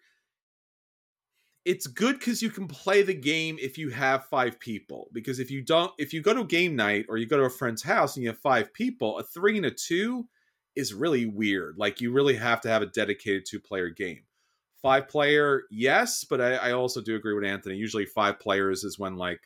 it's 1.66 1.88
good 1.88 2.20
because 2.20 2.42
you 2.42 2.50
can 2.50 2.68
play 2.68 3.04
the 3.04 3.14
game 3.14 3.58
if 3.60 3.78
you 3.78 3.90
have 3.90 4.26
five 4.26 4.60
people. 4.60 5.10
Because 5.14 5.40
if 5.40 5.50
you 5.50 5.62
don't, 5.62 5.92
if 5.98 6.14
you 6.14 6.22
go 6.22 6.34
to 6.34 6.42
a 6.42 6.46
game 6.46 6.76
night 6.76 7.06
or 7.08 7.18
you 7.18 7.26
go 7.26 7.38
to 7.38 7.44
a 7.44 7.50
friend's 7.50 7.84
house 7.84 8.16
and 8.16 8.24
you 8.24 8.30
have 8.30 8.40
five 8.40 8.74
people, 8.74 9.18
a 9.18 9.24
three 9.24 9.56
and 9.58 9.66
a 9.66 9.72
two 9.72 10.28
is 10.76 10.94
really 10.94 11.26
weird. 11.26 11.76
Like 11.78 12.02
you 12.02 12.12
really 12.12 12.36
have 12.36 12.62
to 12.62 12.70
have 12.70 12.82
a 12.82 12.88
dedicated 12.88 13.46
two 13.48 13.60
player 13.60 13.90
game. 13.90 14.24
Five 14.82 15.08
player, 15.08 15.64
yes, 15.72 16.26
but 16.26 16.42
I, 16.42 16.56
I 16.56 16.72
also 16.74 17.00
do 17.00 17.16
agree 17.16 17.34
with 17.34 17.46
Anthony. 17.46 17.78
Usually 17.78 18.06
five 18.06 18.40
players 18.40 18.84
is 18.84 19.00
when 19.00 19.16
like 19.16 19.40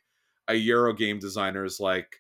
a 0.47 0.55
Euro 0.55 0.93
game 0.93 1.20
designer 1.20 1.63
is 1.63 1.80
like, 1.80 2.15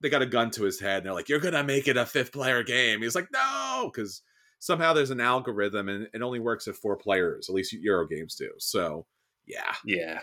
they 0.00 0.10
got 0.10 0.22
a 0.22 0.26
gun 0.26 0.50
to 0.52 0.64
his 0.64 0.78
head 0.78 0.98
and 0.98 1.06
they're 1.06 1.14
like, 1.14 1.30
You're 1.30 1.40
gonna 1.40 1.64
make 1.64 1.88
it 1.88 1.96
a 1.96 2.04
fifth 2.04 2.32
player 2.32 2.62
game. 2.62 3.00
He's 3.00 3.14
like, 3.14 3.28
No, 3.32 3.90
because 3.90 4.20
somehow 4.58 4.92
there's 4.92 5.10
an 5.10 5.20
algorithm 5.20 5.88
and 5.88 6.08
it 6.12 6.20
only 6.20 6.40
works 6.40 6.68
at 6.68 6.76
four 6.76 6.96
players. 6.96 7.48
At 7.48 7.54
least 7.54 7.72
Euro 7.72 8.06
games 8.06 8.34
do. 8.34 8.50
So 8.58 9.06
yeah. 9.48 9.74
Yeah. 9.84 10.20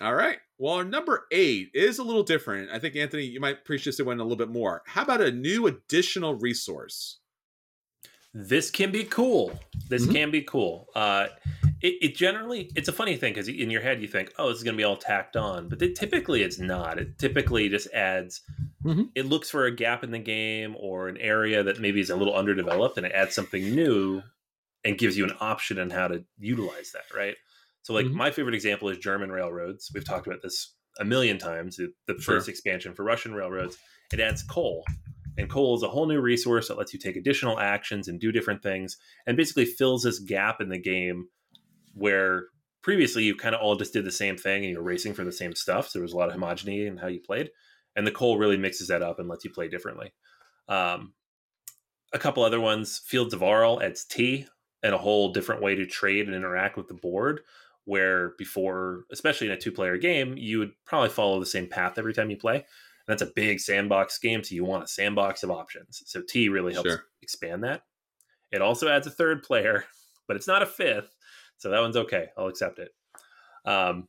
All 0.00 0.14
right. 0.14 0.38
Well, 0.58 0.74
our 0.74 0.84
number 0.84 1.26
eight 1.30 1.70
is 1.74 1.98
a 1.98 2.02
little 2.02 2.22
different. 2.24 2.70
I 2.70 2.78
think 2.78 2.96
Anthony, 2.96 3.24
you 3.24 3.40
might 3.40 3.58
appreciate 3.58 3.96
this 3.96 4.04
one 4.04 4.18
a 4.20 4.22
little 4.22 4.36
bit 4.36 4.48
more. 4.50 4.82
How 4.86 5.02
about 5.02 5.20
a 5.20 5.30
new 5.30 5.66
additional 5.66 6.34
resource? 6.34 7.18
this 8.36 8.68
can 8.68 8.90
be 8.90 9.04
cool. 9.04 9.56
This 9.88 10.06
Mhm. 10.06 10.12
can 10.12 10.30
be 10.32 10.42
cool. 10.42 10.88
Uh, 10.96 11.28
it, 11.80 11.94
it 12.02 12.16
generally 12.16 12.68
it's 12.74 12.88
a 12.88 12.92
funny 12.92 13.16
thing 13.16 13.32
because 13.32 13.46
in 13.46 13.70
your 13.70 13.80
head 13.80 14.02
you 14.02 14.08
think, 14.08 14.32
oh, 14.38 14.48
this 14.48 14.58
is 14.58 14.64
going 14.64 14.74
to 14.74 14.76
be 14.76 14.82
all 14.82 14.96
tacked 14.96 15.36
on, 15.36 15.68
but 15.68 15.80
it, 15.80 15.94
typically 15.94 16.42
it's 16.42 16.58
not. 16.58 16.98
It 16.98 17.16
typically 17.16 17.68
just 17.68 17.86
adds. 17.92 18.40
Mhm. 18.84 19.10
It 19.14 19.26
looks 19.26 19.50
for 19.50 19.66
a 19.66 19.70
gap 19.70 20.02
in 20.02 20.10
the 20.10 20.18
game 20.18 20.74
or 20.80 21.06
an 21.06 21.16
area 21.18 21.62
that 21.62 21.78
maybe 21.78 22.00
is 22.00 22.10
a 22.10 22.16
little 22.16 22.34
underdeveloped, 22.34 22.96
and 22.98 23.06
it 23.06 23.12
adds 23.12 23.36
something 23.36 23.72
new 23.72 24.20
and 24.82 24.98
gives 24.98 25.16
you 25.16 25.22
an 25.24 25.36
option 25.38 25.78
on 25.78 25.90
how 25.90 26.08
to 26.08 26.24
utilize 26.36 26.90
that. 26.90 27.04
Right. 27.16 27.36
So, 27.84 27.94
like 27.94 28.06
Mhm. 28.06 28.14
my 28.14 28.30
favorite 28.32 28.54
example 28.54 28.88
is 28.88 28.98
German 28.98 29.30
railroads. 29.30 29.90
We've 29.94 30.04
talked 30.04 30.26
about 30.26 30.42
this 30.42 30.74
a 30.98 31.04
million 31.04 31.38
times. 31.38 31.76
The 31.76 31.92
the 32.06 32.14
Sure. 32.20 32.36
first 32.36 32.48
expansion 32.48 32.94
for 32.94 33.04
Russian 33.04 33.34
railroads, 33.34 33.78
it 34.12 34.18
adds 34.20 34.42
coal. 34.42 34.84
And 35.36 35.50
coal 35.50 35.76
is 35.76 35.82
a 35.82 35.88
whole 35.88 36.06
new 36.06 36.20
resource 36.20 36.68
that 36.68 36.78
lets 36.78 36.92
you 36.92 36.98
take 36.98 37.16
additional 37.16 37.58
actions 37.60 38.08
and 38.08 38.20
do 38.20 38.32
different 38.32 38.62
things 38.62 38.96
and 39.26 39.36
basically 39.36 39.64
fills 39.66 40.02
this 40.04 40.18
gap 40.20 40.60
in 40.60 40.68
the 40.68 40.78
game 40.78 41.28
where 41.94 42.48
previously 42.82 43.24
you 43.24 43.34
kind 43.36 43.54
of 43.54 43.60
all 43.60 43.76
just 43.76 43.92
did 43.92 44.04
the 44.04 44.12
same 44.12 44.36
thing 44.36 44.64
and 44.64 44.72
you're 44.72 44.82
racing 44.82 45.12
for 45.14 45.24
the 45.24 45.32
same 45.32 45.54
stuff. 45.54 45.88
So 45.88 45.98
there 45.98 46.04
was 46.04 46.12
a 46.12 46.16
lot 46.16 46.28
of 46.28 46.34
homogeneity 46.34 46.86
in 46.86 46.96
how 46.98 47.08
you 47.08 47.20
played. 47.20 47.50
And 47.96 48.06
the 48.06 48.12
coal 48.12 48.38
really 48.38 48.56
mixes 48.56 48.88
that 48.88 49.02
up 49.02 49.18
and 49.18 49.28
lets 49.28 49.44
you 49.44 49.50
play 49.50 49.68
differently. 49.68 50.12
Um, 50.68 51.14
a 52.12 52.18
couple 52.18 52.44
other 52.44 52.60
ones. 52.60 53.00
Fields 53.00 53.34
of 53.34 53.42
Arle 53.42 53.82
adds 53.82 54.04
Tea 54.04 54.46
and 54.82 54.94
a 54.94 54.98
whole 54.98 55.32
different 55.32 55.62
way 55.62 55.74
to 55.74 55.86
trade 55.86 56.26
and 56.26 56.34
interact 56.36 56.76
with 56.76 56.86
the 56.88 56.94
board. 56.94 57.40
Where 57.86 58.30
before, 58.38 59.04
especially 59.12 59.48
in 59.48 59.52
a 59.52 59.58
two 59.58 59.72
player 59.72 59.98
game, 59.98 60.36
you 60.38 60.58
would 60.58 60.72
probably 60.86 61.10
follow 61.10 61.38
the 61.38 61.46
same 61.46 61.66
path 61.66 61.98
every 61.98 62.14
time 62.14 62.30
you 62.30 62.36
play. 62.36 62.56
And 62.56 62.64
that's 63.06 63.22
a 63.22 63.32
big 63.34 63.60
sandbox 63.60 64.18
game, 64.18 64.42
so 64.42 64.54
you 64.54 64.64
want 64.64 64.84
a 64.84 64.88
sandbox 64.88 65.42
of 65.42 65.50
options. 65.50 66.02
So 66.06 66.22
Tea 66.26 66.48
really 66.48 66.72
helps 66.72 66.90
sure. 66.90 67.04
expand 67.20 67.62
that. 67.64 67.82
It 68.50 68.62
also 68.62 68.88
adds 68.88 69.06
a 69.06 69.10
third 69.10 69.42
player, 69.42 69.84
but 70.26 70.36
it's 70.36 70.48
not 70.48 70.62
a 70.62 70.66
fifth. 70.66 71.14
So 71.58 71.70
that 71.70 71.80
one's 71.80 71.96
okay. 71.96 72.28
I'll 72.36 72.48
accept 72.48 72.78
it. 72.78 72.90
Um, 73.64 74.08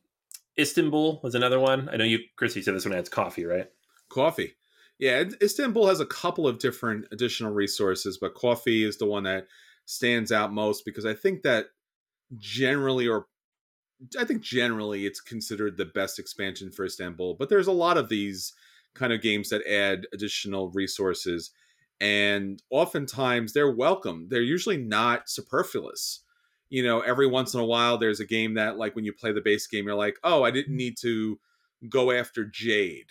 Istanbul 0.58 1.20
was 1.22 1.34
another 1.34 1.60
one. 1.60 1.88
I 1.90 1.96
know 1.96 2.04
you, 2.04 2.20
Chris, 2.36 2.56
you 2.56 2.62
said 2.62 2.74
this 2.74 2.86
one 2.86 2.94
adds 2.96 3.08
coffee, 3.08 3.44
right? 3.44 3.66
Coffee. 4.08 4.54
Yeah, 4.98 5.24
Istanbul 5.42 5.86
has 5.88 6.00
a 6.00 6.06
couple 6.06 6.48
of 6.48 6.58
different 6.58 7.06
additional 7.12 7.52
resources, 7.52 8.16
but 8.16 8.34
coffee 8.34 8.82
is 8.82 8.96
the 8.96 9.04
one 9.04 9.24
that 9.24 9.46
stands 9.84 10.32
out 10.32 10.52
most 10.52 10.84
because 10.84 11.04
I 11.04 11.12
think 11.12 11.42
that 11.42 11.66
generally, 12.38 13.06
or 13.06 13.26
I 14.18 14.24
think 14.24 14.42
generally, 14.42 15.06
it's 15.06 15.20
considered 15.20 15.76
the 15.76 15.86
best 15.86 16.18
expansion 16.18 16.70
for 16.70 16.84
Istanbul. 16.84 17.34
But 17.34 17.48
there's 17.48 17.66
a 17.66 17.72
lot 17.72 17.96
of 17.96 18.08
these 18.08 18.52
kind 18.94 19.12
of 19.12 19.22
games 19.22 19.50
that 19.50 19.66
add 19.66 20.06
additional 20.12 20.70
resources, 20.70 21.50
and 22.00 22.62
oftentimes 22.70 23.52
they're 23.52 23.70
welcome. 23.70 24.26
They're 24.28 24.42
usually 24.42 24.76
not 24.76 25.28
superfluous 25.28 26.20
you 26.68 26.82
know, 26.82 27.00
every 27.00 27.26
once 27.26 27.54
in 27.54 27.60
a 27.60 27.64
while 27.64 27.98
there's 27.98 28.20
a 28.20 28.26
game 28.26 28.54
that 28.54 28.76
like 28.76 28.96
when 28.96 29.04
you 29.04 29.12
play 29.12 29.32
the 29.32 29.40
base 29.40 29.66
game, 29.66 29.86
you're 29.86 29.94
like, 29.94 30.18
oh, 30.24 30.42
I 30.42 30.50
didn't 30.50 30.72
mm-hmm. 30.72 30.76
need 30.76 30.96
to 30.98 31.38
go 31.88 32.10
after 32.10 32.44
Jade. 32.44 33.10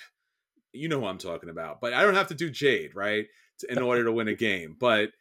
You 0.73 0.89
know 0.89 0.99
who 0.99 1.05
I'm 1.05 1.17
talking 1.17 1.49
about. 1.49 1.79
But 1.79 1.93
I 1.93 2.03
don't 2.03 2.15
have 2.15 2.27
to 2.27 2.35
do 2.35 2.49
Jade, 2.49 2.95
right? 2.95 3.25
In 3.69 3.79
order 3.79 4.03
to 4.03 4.11
win 4.11 4.27
a 4.27 4.35
game. 4.35 4.75
But 4.79 5.11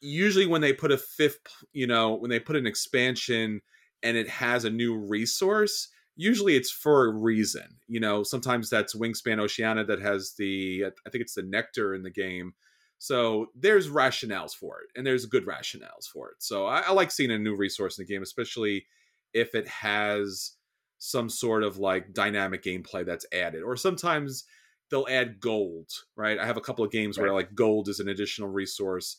usually 0.00 0.46
when 0.46 0.60
they 0.60 0.72
put 0.72 0.92
a 0.92 0.98
fifth, 0.98 1.46
you 1.72 1.86
know, 1.86 2.14
when 2.14 2.30
they 2.30 2.40
put 2.40 2.56
an 2.56 2.66
expansion 2.66 3.60
and 4.02 4.16
it 4.16 4.28
has 4.28 4.64
a 4.64 4.70
new 4.70 4.96
resource, 4.96 5.88
usually 6.16 6.56
it's 6.56 6.70
for 6.70 7.06
a 7.06 7.12
reason. 7.12 7.78
You 7.86 8.00
know, 8.00 8.22
sometimes 8.22 8.70
that's 8.70 8.94
Wingspan 8.94 9.40
Oceania 9.40 9.84
that 9.84 10.00
has 10.00 10.34
the 10.38 10.86
I 11.06 11.10
think 11.10 11.22
it's 11.22 11.34
the 11.34 11.42
nectar 11.42 11.94
in 11.94 12.02
the 12.02 12.10
game 12.10 12.54
so 12.98 13.46
there's 13.54 13.88
rationales 13.88 14.52
for 14.52 14.80
it, 14.80 14.90
and 14.96 15.06
there's 15.06 15.24
good 15.24 15.46
rationales 15.46 16.06
for 16.12 16.30
it. 16.30 16.36
So 16.42 16.66
I, 16.66 16.80
I, 16.80 16.92
like 16.92 17.12
seeing 17.12 17.30
a 17.30 17.38
new 17.38 17.54
resource 17.54 17.96
in 17.96 18.04
the 18.04 18.12
game, 18.12 18.22
especially 18.22 18.86
if 19.32 19.54
it 19.54 19.68
has 19.68 20.52
some 20.98 21.28
sort 21.28 21.62
of 21.62 21.78
like 21.78 22.12
dynamic 22.12 22.64
gameplay 22.64 23.06
that's 23.06 23.26
added. 23.32 23.62
Or 23.62 23.76
sometimes 23.76 24.44
they'll 24.90 25.06
add 25.08 25.38
gold, 25.38 25.90
right? 26.16 26.40
I 26.40 26.46
have 26.46 26.56
a 26.56 26.60
couple 26.60 26.84
of 26.84 26.90
games 26.90 27.16
right. 27.16 27.24
where 27.24 27.34
like 27.34 27.54
gold 27.54 27.88
is 27.88 28.00
an 28.00 28.08
additional 28.08 28.48
resource, 28.48 29.18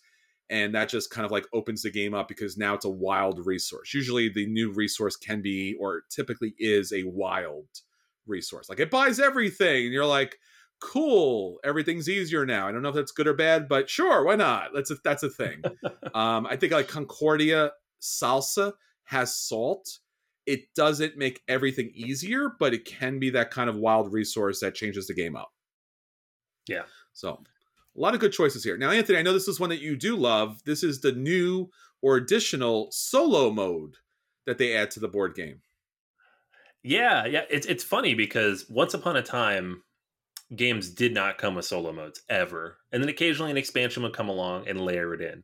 and 0.49 0.73
that 0.75 0.89
just 0.89 1.11
kind 1.11 1.25
of 1.25 1.31
like 1.31 1.45
opens 1.53 1.83
the 1.83 1.91
game 1.91 2.13
up 2.13 2.27
because 2.27 2.57
now 2.57 2.73
it's 2.73 2.85
a 2.85 2.89
wild 2.89 3.45
resource. 3.45 3.93
Usually 3.93 4.29
the 4.29 4.47
new 4.47 4.71
resource 4.71 5.15
can 5.15 5.41
be, 5.41 5.75
or 5.79 6.01
typically 6.09 6.55
is, 6.57 6.91
a 6.91 7.03
wild 7.03 7.67
resource. 8.25 8.69
Like 8.69 8.79
it 8.79 8.91
buys 8.91 9.19
everything, 9.19 9.85
and 9.85 9.93
you're 9.93 10.05
like 10.05 10.37
cool 10.79 11.59
everything's 11.63 12.09
easier 12.09 12.45
now. 12.45 12.67
I 12.67 12.71
don't 12.71 12.81
know 12.81 12.89
if 12.89 12.95
that's 12.95 13.11
good 13.11 13.27
or 13.27 13.33
bad 13.33 13.67
but 13.67 13.89
sure 13.89 14.23
why 14.23 14.35
not? 14.35 14.69
That's 14.73 14.91
a 14.91 14.95
that's 15.03 15.23
a 15.23 15.29
thing. 15.29 15.61
Um 16.15 16.47
i 16.47 16.55
think 16.55 16.73
like 16.73 16.87
concordia 16.87 17.71
salsa 18.01 18.73
has 19.03 19.35
salt. 19.35 19.99
It 20.45 20.73
doesn't 20.75 21.17
make 21.17 21.41
everything 21.47 21.91
easier 21.93 22.49
but 22.59 22.73
it 22.73 22.85
can 22.85 23.19
be 23.19 23.29
that 23.31 23.51
kind 23.51 23.69
of 23.69 23.75
wild 23.75 24.11
resource 24.11 24.61
that 24.61 24.75
changes 24.75 25.07
the 25.07 25.13
game 25.13 25.35
up. 25.35 25.51
Yeah. 26.67 26.83
So 27.13 27.43
a 27.99 28.01
lot 28.01 28.13
of 28.13 28.19
good 28.19 28.31
choices 28.31 28.63
here 28.63 28.77
now 28.77 28.89
anthony 28.89 29.17
i 29.17 29.21
know 29.21 29.33
this 29.33 29.47
is 29.47 29.59
one 29.59 29.69
that 29.69 29.81
you 29.81 29.95
do 29.95 30.15
love 30.15 30.63
this 30.65 30.83
is 30.83 31.01
the 31.01 31.11
new 31.11 31.69
or 32.01 32.15
additional 32.15 32.87
solo 32.91 33.51
mode 33.51 33.95
that 34.45 34.57
they 34.57 34.75
add 34.75 34.89
to 34.89 34.99
the 34.99 35.07
board 35.07 35.35
game 35.35 35.61
yeah 36.81 37.25
yeah 37.25 37.43
it's, 37.49 37.67
it's 37.67 37.83
funny 37.83 38.13
because 38.13 38.65
once 38.69 38.93
upon 38.93 39.15
a 39.15 39.21
time 39.21 39.81
games 40.55 40.89
did 40.89 41.13
not 41.13 41.37
come 41.37 41.55
with 41.55 41.65
solo 41.65 41.91
modes 41.91 42.21
ever. 42.29 42.77
And 42.91 43.01
then 43.01 43.09
occasionally 43.09 43.51
an 43.51 43.57
expansion 43.57 44.03
would 44.03 44.13
come 44.13 44.29
along 44.29 44.67
and 44.67 44.81
layer 44.81 45.13
it 45.13 45.21
in. 45.21 45.43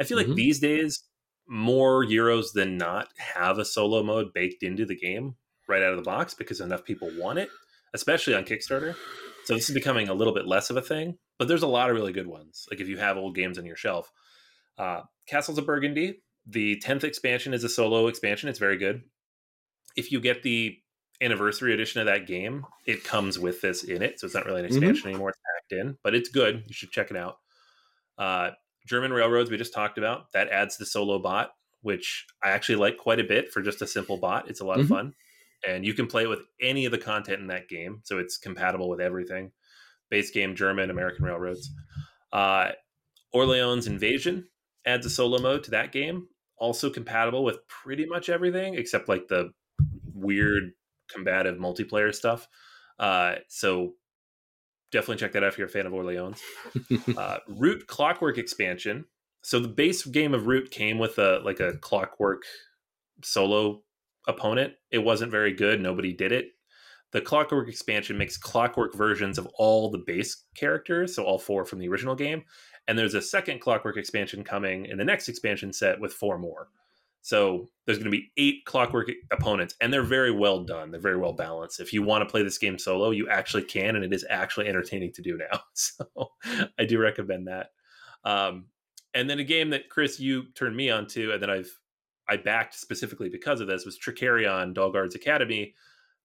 I 0.00 0.04
feel 0.04 0.18
mm-hmm. 0.18 0.30
like 0.30 0.36
these 0.36 0.60
days, 0.60 1.02
more 1.46 2.04
Euros 2.04 2.52
than 2.54 2.76
not 2.76 3.08
have 3.18 3.58
a 3.58 3.64
solo 3.64 4.02
mode 4.02 4.32
baked 4.32 4.62
into 4.62 4.86
the 4.86 4.96
game 4.96 5.34
right 5.68 5.82
out 5.82 5.92
of 5.92 5.96
the 5.96 6.04
box 6.04 6.32
because 6.32 6.60
enough 6.60 6.84
people 6.84 7.10
want 7.16 7.38
it, 7.38 7.48
especially 7.92 8.34
on 8.34 8.44
Kickstarter. 8.44 8.94
So 9.44 9.54
this 9.54 9.68
is 9.68 9.74
becoming 9.74 10.08
a 10.08 10.14
little 10.14 10.34
bit 10.34 10.46
less 10.46 10.70
of 10.70 10.76
a 10.76 10.82
thing, 10.82 11.18
but 11.40 11.48
there's 11.48 11.62
a 11.62 11.66
lot 11.66 11.88
of 11.88 11.96
really 11.96 12.12
good 12.12 12.26
ones. 12.26 12.66
Like 12.70 12.80
if 12.80 12.88
you 12.88 12.98
have 12.98 13.16
old 13.16 13.34
games 13.34 13.56
on 13.56 13.64
your 13.64 13.74
shelf, 13.74 14.12
uh, 14.76 15.00
Castles 15.26 15.56
of 15.56 15.64
Burgundy, 15.64 16.20
the 16.46 16.82
10th 16.84 17.02
expansion 17.02 17.54
is 17.54 17.64
a 17.64 17.68
solo 17.70 18.08
expansion. 18.08 18.50
It's 18.50 18.58
very 18.58 18.76
good. 18.76 19.04
If 19.96 20.12
you 20.12 20.20
get 20.20 20.42
the 20.42 20.76
anniversary 21.22 21.72
edition 21.72 21.98
of 21.98 22.06
that 22.08 22.26
game, 22.26 22.66
it 22.86 23.04
comes 23.04 23.38
with 23.38 23.62
this 23.62 23.84
in 23.84 24.02
it. 24.02 24.20
So 24.20 24.26
it's 24.26 24.34
not 24.34 24.44
really 24.44 24.60
an 24.60 24.66
mm-hmm. 24.66 24.76
expansion 24.76 25.00
mm-hmm. 25.00 25.08
anymore. 25.08 25.30
It's 25.30 25.38
packed 25.38 25.80
in, 25.80 25.96
but 26.04 26.14
it's 26.14 26.28
good. 26.28 26.64
You 26.66 26.74
should 26.74 26.90
check 26.90 27.10
it 27.10 27.16
out. 27.16 27.38
Uh, 28.18 28.50
German 28.86 29.10
Railroads, 29.10 29.50
we 29.50 29.56
just 29.56 29.72
talked 29.72 29.96
about. 29.96 30.30
That 30.32 30.50
adds 30.50 30.76
the 30.76 30.84
solo 30.84 31.18
bot, 31.18 31.52
which 31.80 32.26
I 32.44 32.50
actually 32.50 32.76
like 32.76 32.98
quite 32.98 33.18
a 33.18 33.24
bit 33.24 33.50
for 33.50 33.62
just 33.62 33.80
a 33.80 33.86
simple 33.86 34.18
bot. 34.18 34.50
It's 34.50 34.60
a 34.60 34.66
lot 34.66 34.74
mm-hmm. 34.74 34.82
of 34.82 34.88
fun. 34.88 35.14
And 35.66 35.86
you 35.86 35.94
can 35.94 36.06
play 36.06 36.24
it 36.24 36.28
with 36.28 36.40
any 36.60 36.84
of 36.84 36.92
the 36.92 36.98
content 36.98 37.40
in 37.40 37.46
that 37.46 37.70
game. 37.70 38.02
So 38.04 38.18
it's 38.18 38.36
compatible 38.36 38.90
with 38.90 39.00
everything 39.00 39.52
base 40.10 40.30
game, 40.30 40.54
German, 40.54 40.90
American 40.90 41.24
Railroads. 41.24 41.70
Uh, 42.32 42.70
Orleans 43.32 43.86
Invasion 43.86 44.48
adds 44.86 45.06
a 45.06 45.10
solo 45.10 45.38
mode 45.38 45.64
to 45.64 45.70
that 45.72 45.92
game. 45.92 46.26
Also 46.56 46.90
compatible 46.90 47.44
with 47.44 47.66
pretty 47.68 48.06
much 48.06 48.28
everything 48.28 48.74
except 48.74 49.08
like 49.08 49.28
the 49.28 49.50
weird 50.14 50.72
combative 51.08 51.56
multiplayer 51.56 52.14
stuff. 52.14 52.48
Uh, 52.98 53.36
so 53.48 53.94
definitely 54.92 55.16
check 55.16 55.32
that 55.32 55.42
out 55.42 55.52
if 55.52 55.58
you're 55.58 55.66
a 55.66 55.70
fan 55.70 55.86
of 55.86 55.94
Orleans. 55.94 56.40
uh, 57.16 57.38
Root 57.48 57.86
Clockwork 57.86 58.38
expansion. 58.38 59.06
So 59.42 59.58
the 59.58 59.68
base 59.68 60.04
game 60.04 60.34
of 60.34 60.46
Root 60.46 60.70
came 60.70 60.98
with 60.98 61.18
a 61.18 61.40
like 61.44 61.60
a 61.60 61.78
Clockwork 61.78 62.42
solo 63.24 63.82
opponent. 64.28 64.74
It 64.90 64.98
wasn't 64.98 65.30
very 65.30 65.52
good. 65.52 65.80
Nobody 65.80 66.12
did 66.12 66.32
it. 66.32 66.48
The 67.12 67.20
Clockwork 67.20 67.68
expansion 67.68 68.16
makes 68.16 68.36
Clockwork 68.36 68.94
versions 68.94 69.38
of 69.38 69.48
all 69.54 69.90
the 69.90 70.02
base 70.06 70.44
characters, 70.54 71.14
so 71.14 71.24
all 71.24 71.38
four 71.38 71.64
from 71.64 71.80
the 71.80 71.88
original 71.88 72.14
game. 72.14 72.44
And 72.86 72.98
there's 72.98 73.14
a 73.14 73.22
second 73.22 73.60
Clockwork 73.60 73.96
expansion 73.96 74.44
coming 74.44 74.86
in 74.86 74.98
the 74.98 75.04
next 75.04 75.28
expansion 75.28 75.72
set 75.72 76.00
with 76.00 76.12
four 76.12 76.38
more. 76.38 76.68
So 77.22 77.68
there's 77.84 77.98
going 77.98 78.10
to 78.10 78.16
be 78.16 78.32
eight 78.36 78.64
clockwork 78.64 79.10
opponents, 79.30 79.74
and 79.80 79.92
they're 79.92 80.02
very 80.02 80.30
well 80.30 80.64
done. 80.64 80.90
They're 80.90 81.00
very 81.00 81.18
well 81.18 81.34
balanced. 81.34 81.80
If 81.80 81.92
you 81.92 82.02
want 82.02 82.26
to 82.26 82.30
play 82.30 82.42
this 82.42 82.58
game 82.58 82.78
solo, 82.78 83.10
you 83.10 83.28
actually 83.28 83.64
can, 83.64 83.96
and 83.96 84.04
it 84.04 84.12
is 84.12 84.24
actually 84.30 84.68
entertaining 84.68 85.12
to 85.14 85.22
do 85.22 85.36
now. 85.36 85.60
So 85.74 86.06
I 86.78 86.84
do 86.84 86.98
recommend 86.98 87.48
that. 87.48 87.68
Um, 88.24 88.66
and 89.14 89.28
then 89.28 89.38
a 89.38 89.44
game 89.44 89.70
that 89.70 89.88
Chris 89.88 90.20
you 90.20 90.44
turned 90.54 90.76
me 90.76 90.90
on 90.90 91.06
to, 91.08 91.32
and 91.32 91.42
then 91.42 91.50
I've 91.50 91.70
I 92.28 92.36
backed 92.36 92.74
specifically 92.74 93.28
because 93.28 93.60
of 93.60 93.66
this 93.66 93.84
was 93.84 93.98
Trickerion 93.98 94.74
Dahlgaard's 94.74 95.14
Academy. 95.14 95.74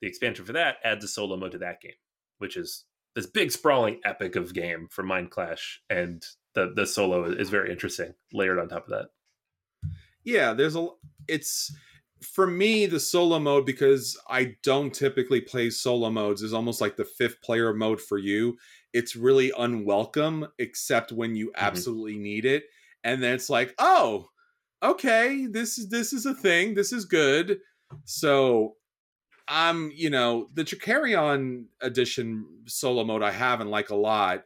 The 0.02 0.08
expansion 0.08 0.46
for 0.46 0.54
that 0.54 0.78
adds 0.84 1.04
a 1.04 1.08
solo 1.08 1.38
mode 1.38 1.54
to 1.54 1.58
that 1.60 1.82
game, 1.82 1.94
which 2.38 2.58
is 2.58 2.86
this 3.16 3.26
big 3.26 3.52
sprawling 3.52 4.02
epic 4.04 4.36
of 4.36 4.54
game 4.54 4.88
for 4.92 5.04
Mindclash, 5.04 5.78
and 5.90 6.24
the 6.54 6.74
the 6.76 6.86
solo 6.86 7.26
is 7.26 7.50
very 7.50 7.72
interesting 7.72 8.14
layered 8.34 8.60
on 8.60 8.68
top 8.68 8.86
of 8.86 8.90
that. 8.90 9.90
Yeah 10.24 10.54
there's 10.54 10.76
a 10.76 10.88
it's 11.28 11.74
for 12.22 12.48
me 12.48 12.86
the 12.86 13.00
solo 13.00 13.38
mode 13.38 13.66
because 13.66 14.18
i 14.30 14.56
don't 14.64 14.94
typically 14.94 15.42
play 15.42 15.70
solo 15.70 16.10
modes 16.10 16.42
is 16.42 16.54
almost 16.54 16.80
like 16.82 16.96
the 16.96 17.06
fifth 17.06 17.42
player 17.42 17.74
mode 17.74 18.02
for 18.02 18.18
you. 18.18 18.58
It's 18.94 19.16
really 19.16 19.52
unwelcome 19.58 20.48
except 20.58 21.12
when 21.12 21.36
you 21.36 21.48
mm-hmm. 21.48 21.66
absolutely 21.66 22.18
need 22.18 22.46
it. 22.46 22.64
And 23.04 23.22
then 23.22 23.34
it's 23.34 23.50
like 23.50 23.76
oh 23.78 24.30
okay 24.84 25.48
this 25.48 25.78
is 25.78 25.90
this 25.90 26.12
is 26.12 26.26
a 26.26 26.34
thing 26.34 26.74
this 26.74 26.92
is 26.92 27.06
good. 27.06 27.60
So 28.06 28.76
i'm 29.48 29.92
you 29.94 30.10
know 30.10 30.48
the 30.54 30.64
Trickerion 30.64 31.66
edition 31.82 32.46
solo 32.66 33.04
mode 33.04 33.24
i 33.24 33.32
have 33.32 33.62
and 33.62 33.70
like 33.70 33.90
a 33.90 33.96
lot 33.96 34.44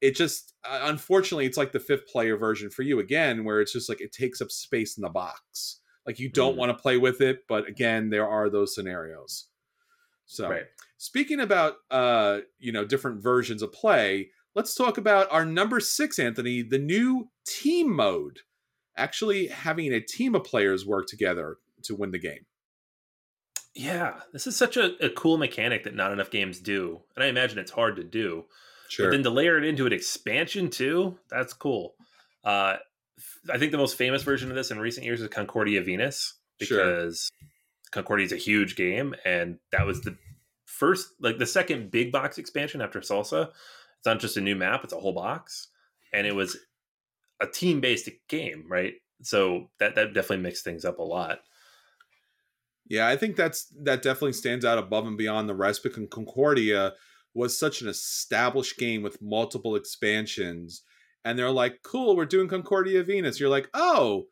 it 0.00 0.16
just 0.16 0.54
uh, 0.64 0.80
unfortunately 0.84 1.46
it's 1.46 1.56
like 1.56 1.72
the 1.72 1.80
fifth 1.80 2.06
player 2.06 2.36
version 2.36 2.70
for 2.70 2.82
you 2.82 2.98
again 2.98 3.44
where 3.44 3.60
it's 3.60 3.72
just 3.72 3.88
like 3.88 4.00
it 4.00 4.12
takes 4.12 4.40
up 4.40 4.50
space 4.50 4.96
in 4.96 5.02
the 5.02 5.08
box 5.08 5.80
like 6.06 6.18
you 6.18 6.28
don't 6.28 6.54
mm. 6.54 6.58
want 6.58 6.76
to 6.76 6.82
play 6.82 6.96
with 6.96 7.20
it 7.20 7.40
but 7.48 7.68
again 7.68 8.10
there 8.10 8.28
are 8.28 8.48
those 8.48 8.74
scenarios 8.74 9.48
so 10.26 10.48
right. 10.48 10.64
speaking 10.96 11.40
about 11.40 11.76
uh 11.90 12.38
you 12.58 12.72
know 12.72 12.84
different 12.84 13.22
versions 13.22 13.62
of 13.62 13.72
play 13.72 14.30
let's 14.54 14.74
talk 14.74 14.98
about 14.98 15.30
our 15.30 15.44
number 15.44 15.80
six 15.80 16.18
anthony 16.18 16.62
the 16.62 16.78
new 16.78 17.28
team 17.46 17.94
mode 17.94 18.40
actually 18.96 19.46
having 19.46 19.92
a 19.92 20.00
team 20.00 20.34
of 20.34 20.44
players 20.44 20.86
work 20.86 21.06
together 21.06 21.58
to 21.82 21.94
win 21.94 22.10
the 22.10 22.18
game 22.18 22.44
yeah 23.80 24.20
this 24.32 24.46
is 24.46 24.56
such 24.56 24.76
a, 24.76 25.04
a 25.04 25.10
cool 25.10 25.38
mechanic 25.38 25.84
that 25.84 25.94
not 25.94 26.12
enough 26.12 26.30
games 26.30 26.58
do 26.58 27.00
and 27.14 27.24
i 27.24 27.28
imagine 27.28 27.58
it's 27.58 27.70
hard 27.70 27.96
to 27.96 28.04
do 28.04 28.44
Sure. 28.90 29.06
But 29.06 29.12
then 29.12 29.22
to 29.22 29.30
layer 29.30 29.56
it 29.56 29.64
into 29.64 29.86
an 29.86 29.92
expansion 29.92 30.68
too, 30.68 31.16
that's 31.30 31.52
cool. 31.52 31.94
Uh, 32.42 32.76
I 33.48 33.56
think 33.56 33.70
the 33.70 33.78
most 33.78 33.96
famous 33.96 34.24
version 34.24 34.50
of 34.50 34.56
this 34.56 34.72
in 34.72 34.80
recent 34.80 35.06
years 35.06 35.20
is 35.20 35.28
Concordia 35.28 35.80
Venus 35.80 36.34
because 36.58 37.30
sure. 37.40 37.48
Concordia 37.92 38.26
is 38.26 38.32
a 38.32 38.36
huge 38.36 38.74
game, 38.74 39.14
and 39.24 39.58
that 39.70 39.86
was 39.86 40.00
the 40.00 40.16
first, 40.64 41.10
like 41.20 41.38
the 41.38 41.46
second 41.46 41.92
big 41.92 42.10
box 42.10 42.36
expansion 42.36 42.80
after 42.80 42.98
Salsa. 43.00 43.50
It's 43.98 44.06
not 44.06 44.18
just 44.18 44.36
a 44.36 44.40
new 44.40 44.56
map; 44.56 44.82
it's 44.82 44.92
a 44.92 44.98
whole 44.98 45.12
box, 45.12 45.68
and 46.12 46.26
it 46.26 46.34
was 46.34 46.56
a 47.40 47.46
team 47.46 47.80
based 47.80 48.08
game, 48.28 48.64
right? 48.68 48.94
So 49.22 49.70
that 49.78 49.94
that 49.94 50.14
definitely 50.14 50.42
mixed 50.42 50.64
things 50.64 50.84
up 50.84 50.98
a 50.98 51.04
lot. 51.04 51.42
Yeah, 52.90 53.06
I 53.06 53.16
think 53.16 53.36
that's 53.36 53.72
that 53.84 54.02
definitely 54.02 54.32
stands 54.32 54.64
out 54.64 54.76
above 54.76 55.06
and 55.06 55.16
beyond 55.16 55.48
the 55.48 55.54
rest. 55.54 55.84
Because 55.84 56.04
Concordia 56.10 56.92
was 57.32 57.56
such 57.56 57.80
an 57.80 57.88
established 57.88 58.76
game 58.78 59.02
with 59.02 59.22
multiple 59.22 59.76
expansions, 59.76 60.82
and 61.24 61.38
they're 61.38 61.52
like, 61.52 61.84
"Cool, 61.84 62.16
we're 62.16 62.26
doing 62.26 62.48
Concordia 62.48 63.04
Venus." 63.04 63.38
You're 63.38 63.48
like, 63.48 63.70
"Oh, 63.74 64.26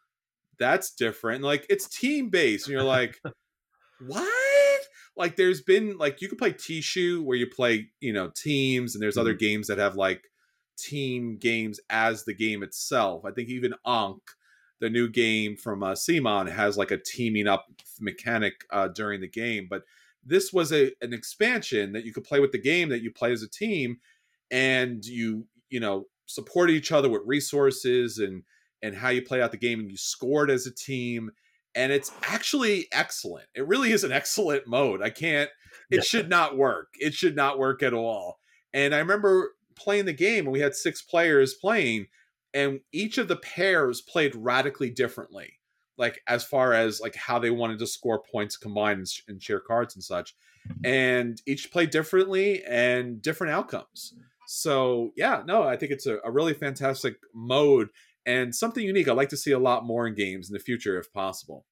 that's 0.59 0.93
different." 0.93 1.45
like 1.45 1.67
it's 1.71 1.89
team 1.89 2.31
based, 2.31 2.67
and 2.67 2.73
you're 2.73 2.83
like, 2.83 3.21
"What?" 4.07 4.83
Like 5.17 5.37
there's 5.37 5.63
been 5.63 5.97
like 5.97 6.21
you 6.21 6.29
can 6.29 6.39
play 6.39 6.53
Tichu 6.53 7.23
where 7.23 7.37
you 7.37 7.47
play 7.47 7.91
you 8.01 8.13
know 8.13 8.33
teams, 8.37 8.95
and 8.95 9.01
there's 9.03 9.15
mm-hmm. 9.15 9.21
other 9.21 9.35
games 9.35 9.69
that 9.69 9.79
have 9.79 9.95
like 9.95 10.25
team 10.77 11.39
games 11.39 11.79
as 11.91 12.25
the 12.25 12.35
game 12.35 12.65
itself. 12.65 13.25
I 13.25 13.31
think 13.31 13.51
even 13.51 13.75
Ankh 13.87 14.31
the 14.81 14.91
new 14.91 15.09
game 15.09 15.57
from 15.57 15.83
uh, 15.83 15.93
CMON 15.93 16.51
has 16.51 16.77
like 16.77 16.91
a 16.91 16.99
teaming 16.99 17.47
up 17.47 17.67
mechanic 18.01 18.65
uh, 18.71 18.89
during 18.89 19.21
the 19.21 19.29
game, 19.29 19.67
but 19.69 19.83
this 20.25 20.53
was 20.53 20.73
a 20.73 20.93
an 21.01 21.13
expansion 21.13 21.93
that 21.93 22.05
you 22.05 22.13
could 22.13 22.25
play 22.25 22.41
with 22.41 22.53
the 22.53 22.61
game 22.61 22.89
that 22.91 23.03
you 23.03 23.11
play 23.11 23.33
as 23.33 23.43
a 23.43 23.49
team, 23.49 23.99
and 24.51 25.05
you 25.05 25.47
you 25.71 25.81
know 25.81 26.05
support 26.27 26.71
each 26.71 26.93
other 26.93 27.09
with 27.09 27.23
resources 27.25 28.19
and 28.19 28.43
and 28.83 28.95
how 28.95 29.09
you 29.09 29.23
play 29.23 29.41
out 29.43 29.51
the 29.51 29.57
game, 29.57 29.81
and 29.81 29.91
you 29.91 29.97
scored 29.97 30.51
as 30.51 30.67
a 30.67 30.75
team, 30.75 31.31
and 31.75 31.91
it's 31.93 32.13
actually 32.23 32.87
excellent. 32.93 33.47
It 33.55 33.67
really 33.67 33.93
is 33.93 34.05
an 34.05 34.13
excellent 34.13 34.67
mode. 34.67 35.03
I 35.03 35.11
can't. 35.11 35.51
It 35.91 36.05
should 36.05 36.29
not 36.29 36.57
work. 36.57 36.89
It 36.99 37.15
should 37.15 37.35
not 37.35 37.59
work 37.59 37.83
at 37.83 37.95
all. 37.95 38.39
And 38.75 38.95
I 38.95 38.99
remember 38.99 39.53
playing 39.75 40.05
the 40.05 40.13
game, 40.13 40.45
and 40.45 40.53
we 40.53 40.61
had 40.61 40.75
six 40.75 41.01
players 41.01 41.55
playing 41.55 42.07
and 42.55 42.81
each 42.93 43.19
of 43.19 43.29
the 43.29 43.37
pairs 43.37 44.01
played 44.01 44.35
radically 44.35 44.91
differently 44.91 45.59
like 45.99 46.23
as 46.29 46.45
far 46.45 46.73
as 46.73 47.01
like 47.01 47.17
how 47.17 47.39
they 47.39 47.51
wanted 47.51 47.79
to 47.81 47.87
score 47.87 48.23
points 48.23 48.57
combined 48.57 49.07
and, 49.27 49.43
share 49.43 49.61
cards 49.61 49.95
and 49.95 50.03
such 50.03 50.35
and 50.85 51.43
each 51.47 51.73
played 51.73 51.91
differently 51.91 52.63
and 52.65 53.21
different 53.21 53.53
outcomes. 53.53 54.15
So 54.47 55.11
yeah 55.17 55.43
no 55.45 55.65
i 55.65 55.77
think 55.77 55.93
it's 55.93 56.07
a, 56.07 56.19
a 56.25 56.31
really 56.31 56.55
fantastic 56.55 57.17
mode 57.35 57.89
and 58.25 58.55
something 58.55 58.85
unique. 58.85 59.09
I'd 59.09 59.17
like 59.17 59.31
to 59.31 59.37
see 59.39 59.53
a 59.53 59.59
lot 59.59 59.87
more 59.87 60.07
in 60.07 60.15
games 60.15 60.49
in 60.49 60.53
the 60.53 60.61
future 60.61 60.99
if 60.99 61.13
possible. 61.13 61.67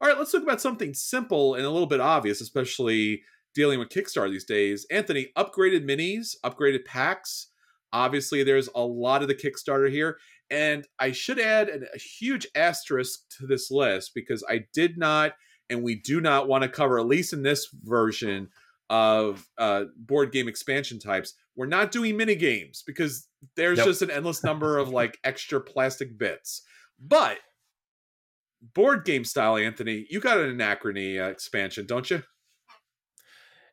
All 0.00 0.08
right 0.08 0.18
let's 0.18 0.30
talk 0.30 0.42
about 0.42 0.60
something 0.60 0.94
simple 0.94 1.54
and 1.54 1.64
a 1.64 1.70
little 1.70 1.88
bit 1.88 2.00
obvious 2.00 2.40
especially 2.40 3.22
dealing 3.54 3.78
with 3.78 3.88
kickstarter 3.88 4.30
these 4.30 4.44
days. 4.44 4.86
Anthony 4.90 5.28
upgraded 5.36 5.88
minis 5.88 6.36
upgraded 6.44 6.84
packs 6.84 7.48
Obviously, 7.92 8.42
there's 8.42 8.68
a 8.74 8.84
lot 8.84 9.22
of 9.22 9.28
the 9.28 9.34
Kickstarter 9.34 9.90
here. 9.90 10.18
And 10.50 10.86
I 10.98 11.12
should 11.12 11.38
add 11.38 11.68
a 11.68 11.98
huge 11.98 12.46
asterisk 12.54 13.20
to 13.38 13.46
this 13.46 13.70
list 13.70 14.12
because 14.14 14.44
I 14.48 14.64
did 14.72 14.96
not 14.96 15.32
and 15.70 15.82
we 15.82 15.96
do 15.96 16.20
not 16.20 16.48
want 16.48 16.62
to 16.62 16.68
cover, 16.68 16.98
at 16.98 17.06
least 17.06 17.32
in 17.32 17.42
this 17.42 17.68
version 17.82 18.48
of 18.90 19.46
uh, 19.58 19.84
board 19.96 20.32
game 20.32 20.48
expansion 20.48 20.98
types, 20.98 21.34
we're 21.56 21.66
not 21.66 21.92
doing 21.92 22.16
mini 22.16 22.34
games 22.34 22.82
because 22.86 23.28
there's 23.56 23.78
nope. 23.78 23.86
just 23.86 24.02
an 24.02 24.10
endless 24.10 24.42
number 24.42 24.78
of 24.78 24.88
like 24.90 25.18
extra 25.24 25.60
plastic 25.60 26.16
bits. 26.16 26.62
But 26.98 27.38
board 28.74 29.04
game 29.04 29.24
style, 29.24 29.56
Anthony, 29.56 30.06
you 30.08 30.20
got 30.20 30.38
an 30.38 30.56
Anachrony 30.56 31.20
uh, 31.20 31.28
expansion, 31.28 31.86
don't 31.86 32.10
you? 32.10 32.22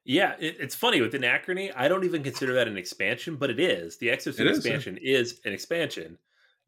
Yeah, 0.06 0.36
it, 0.40 0.57
it's 0.60 0.76
funny 0.76 1.02
with 1.02 1.14
Anachrony. 1.14 1.72
I 1.76 1.88
don't 1.88 2.06
even 2.06 2.22
consider 2.22 2.53
that 2.53 2.68
an 2.68 2.77
expansion, 2.77 3.38
but 3.38 3.49
it 3.49 3.60
is. 3.60 3.98
The 3.98 4.10
Exosuit 4.10 4.48
expansion 4.48 4.99
is 5.02 5.41
an 5.45 5.52
expansion. 5.52 6.19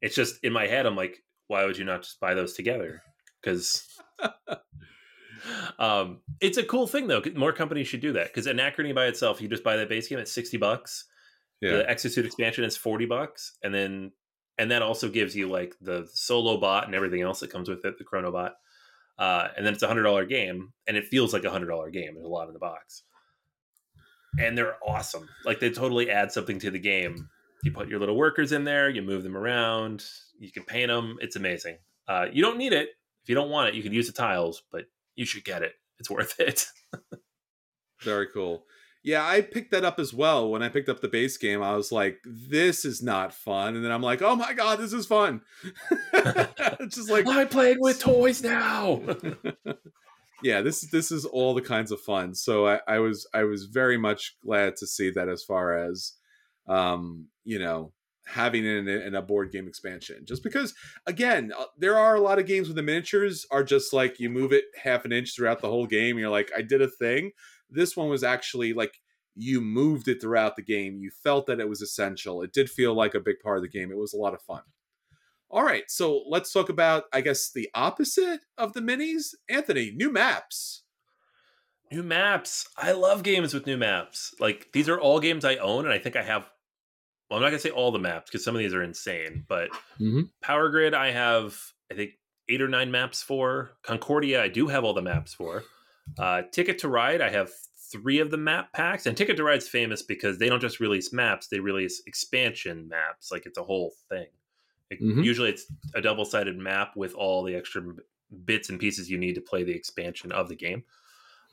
It's 0.01 0.15
just 0.15 0.43
in 0.43 0.51
my 0.51 0.65
head. 0.65 0.88
I'm 0.88 0.95
like, 0.95 1.23
why 1.47 1.64
would 1.65 1.77
you 1.77 1.85
not 1.85 2.01
just 2.01 2.19
buy 2.19 2.34
those 2.34 2.53
together? 2.53 3.03
Because 3.39 3.88
um, 5.80 6.22
it's 6.41 6.57
a 6.57 6.64
cool 6.64 6.88
thing 6.88 7.07
though. 7.07 7.22
More 7.35 7.53
companies 7.53 7.88
should 7.88 8.01
do 8.01 8.14
that 8.14 8.27
because 8.27 8.47
Anachrony 8.47 8.93
by 8.93 9.05
itself, 9.05 9.39
you 9.39 9.47
just 9.47 9.64
buy 9.64 9.77
that 9.77 9.89
base 9.89 10.07
game 10.07 10.19
at 10.19 10.27
sixty 10.27 10.57
bucks. 10.57 11.05
Yeah. 11.61 11.77
The 11.77 11.84
Exosuit 11.84 12.26
expansion 12.26 12.64
is 12.64 12.76
forty 12.76 13.05
bucks, 13.05 13.55
and 13.64 13.73
then 13.73 14.11
and 14.57 14.72
that 14.72 14.81
also 14.81 15.09
gives 15.09 15.35
you 15.35 15.47
like 15.47 15.76
the 15.80 16.07
solo 16.11 16.57
bot 16.59 16.88
and 16.88 16.95
everything 16.95 17.22
else 17.22 17.39
that 17.41 17.51
comes 17.51 17.69
with 17.69 17.85
it, 17.85 17.99
the 17.99 18.03
Chronobot. 18.03 18.53
Uh, 19.19 19.47
and 19.55 19.65
then 19.65 19.73
it's 19.73 19.84
a 19.84 19.88
hundred 19.88 20.03
dollar 20.03 20.26
game, 20.26 20.73
and 20.88 20.97
it 20.97 21.05
feels 21.05 21.34
like 21.34 21.43
a 21.43 21.51
hundred 21.51 21.68
dollar 21.68 21.91
game. 21.91 22.15
There's 22.15 22.26
a 22.26 22.30
lot 22.30 22.47
in 22.47 22.53
the 22.53 22.59
box 22.59 23.03
and 24.38 24.57
they're 24.57 24.77
awesome. 24.85 25.27
Like 25.45 25.59
they 25.59 25.69
totally 25.69 26.09
add 26.09 26.31
something 26.31 26.59
to 26.59 26.72
the 26.72 26.80
game. 26.80 27.30
You 27.64 27.72
put 27.72 27.88
your 27.88 27.99
little 27.99 28.15
workers 28.15 28.51
in 28.51 28.64
there, 28.64 28.89
you 28.89 29.01
move 29.01 29.23
them 29.23 29.35
around, 29.35 30.05
you 30.39 30.51
can 30.51 30.64
paint 30.64 30.89
them. 30.89 31.18
It's 31.22 31.35
amazing. 31.35 31.77
Uh, 32.07 32.27
you 32.31 32.41
don't 32.41 32.57
need 32.57 32.73
it 32.73 32.89
if 33.23 33.30
you 33.30 33.35
don't 33.35 33.49
want 33.49 33.69
it. 33.69 33.73
You 33.76 33.84
can 33.84 33.93
use 33.93 34.07
the 34.07 34.14
tiles, 34.14 34.64
but 34.72 34.85
you 35.15 35.26
should 35.26 35.43
get 35.43 35.64
it. 35.64 35.73
It's 35.99 36.09
worth 36.09 36.35
it. 36.39 36.65
Very 38.01 38.27
cool. 38.27 38.65
Yeah, 39.03 39.26
I 39.26 39.41
picked 39.41 39.72
that 39.72 39.85
up 39.85 39.99
as 39.99 40.14
well. 40.14 40.49
When 40.49 40.61
I 40.61 40.69
picked 40.69 40.89
up 40.89 40.99
the 40.99 41.07
base 41.07 41.38
game, 41.38 41.64
I 41.64 41.76
was 41.76 41.93
like, 41.93 42.19
"This 42.26 42.84
is 42.84 43.01
not 43.01 43.34
fun," 43.34 43.76
and 43.76 43.85
then 43.85 43.91
I'm 43.91 44.01
like, 44.01 44.22
"Oh 44.22 44.35
my 44.35 44.53
god, 44.53 44.80
this 44.80 44.91
is 44.91 45.05
fun!" 45.05 45.41
it's 46.14 46.95
just 46.95 47.09
like 47.09 47.26
I'm 47.30 47.47
playing 47.47 47.77
with 47.80 47.99
toys 47.99 48.43
now 48.43 49.01
yeah, 50.43 50.61
this 50.61 50.81
this 50.91 51.11
is 51.11 51.26
all 51.26 51.53
the 51.53 51.61
kinds 51.61 51.91
of 51.91 51.99
fun. 51.99 52.35
So 52.35 52.68
I, 52.68 52.80
I 52.88 52.99
was 52.99 53.27
I 53.34 53.43
was 53.43 53.65
very 53.65 53.97
much 53.97 54.35
glad 54.43 54.76
to 54.77 54.88
see 54.88 55.09
that 55.11 55.30
as 55.30 55.43
far 55.43 55.77
as 55.77 56.14
um, 56.68 57.27
you 57.43 57.59
know 57.59 57.93
having 58.27 58.65
it 58.65 58.77
in 58.77 58.88
a, 58.89 59.07
in 59.07 59.15
a 59.15 59.22
board 59.22 59.51
game 59.51 59.68
expansion. 59.68 60.26
Just 60.26 60.43
because 60.43 60.73
again, 61.05 61.51
uh, 61.57 61.65
there 61.77 61.97
are 61.97 62.15
a 62.15 62.22
lot 62.22 62.39
of 62.39 62.45
games 62.45 62.68
where 62.68 62.76
the 62.76 62.84
miniatures 62.84 63.45
are 63.51 63.64
just 63.64 63.93
like 63.93 64.19
you 64.19 64.30
move 64.30 64.51
it 64.51 64.65
half 64.84 65.05
an 65.05 65.11
inch 65.11 65.35
throughout 65.35 65.61
the 65.61 65.69
whole 65.69 65.88
game. 65.88 66.18
you're 66.18 66.30
like, 66.30 66.51
I 66.55 66.61
did 66.61 66.81
a 66.81 66.89
thing. 66.89 67.31
This 67.69 67.95
one 67.95 68.09
was 68.09 68.23
actually 68.23 68.73
like 68.73 68.99
you 69.35 69.61
moved 69.61 70.07
it 70.07 70.22
throughout 70.22 70.55
the 70.55 70.64
game. 70.64 70.97
You 70.99 71.09
felt 71.23 71.47
that 71.47 71.59
it 71.59 71.69
was 71.69 71.81
essential. 71.81 72.41
It 72.41 72.53
did 72.53 72.69
feel 72.69 72.93
like 72.93 73.14
a 73.14 73.19
big 73.19 73.39
part 73.43 73.57
of 73.57 73.64
the 73.64 73.69
game. 73.69 73.91
It 73.91 73.97
was 73.97 74.14
a 74.14 74.18
lot 74.18 74.34
of 74.34 74.41
fun. 74.41 74.61
All 75.49 75.64
right, 75.64 75.84
so 75.88 76.24
let's 76.28 76.52
talk 76.52 76.68
about, 76.68 77.06
I 77.14 77.22
guess, 77.22 77.52
the 77.52 77.69
opposite 77.74 78.41
of 78.57 78.74
the 78.74 78.82
minis. 78.82 79.34
Anthony, 79.49 79.91
new 79.95 80.11
maps. 80.11 80.84
New 81.90 82.03
maps. 82.03 82.68
I 82.76 82.91
love 82.91 83.24
games 83.24 83.53
with 83.53 83.65
new 83.65 83.78
maps. 83.78 84.36
Like 84.41 84.68
these 84.74 84.90
are 84.90 84.99
all 84.99 85.22
games 85.22 85.45
I 85.45 85.56
own, 85.56 85.86
and 85.86 85.94
I 85.94 85.99
think 85.99 86.18
I 86.18 86.24
have. 86.24 86.49
Well, 87.30 87.38
I'm 87.38 87.44
not 87.44 87.49
gonna 87.49 87.60
say 87.60 87.69
all 87.69 87.91
the 87.91 87.99
maps 87.99 88.30
because 88.30 88.44
some 88.44 88.56
of 88.56 88.60
these 88.60 88.74
are 88.74 88.84
insane, 88.84 89.45
but 89.48 89.69
mm-hmm. 89.99 90.24
Power 90.41 90.69
Grid 90.69 90.94
I 90.94 91.11
have 91.11 91.57
I 91.90 91.95
think 91.95 92.11
eight 92.49 92.61
or 92.61 92.68
nine 92.68 92.91
maps 92.91 93.24
for. 93.24 93.72
Concordia 93.84 94.44
I 94.44 94.49
do 94.49 94.68
have 94.68 94.84
all 94.84 94.94
the 94.94 95.02
maps 95.02 95.34
for. 95.34 95.64
Uh, 96.19 96.41
Ticket 96.52 96.80
to 96.80 96.90
Ride 96.90 97.22
I 97.22 97.30
have 97.30 97.52
three 97.90 98.19
of 98.19 98.32
the 98.32 98.38
map 98.38 98.74
packs, 98.74 99.06
and 99.06 99.15
Ticket 99.15 99.38
to 99.38 99.45
Ride's 99.45 99.69
famous 99.69 100.02
because 100.02 100.40
they 100.40 100.49
don't 100.49 100.61
just 100.61 100.82
release 100.82 101.14
maps; 101.14 101.48
they 101.48 101.61
release 101.61 102.02
expansion 102.06 102.90
maps. 102.90 103.32
Like 103.32 103.45
it's 103.45 103.57
a 103.57 103.64
whole 103.64 103.94
thing. 104.10 104.28
It, 104.89 105.01
mm-hmm. 105.01 105.22
Usually, 105.22 105.49
it's 105.49 105.65
a 105.95 106.01
double 106.01 106.26
sided 106.26 106.57
map 106.57 106.95
with 106.95 107.14
all 107.14 107.43
the 107.43 107.55
extra 107.55 107.84
bits 108.45 108.69
and 108.69 108.80
pieces 108.80 109.09
you 109.09 109.18
need 109.18 109.35
to 109.35 109.41
play 109.41 109.64
the 109.64 109.73
expansion 109.73 110.31
of 110.31 110.49
the 110.49 110.55
game. 110.55 110.84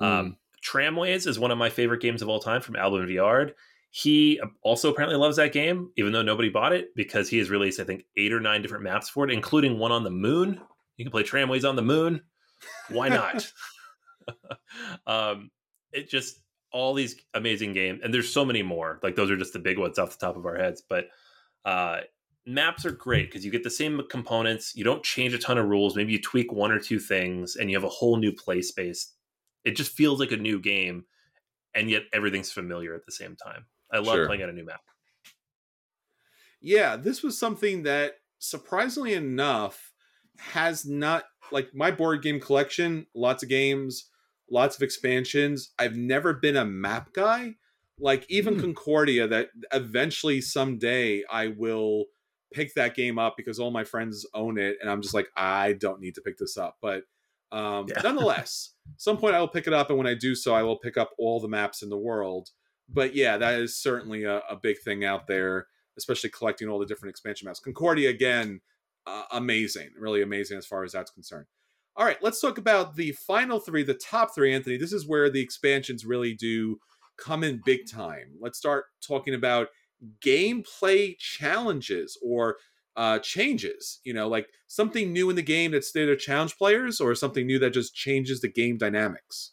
Mm. 0.01 0.06
Um, 0.06 0.36
Tramways 0.62 1.27
is 1.27 1.39
one 1.39 1.51
of 1.51 1.59
my 1.59 1.69
favorite 1.69 2.01
games 2.01 2.23
of 2.23 2.28
all 2.28 2.40
time 2.40 2.61
from 2.61 2.77
Alban 2.77 3.06
Viard. 3.06 3.52
He 3.90 4.40
also 4.62 4.90
apparently 4.90 5.16
loves 5.16 5.36
that 5.36 5.52
game, 5.52 5.90
even 5.97 6.12
though 6.12 6.23
nobody 6.23 6.48
bought 6.48 6.73
it, 6.73 6.94
because 6.97 7.28
he 7.28 7.39
has 7.39 7.48
released, 7.48 7.78
I 7.78 7.85
think, 7.85 8.05
eight 8.16 8.32
or 8.32 8.40
nine 8.40 8.61
different 8.61 8.82
maps 8.82 9.09
for 9.09 9.24
it, 9.24 9.32
including 9.32 9.78
one 9.78 9.93
on 9.93 10.02
the 10.02 10.11
moon. 10.11 10.61
You 10.97 11.05
can 11.05 11.12
play 11.12 11.23
Tramways 11.23 11.65
on 11.65 11.77
the 11.77 11.82
moon. 11.82 12.23
Why 12.89 13.09
not? 13.09 13.52
um, 15.06 15.51
it 15.93 16.09
just 16.09 16.40
all 16.73 16.94
these 16.94 17.16
amazing 17.35 17.73
games, 17.73 18.01
and 18.02 18.12
there's 18.12 18.32
so 18.32 18.44
many 18.44 18.62
more. 18.62 18.98
Like 19.02 19.16
those 19.16 19.31
are 19.31 19.36
just 19.36 19.52
the 19.52 19.59
big 19.59 19.78
ones 19.78 19.98
off 19.98 20.19
the 20.19 20.27
top 20.27 20.36
of 20.36 20.47
our 20.47 20.56
heads, 20.56 20.82
but 20.89 21.09
uh, 21.65 22.01
maps 22.47 22.85
are 22.85 22.91
great 22.91 23.29
because 23.29 23.45
you 23.45 23.51
get 23.51 23.62
the 23.62 23.71
same 23.71 24.01
components. 24.11 24.73
You 24.75 24.85
don't 24.85 25.03
change 25.03 25.35
a 25.35 25.39
ton 25.39 25.59
of 25.59 25.66
rules. 25.66 25.97
Maybe 25.97 26.12
you 26.12 26.21
tweak 26.21 26.53
one 26.53 26.71
or 26.71 26.79
two 26.79 26.99
things, 26.99 27.57
and 27.57 27.71
you 27.71 27.77
have 27.77 27.85
a 27.85 27.89
whole 27.89 28.16
new 28.16 28.33
play 28.33 28.62
space. 28.62 29.12
It 29.65 29.77
just 29.77 29.93
feels 29.93 30.21
like 30.21 30.33
a 30.33 30.37
new 30.37 30.61
game, 30.61 31.05
and 31.75 31.91
yet 31.91 32.03
everything's 32.12 32.53
familiar 32.53 32.95
at 32.95 33.07
the 33.07 33.12
same 33.12 33.37
time. 33.37 33.66
I 33.93 33.99
love 33.99 34.16
sure. 34.16 34.27
playing 34.27 34.43
on 34.43 34.51
a 34.51 34.53
new 34.53 34.65
map. 34.65 34.81
Yeah, 36.61 36.97
this 36.97 37.23
was 37.23 37.39
something 37.39 37.83
that 37.83 38.15
surprisingly 38.39 39.15
enough 39.15 39.93
has 40.39 40.85
not 40.85 41.25
like 41.53 41.75
my 41.75 41.91
board 41.91 42.23
game 42.23 42.41
collection. 42.41 43.07
Lots 43.15 43.43
of 43.43 43.49
games, 43.49 44.11
lots 44.51 44.77
of 44.77 44.83
expansions. 44.83 45.71
I've 45.79 45.97
never 45.97 46.33
been 46.33 46.57
a 46.57 46.65
map 46.65 47.12
guy. 47.12 47.57
Like 47.99 48.27
even 48.29 48.57
mm. 48.57 48.61
Concordia, 48.61 49.29
that 49.29 49.51
eventually 49.73 50.41
someday 50.41 51.23
I 51.31 51.49
will 51.49 52.07
pick 52.55 52.75
that 52.75 52.95
game 52.95 53.19
up 53.19 53.35
because 53.37 53.59
all 53.59 53.71
my 53.71 53.85
friends 53.85 54.25
own 54.33 54.59
it, 54.59 54.77
and 54.81 54.89
I'm 54.91 55.03
just 55.03 55.15
like, 55.15 55.29
I 55.37 55.75
don't 55.75 56.01
need 56.01 56.15
to 56.15 56.21
pick 56.21 56.39
this 56.39 56.57
up. 56.57 56.77
But 56.81 57.03
um, 57.53 57.87
yeah. 57.89 58.01
nonetheless, 58.03 58.75
some 58.97 59.17
point 59.17 59.35
I 59.35 59.41
will 59.41 59.49
pick 59.49 59.67
it 59.67 59.73
up, 59.73 59.91
and 59.91 59.99
when 59.99 60.07
I 60.07 60.15
do 60.15 60.35
so, 60.35 60.55
I 60.55 60.63
will 60.63 60.79
pick 60.79 60.97
up 60.97 61.11
all 61.19 61.41
the 61.41 61.49
maps 61.49 61.83
in 61.83 61.91
the 61.91 61.99
world. 61.99 62.51
But 62.89 63.15
yeah, 63.15 63.37
that 63.39 63.61
is 63.61 63.77
certainly 63.77 64.25
a, 64.25 64.39
a 64.49 64.57
big 64.57 64.79
thing 64.79 65.05
out 65.05 65.27
there, 65.27 65.67
especially 65.99 66.31
collecting 66.31 66.69
all 66.69 66.79
the 66.79 66.87
different 66.87 67.11
expansion 67.11 67.47
maps. 67.47 67.61
Concordia 67.61 68.11
again, 68.11 68.61
uh, 69.07 69.25
amazing, 69.33 69.91
really 69.99 70.23
amazing 70.23 70.59
as 70.59 70.67
far 70.67 70.85
as 70.85 70.93
that's 70.93 71.11
concerned. 71.11 71.47
All 71.97 72.05
right, 72.05 72.21
let's 72.23 72.41
talk 72.41 72.59
about 72.59 72.97
the 72.97 73.13
final 73.13 73.61
three, 73.61 73.85
the 73.85 73.95
top 73.95 74.35
three, 74.35 74.53
Anthony. 74.53 74.77
This 74.77 74.93
is 74.93 75.07
where 75.07 75.31
the 75.31 75.41
expansions 75.41 76.05
really 76.05 76.35
do 76.35 76.79
come 77.17 77.45
in 77.45 77.63
big 77.65 77.89
time. 77.89 78.33
Let's 78.41 78.59
start 78.59 78.87
talking 79.01 79.35
about 79.35 79.69
gameplay 80.25 81.17
challenges 81.19 82.19
or 82.23 82.57
uh, 82.97 83.19
changes. 83.19 84.01
You 84.05 84.15
know, 84.15 84.29
like 84.29 84.49
something 84.67 85.13
new 85.13 85.31
in 85.31 85.37
the 85.37 85.43
game 85.43 85.73
that's 85.73 85.93
there 85.93 86.07
to 86.07 86.17
challenge 86.17 86.57
players, 86.57 87.01
or 87.01 87.15
something 87.15 87.47
new 87.47 87.59
that 87.59 87.73
just 87.73 87.95
changes 87.95 88.41
the 88.41 88.49
game 88.49 88.77
dynamics. 88.77 89.53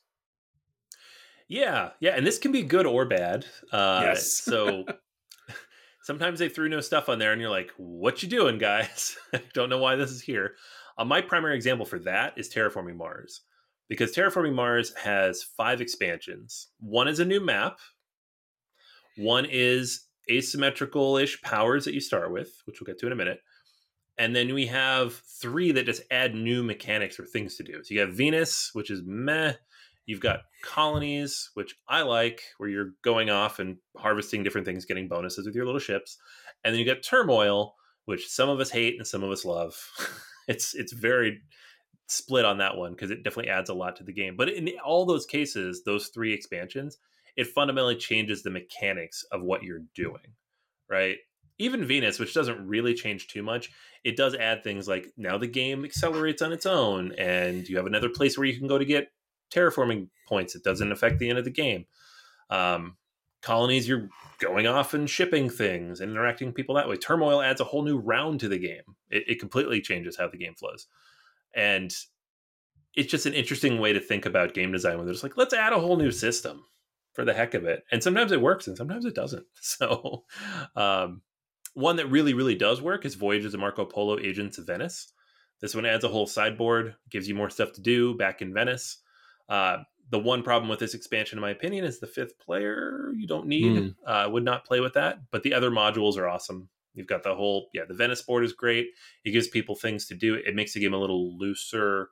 Yeah, 1.48 1.90
yeah, 2.00 2.12
and 2.16 2.26
this 2.26 2.40
can 2.40 2.52
be 2.52 2.64
good 2.64 2.86
or 2.86 3.06
bad. 3.06 3.46
Uh, 3.72 4.02
yes. 4.06 4.38
so 4.38 4.86
sometimes 6.04 6.40
they 6.40 6.48
threw 6.48 6.70
no 6.70 6.80
stuff 6.80 7.10
on 7.10 7.20
there, 7.20 7.34
and 7.34 7.42
you're 7.42 7.50
like, 7.50 7.72
"What 7.78 8.24
you 8.24 8.30
doing, 8.30 8.58
guys? 8.58 9.18
I 9.34 9.42
don't 9.54 9.70
know 9.70 9.80
why 9.80 9.96
this 9.96 10.12
is 10.12 10.22
here." 10.22 10.56
Uh, 10.98 11.06
my 11.06 11.22
primary 11.22 11.56
example 11.56 11.86
for 11.86 12.00
that 12.00 12.38
is 12.38 12.50
Terraforming 12.50 12.96
Mars, 12.96 13.42
because 13.90 14.14
Terraforming 14.14 14.54
Mars 14.54 14.94
has 14.96 15.44
five 15.44 15.82
expansions. 15.82 16.68
One 16.80 17.08
is 17.08 17.20
a 17.20 17.26
new 17.26 17.42
map. 17.42 17.80
One 19.18 19.46
is 19.50 20.06
asymmetrical 20.38 21.18
ish 21.18 21.42
powers 21.42 21.86
that 21.86 21.94
you 21.94 22.02
start 22.02 22.32
with, 22.32 22.62
which 22.66 22.80
we'll 22.80 22.86
get 22.86 23.00
to 23.00 23.08
in 23.08 23.14
a 23.14 23.16
minute. 23.16 23.40
And 24.18 24.36
then 24.36 24.54
we 24.54 24.68
have 24.68 25.14
three 25.42 25.72
that 25.72 25.86
just 25.86 26.04
add 26.12 26.36
new 26.36 26.64
mechanics 26.64 27.20
or 27.20 27.26
things 27.26 27.56
to 27.56 27.64
do. 27.64 27.84
So 27.84 27.94
you 27.94 28.02
have 28.02 28.14
Venus, 28.14 28.70
which 28.74 28.92
is 28.92 29.02
meh. 29.06 29.54
You've 30.06 30.20
got 30.20 30.42
colonies, 30.64 31.50
which 31.54 31.76
I 31.88 32.02
like, 32.02 32.42
where 32.58 32.70
you're 32.70 32.92
going 33.04 33.30
off 33.30 33.60
and 33.60 33.78
harvesting 33.98 34.44
different 34.44 34.66
things, 34.66 34.86
getting 34.86 35.08
bonuses 35.08 35.46
with 35.46 35.56
your 35.56 35.66
little 35.66 35.80
ships. 35.80 36.18
And 36.64 36.74
then 36.74 36.80
you 36.80 36.86
got 36.86 37.04
turmoil, 37.04 37.76
which 38.06 38.28
some 38.28 38.50
of 38.50 38.60
us 38.60 38.70
hate 38.70 38.96
and 38.98 39.08
some 39.08 39.24
of 39.24 39.32
us 39.32 39.46
love. 39.46 39.76
it's 40.48 40.76
it's 40.76 40.94
very 40.94 41.42
split 42.08 42.46
on 42.46 42.58
that 42.58 42.76
one 42.76 42.92
because 42.92 43.10
it 43.10 43.24
definitely 43.24 43.50
adds 43.50 43.70
a 43.70 43.74
lot 43.74 43.96
to 43.96 44.04
the 44.04 44.14
game. 44.14 44.36
But 44.36 44.50
in 44.50 44.70
all 44.84 45.06
those 45.06 45.26
cases, 45.26 45.84
those 45.86 46.08
three 46.08 46.34
expansions, 46.34 46.98
it 47.36 47.48
fundamentally 47.48 47.96
changes 47.96 48.44
the 48.44 48.50
mechanics 48.50 49.26
of 49.32 49.42
what 49.42 49.64
you're 49.64 49.84
doing, 49.96 50.36
right? 50.90 51.18
Even 51.58 51.86
Venus, 51.86 52.20
which 52.20 52.34
doesn't 52.34 52.68
really 52.68 52.94
change 52.94 53.28
too 53.28 53.44
much, 53.44 53.70
it 54.04 54.18
does 54.18 54.36
add 54.36 54.64
things 54.64 54.88
like 54.88 55.08
now 55.18 55.38
the 55.38 55.48
game 55.48 55.86
accelerates 55.86 56.42
on 56.42 56.52
its 56.52 56.66
own, 56.66 57.14
and 57.18 57.68
you 57.68 57.78
have 57.78 57.86
another 57.86 58.10
place 58.10 58.38
where 58.38 58.48
you 58.48 58.58
can 58.58 58.68
go 58.68 58.78
to 58.78 58.86
get 58.86 59.12
terraforming 59.54 60.08
points. 60.28 60.56
It 60.56 60.64
doesn't 60.64 60.92
affect 60.92 61.20
the 61.20 61.30
end 61.30 61.38
of 61.38 61.46
the 61.46 61.52
game. 61.52 61.86
Um, 62.50 62.98
colonies, 63.42 63.88
you're 63.88 64.10
going 64.40 64.68
off 64.68 64.94
and 64.94 65.10
shipping 65.10 65.50
things 65.50 66.02
and 66.02 66.12
interacting 66.12 66.48
with 66.48 66.56
people 66.56 66.76
that 66.76 66.90
way. 66.90 66.96
Turmoil 66.96 67.42
adds 67.42 67.62
a 67.62 67.66
whole 67.66 67.84
new 67.84 67.98
round 67.98 68.40
to 68.40 68.48
the 68.48 68.58
game. 68.58 68.82
It, 69.10 69.24
it 69.28 69.40
completely 69.40 69.82
changes 69.82 70.18
how 70.18 70.28
the 70.28 70.38
game 70.38 70.56
flows. 70.56 70.88
And 71.54 71.94
it's 72.96 73.12
just 73.12 73.26
an 73.26 73.34
interesting 73.34 73.80
way 73.80 73.94
to 73.94 74.00
think 74.00 74.26
about 74.26 74.54
game 74.54 74.72
design 74.72 74.98
when 74.98 75.08
just 75.08 75.24
like, 75.24 75.38
let's 75.38 75.54
add 75.54 75.74
a 75.74 75.80
whole 75.80 75.98
new 75.98 76.12
system 76.12 76.64
for 77.14 77.26
the 77.26 77.34
heck 77.34 77.54
of 77.54 77.66
it. 77.66 77.84
And 77.92 78.02
sometimes 78.02 78.32
it 78.32 78.42
works 78.42 78.68
and 78.68 78.78
sometimes 78.78 79.06
it 79.06 79.16
doesn't. 79.16 79.46
So, 79.62 80.24
um, 80.76 81.22
one 81.74 81.96
that 81.96 82.08
really, 82.08 82.34
really 82.34 82.56
does 82.56 82.82
work 82.82 83.06
is 83.06 83.16
Voyages 83.16 83.54
of 83.54 83.60
Marco 83.60 83.86
Polo 83.86 84.20
Agents 84.20 84.58
of 84.58 84.68
Venice. 84.68 85.14
This 85.62 85.76
one 85.76 85.86
adds 85.86 86.04
a 86.04 86.10
whole 86.10 86.28
sideboard, 86.28 86.96
gives 87.10 87.30
you 87.30 87.36
more 87.36 87.50
stuff 87.50 87.72
to 87.74 87.82
do 87.82 88.16
back 88.18 88.42
in 88.42 88.54
Venice. 88.54 88.98
Uh, 89.48 89.78
the 90.10 90.20
one 90.20 90.44
problem 90.44 90.70
with 90.70 90.80
this 90.80 90.94
expansion, 90.94 91.38
in 91.38 91.42
my 91.42 91.52
opinion, 91.52 91.86
is 91.86 92.00
the 92.00 92.08
fifth 92.08 92.38
player. 92.40 93.12
You 93.16 93.28
don't 93.28 93.48
need. 93.48 93.78
Mm. 93.78 93.96
Uh, 94.06 94.30
would 94.30 94.44
not 94.44 94.66
play 94.66 94.82
with 94.82 94.94
that. 94.94 95.20
But 95.32 95.44
the 95.44 95.54
other 95.54 95.72
modules 95.72 96.18
are 96.18 96.28
awesome. 96.28 96.68
You've 96.94 97.08
got 97.08 97.24
the 97.24 97.36
whole, 97.36 97.70
yeah, 97.74 97.84
the 97.88 97.94
Venice 97.94 98.22
board 98.22 98.44
is 98.44 98.52
great. 98.52 98.88
It 99.24 99.32
gives 99.32 99.48
people 99.48 99.76
things 99.76 100.08
to 100.08 100.16
do. 100.16 100.36
It 100.36 100.56
makes 100.56 100.74
the 100.74 100.82
game 100.82 100.94
a 100.94 100.98
little 101.00 101.38
looser 101.38 102.10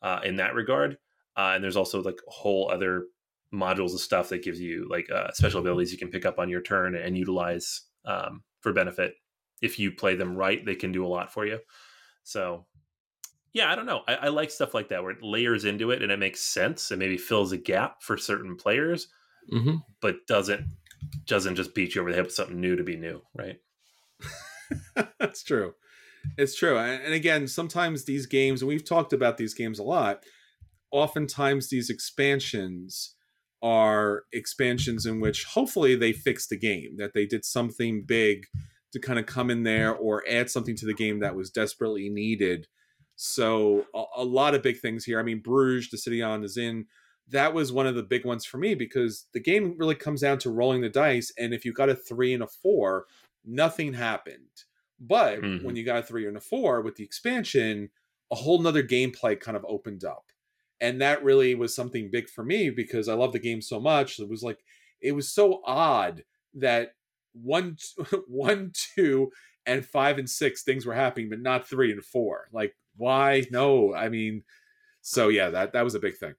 uh, 0.00 0.20
in 0.24 0.36
that 0.36 0.54
regard. 0.54 0.96
Uh, 1.36 1.52
and 1.54 1.62
there's 1.62 1.76
also 1.76 2.02
like 2.02 2.18
a 2.26 2.30
whole 2.30 2.70
other 2.70 3.06
modules 3.54 3.94
of 3.94 4.00
stuff 4.00 4.28
that 4.30 4.42
gives 4.42 4.60
you 4.60 4.86
like 4.90 5.10
uh, 5.10 5.30
special 5.32 5.60
abilities 5.60 5.92
you 5.92 5.98
can 5.98 6.08
pick 6.08 6.26
up 6.26 6.38
on 6.38 6.48
your 6.48 6.60
turn 6.60 6.94
and 6.94 7.16
utilize 7.16 7.82
um, 8.04 8.42
for 8.60 8.72
benefit. 8.72 9.14
If 9.62 9.78
you 9.78 9.92
play 9.92 10.14
them 10.16 10.36
right, 10.36 10.64
they 10.64 10.74
can 10.74 10.92
do 10.92 11.06
a 11.06 11.08
lot 11.08 11.32
for 11.32 11.46
you. 11.46 11.60
So, 12.24 12.66
yeah, 13.52 13.70
I 13.70 13.76
don't 13.76 13.86
know. 13.86 14.02
I, 14.08 14.14
I 14.14 14.28
like 14.28 14.50
stuff 14.50 14.74
like 14.74 14.88
that 14.88 15.02
where 15.02 15.12
it 15.12 15.22
layers 15.22 15.64
into 15.64 15.90
it 15.90 16.02
and 16.02 16.10
it 16.10 16.18
makes 16.18 16.40
sense 16.40 16.90
and 16.90 16.98
maybe 16.98 17.16
fills 17.16 17.52
a 17.52 17.56
gap 17.56 18.02
for 18.02 18.18
certain 18.18 18.56
players, 18.56 19.08
mm-hmm. 19.52 19.76
but 20.00 20.26
doesn't 20.26 20.66
doesn't 21.26 21.56
just 21.56 21.74
beat 21.74 21.94
you 21.94 22.00
over 22.00 22.10
the 22.10 22.16
head 22.16 22.24
with 22.24 22.34
something 22.34 22.60
new 22.60 22.76
to 22.76 22.82
be 22.82 22.96
new, 22.96 23.22
right? 23.34 23.58
That's 25.18 25.42
true. 25.42 25.74
It's 26.38 26.56
true. 26.56 26.78
And 26.78 27.12
again, 27.12 27.46
sometimes 27.46 28.04
these 28.04 28.24
games, 28.24 28.62
and 28.62 28.68
we've 28.68 28.84
talked 28.84 29.12
about 29.12 29.36
these 29.36 29.52
games 29.52 29.78
a 29.78 29.82
lot, 29.82 30.24
oftentimes 30.90 31.68
these 31.68 31.90
expansions 31.90 33.13
are 33.64 34.24
expansions 34.30 35.06
in 35.06 35.20
which 35.20 35.44
hopefully 35.44 35.96
they 35.96 36.12
fixed 36.12 36.50
the 36.50 36.56
game, 36.56 36.96
that 36.98 37.14
they 37.14 37.24
did 37.24 37.46
something 37.46 38.04
big 38.06 38.44
to 38.92 39.00
kind 39.00 39.18
of 39.18 39.24
come 39.24 39.50
in 39.50 39.62
there 39.62 39.92
or 39.92 40.22
add 40.30 40.50
something 40.50 40.76
to 40.76 40.84
the 40.84 40.92
game 40.92 41.20
that 41.20 41.34
was 41.34 41.50
desperately 41.50 42.10
needed. 42.10 42.66
So 43.16 43.86
a, 43.94 44.04
a 44.18 44.24
lot 44.24 44.54
of 44.54 44.62
big 44.62 44.80
things 44.80 45.06
here. 45.06 45.18
I 45.18 45.22
mean, 45.22 45.40
Bruges, 45.40 45.88
the 45.88 45.96
city 45.96 46.20
on 46.20 46.42
the 46.42 46.46
Zwin. 46.46 46.84
That 47.30 47.54
was 47.54 47.72
one 47.72 47.86
of 47.86 47.94
the 47.94 48.02
big 48.02 48.26
ones 48.26 48.44
for 48.44 48.58
me 48.58 48.74
because 48.74 49.28
the 49.32 49.40
game 49.40 49.76
really 49.78 49.94
comes 49.94 50.20
down 50.20 50.38
to 50.40 50.50
rolling 50.50 50.82
the 50.82 50.90
dice, 50.90 51.32
and 51.38 51.54
if 51.54 51.64
you 51.64 51.72
got 51.72 51.88
a 51.88 51.94
three 51.94 52.34
and 52.34 52.42
a 52.42 52.46
four, 52.46 53.06
nothing 53.46 53.94
happened. 53.94 54.64
But 55.00 55.40
mm-hmm. 55.40 55.64
when 55.64 55.74
you 55.74 55.86
got 55.86 56.00
a 56.00 56.02
three 56.02 56.28
and 56.28 56.36
a 56.36 56.40
four 56.40 56.82
with 56.82 56.96
the 56.96 57.04
expansion, 57.04 57.88
a 58.30 58.34
whole 58.34 58.60
nother 58.60 58.82
gameplay 58.82 59.40
kind 59.40 59.56
of 59.56 59.64
opened 59.66 60.04
up 60.04 60.26
and 60.84 61.00
that 61.00 61.24
really 61.24 61.54
was 61.54 61.74
something 61.74 62.10
big 62.12 62.28
for 62.28 62.44
me 62.44 62.68
because 62.68 63.08
I 63.08 63.14
love 63.14 63.32
the 63.32 63.38
game 63.38 63.62
so 63.62 63.80
much. 63.80 64.20
It 64.20 64.28
was 64.28 64.42
like 64.42 64.58
it 65.00 65.12
was 65.12 65.32
so 65.32 65.62
odd 65.64 66.24
that 66.52 66.90
one, 67.32 67.78
one, 68.28 68.72
two, 68.94 69.30
and 69.64 69.86
five 69.86 70.18
and 70.18 70.28
six 70.28 70.62
things 70.62 70.84
were 70.84 70.92
happening, 70.92 71.30
but 71.30 71.40
not 71.40 71.66
three 71.66 71.90
and 71.90 72.04
four. 72.04 72.48
Like 72.52 72.74
why? 72.98 73.44
No, 73.50 73.94
I 73.94 74.10
mean, 74.10 74.42
so 75.00 75.28
yeah, 75.28 75.48
that 75.48 75.72
that 75.72 75.84
was 75.84 75.94
a 75.94 76.00
big 76.00 76.18
thing. 76.18 76.34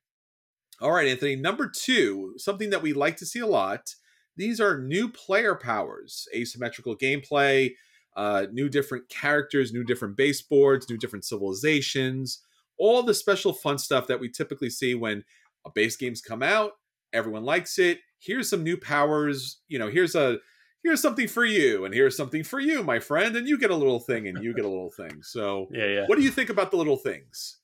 All 0.80 0.92
right, 0.92 1.08
Anthony. 1.08 1.36
Number 1.36 1.68
two, 1.68 2.36
something 2.38 2.70
that 2.70 2.84
we 2.84 2.94
like 2.94 3.18
to 3.18 3.26
see 3.26 3.40
a 3.40 3.48
lot. 3.48 3.96
These 4.38 4.62
are 4.62 4.80
new 4.80 5.10
player 5.10 5.56
powers, 5.56 6.28
asymmetrical 6.36 6.96
gameplay, 6.96 7.72
uh, 8.16 8.46
new 8.52 8.70
different 8.70 9.10
characters, 9.10 9.74
new 9.74 9.84
different 9.84 10.16
baseboards, 10.18 10.88
new 10.88 10.98
different 10.98 11.26
civilizations 11.26 12.45
all 12.78 13.04
the 13.04 13.14
special 13.14 13.54
fun 13.54 13.78
stuff 13.78 14.08
that 14.08 14.20
we 14.20 14.30
typically 14.30 14.70
see 14.70 14.96
when 14.96 15.24
a 15.66 15.70
base 15.74 15.96
games 15.96 16.22
come 16.22 16.44
out 16.44 16.72
everyone 17.14 17.44
likes 17.44 17.80
it 17.80 18.00
here's 18.20 18.50
some 18.50 18.64
new 18.64 18.78
powers 18.78 19.62
you 19.68 19.80
know 19.80 19.90
here's 19.90 20.16
a 20.16 20.38
here's 20.86 21.02
something 21.02 21.28
for 21.28 21.44
you 21.44 21.84
and 21.84 21.96
here's 21.96 22.16
something 22.16 22.44
for 22.44 22.60
you 22.60 22.84
my 22.84 23.00
friend 23.00 23.36
and 23.36 23.48
you 23.48 23.58
get 23.58 23.72
a 23.72 23.76
little 23.76 24.00
thing 24.00 24.28
and 24.28 24.44
you 24.44 24.54
get 24.54 24.66
a 24.66 24.70
little 24.70 24.92
thing. 24.92 25.24
So 25.24 25.68
yeah 25.72 25.88
yeah. 25.88 26.04
what 26.06 26.18
do 26.18 26.24
you 26.24 26.30
think 26.30 26.52
about 26.52 26.72
the 26.72 26.78
little 26.78 26.96
things? 26.96 27.58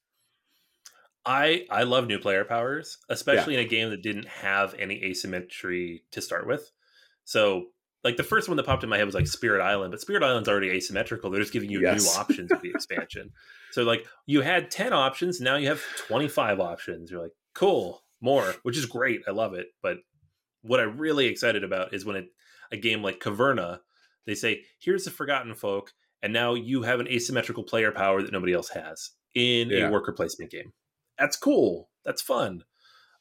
I 1.24 1.68
i 1.70 1.84
love 1.84 2.08
new 2.08 2.18
player 2.18 2.44
powers 2.44 2.98
especially 3.08 3.54
yeah. 3.54 3.60
in 3.60 3.66
a 3.68 3.70
game 3.70 3.92
that 3.92 4.02
didn't 4.02 4.28
have 4.28 4.74
any 4.80 5.04
asymmetry 5.04 6.04
to 6.12 6.22
start 6.22 6.48
with. 6.48 6.72
So 7.24 7.68
like 8.04 8.18
the 8.18 8.24
first 8.24 8.48
one 8.48 8.58
that 8.58 8.66
popped 8.66 8.84
in 8.84 8.90
my 8.90 8.98
head 8.98 9.06
was 9.06 9.16
like 9.16 9.28
Spirit 9.28 9.64
Island, 9.64 9.92
but 9.92 10.02
Spirit 10.02 10.24
Island's 10.24 10.50
already 10.50 10.70
asymmetrical. 10.70 11.30
They're 11.30 11.42
just 11.42 11.54
giving 11.54 11.70
you 11.70 11.82
yes. 11.82 12.04
new 12.04 12.10
options 12.20 12.50
with 12.52 12.62
the 12.62 12.72
expansion. 12.72 13.32
So 13.72 13.84
like 13.84 14.06
you 14.26 14.42
had 14.42 14.72
10 14.72 14.94
options, 14.94 15.40
now 15.40 15.56
you 15.56 15.68
have 15.68 15.82
25 16.08 16.60
options. 16.60 17.12
You're 17.12 17.22
like, 17.22 17.34
cool, 17.54 18.04
more, 18.20 18.56
which 18.64 18.78
is 18.78 18.86
great. 18.86 19.22
I 19.28 19.32
love 19.32 19.54
it. 19.54 19.68
But 19.84 19.98
what 20.62 20.80
I'm 20.80 20.98
really 20.98 21.28
excited 21.28 21.64
about 21.64 21.94
is 21.94 22.06
when 22.06 22.16
it, 22.16 22.26
a 22.72 22.78
game 22.78 23.04
like 23.04 23.20
Caverna, 23.20 23.80
they 24.26 24.36
say, 24.36 24.62
here's 24.80 25.06
the 25.06 25.12
Forgotten 25.12 25.54
Folk, 25.56 25.92
and 26.22 26.32
now 26.32 26.54
you 26.54 26.84
have 26.84 27.00
an 27.00 27.08
asymmetrical 27.08 27.64
player 27.64 27.92
power 27.92 28.22
that 28.22 28.32
nobody 28.32 28.54
else 28.54 28.70
has 28.70 29.12
in 29.36 29.70
yeah. 29.70 29.88
a 29.88 29.92
worker 29.92 30.12
placement 30.12 30.52
game. 30.52 30.74
That's 31.18 31.36
cool. 31.36 31.90
That's 32.06 32.22
fun. 32.22 32.64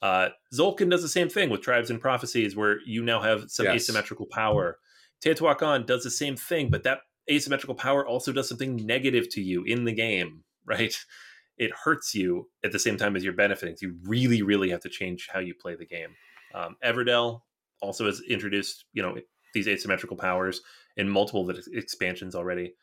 Uh, 0.02 0.30
Tzolk'in 0.54 0.90
does 0.90 1.02
the 1.02 1.08
same 1.08 1.28
thing 1.28 1.50
with 1.50 1.60
Tribes 1.60 1.90
and 1.90 2.00
Prophecies, 2.00 2.56
where 2.56 2.78
you 2.86 3.02
now 3.02 3.20
have 3.20 3.50
some 3.50 3.66
yes. 3.66 3.76
asymmetrical 3.76 4.26
power. 4.26 4.78
Teotihuacan 5.24 5.86
does 5.86 6.04
the 6.04 6.10
same 6.10 6.36
thing, 6.36 6.70
but 6.70 6.84
that 6.84 7.00
asymmetrical 7.30 7.74
power 7.74 8.06
also 8.06 8.32
does 8.32 8.48
something 8.48 8.76
negative 8.76 9.28
to 9.30 9.42
you 9.42 9.62
in 9.64 9.84
the 9.84 9.92
game, 9.92 10.44
right? 10.64 10.96
It 11.58 11.72
hurts 11.84 12.14
you 12.14 12.48
at 12.64 12.72
the 12.72 12.78
same 12.78 12.96
time 12.96 13.16
as 13.16 13.24
you're 13.24 13.34
benefiting. 13.34 13.76
So 13.76 13.86
you 13.86 13.96
really, 14.04 14.40
really 14.40 14.70
have 14.70 14.80
to 14.80 14.88
change 14.88 15.28
how 15.30 15.40
you 15.40 15.54
play 15.54 15.76
the 15.76 15.84
game. 15.84 16.16
Um, 16.54 16.76
Everdell 16.82 17.42
also 17.82 18.06
has 18.06 18.22
introduced, 18.22 18.86
you 18.94 19.02
know, 19.02 19.16
these 19.52 19.68
asymmetrical 19.68 20.16
powers 20.16 20.62
in 20.96 21.08
multiple 21.08 21.50
expansions 21.72 22.34
already. 22.34 22.74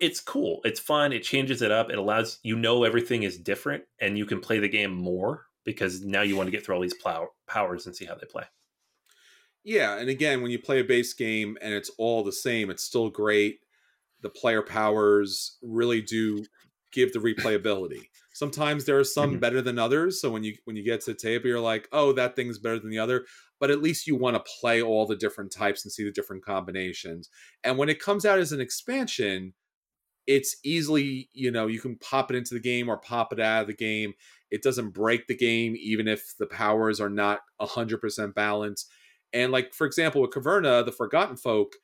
it's 0.00 0.20
cool. 0.20 0.60
It's 0.64 0.78
fun. 0.78 1.12
It 1.12 1.22
changes 1.22 1.62
it 1.62 1.70
up. 1.70 1.90
It 1.90 1.98
allows 1.98 2.38
you 2.42 2.56
know 2.56 2.84
everything 2.84 3.22
is 3.22 3.38
different, 3.38 3.84
and 4.00 4.18
you 4.18 4.26
can 4.26 4.40
play 4.40 4.58
the 4.58 4.68
game 4.68 4.92
more 4.92 5.47
because 5.64 6.02
now 6.02 6.22
you 6.22 6.36
want 6.36 6.46
to 6.46 6.50
get 6.50 6.64
through 6.64 6.74
all 6.74 6.80
these 6.80 6.94
plow- 6.94 7.30
powers 7.46 7.86
and 7.86 7.94
see 7.94 8.04
how 8.04 8.14
they 8.14 8.26
play. 8.26 8.44
Yeah, 9.64 9.98
and 9.98 10.08
again, 10.08 10.40
when 10.40 10.50
you 10.50 10.58
play 10.58 10.80
a 10.80 10.84
base 10.84 11.12
game 11.12 11.58
and 11.60 11.74
it's 11.74 11.90
all 11.98 12.24
the 12.24 12.32
same, 12.32 12.70
it's 12.70 12.84
still 12.84 13.10
great. 13.10 13.58
The 14.22 14.30
player 14.30 14.62
powers 14.62 15.58
really 15.62 16.00
do 16.00 16.44
give 16.92 17.12
the 17.12 17.18
replayability. 17.18 18.04
Sometimes 18.32 18.84
there 18.84 18.98
are 18.98 19.04
some 19.04 19.32
mm-hmm. 19.32 19.40
better 19.40 19.60
than 19.60 19.78
others. 19.78 20.20
So 20.20 20.30
when 20.30 20.44
you 20.44 20.54
when 20.64 20.76
you 20.76 20.84
get 20.84 21.00
to 21.02 21.12
the 21.12 21.18
table, 21.18 21.48
you're 21.48 21.60
like, 21.60 21.88
oh, 21.92 22.12
that 22.12 22.36
thing's 22.36 22.58
better 22.58 22.78
than 22.78 22.90
the 22.90 22.98
other. 22.98 23.26
But 23.60 23.70
at 23.70 23.82
least 23.82 24.06
you 24.06 24.16
want 24.16 24.36
to 24.36 24.52
play 24.60 24.80
all 24.80 25.06
the 25.06 25.16
different 25.16 25.52
types 25.52 25.84
and 25.84 25.90
see 25.90 26.04
the 26.04 26.12
different 26.12 26.44
combinations. 26.44 27.28
And 27.64 27.76
when 27.76 27.88
it 27.88 28.00
comes 28.00 28.24
out 28.24 28.38
as 28.38 28.52
an 28.52 28.60
expansion, 28.60 29.54
it's 30.28 30.56
easily, 30.62 31.28
you 31.32 31.50
know, 31.50 31.66
you 31.66 31.80
can 31.80 31.96
pop 31.96 32.30
it 32.30 32.36
into 32.36 32.54
the 32.54 32.60
game 32.60 32.88
or 32.88 32.98
pop 32.98 33.32
it 33.32 33.40
out 33.40 33.62
of 33.62 33.66
the 33.66 33.74
game. 33.74 34.12
It 34.50 34.62
doesn't 34.62 34.90
break 34.90 35.26
the 35.26 35.36
game, 35.36 35.76
even 35.78 36.08
if 36.08 36.34
the 36.38 36.46
powers 36.46 37.00
are 37.00 37.10
not 37.10 37.40
100% 37.60 38.34
balanced. 38.34 38.90
And, 39.32 39.52
like, 39.52 39.74
for 39.74 39.86
example, 39.86 40.22
with 40.22 40.30
Caverna, 40.30 40.84
the 40.84 40.92
Forgotten 40.92 41.36
Folk, 41.36 41.74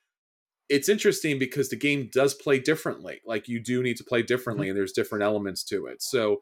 it's 0.69 0.89
interesting 0.89 1.37
because 1.37 1.69
the 1.69 1.75
game 1.75 2.09
does 2.11 2.33
play 2.33 2.59
differently. 2.59 3.21
Like 3.25 3.47
you 3.47 3.59
do 3.59 3.83
need 3.83 3.97
to 3.97 4.03
play 4.03 4.23
differently, 4.23 4.65
mm-hmm. 4.65 4.71
and 4.71 4.77
there's 4.77 4.93
different 4.93 5.23
elements 5.23 5.63
to 5.65 5.85
it. 5.85 6.01
So 6.01 6.41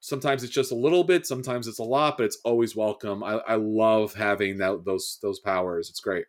sometimes 0.00 0.42
it's 0.42 0.52
just 0.52 0.72
a 0.72 0.76
little 0.76 1.04
bit, 1.04 1.26
sometimes 1.26 1.68
it's 1.68 1.78
a 1.78 1.84
lot, 1.84 2.16
but 2.16 2.24
it's 2.24 2.38
always 2.44 2.74
welcome. 2.74 3.22
I, 3.22 3.40
I 3.46 3.54
love 3.56 4.14
having 4.14 4.58
that 4.58 4.84
those 4.84 5.18
those 5.22 5.40
powers. 5.40 5.90
It's 5.90 6.00
great. 6.00 6.26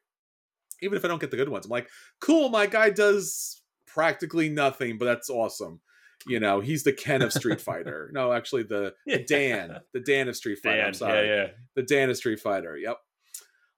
Even 0.81 0.97
if 0.97 1.03
I 1.03 1.07
don't 1.07 1.21
get 1.21 1.31
the 1.31 1.37
good 1.37 1.49
ones, 1.49 1.65
I'm 1.65 1.71
like, 1.71 1.89
cool. 2.21 2.49
My 2.49 2.67
guy 2.67 2.91
does 2.91 3.61
practically 3.87 4.49
nothing, 4.49 4.97
but 4.97 5.05
that's 5.05 5.29
awesome. 5.29 5.81
You 6.25 6.39
know, 6.39 6.59
he's 6.59 6.83
the 6.83 6.93
Ken 6.93 7.21
of 7.21 7.31
Street 7.31 7.61
Fighter. 7.61 8.09
no, 8.13 8.33
actually, 8.33 8.63
the, 8.63 8.95
the 9.05 9.19
Dan, 9.19 9.79
the 9.93 9.99
Dan 9.99 10.27
of 10.27 10.35
Street 10.35 10.59
Fighter. 10.63 10.77
Dan, 10.77 10.87
I'm 10.87 10.93
sorry, 10.93 11.27
yeah, 11.27 11.35
yeah, 11.35 11.47
the 11.75 11.83
Dan 11.83 12.09
of 12.09 12.17
Street 12.17 12.39
Fighter. 12.39 12.77
Yep. 12.77 12.97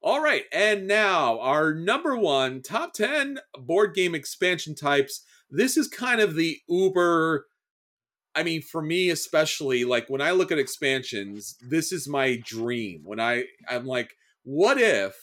All 0.02 0.24
right, 0.24 0.44
and 0.53 0.88
now 0.88 1.40
our 1.41 1.74
number 1.74 2.16
one 2.16 2.61
top 2.61 2.94
10 2.94 3.40
board 3.57 3.94
game 3.94 4.16
expansion 4.16 4.74
types. 4.74 5.24
This 5.49 5.76
is 5.76 5.88
kind 5.88 6.22
of 6.22 6.36
the 6.36 6.60
uber 6.70 7.45
I 8.36 8.44
mean, 8.44 8.61
for 8.61 8.82
me 8.82 9.10
especially, 9.10 9.84
like 9.86 10.10
when 10.10 10.22
I 10.22 10.32
look 10.32 10.52
at 10.52 10.60
expansions, 10.60 11.57
this 11.61 11.91
is 11.91 12.07
my 12.07 12.41
dream. 12.45 13.02
When 13.03 13.20
I 13.20 13.45
I'm 13.68 13.86
like, 13.86 14.14
what 14.44 14.80
if 14.80 15.16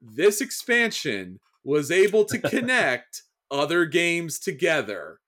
this 0.00 0.40
expansion 0.40 1.40
was 1.64 1.90
able 1.90 2.24
to 2.26 2.38
connect 2.50 3.22
other 3.50 3.84
games 3.84 4.38
together? 4.38 5.18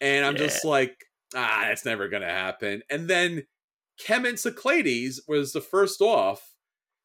And 0.00 0.24
I'm 0.24 0.34
yeah. 0.34 0.42
just 0.42 0.64
like, 0.64 1.04
ah, 1.34 1.64
that's 1.68 1.84
never 1.84 2.08
gonna 2.08 2.26
happen. 2.26 2.82
And 2.90 3.08
then 3.08 3.44
Kemet 4.04 4.38
Cyclades 4.38 5.20
was 5.26 5.52
the 5.52 5.60
first 5.60 6.00
off 6.00 6.54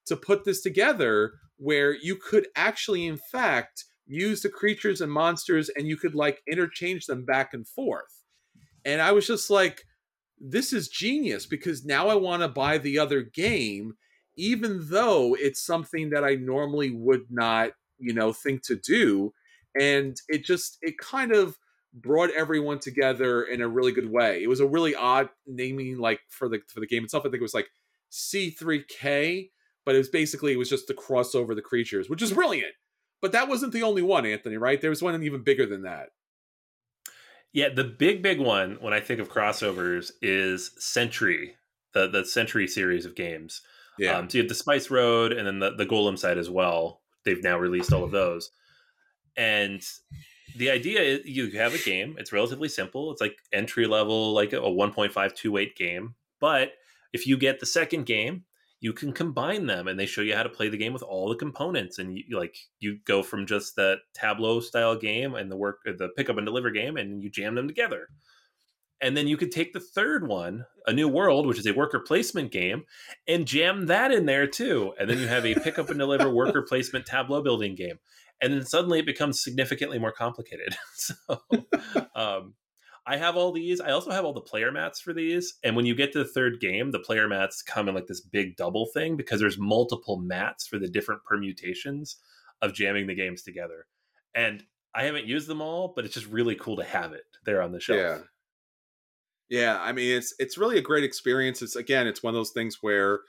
to 0.05 0.15
put 0.15 0.45
this 0.45 0.61
together 0.61 1.33
where 1.57 1.95
you 1.95 2.15
could 2.15 2.47
actually, 2.55 3.05
in 3.05 3.17
fact, 3.17 3.85
use 4.05 4.41
the 4.41 4.49
creatures 4.49 5.01
and 5.01 5.11
monsters 5.11 5.69
and 5.69 5.87
you 5.87 5.97
could 5.97 6.13
like 6.13 6.41
interchange 6.47 7.05
them 7.05 7.25
back 7.25 7.53
and 7.53 7.67
forth. 7.67 8.23
And 8.85 9.01
I 9.01 9.11
was 9.11 9.25
just 9.25 9.49
like, 9.49 9.83
this 10.39 10.73
is 10.73 10.89
genius 10.89 11.45
because 11.45 11.85
now 11.85 12.09
I 12.09 12.15
want 12.15 12.41
to 12.41 12.49
buy 12.49 12.77
the 12.77 12.99
other 12.99 13.21
game, 13.21 13.93
even 14.35 14.85
though 14.89 15.35
it's 15.39 15.65
something 15.65 16.09
that 16.09 16.23
I 16.23 16.35
normally 16.35 16.91
would 16.91 17.25
not, 17.29 17.71
you 17.97 18.13
know, 18.13 18.33
think 18.33 18.63
to 18.63 18.75
do. 18.75 19.33
And 19.79 20.17
it 20.27 20.43
just, 20.43 20.77
it 20.81 20.97
kind 20.97 21.31
of 21.31 21.57
brought 21.93 22.31
everyone 22.31 22.79
together 22.79 23.43
in 23.43 23.61
a 23.61 23.67
really 23.67 23.91
good 23.91 24.09
way. 24.09 24.41
It 24.41 24.47
was 24.47 24.59
a 24.59 24.67
really 24.67 24.95
odd 24.95 25.29
naming, 25.45 25.97
like 25.97 26.21
for 26.29 26.49
the 26.49 26.59
for 26.67 26.79
the 26.79 26.87
game 26.87 27.03
itself. 27.03 27.21
I 27.21 27.29
think 27.29 27.35
it 27.35 27.41
was 27.41 27.53
like 27.53 27.69
C3K, 28.11 29.49
but 29.85 29.95
it 29.95 29.99
was 29.99 30.09
basically 30.09 30.53
it 30.53 30.57
was 30.57 30.69
just 30.69 30.87
to 30.87 30.93
cross 30.93 31.35
over 31.35 31.53
the 31.53 31.61
creatures, 31.61 32.09
which 32.09 32.21
is 32.21 32.33
brilliant. 32.33 32.73
But 33.21 33.31
that 33.31 33.47
wasn't 33.47 33.73
the 33.73 33.83
only 33.83 34.01
one, 34.01 34.25
Anthony. 34.25 34.57
Right? 34.57 34.81
There 34.81 34.89
was 34.89 35.03
one 35.03 35.21
even 35.23 35.43
bigger 35.43 35.65
than 35.65 35.83
that. 35.83 36.09
Yeah, 37.53 37.69
the 37.69 37.83
big 37.83 38.23
big 38.23 38.39
one 38.39 38.77
when 38.81 38.93
I 38.93 38.99
think 38.99 39.19
of 39.19 39.29
crossovers 39.29 40.11
is 40.21 40.71
Century, 40.79 41.55
the 41.93 42.07
the 42.07 42.25
Century 42.25 42.67
series 42.67 43.05
of 43.05 43.15
games. 43.15 43.61
Yeah. 43.99 44.17
Um, 44.17 44.27
so 44.27 44.39
you 44.39 44.43
have 44.43 44.49
the 44.49 44.55
Spice 44.55 44.89
Road 44.89 45.31
and 45.31 45.45
then 45.45 45.59
the 45.59 45.75
the 45.75 45.85
Golem 45.85 46.17
side 46.17 46.39
as 46.39 46.49
well. 46.49 47.01
They've 47.23 47.43
now 47.43 47.57
released 47.57 47.93
all 47.93 48.03
of 48.03 48.11
those, 48.11 48.49
and 49.37 49.81
the 50.55 50.69
idea 50.69 51.01
is 51.01 51.25
you 51.25 51.51
have 51.51 51.73
a 51.73 51.79
game. 51.79 52.15
It's 52.17 52.31
relatively 52.31 52.69
simple. 52.69 53.11
It's 53.11 53.21
like 53.21 53.37
entry 53.51 53.87
level, 53.87 54.33
like 54.33 54.53
a 54.53 54.57
1.528 54.57 55.75
game. 55.75 56.15
But 56.39 56.73
if 57.13 57.27
you 57.27 57.37
get 57.37 57.59
the 57.59 57.65
second 57.65 58.05
game, 58.05 58.45
you 58.83 58.91
can 58.91 59.13
combine 59.13 59.65
them 59.65 59.87
and 59.87 59.97
they 59.97 60.05
show 60.05 60.19
you 60.19 60.35
how 60.35 60.43
to 60.43 60.49
play 60.49 60.67
the 60.67 60.77
game 60.77 60.91
with 60.91 61.03
all 61.03 61.29
the 61.29 61.35
components 61.35 61.99
and 61.99 62.17
you 62.17 62.37
like 62.37 62.57
you 62.81 62.99
go 63.05 63.23
from 63.23 63.47
just 63.47 63.77
that 63.77 63.99
tableau 64.13 64.59
style 64.59 64.95
game 64.95 65.35
and 65.35 65.49
the 65.49 65.55
work 65.55 65.79
uh, 65.87 65.93
the 65.97 66.09
pick 66.17 66.29
up 66.29 66.37
and 66.37 66.45
deliver 66.45 66.69
game 66.69 66.97
and 66.97 67.23
you 67.23 67.29
jam 67.29 67.55
them 67.55 67.65
together 67.65 68.09
and 68.99 69.15
then 69.15 69.25
you 69.25 69.37
could 69.37 69.53
take 69.53 69.71
the 69.71 69.79
third 69.79 70.27
one 70.27 70.65
a 70.85 70.91
new 70.91 71.07
world 71.07 71.47
which 71.47 71.57
is 71.57 71.65
a 71.65 71.73
worker 71.73 72.01
placement 72.01 72.51
game 72.51 72.83
and 73.25 73.47
jam 73.47 73.85
that 73.85 74.11
in 74.11 74.25
there 74.25 74.47
too 74.47 74.93
and 74.99 75.09
then 75.09 75.17
you 75.17 75.27
have 75.27 75.45
a 75.45 75.55
pick 75.55 75.79
up 75.79 75.89
and 75.89 75.99
deliver 75.99 76.29
worker 76.29 76.61
placement 76.61 77.05
tableau 77.05 77.41
building 77.41 77.75
game 77.75 77.97
and 78.43 78.53
then 78.53 78.65
suddenly 78.65 78.99
it 78.99 79.05
becomes 79.05 79.43
significantly 79.43 79.97
more 79.97 80.11
complicated 80.11 80.75
so 80.93 81.15
um, 82.15 82.53
I 83.05 83.17
have 83.17 83.35
all 83.35 83.51
these. 83.51 83.81
I 83.81 83.91
also 83.91 84.11
have 84.11 84.23
all 84.23 84.33
the 84.33 84.41
player 84.41 84.71
mats 84.71 85.01
for 85.01 85.13
these. 85.13 85.55
And 85.63 85.75
when 85.75 85.85
you 85.85 85.93
get 85.93 86.13
to 86.13 86.19
the 86.19 86.29
third 86.29 86.61
game, 86.61 86.91
the 86.91 86.99
player 86.99 87.27
mats 87.27 87.61
come 87.61 87.89
in 87.89 87.95
like 87.95 88.07
this 88.07 88.21
big 88.21 88.55
double 88.55 88.85
thing 88.93 89.17
because 89.17 89.41
there's 89.41 89.57
multiple 89.57 90.17
mats 90.17 90.67
for 90.67 90.79
the 90.79 90.87
different 90.87 91.23
permutations 91.25 92.17
of 92.61 92.73
jamming 92.73 93.07
the 93.07 93.15
games 93.15 93.43
together. 93.43 93.87
And 94.33 94.63
I 94.95 95.03
haven't 95.03 95.25
used 95.25 95.47
them 95.47 95.61
all, 95.61 95.91
but 95.93 96.05
it's 96.05 96.13
just 96.13 96.27
really 96.27 96.55
cool 96.55 96.77
to 96.77 96.83
have 96.83 97.11
it 97.11 97.25
there 97.45 97.61
on 97.61 97.73
the 97.73 97.79
shelf. 97.79 97.99
Yeah. 97.99 98.17
Yeah, 99.49 99.79
I 99.79 99.91
mean 99.91 100.17
it's 100.17 100.33
it's 100.39 100.57
really 100.57 100.77
a 100.77 100.81
great 100.81 101.03
experience. 101.03 101.61
It's 101.61 101.75
again, 101.75 102.07
it's 102.07 102.23
one 102.23 102.33
of 102.33 102.39
those 102.39 102.51
things 102.51 102.77
where 102.81 103.19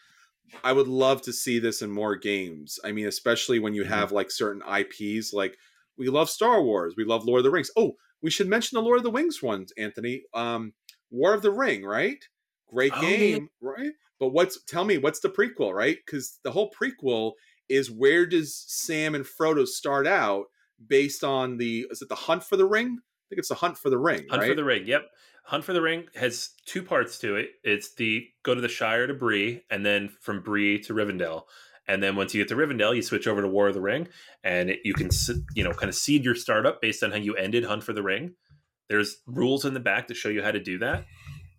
I 0.62 0.73
would 0.73 0.89
love 0.89 1.23
to 1.23 1.33
see 1.33 1.59
this 1.59 1.83
in 1.83 1.91
more 1.91 2.16
games. 2.16 2.79
I 2.85 2.93
mean, 2.93 3.07
especially 3.07 3.59
when 3.59 3.75
you 3.75 3.83
mm-hmm. 3.83 3.93
have 3.93 4.12
like 4.12 4.31
certain 4.31 4.62
IPs 4.62 5.33
like 5.33 5.57
we 5.97 6.09
love 6.09 6.29
Star 6.29 6.62
Wars, 6.62 6.95
we 6.97 7.05
love 7.05 7.25
Lord 7.25 7.39
of 7.39 7.45
the 7.45 7.51
Rings. 7.51 7.71
Oh, 7.77 7.97
we 8.23 8.31
should 8.31 8.49
mention 8.49 8.77
the 8.77 8.83
Lord 8.83 8.99
of 8.99 9.05
the 9.05 9.11
Wings 9.11 9.43
ones, 9.43 9.73
Anthony. 9.79 10.23
Um, 10.33 10.73
War 11.11 11.35
of 11.35 11.43
the 11.43 11.51
Ring, 11.51 11.85
right? 11.85 12.25
Great 12.69 12.93
oh, 12.97 13.01
game, 13.01 13.49
yeah. 13.62 13.69
right? 13.71 13.93
But 14.19 14.29
what's 14.29 14.62
tell 14.65 14.85
me 14.85 14.99
what's 14.99 15.21
the 15.21 15.29
prequel, 15.29 15.73
right? 15.73 15.99
Because 16.05 16.39
the 16.43 16.53
whole 16.53 16.71
prequel 16.71 17.33
is 17.69 17.91
where 17.91 18.27
does 18.27 18.57
Sam 18.66 19.15
and 19.15 19.25
Frodo 19.25 19.66
start 19.66 20.07
out 20.07 20.47
based 20.87 21.25
on 21.25 21.57
the 21.57 21.87
is 21.91 22.03
it 22.03 22.09
the 22.09 22.15
Hunt 22.15 22.45
for 22.45 22.57
the 22.57 22.66
Ring? 22.66 22.99
I 22.99 23.25
think 23.29 23.39
it's 23.39 23.49
the 23.49 23.55
Hunt 23.55 23.79
for 23.79 23.91
the 23.91 23.99
Ring. 23.99 24.27
Hunt 24.29 24.43
right? 24.43 24.49
for 24.49 24.55
the 24.55 24.65
Ring. 24.65 24.87
Yep. 24.87 25.03
Hunt 25.45 25.65
for 25.65 25.75
the 25.75 25.83
Ring 25.83 26.05
has 26.15 26.51
two 26.65 26.83
parts 26.83 27.19
to 27.19 27.37
it. 27.37 27.51
It's 27.62 27.95
the 27.95 28.27
go 28.43 28.55
to 28.55 28.61
the 28.61 28.69
Shire 28.69 29.07
to 29.07 29.15
Bree, 29.15 29.62
and 29.71 29.85
then 29.85 30.11
from 30.21 30.41
Bree 30.41 30.79
to 30.81 30.95
Rivendell. 30.95 31.43
And 31.87 32.03
then 32.03 32.16
once 32.16 32.35
you 32.35 32.43
get 32.43 32.49
to 32.49 32.57
Rivendell, 32.57 32.97
you 32.97 33.03
switch 33.03 33.27
over 33.27 33.43
to 33.43 33.49
War 33.49 33.69
of 33.69 33.75
the 33.75 33.81
Ring, 33.81 34.09
and 34.43 34.71
it, 34.71 34.81
you 34.85 34.95
can 34.95 35.11
you 35.55 35.62
know 35.62 35.73
kind 35.73 35.91
of 35.91 35.95
seed 35.95 36.25
your 36.25 36.35
startup 36.35 36.81
based 36.81 37.03
on 37.03 37.11
how 37.11 37.19
you 37.19 37.35
ended 37.37 37.65
Hunt 37.65 37.85
for 37.85 37.93
the 37.93 38.03
Ring. 38.03 38.35
There's 38.89 39.19
rules 39.27 39.66
in 39.66 39.75
the 39.75 39.81
back 39.81 40.09
to 40.09 40.15
show 40.15 40.31
you 40.31 40.43
how 40.43 40.51
to 40.51 40.61
do 40.61 40.79
that, 40.79 41.05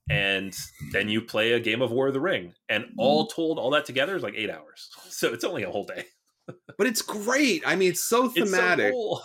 and 0.09 0.55
then 0.91 1.07
you 1.07 1.21
play 1.21 1.51
a 1.51 1.59
game 1.59 1.83
of 1.83 1.91
War 1.91 2.07
of 2.07 2.13
the 2.15 2.19
Ring. 2.19 2.53
And 2.67 2.85
all 2.97 3.27
mm. 3.27 3.35
told, 3.35 3.59
all 3.59 3.69
that 3.71 3.85
together 3.85 4.15
is 4.15 4.23
like 4.23 4.35
eight 4.35 4.49
hours, 4.49 4.89
so 5.09 5.31
it's 5.31 5.43
only 5.43 5.61
a 5.61 5.69
whole 5.69 5.85
day. 5.85 6.05
but 6.77 6.87
it's 6.87 7.03
great. 7.03 7.61
I 7.67 7.75
mean, 7.75 7.89
it's 7.89 8.03
so 8.03 8.29
thematic. 8.29 8.87
It's 8.87 8.95
so 8.95 8.97
cool. 8.97 9.21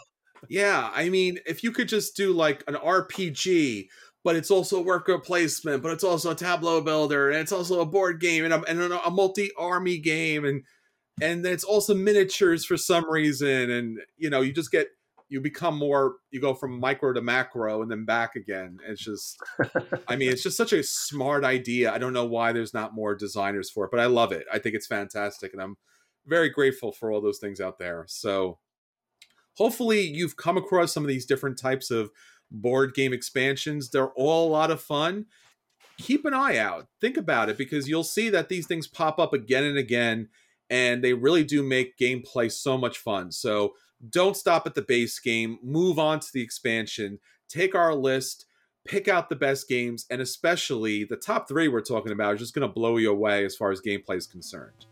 Yeah, 0.48 0.90
I 0.94 1.10
mean, 1.10 1.38
if 1.46 1.62
you 1.62 1.70
could 1.70 1.88
just 1.88 2.16
do 2.16 2.32
like 2.32 2.64
an 2.66 2.74
RPG 2.74 3.88
but 4.22 4.36
it's 4.36 4.50
also 4.50 4.82
worker 4.82 5.18
placement, 5.18 5.82
but 5.82 5.92
it's 5.92 6.04
also 6.04 6.30
a 6.30 6.34
tableau 6.34 6.80
builder, 6.80 7.30
and 7.30 7.38
it's 7.38 7.52
also 7.52 7.80
a 7.80 7.86
board 7.86 8.20
game 8.20 8.44
and 8.44 8.52
a, 8.52 8.62
and 8.64 8.80
a 8.80 9.10
multi 9.10 9.50
army 9.56 9.98
game, 9.98 10.44
and 10.44 10.62
and 11.20 11.44
it's 11.44 11.64
also 11.64 11.94
miniatures 11.94 12.64
for 12.64 12.76
some 12.76 13.08
reason 13.10 13.70
and 13.70 13.98
you 14.16 14.30
know 14.30 14.40
you 14.40 14.52
just 14.52 14.70
get 14.70 14.88
you 15.28 15.40
become 15.40 15.76
more 15.76 16.16
you 16.30 16.40
go 16.40 16.54
from 16.54 16.80
micro 16.80 17.12
to 17.12 17.20
macro 17.20 17.82
and 17.82 17.90
then 17.90 18.04
back 18.04 18.36
again. 18.36 18.78
It's 18.86 19.02
just 19.02 19.38
i 20.08 20.16
mean 20.16 20.30
it's 20.30 20.42
just 20.42 20.56
such 20.56 20.72
a 20.72 20.82
smart 20.82 21.44
idea. 21.44 21.92
I 21.92 21.98
don't 21.98 22.12
know 22.12 22.24
why 22.24 22.52
there's 22.52 22.74
not 22.74 22.94
more 22.94 23.14
designers 23.14 23.70
for 23.70 23.84
it 23.84 23.90
but 23.90 24.00
i 24.00 24.06
love 24.06 24.32
it. 24.32 24.46
I 24.52 24.58
think 24.58 24.74
it's 24.74 24.86
fantastic 24.86 25.52
and 25.52 25.62
i'm 25.62 25.76
very 26.26 26.50
grateful 26.50 26.92
for 26.92 27.10
all 27.10 27.20
those 27.20 27.38
things 27.38 27.60
out 27.60 27.78
there. 27.78 28.04
So 28.08 28.58
hopefully 29.54 30.02
you've 30.02 30.36
come 30.36 30.56
across 30.56 30.92
some 30.92 31.04
of 31.04 31.08
these 31.08 31.26
different 31.26 31.58
types 31.58 31.90
of 31.90 32.10
board 32.50 32.94
game 32.94 33.12
expansions 33.12 33.90
they're 33.90 34.10
all 34.10 34.48
a 34.48 34.50
lot 34.50 34.70
of 34.70 34.80
fun 34.80 35.26
keep 35.98 36.24
an 36.24 36.34
eye 36.34 36.56
out 36.56 36.86
think 37.00 37.16
about 37.16 37.48
it 37.48 37.58
because 37.58 37.88
you'll 37.88 38.02
see 38.02 38.30
that 38.30 38.48
these 38.48 38.66
things 38.66 38.86
pop 38.86 39.18
up 39.18 39.32
again 39.32 39.64
and 39.64 39.78
again 39.78 40.28
and 40.70 41.02
they 41.02 41.12
really 41.12 41.44
do 41.44 41.62
make 41.62 41.98
gameplay 41.98 42.50
so 42.50 42.78
much 42.78 42.98
fun. 42.98 43.32
So 43.32 43.74
don't 44.08 44.36
stop 44.36 44.66
at 44.66 44.74
the 44.74 44.82
base 44.82 45.18
game, 45.18 45.58
move 45.62 45.98
on 45.98 46.20
to 46.20 46.28
the 46.32 46.40
expansion, 46.40 47.18
take 47.48 47.74
our 47.74 47.94
list, 47.94 48.46
pick 48.86 49.08
out 49.08 49.28
the 49.28 49.36
best 49.36 49.68
games, 49.68 50.06
and 50.08 50.22
especially 50.22 51.04
the 51.04 51.16
top 51.16 51.48
three 51.48 51.68
we're 51.68 51.82
talking 51.82 52.12
about 52.12 52.34
is 52.34 52.40
just 52.40 52.54
going 52.54 52.66
to 52.66 52.72
blow 52.72 52.96
you 52.96 53.10
away 53.10 53.44
as 53.44 53.56
far 53.56 53.72
as 53.72 53.80
gameplay 53.82 54.16
is 54.16 54.26
concerned. 54.26 54.86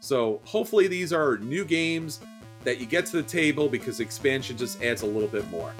So 0.00 0.40
hopefully 0.44 0.86
these 0.86 1.12
are 1.12 1.36
new 1.38 1.64
games 1.64 2.20
that 2.62 2.80
you 2.80 2.86
get 2.86 3.04
to 3.06 3.16
the 3.16 3.22
table 3.22 3.68
because 3.68 4.00
expansion 4.00 4.56
just 4.56 4.82
adds 4.82 5.02
a 5.02 5.06
little 5.06 5.28
bit 5.28 5.48
more. 5.50 5.74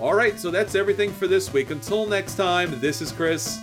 All 0.00 0.14
right, 0.14 0.38
so 0.38 0.50
that's 0.50 0.74
everything 0.74 1.12
for 1.12 1.28
this 1.28 1.52
week. 1.52 1.70
Until 1.70 2.06
next 2.06 2.34
time, 2.34 2.80
this 2.80 3.00
is 3.00 3.12
Chris. 3.12 3.60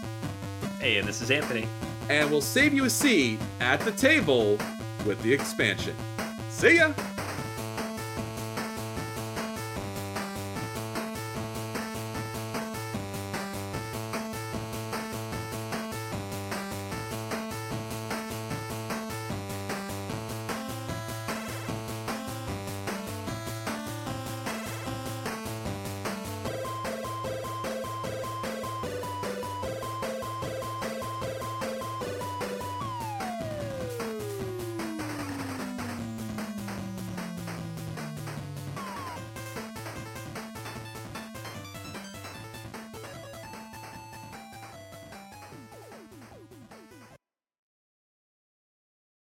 Hey, 0.79 0.97
and 0.97 1.07
this 1.07 1.21
is 1.21 1.29
Anthony. 1.29 1.67
And 2.09 2.29
we'll 2.31 2.41
save 2.41 2.73
you 2.73 2.85
a 2.85 2.89
seat 2.89 3.39
at 3.59 3.81
the 3.81 3.91
table 3.91 4.57
with 5.05 5.21
the 5.23 5.33
expansion. 5.33 5.95
See 6.49 6.77
ya! 6.77 6.93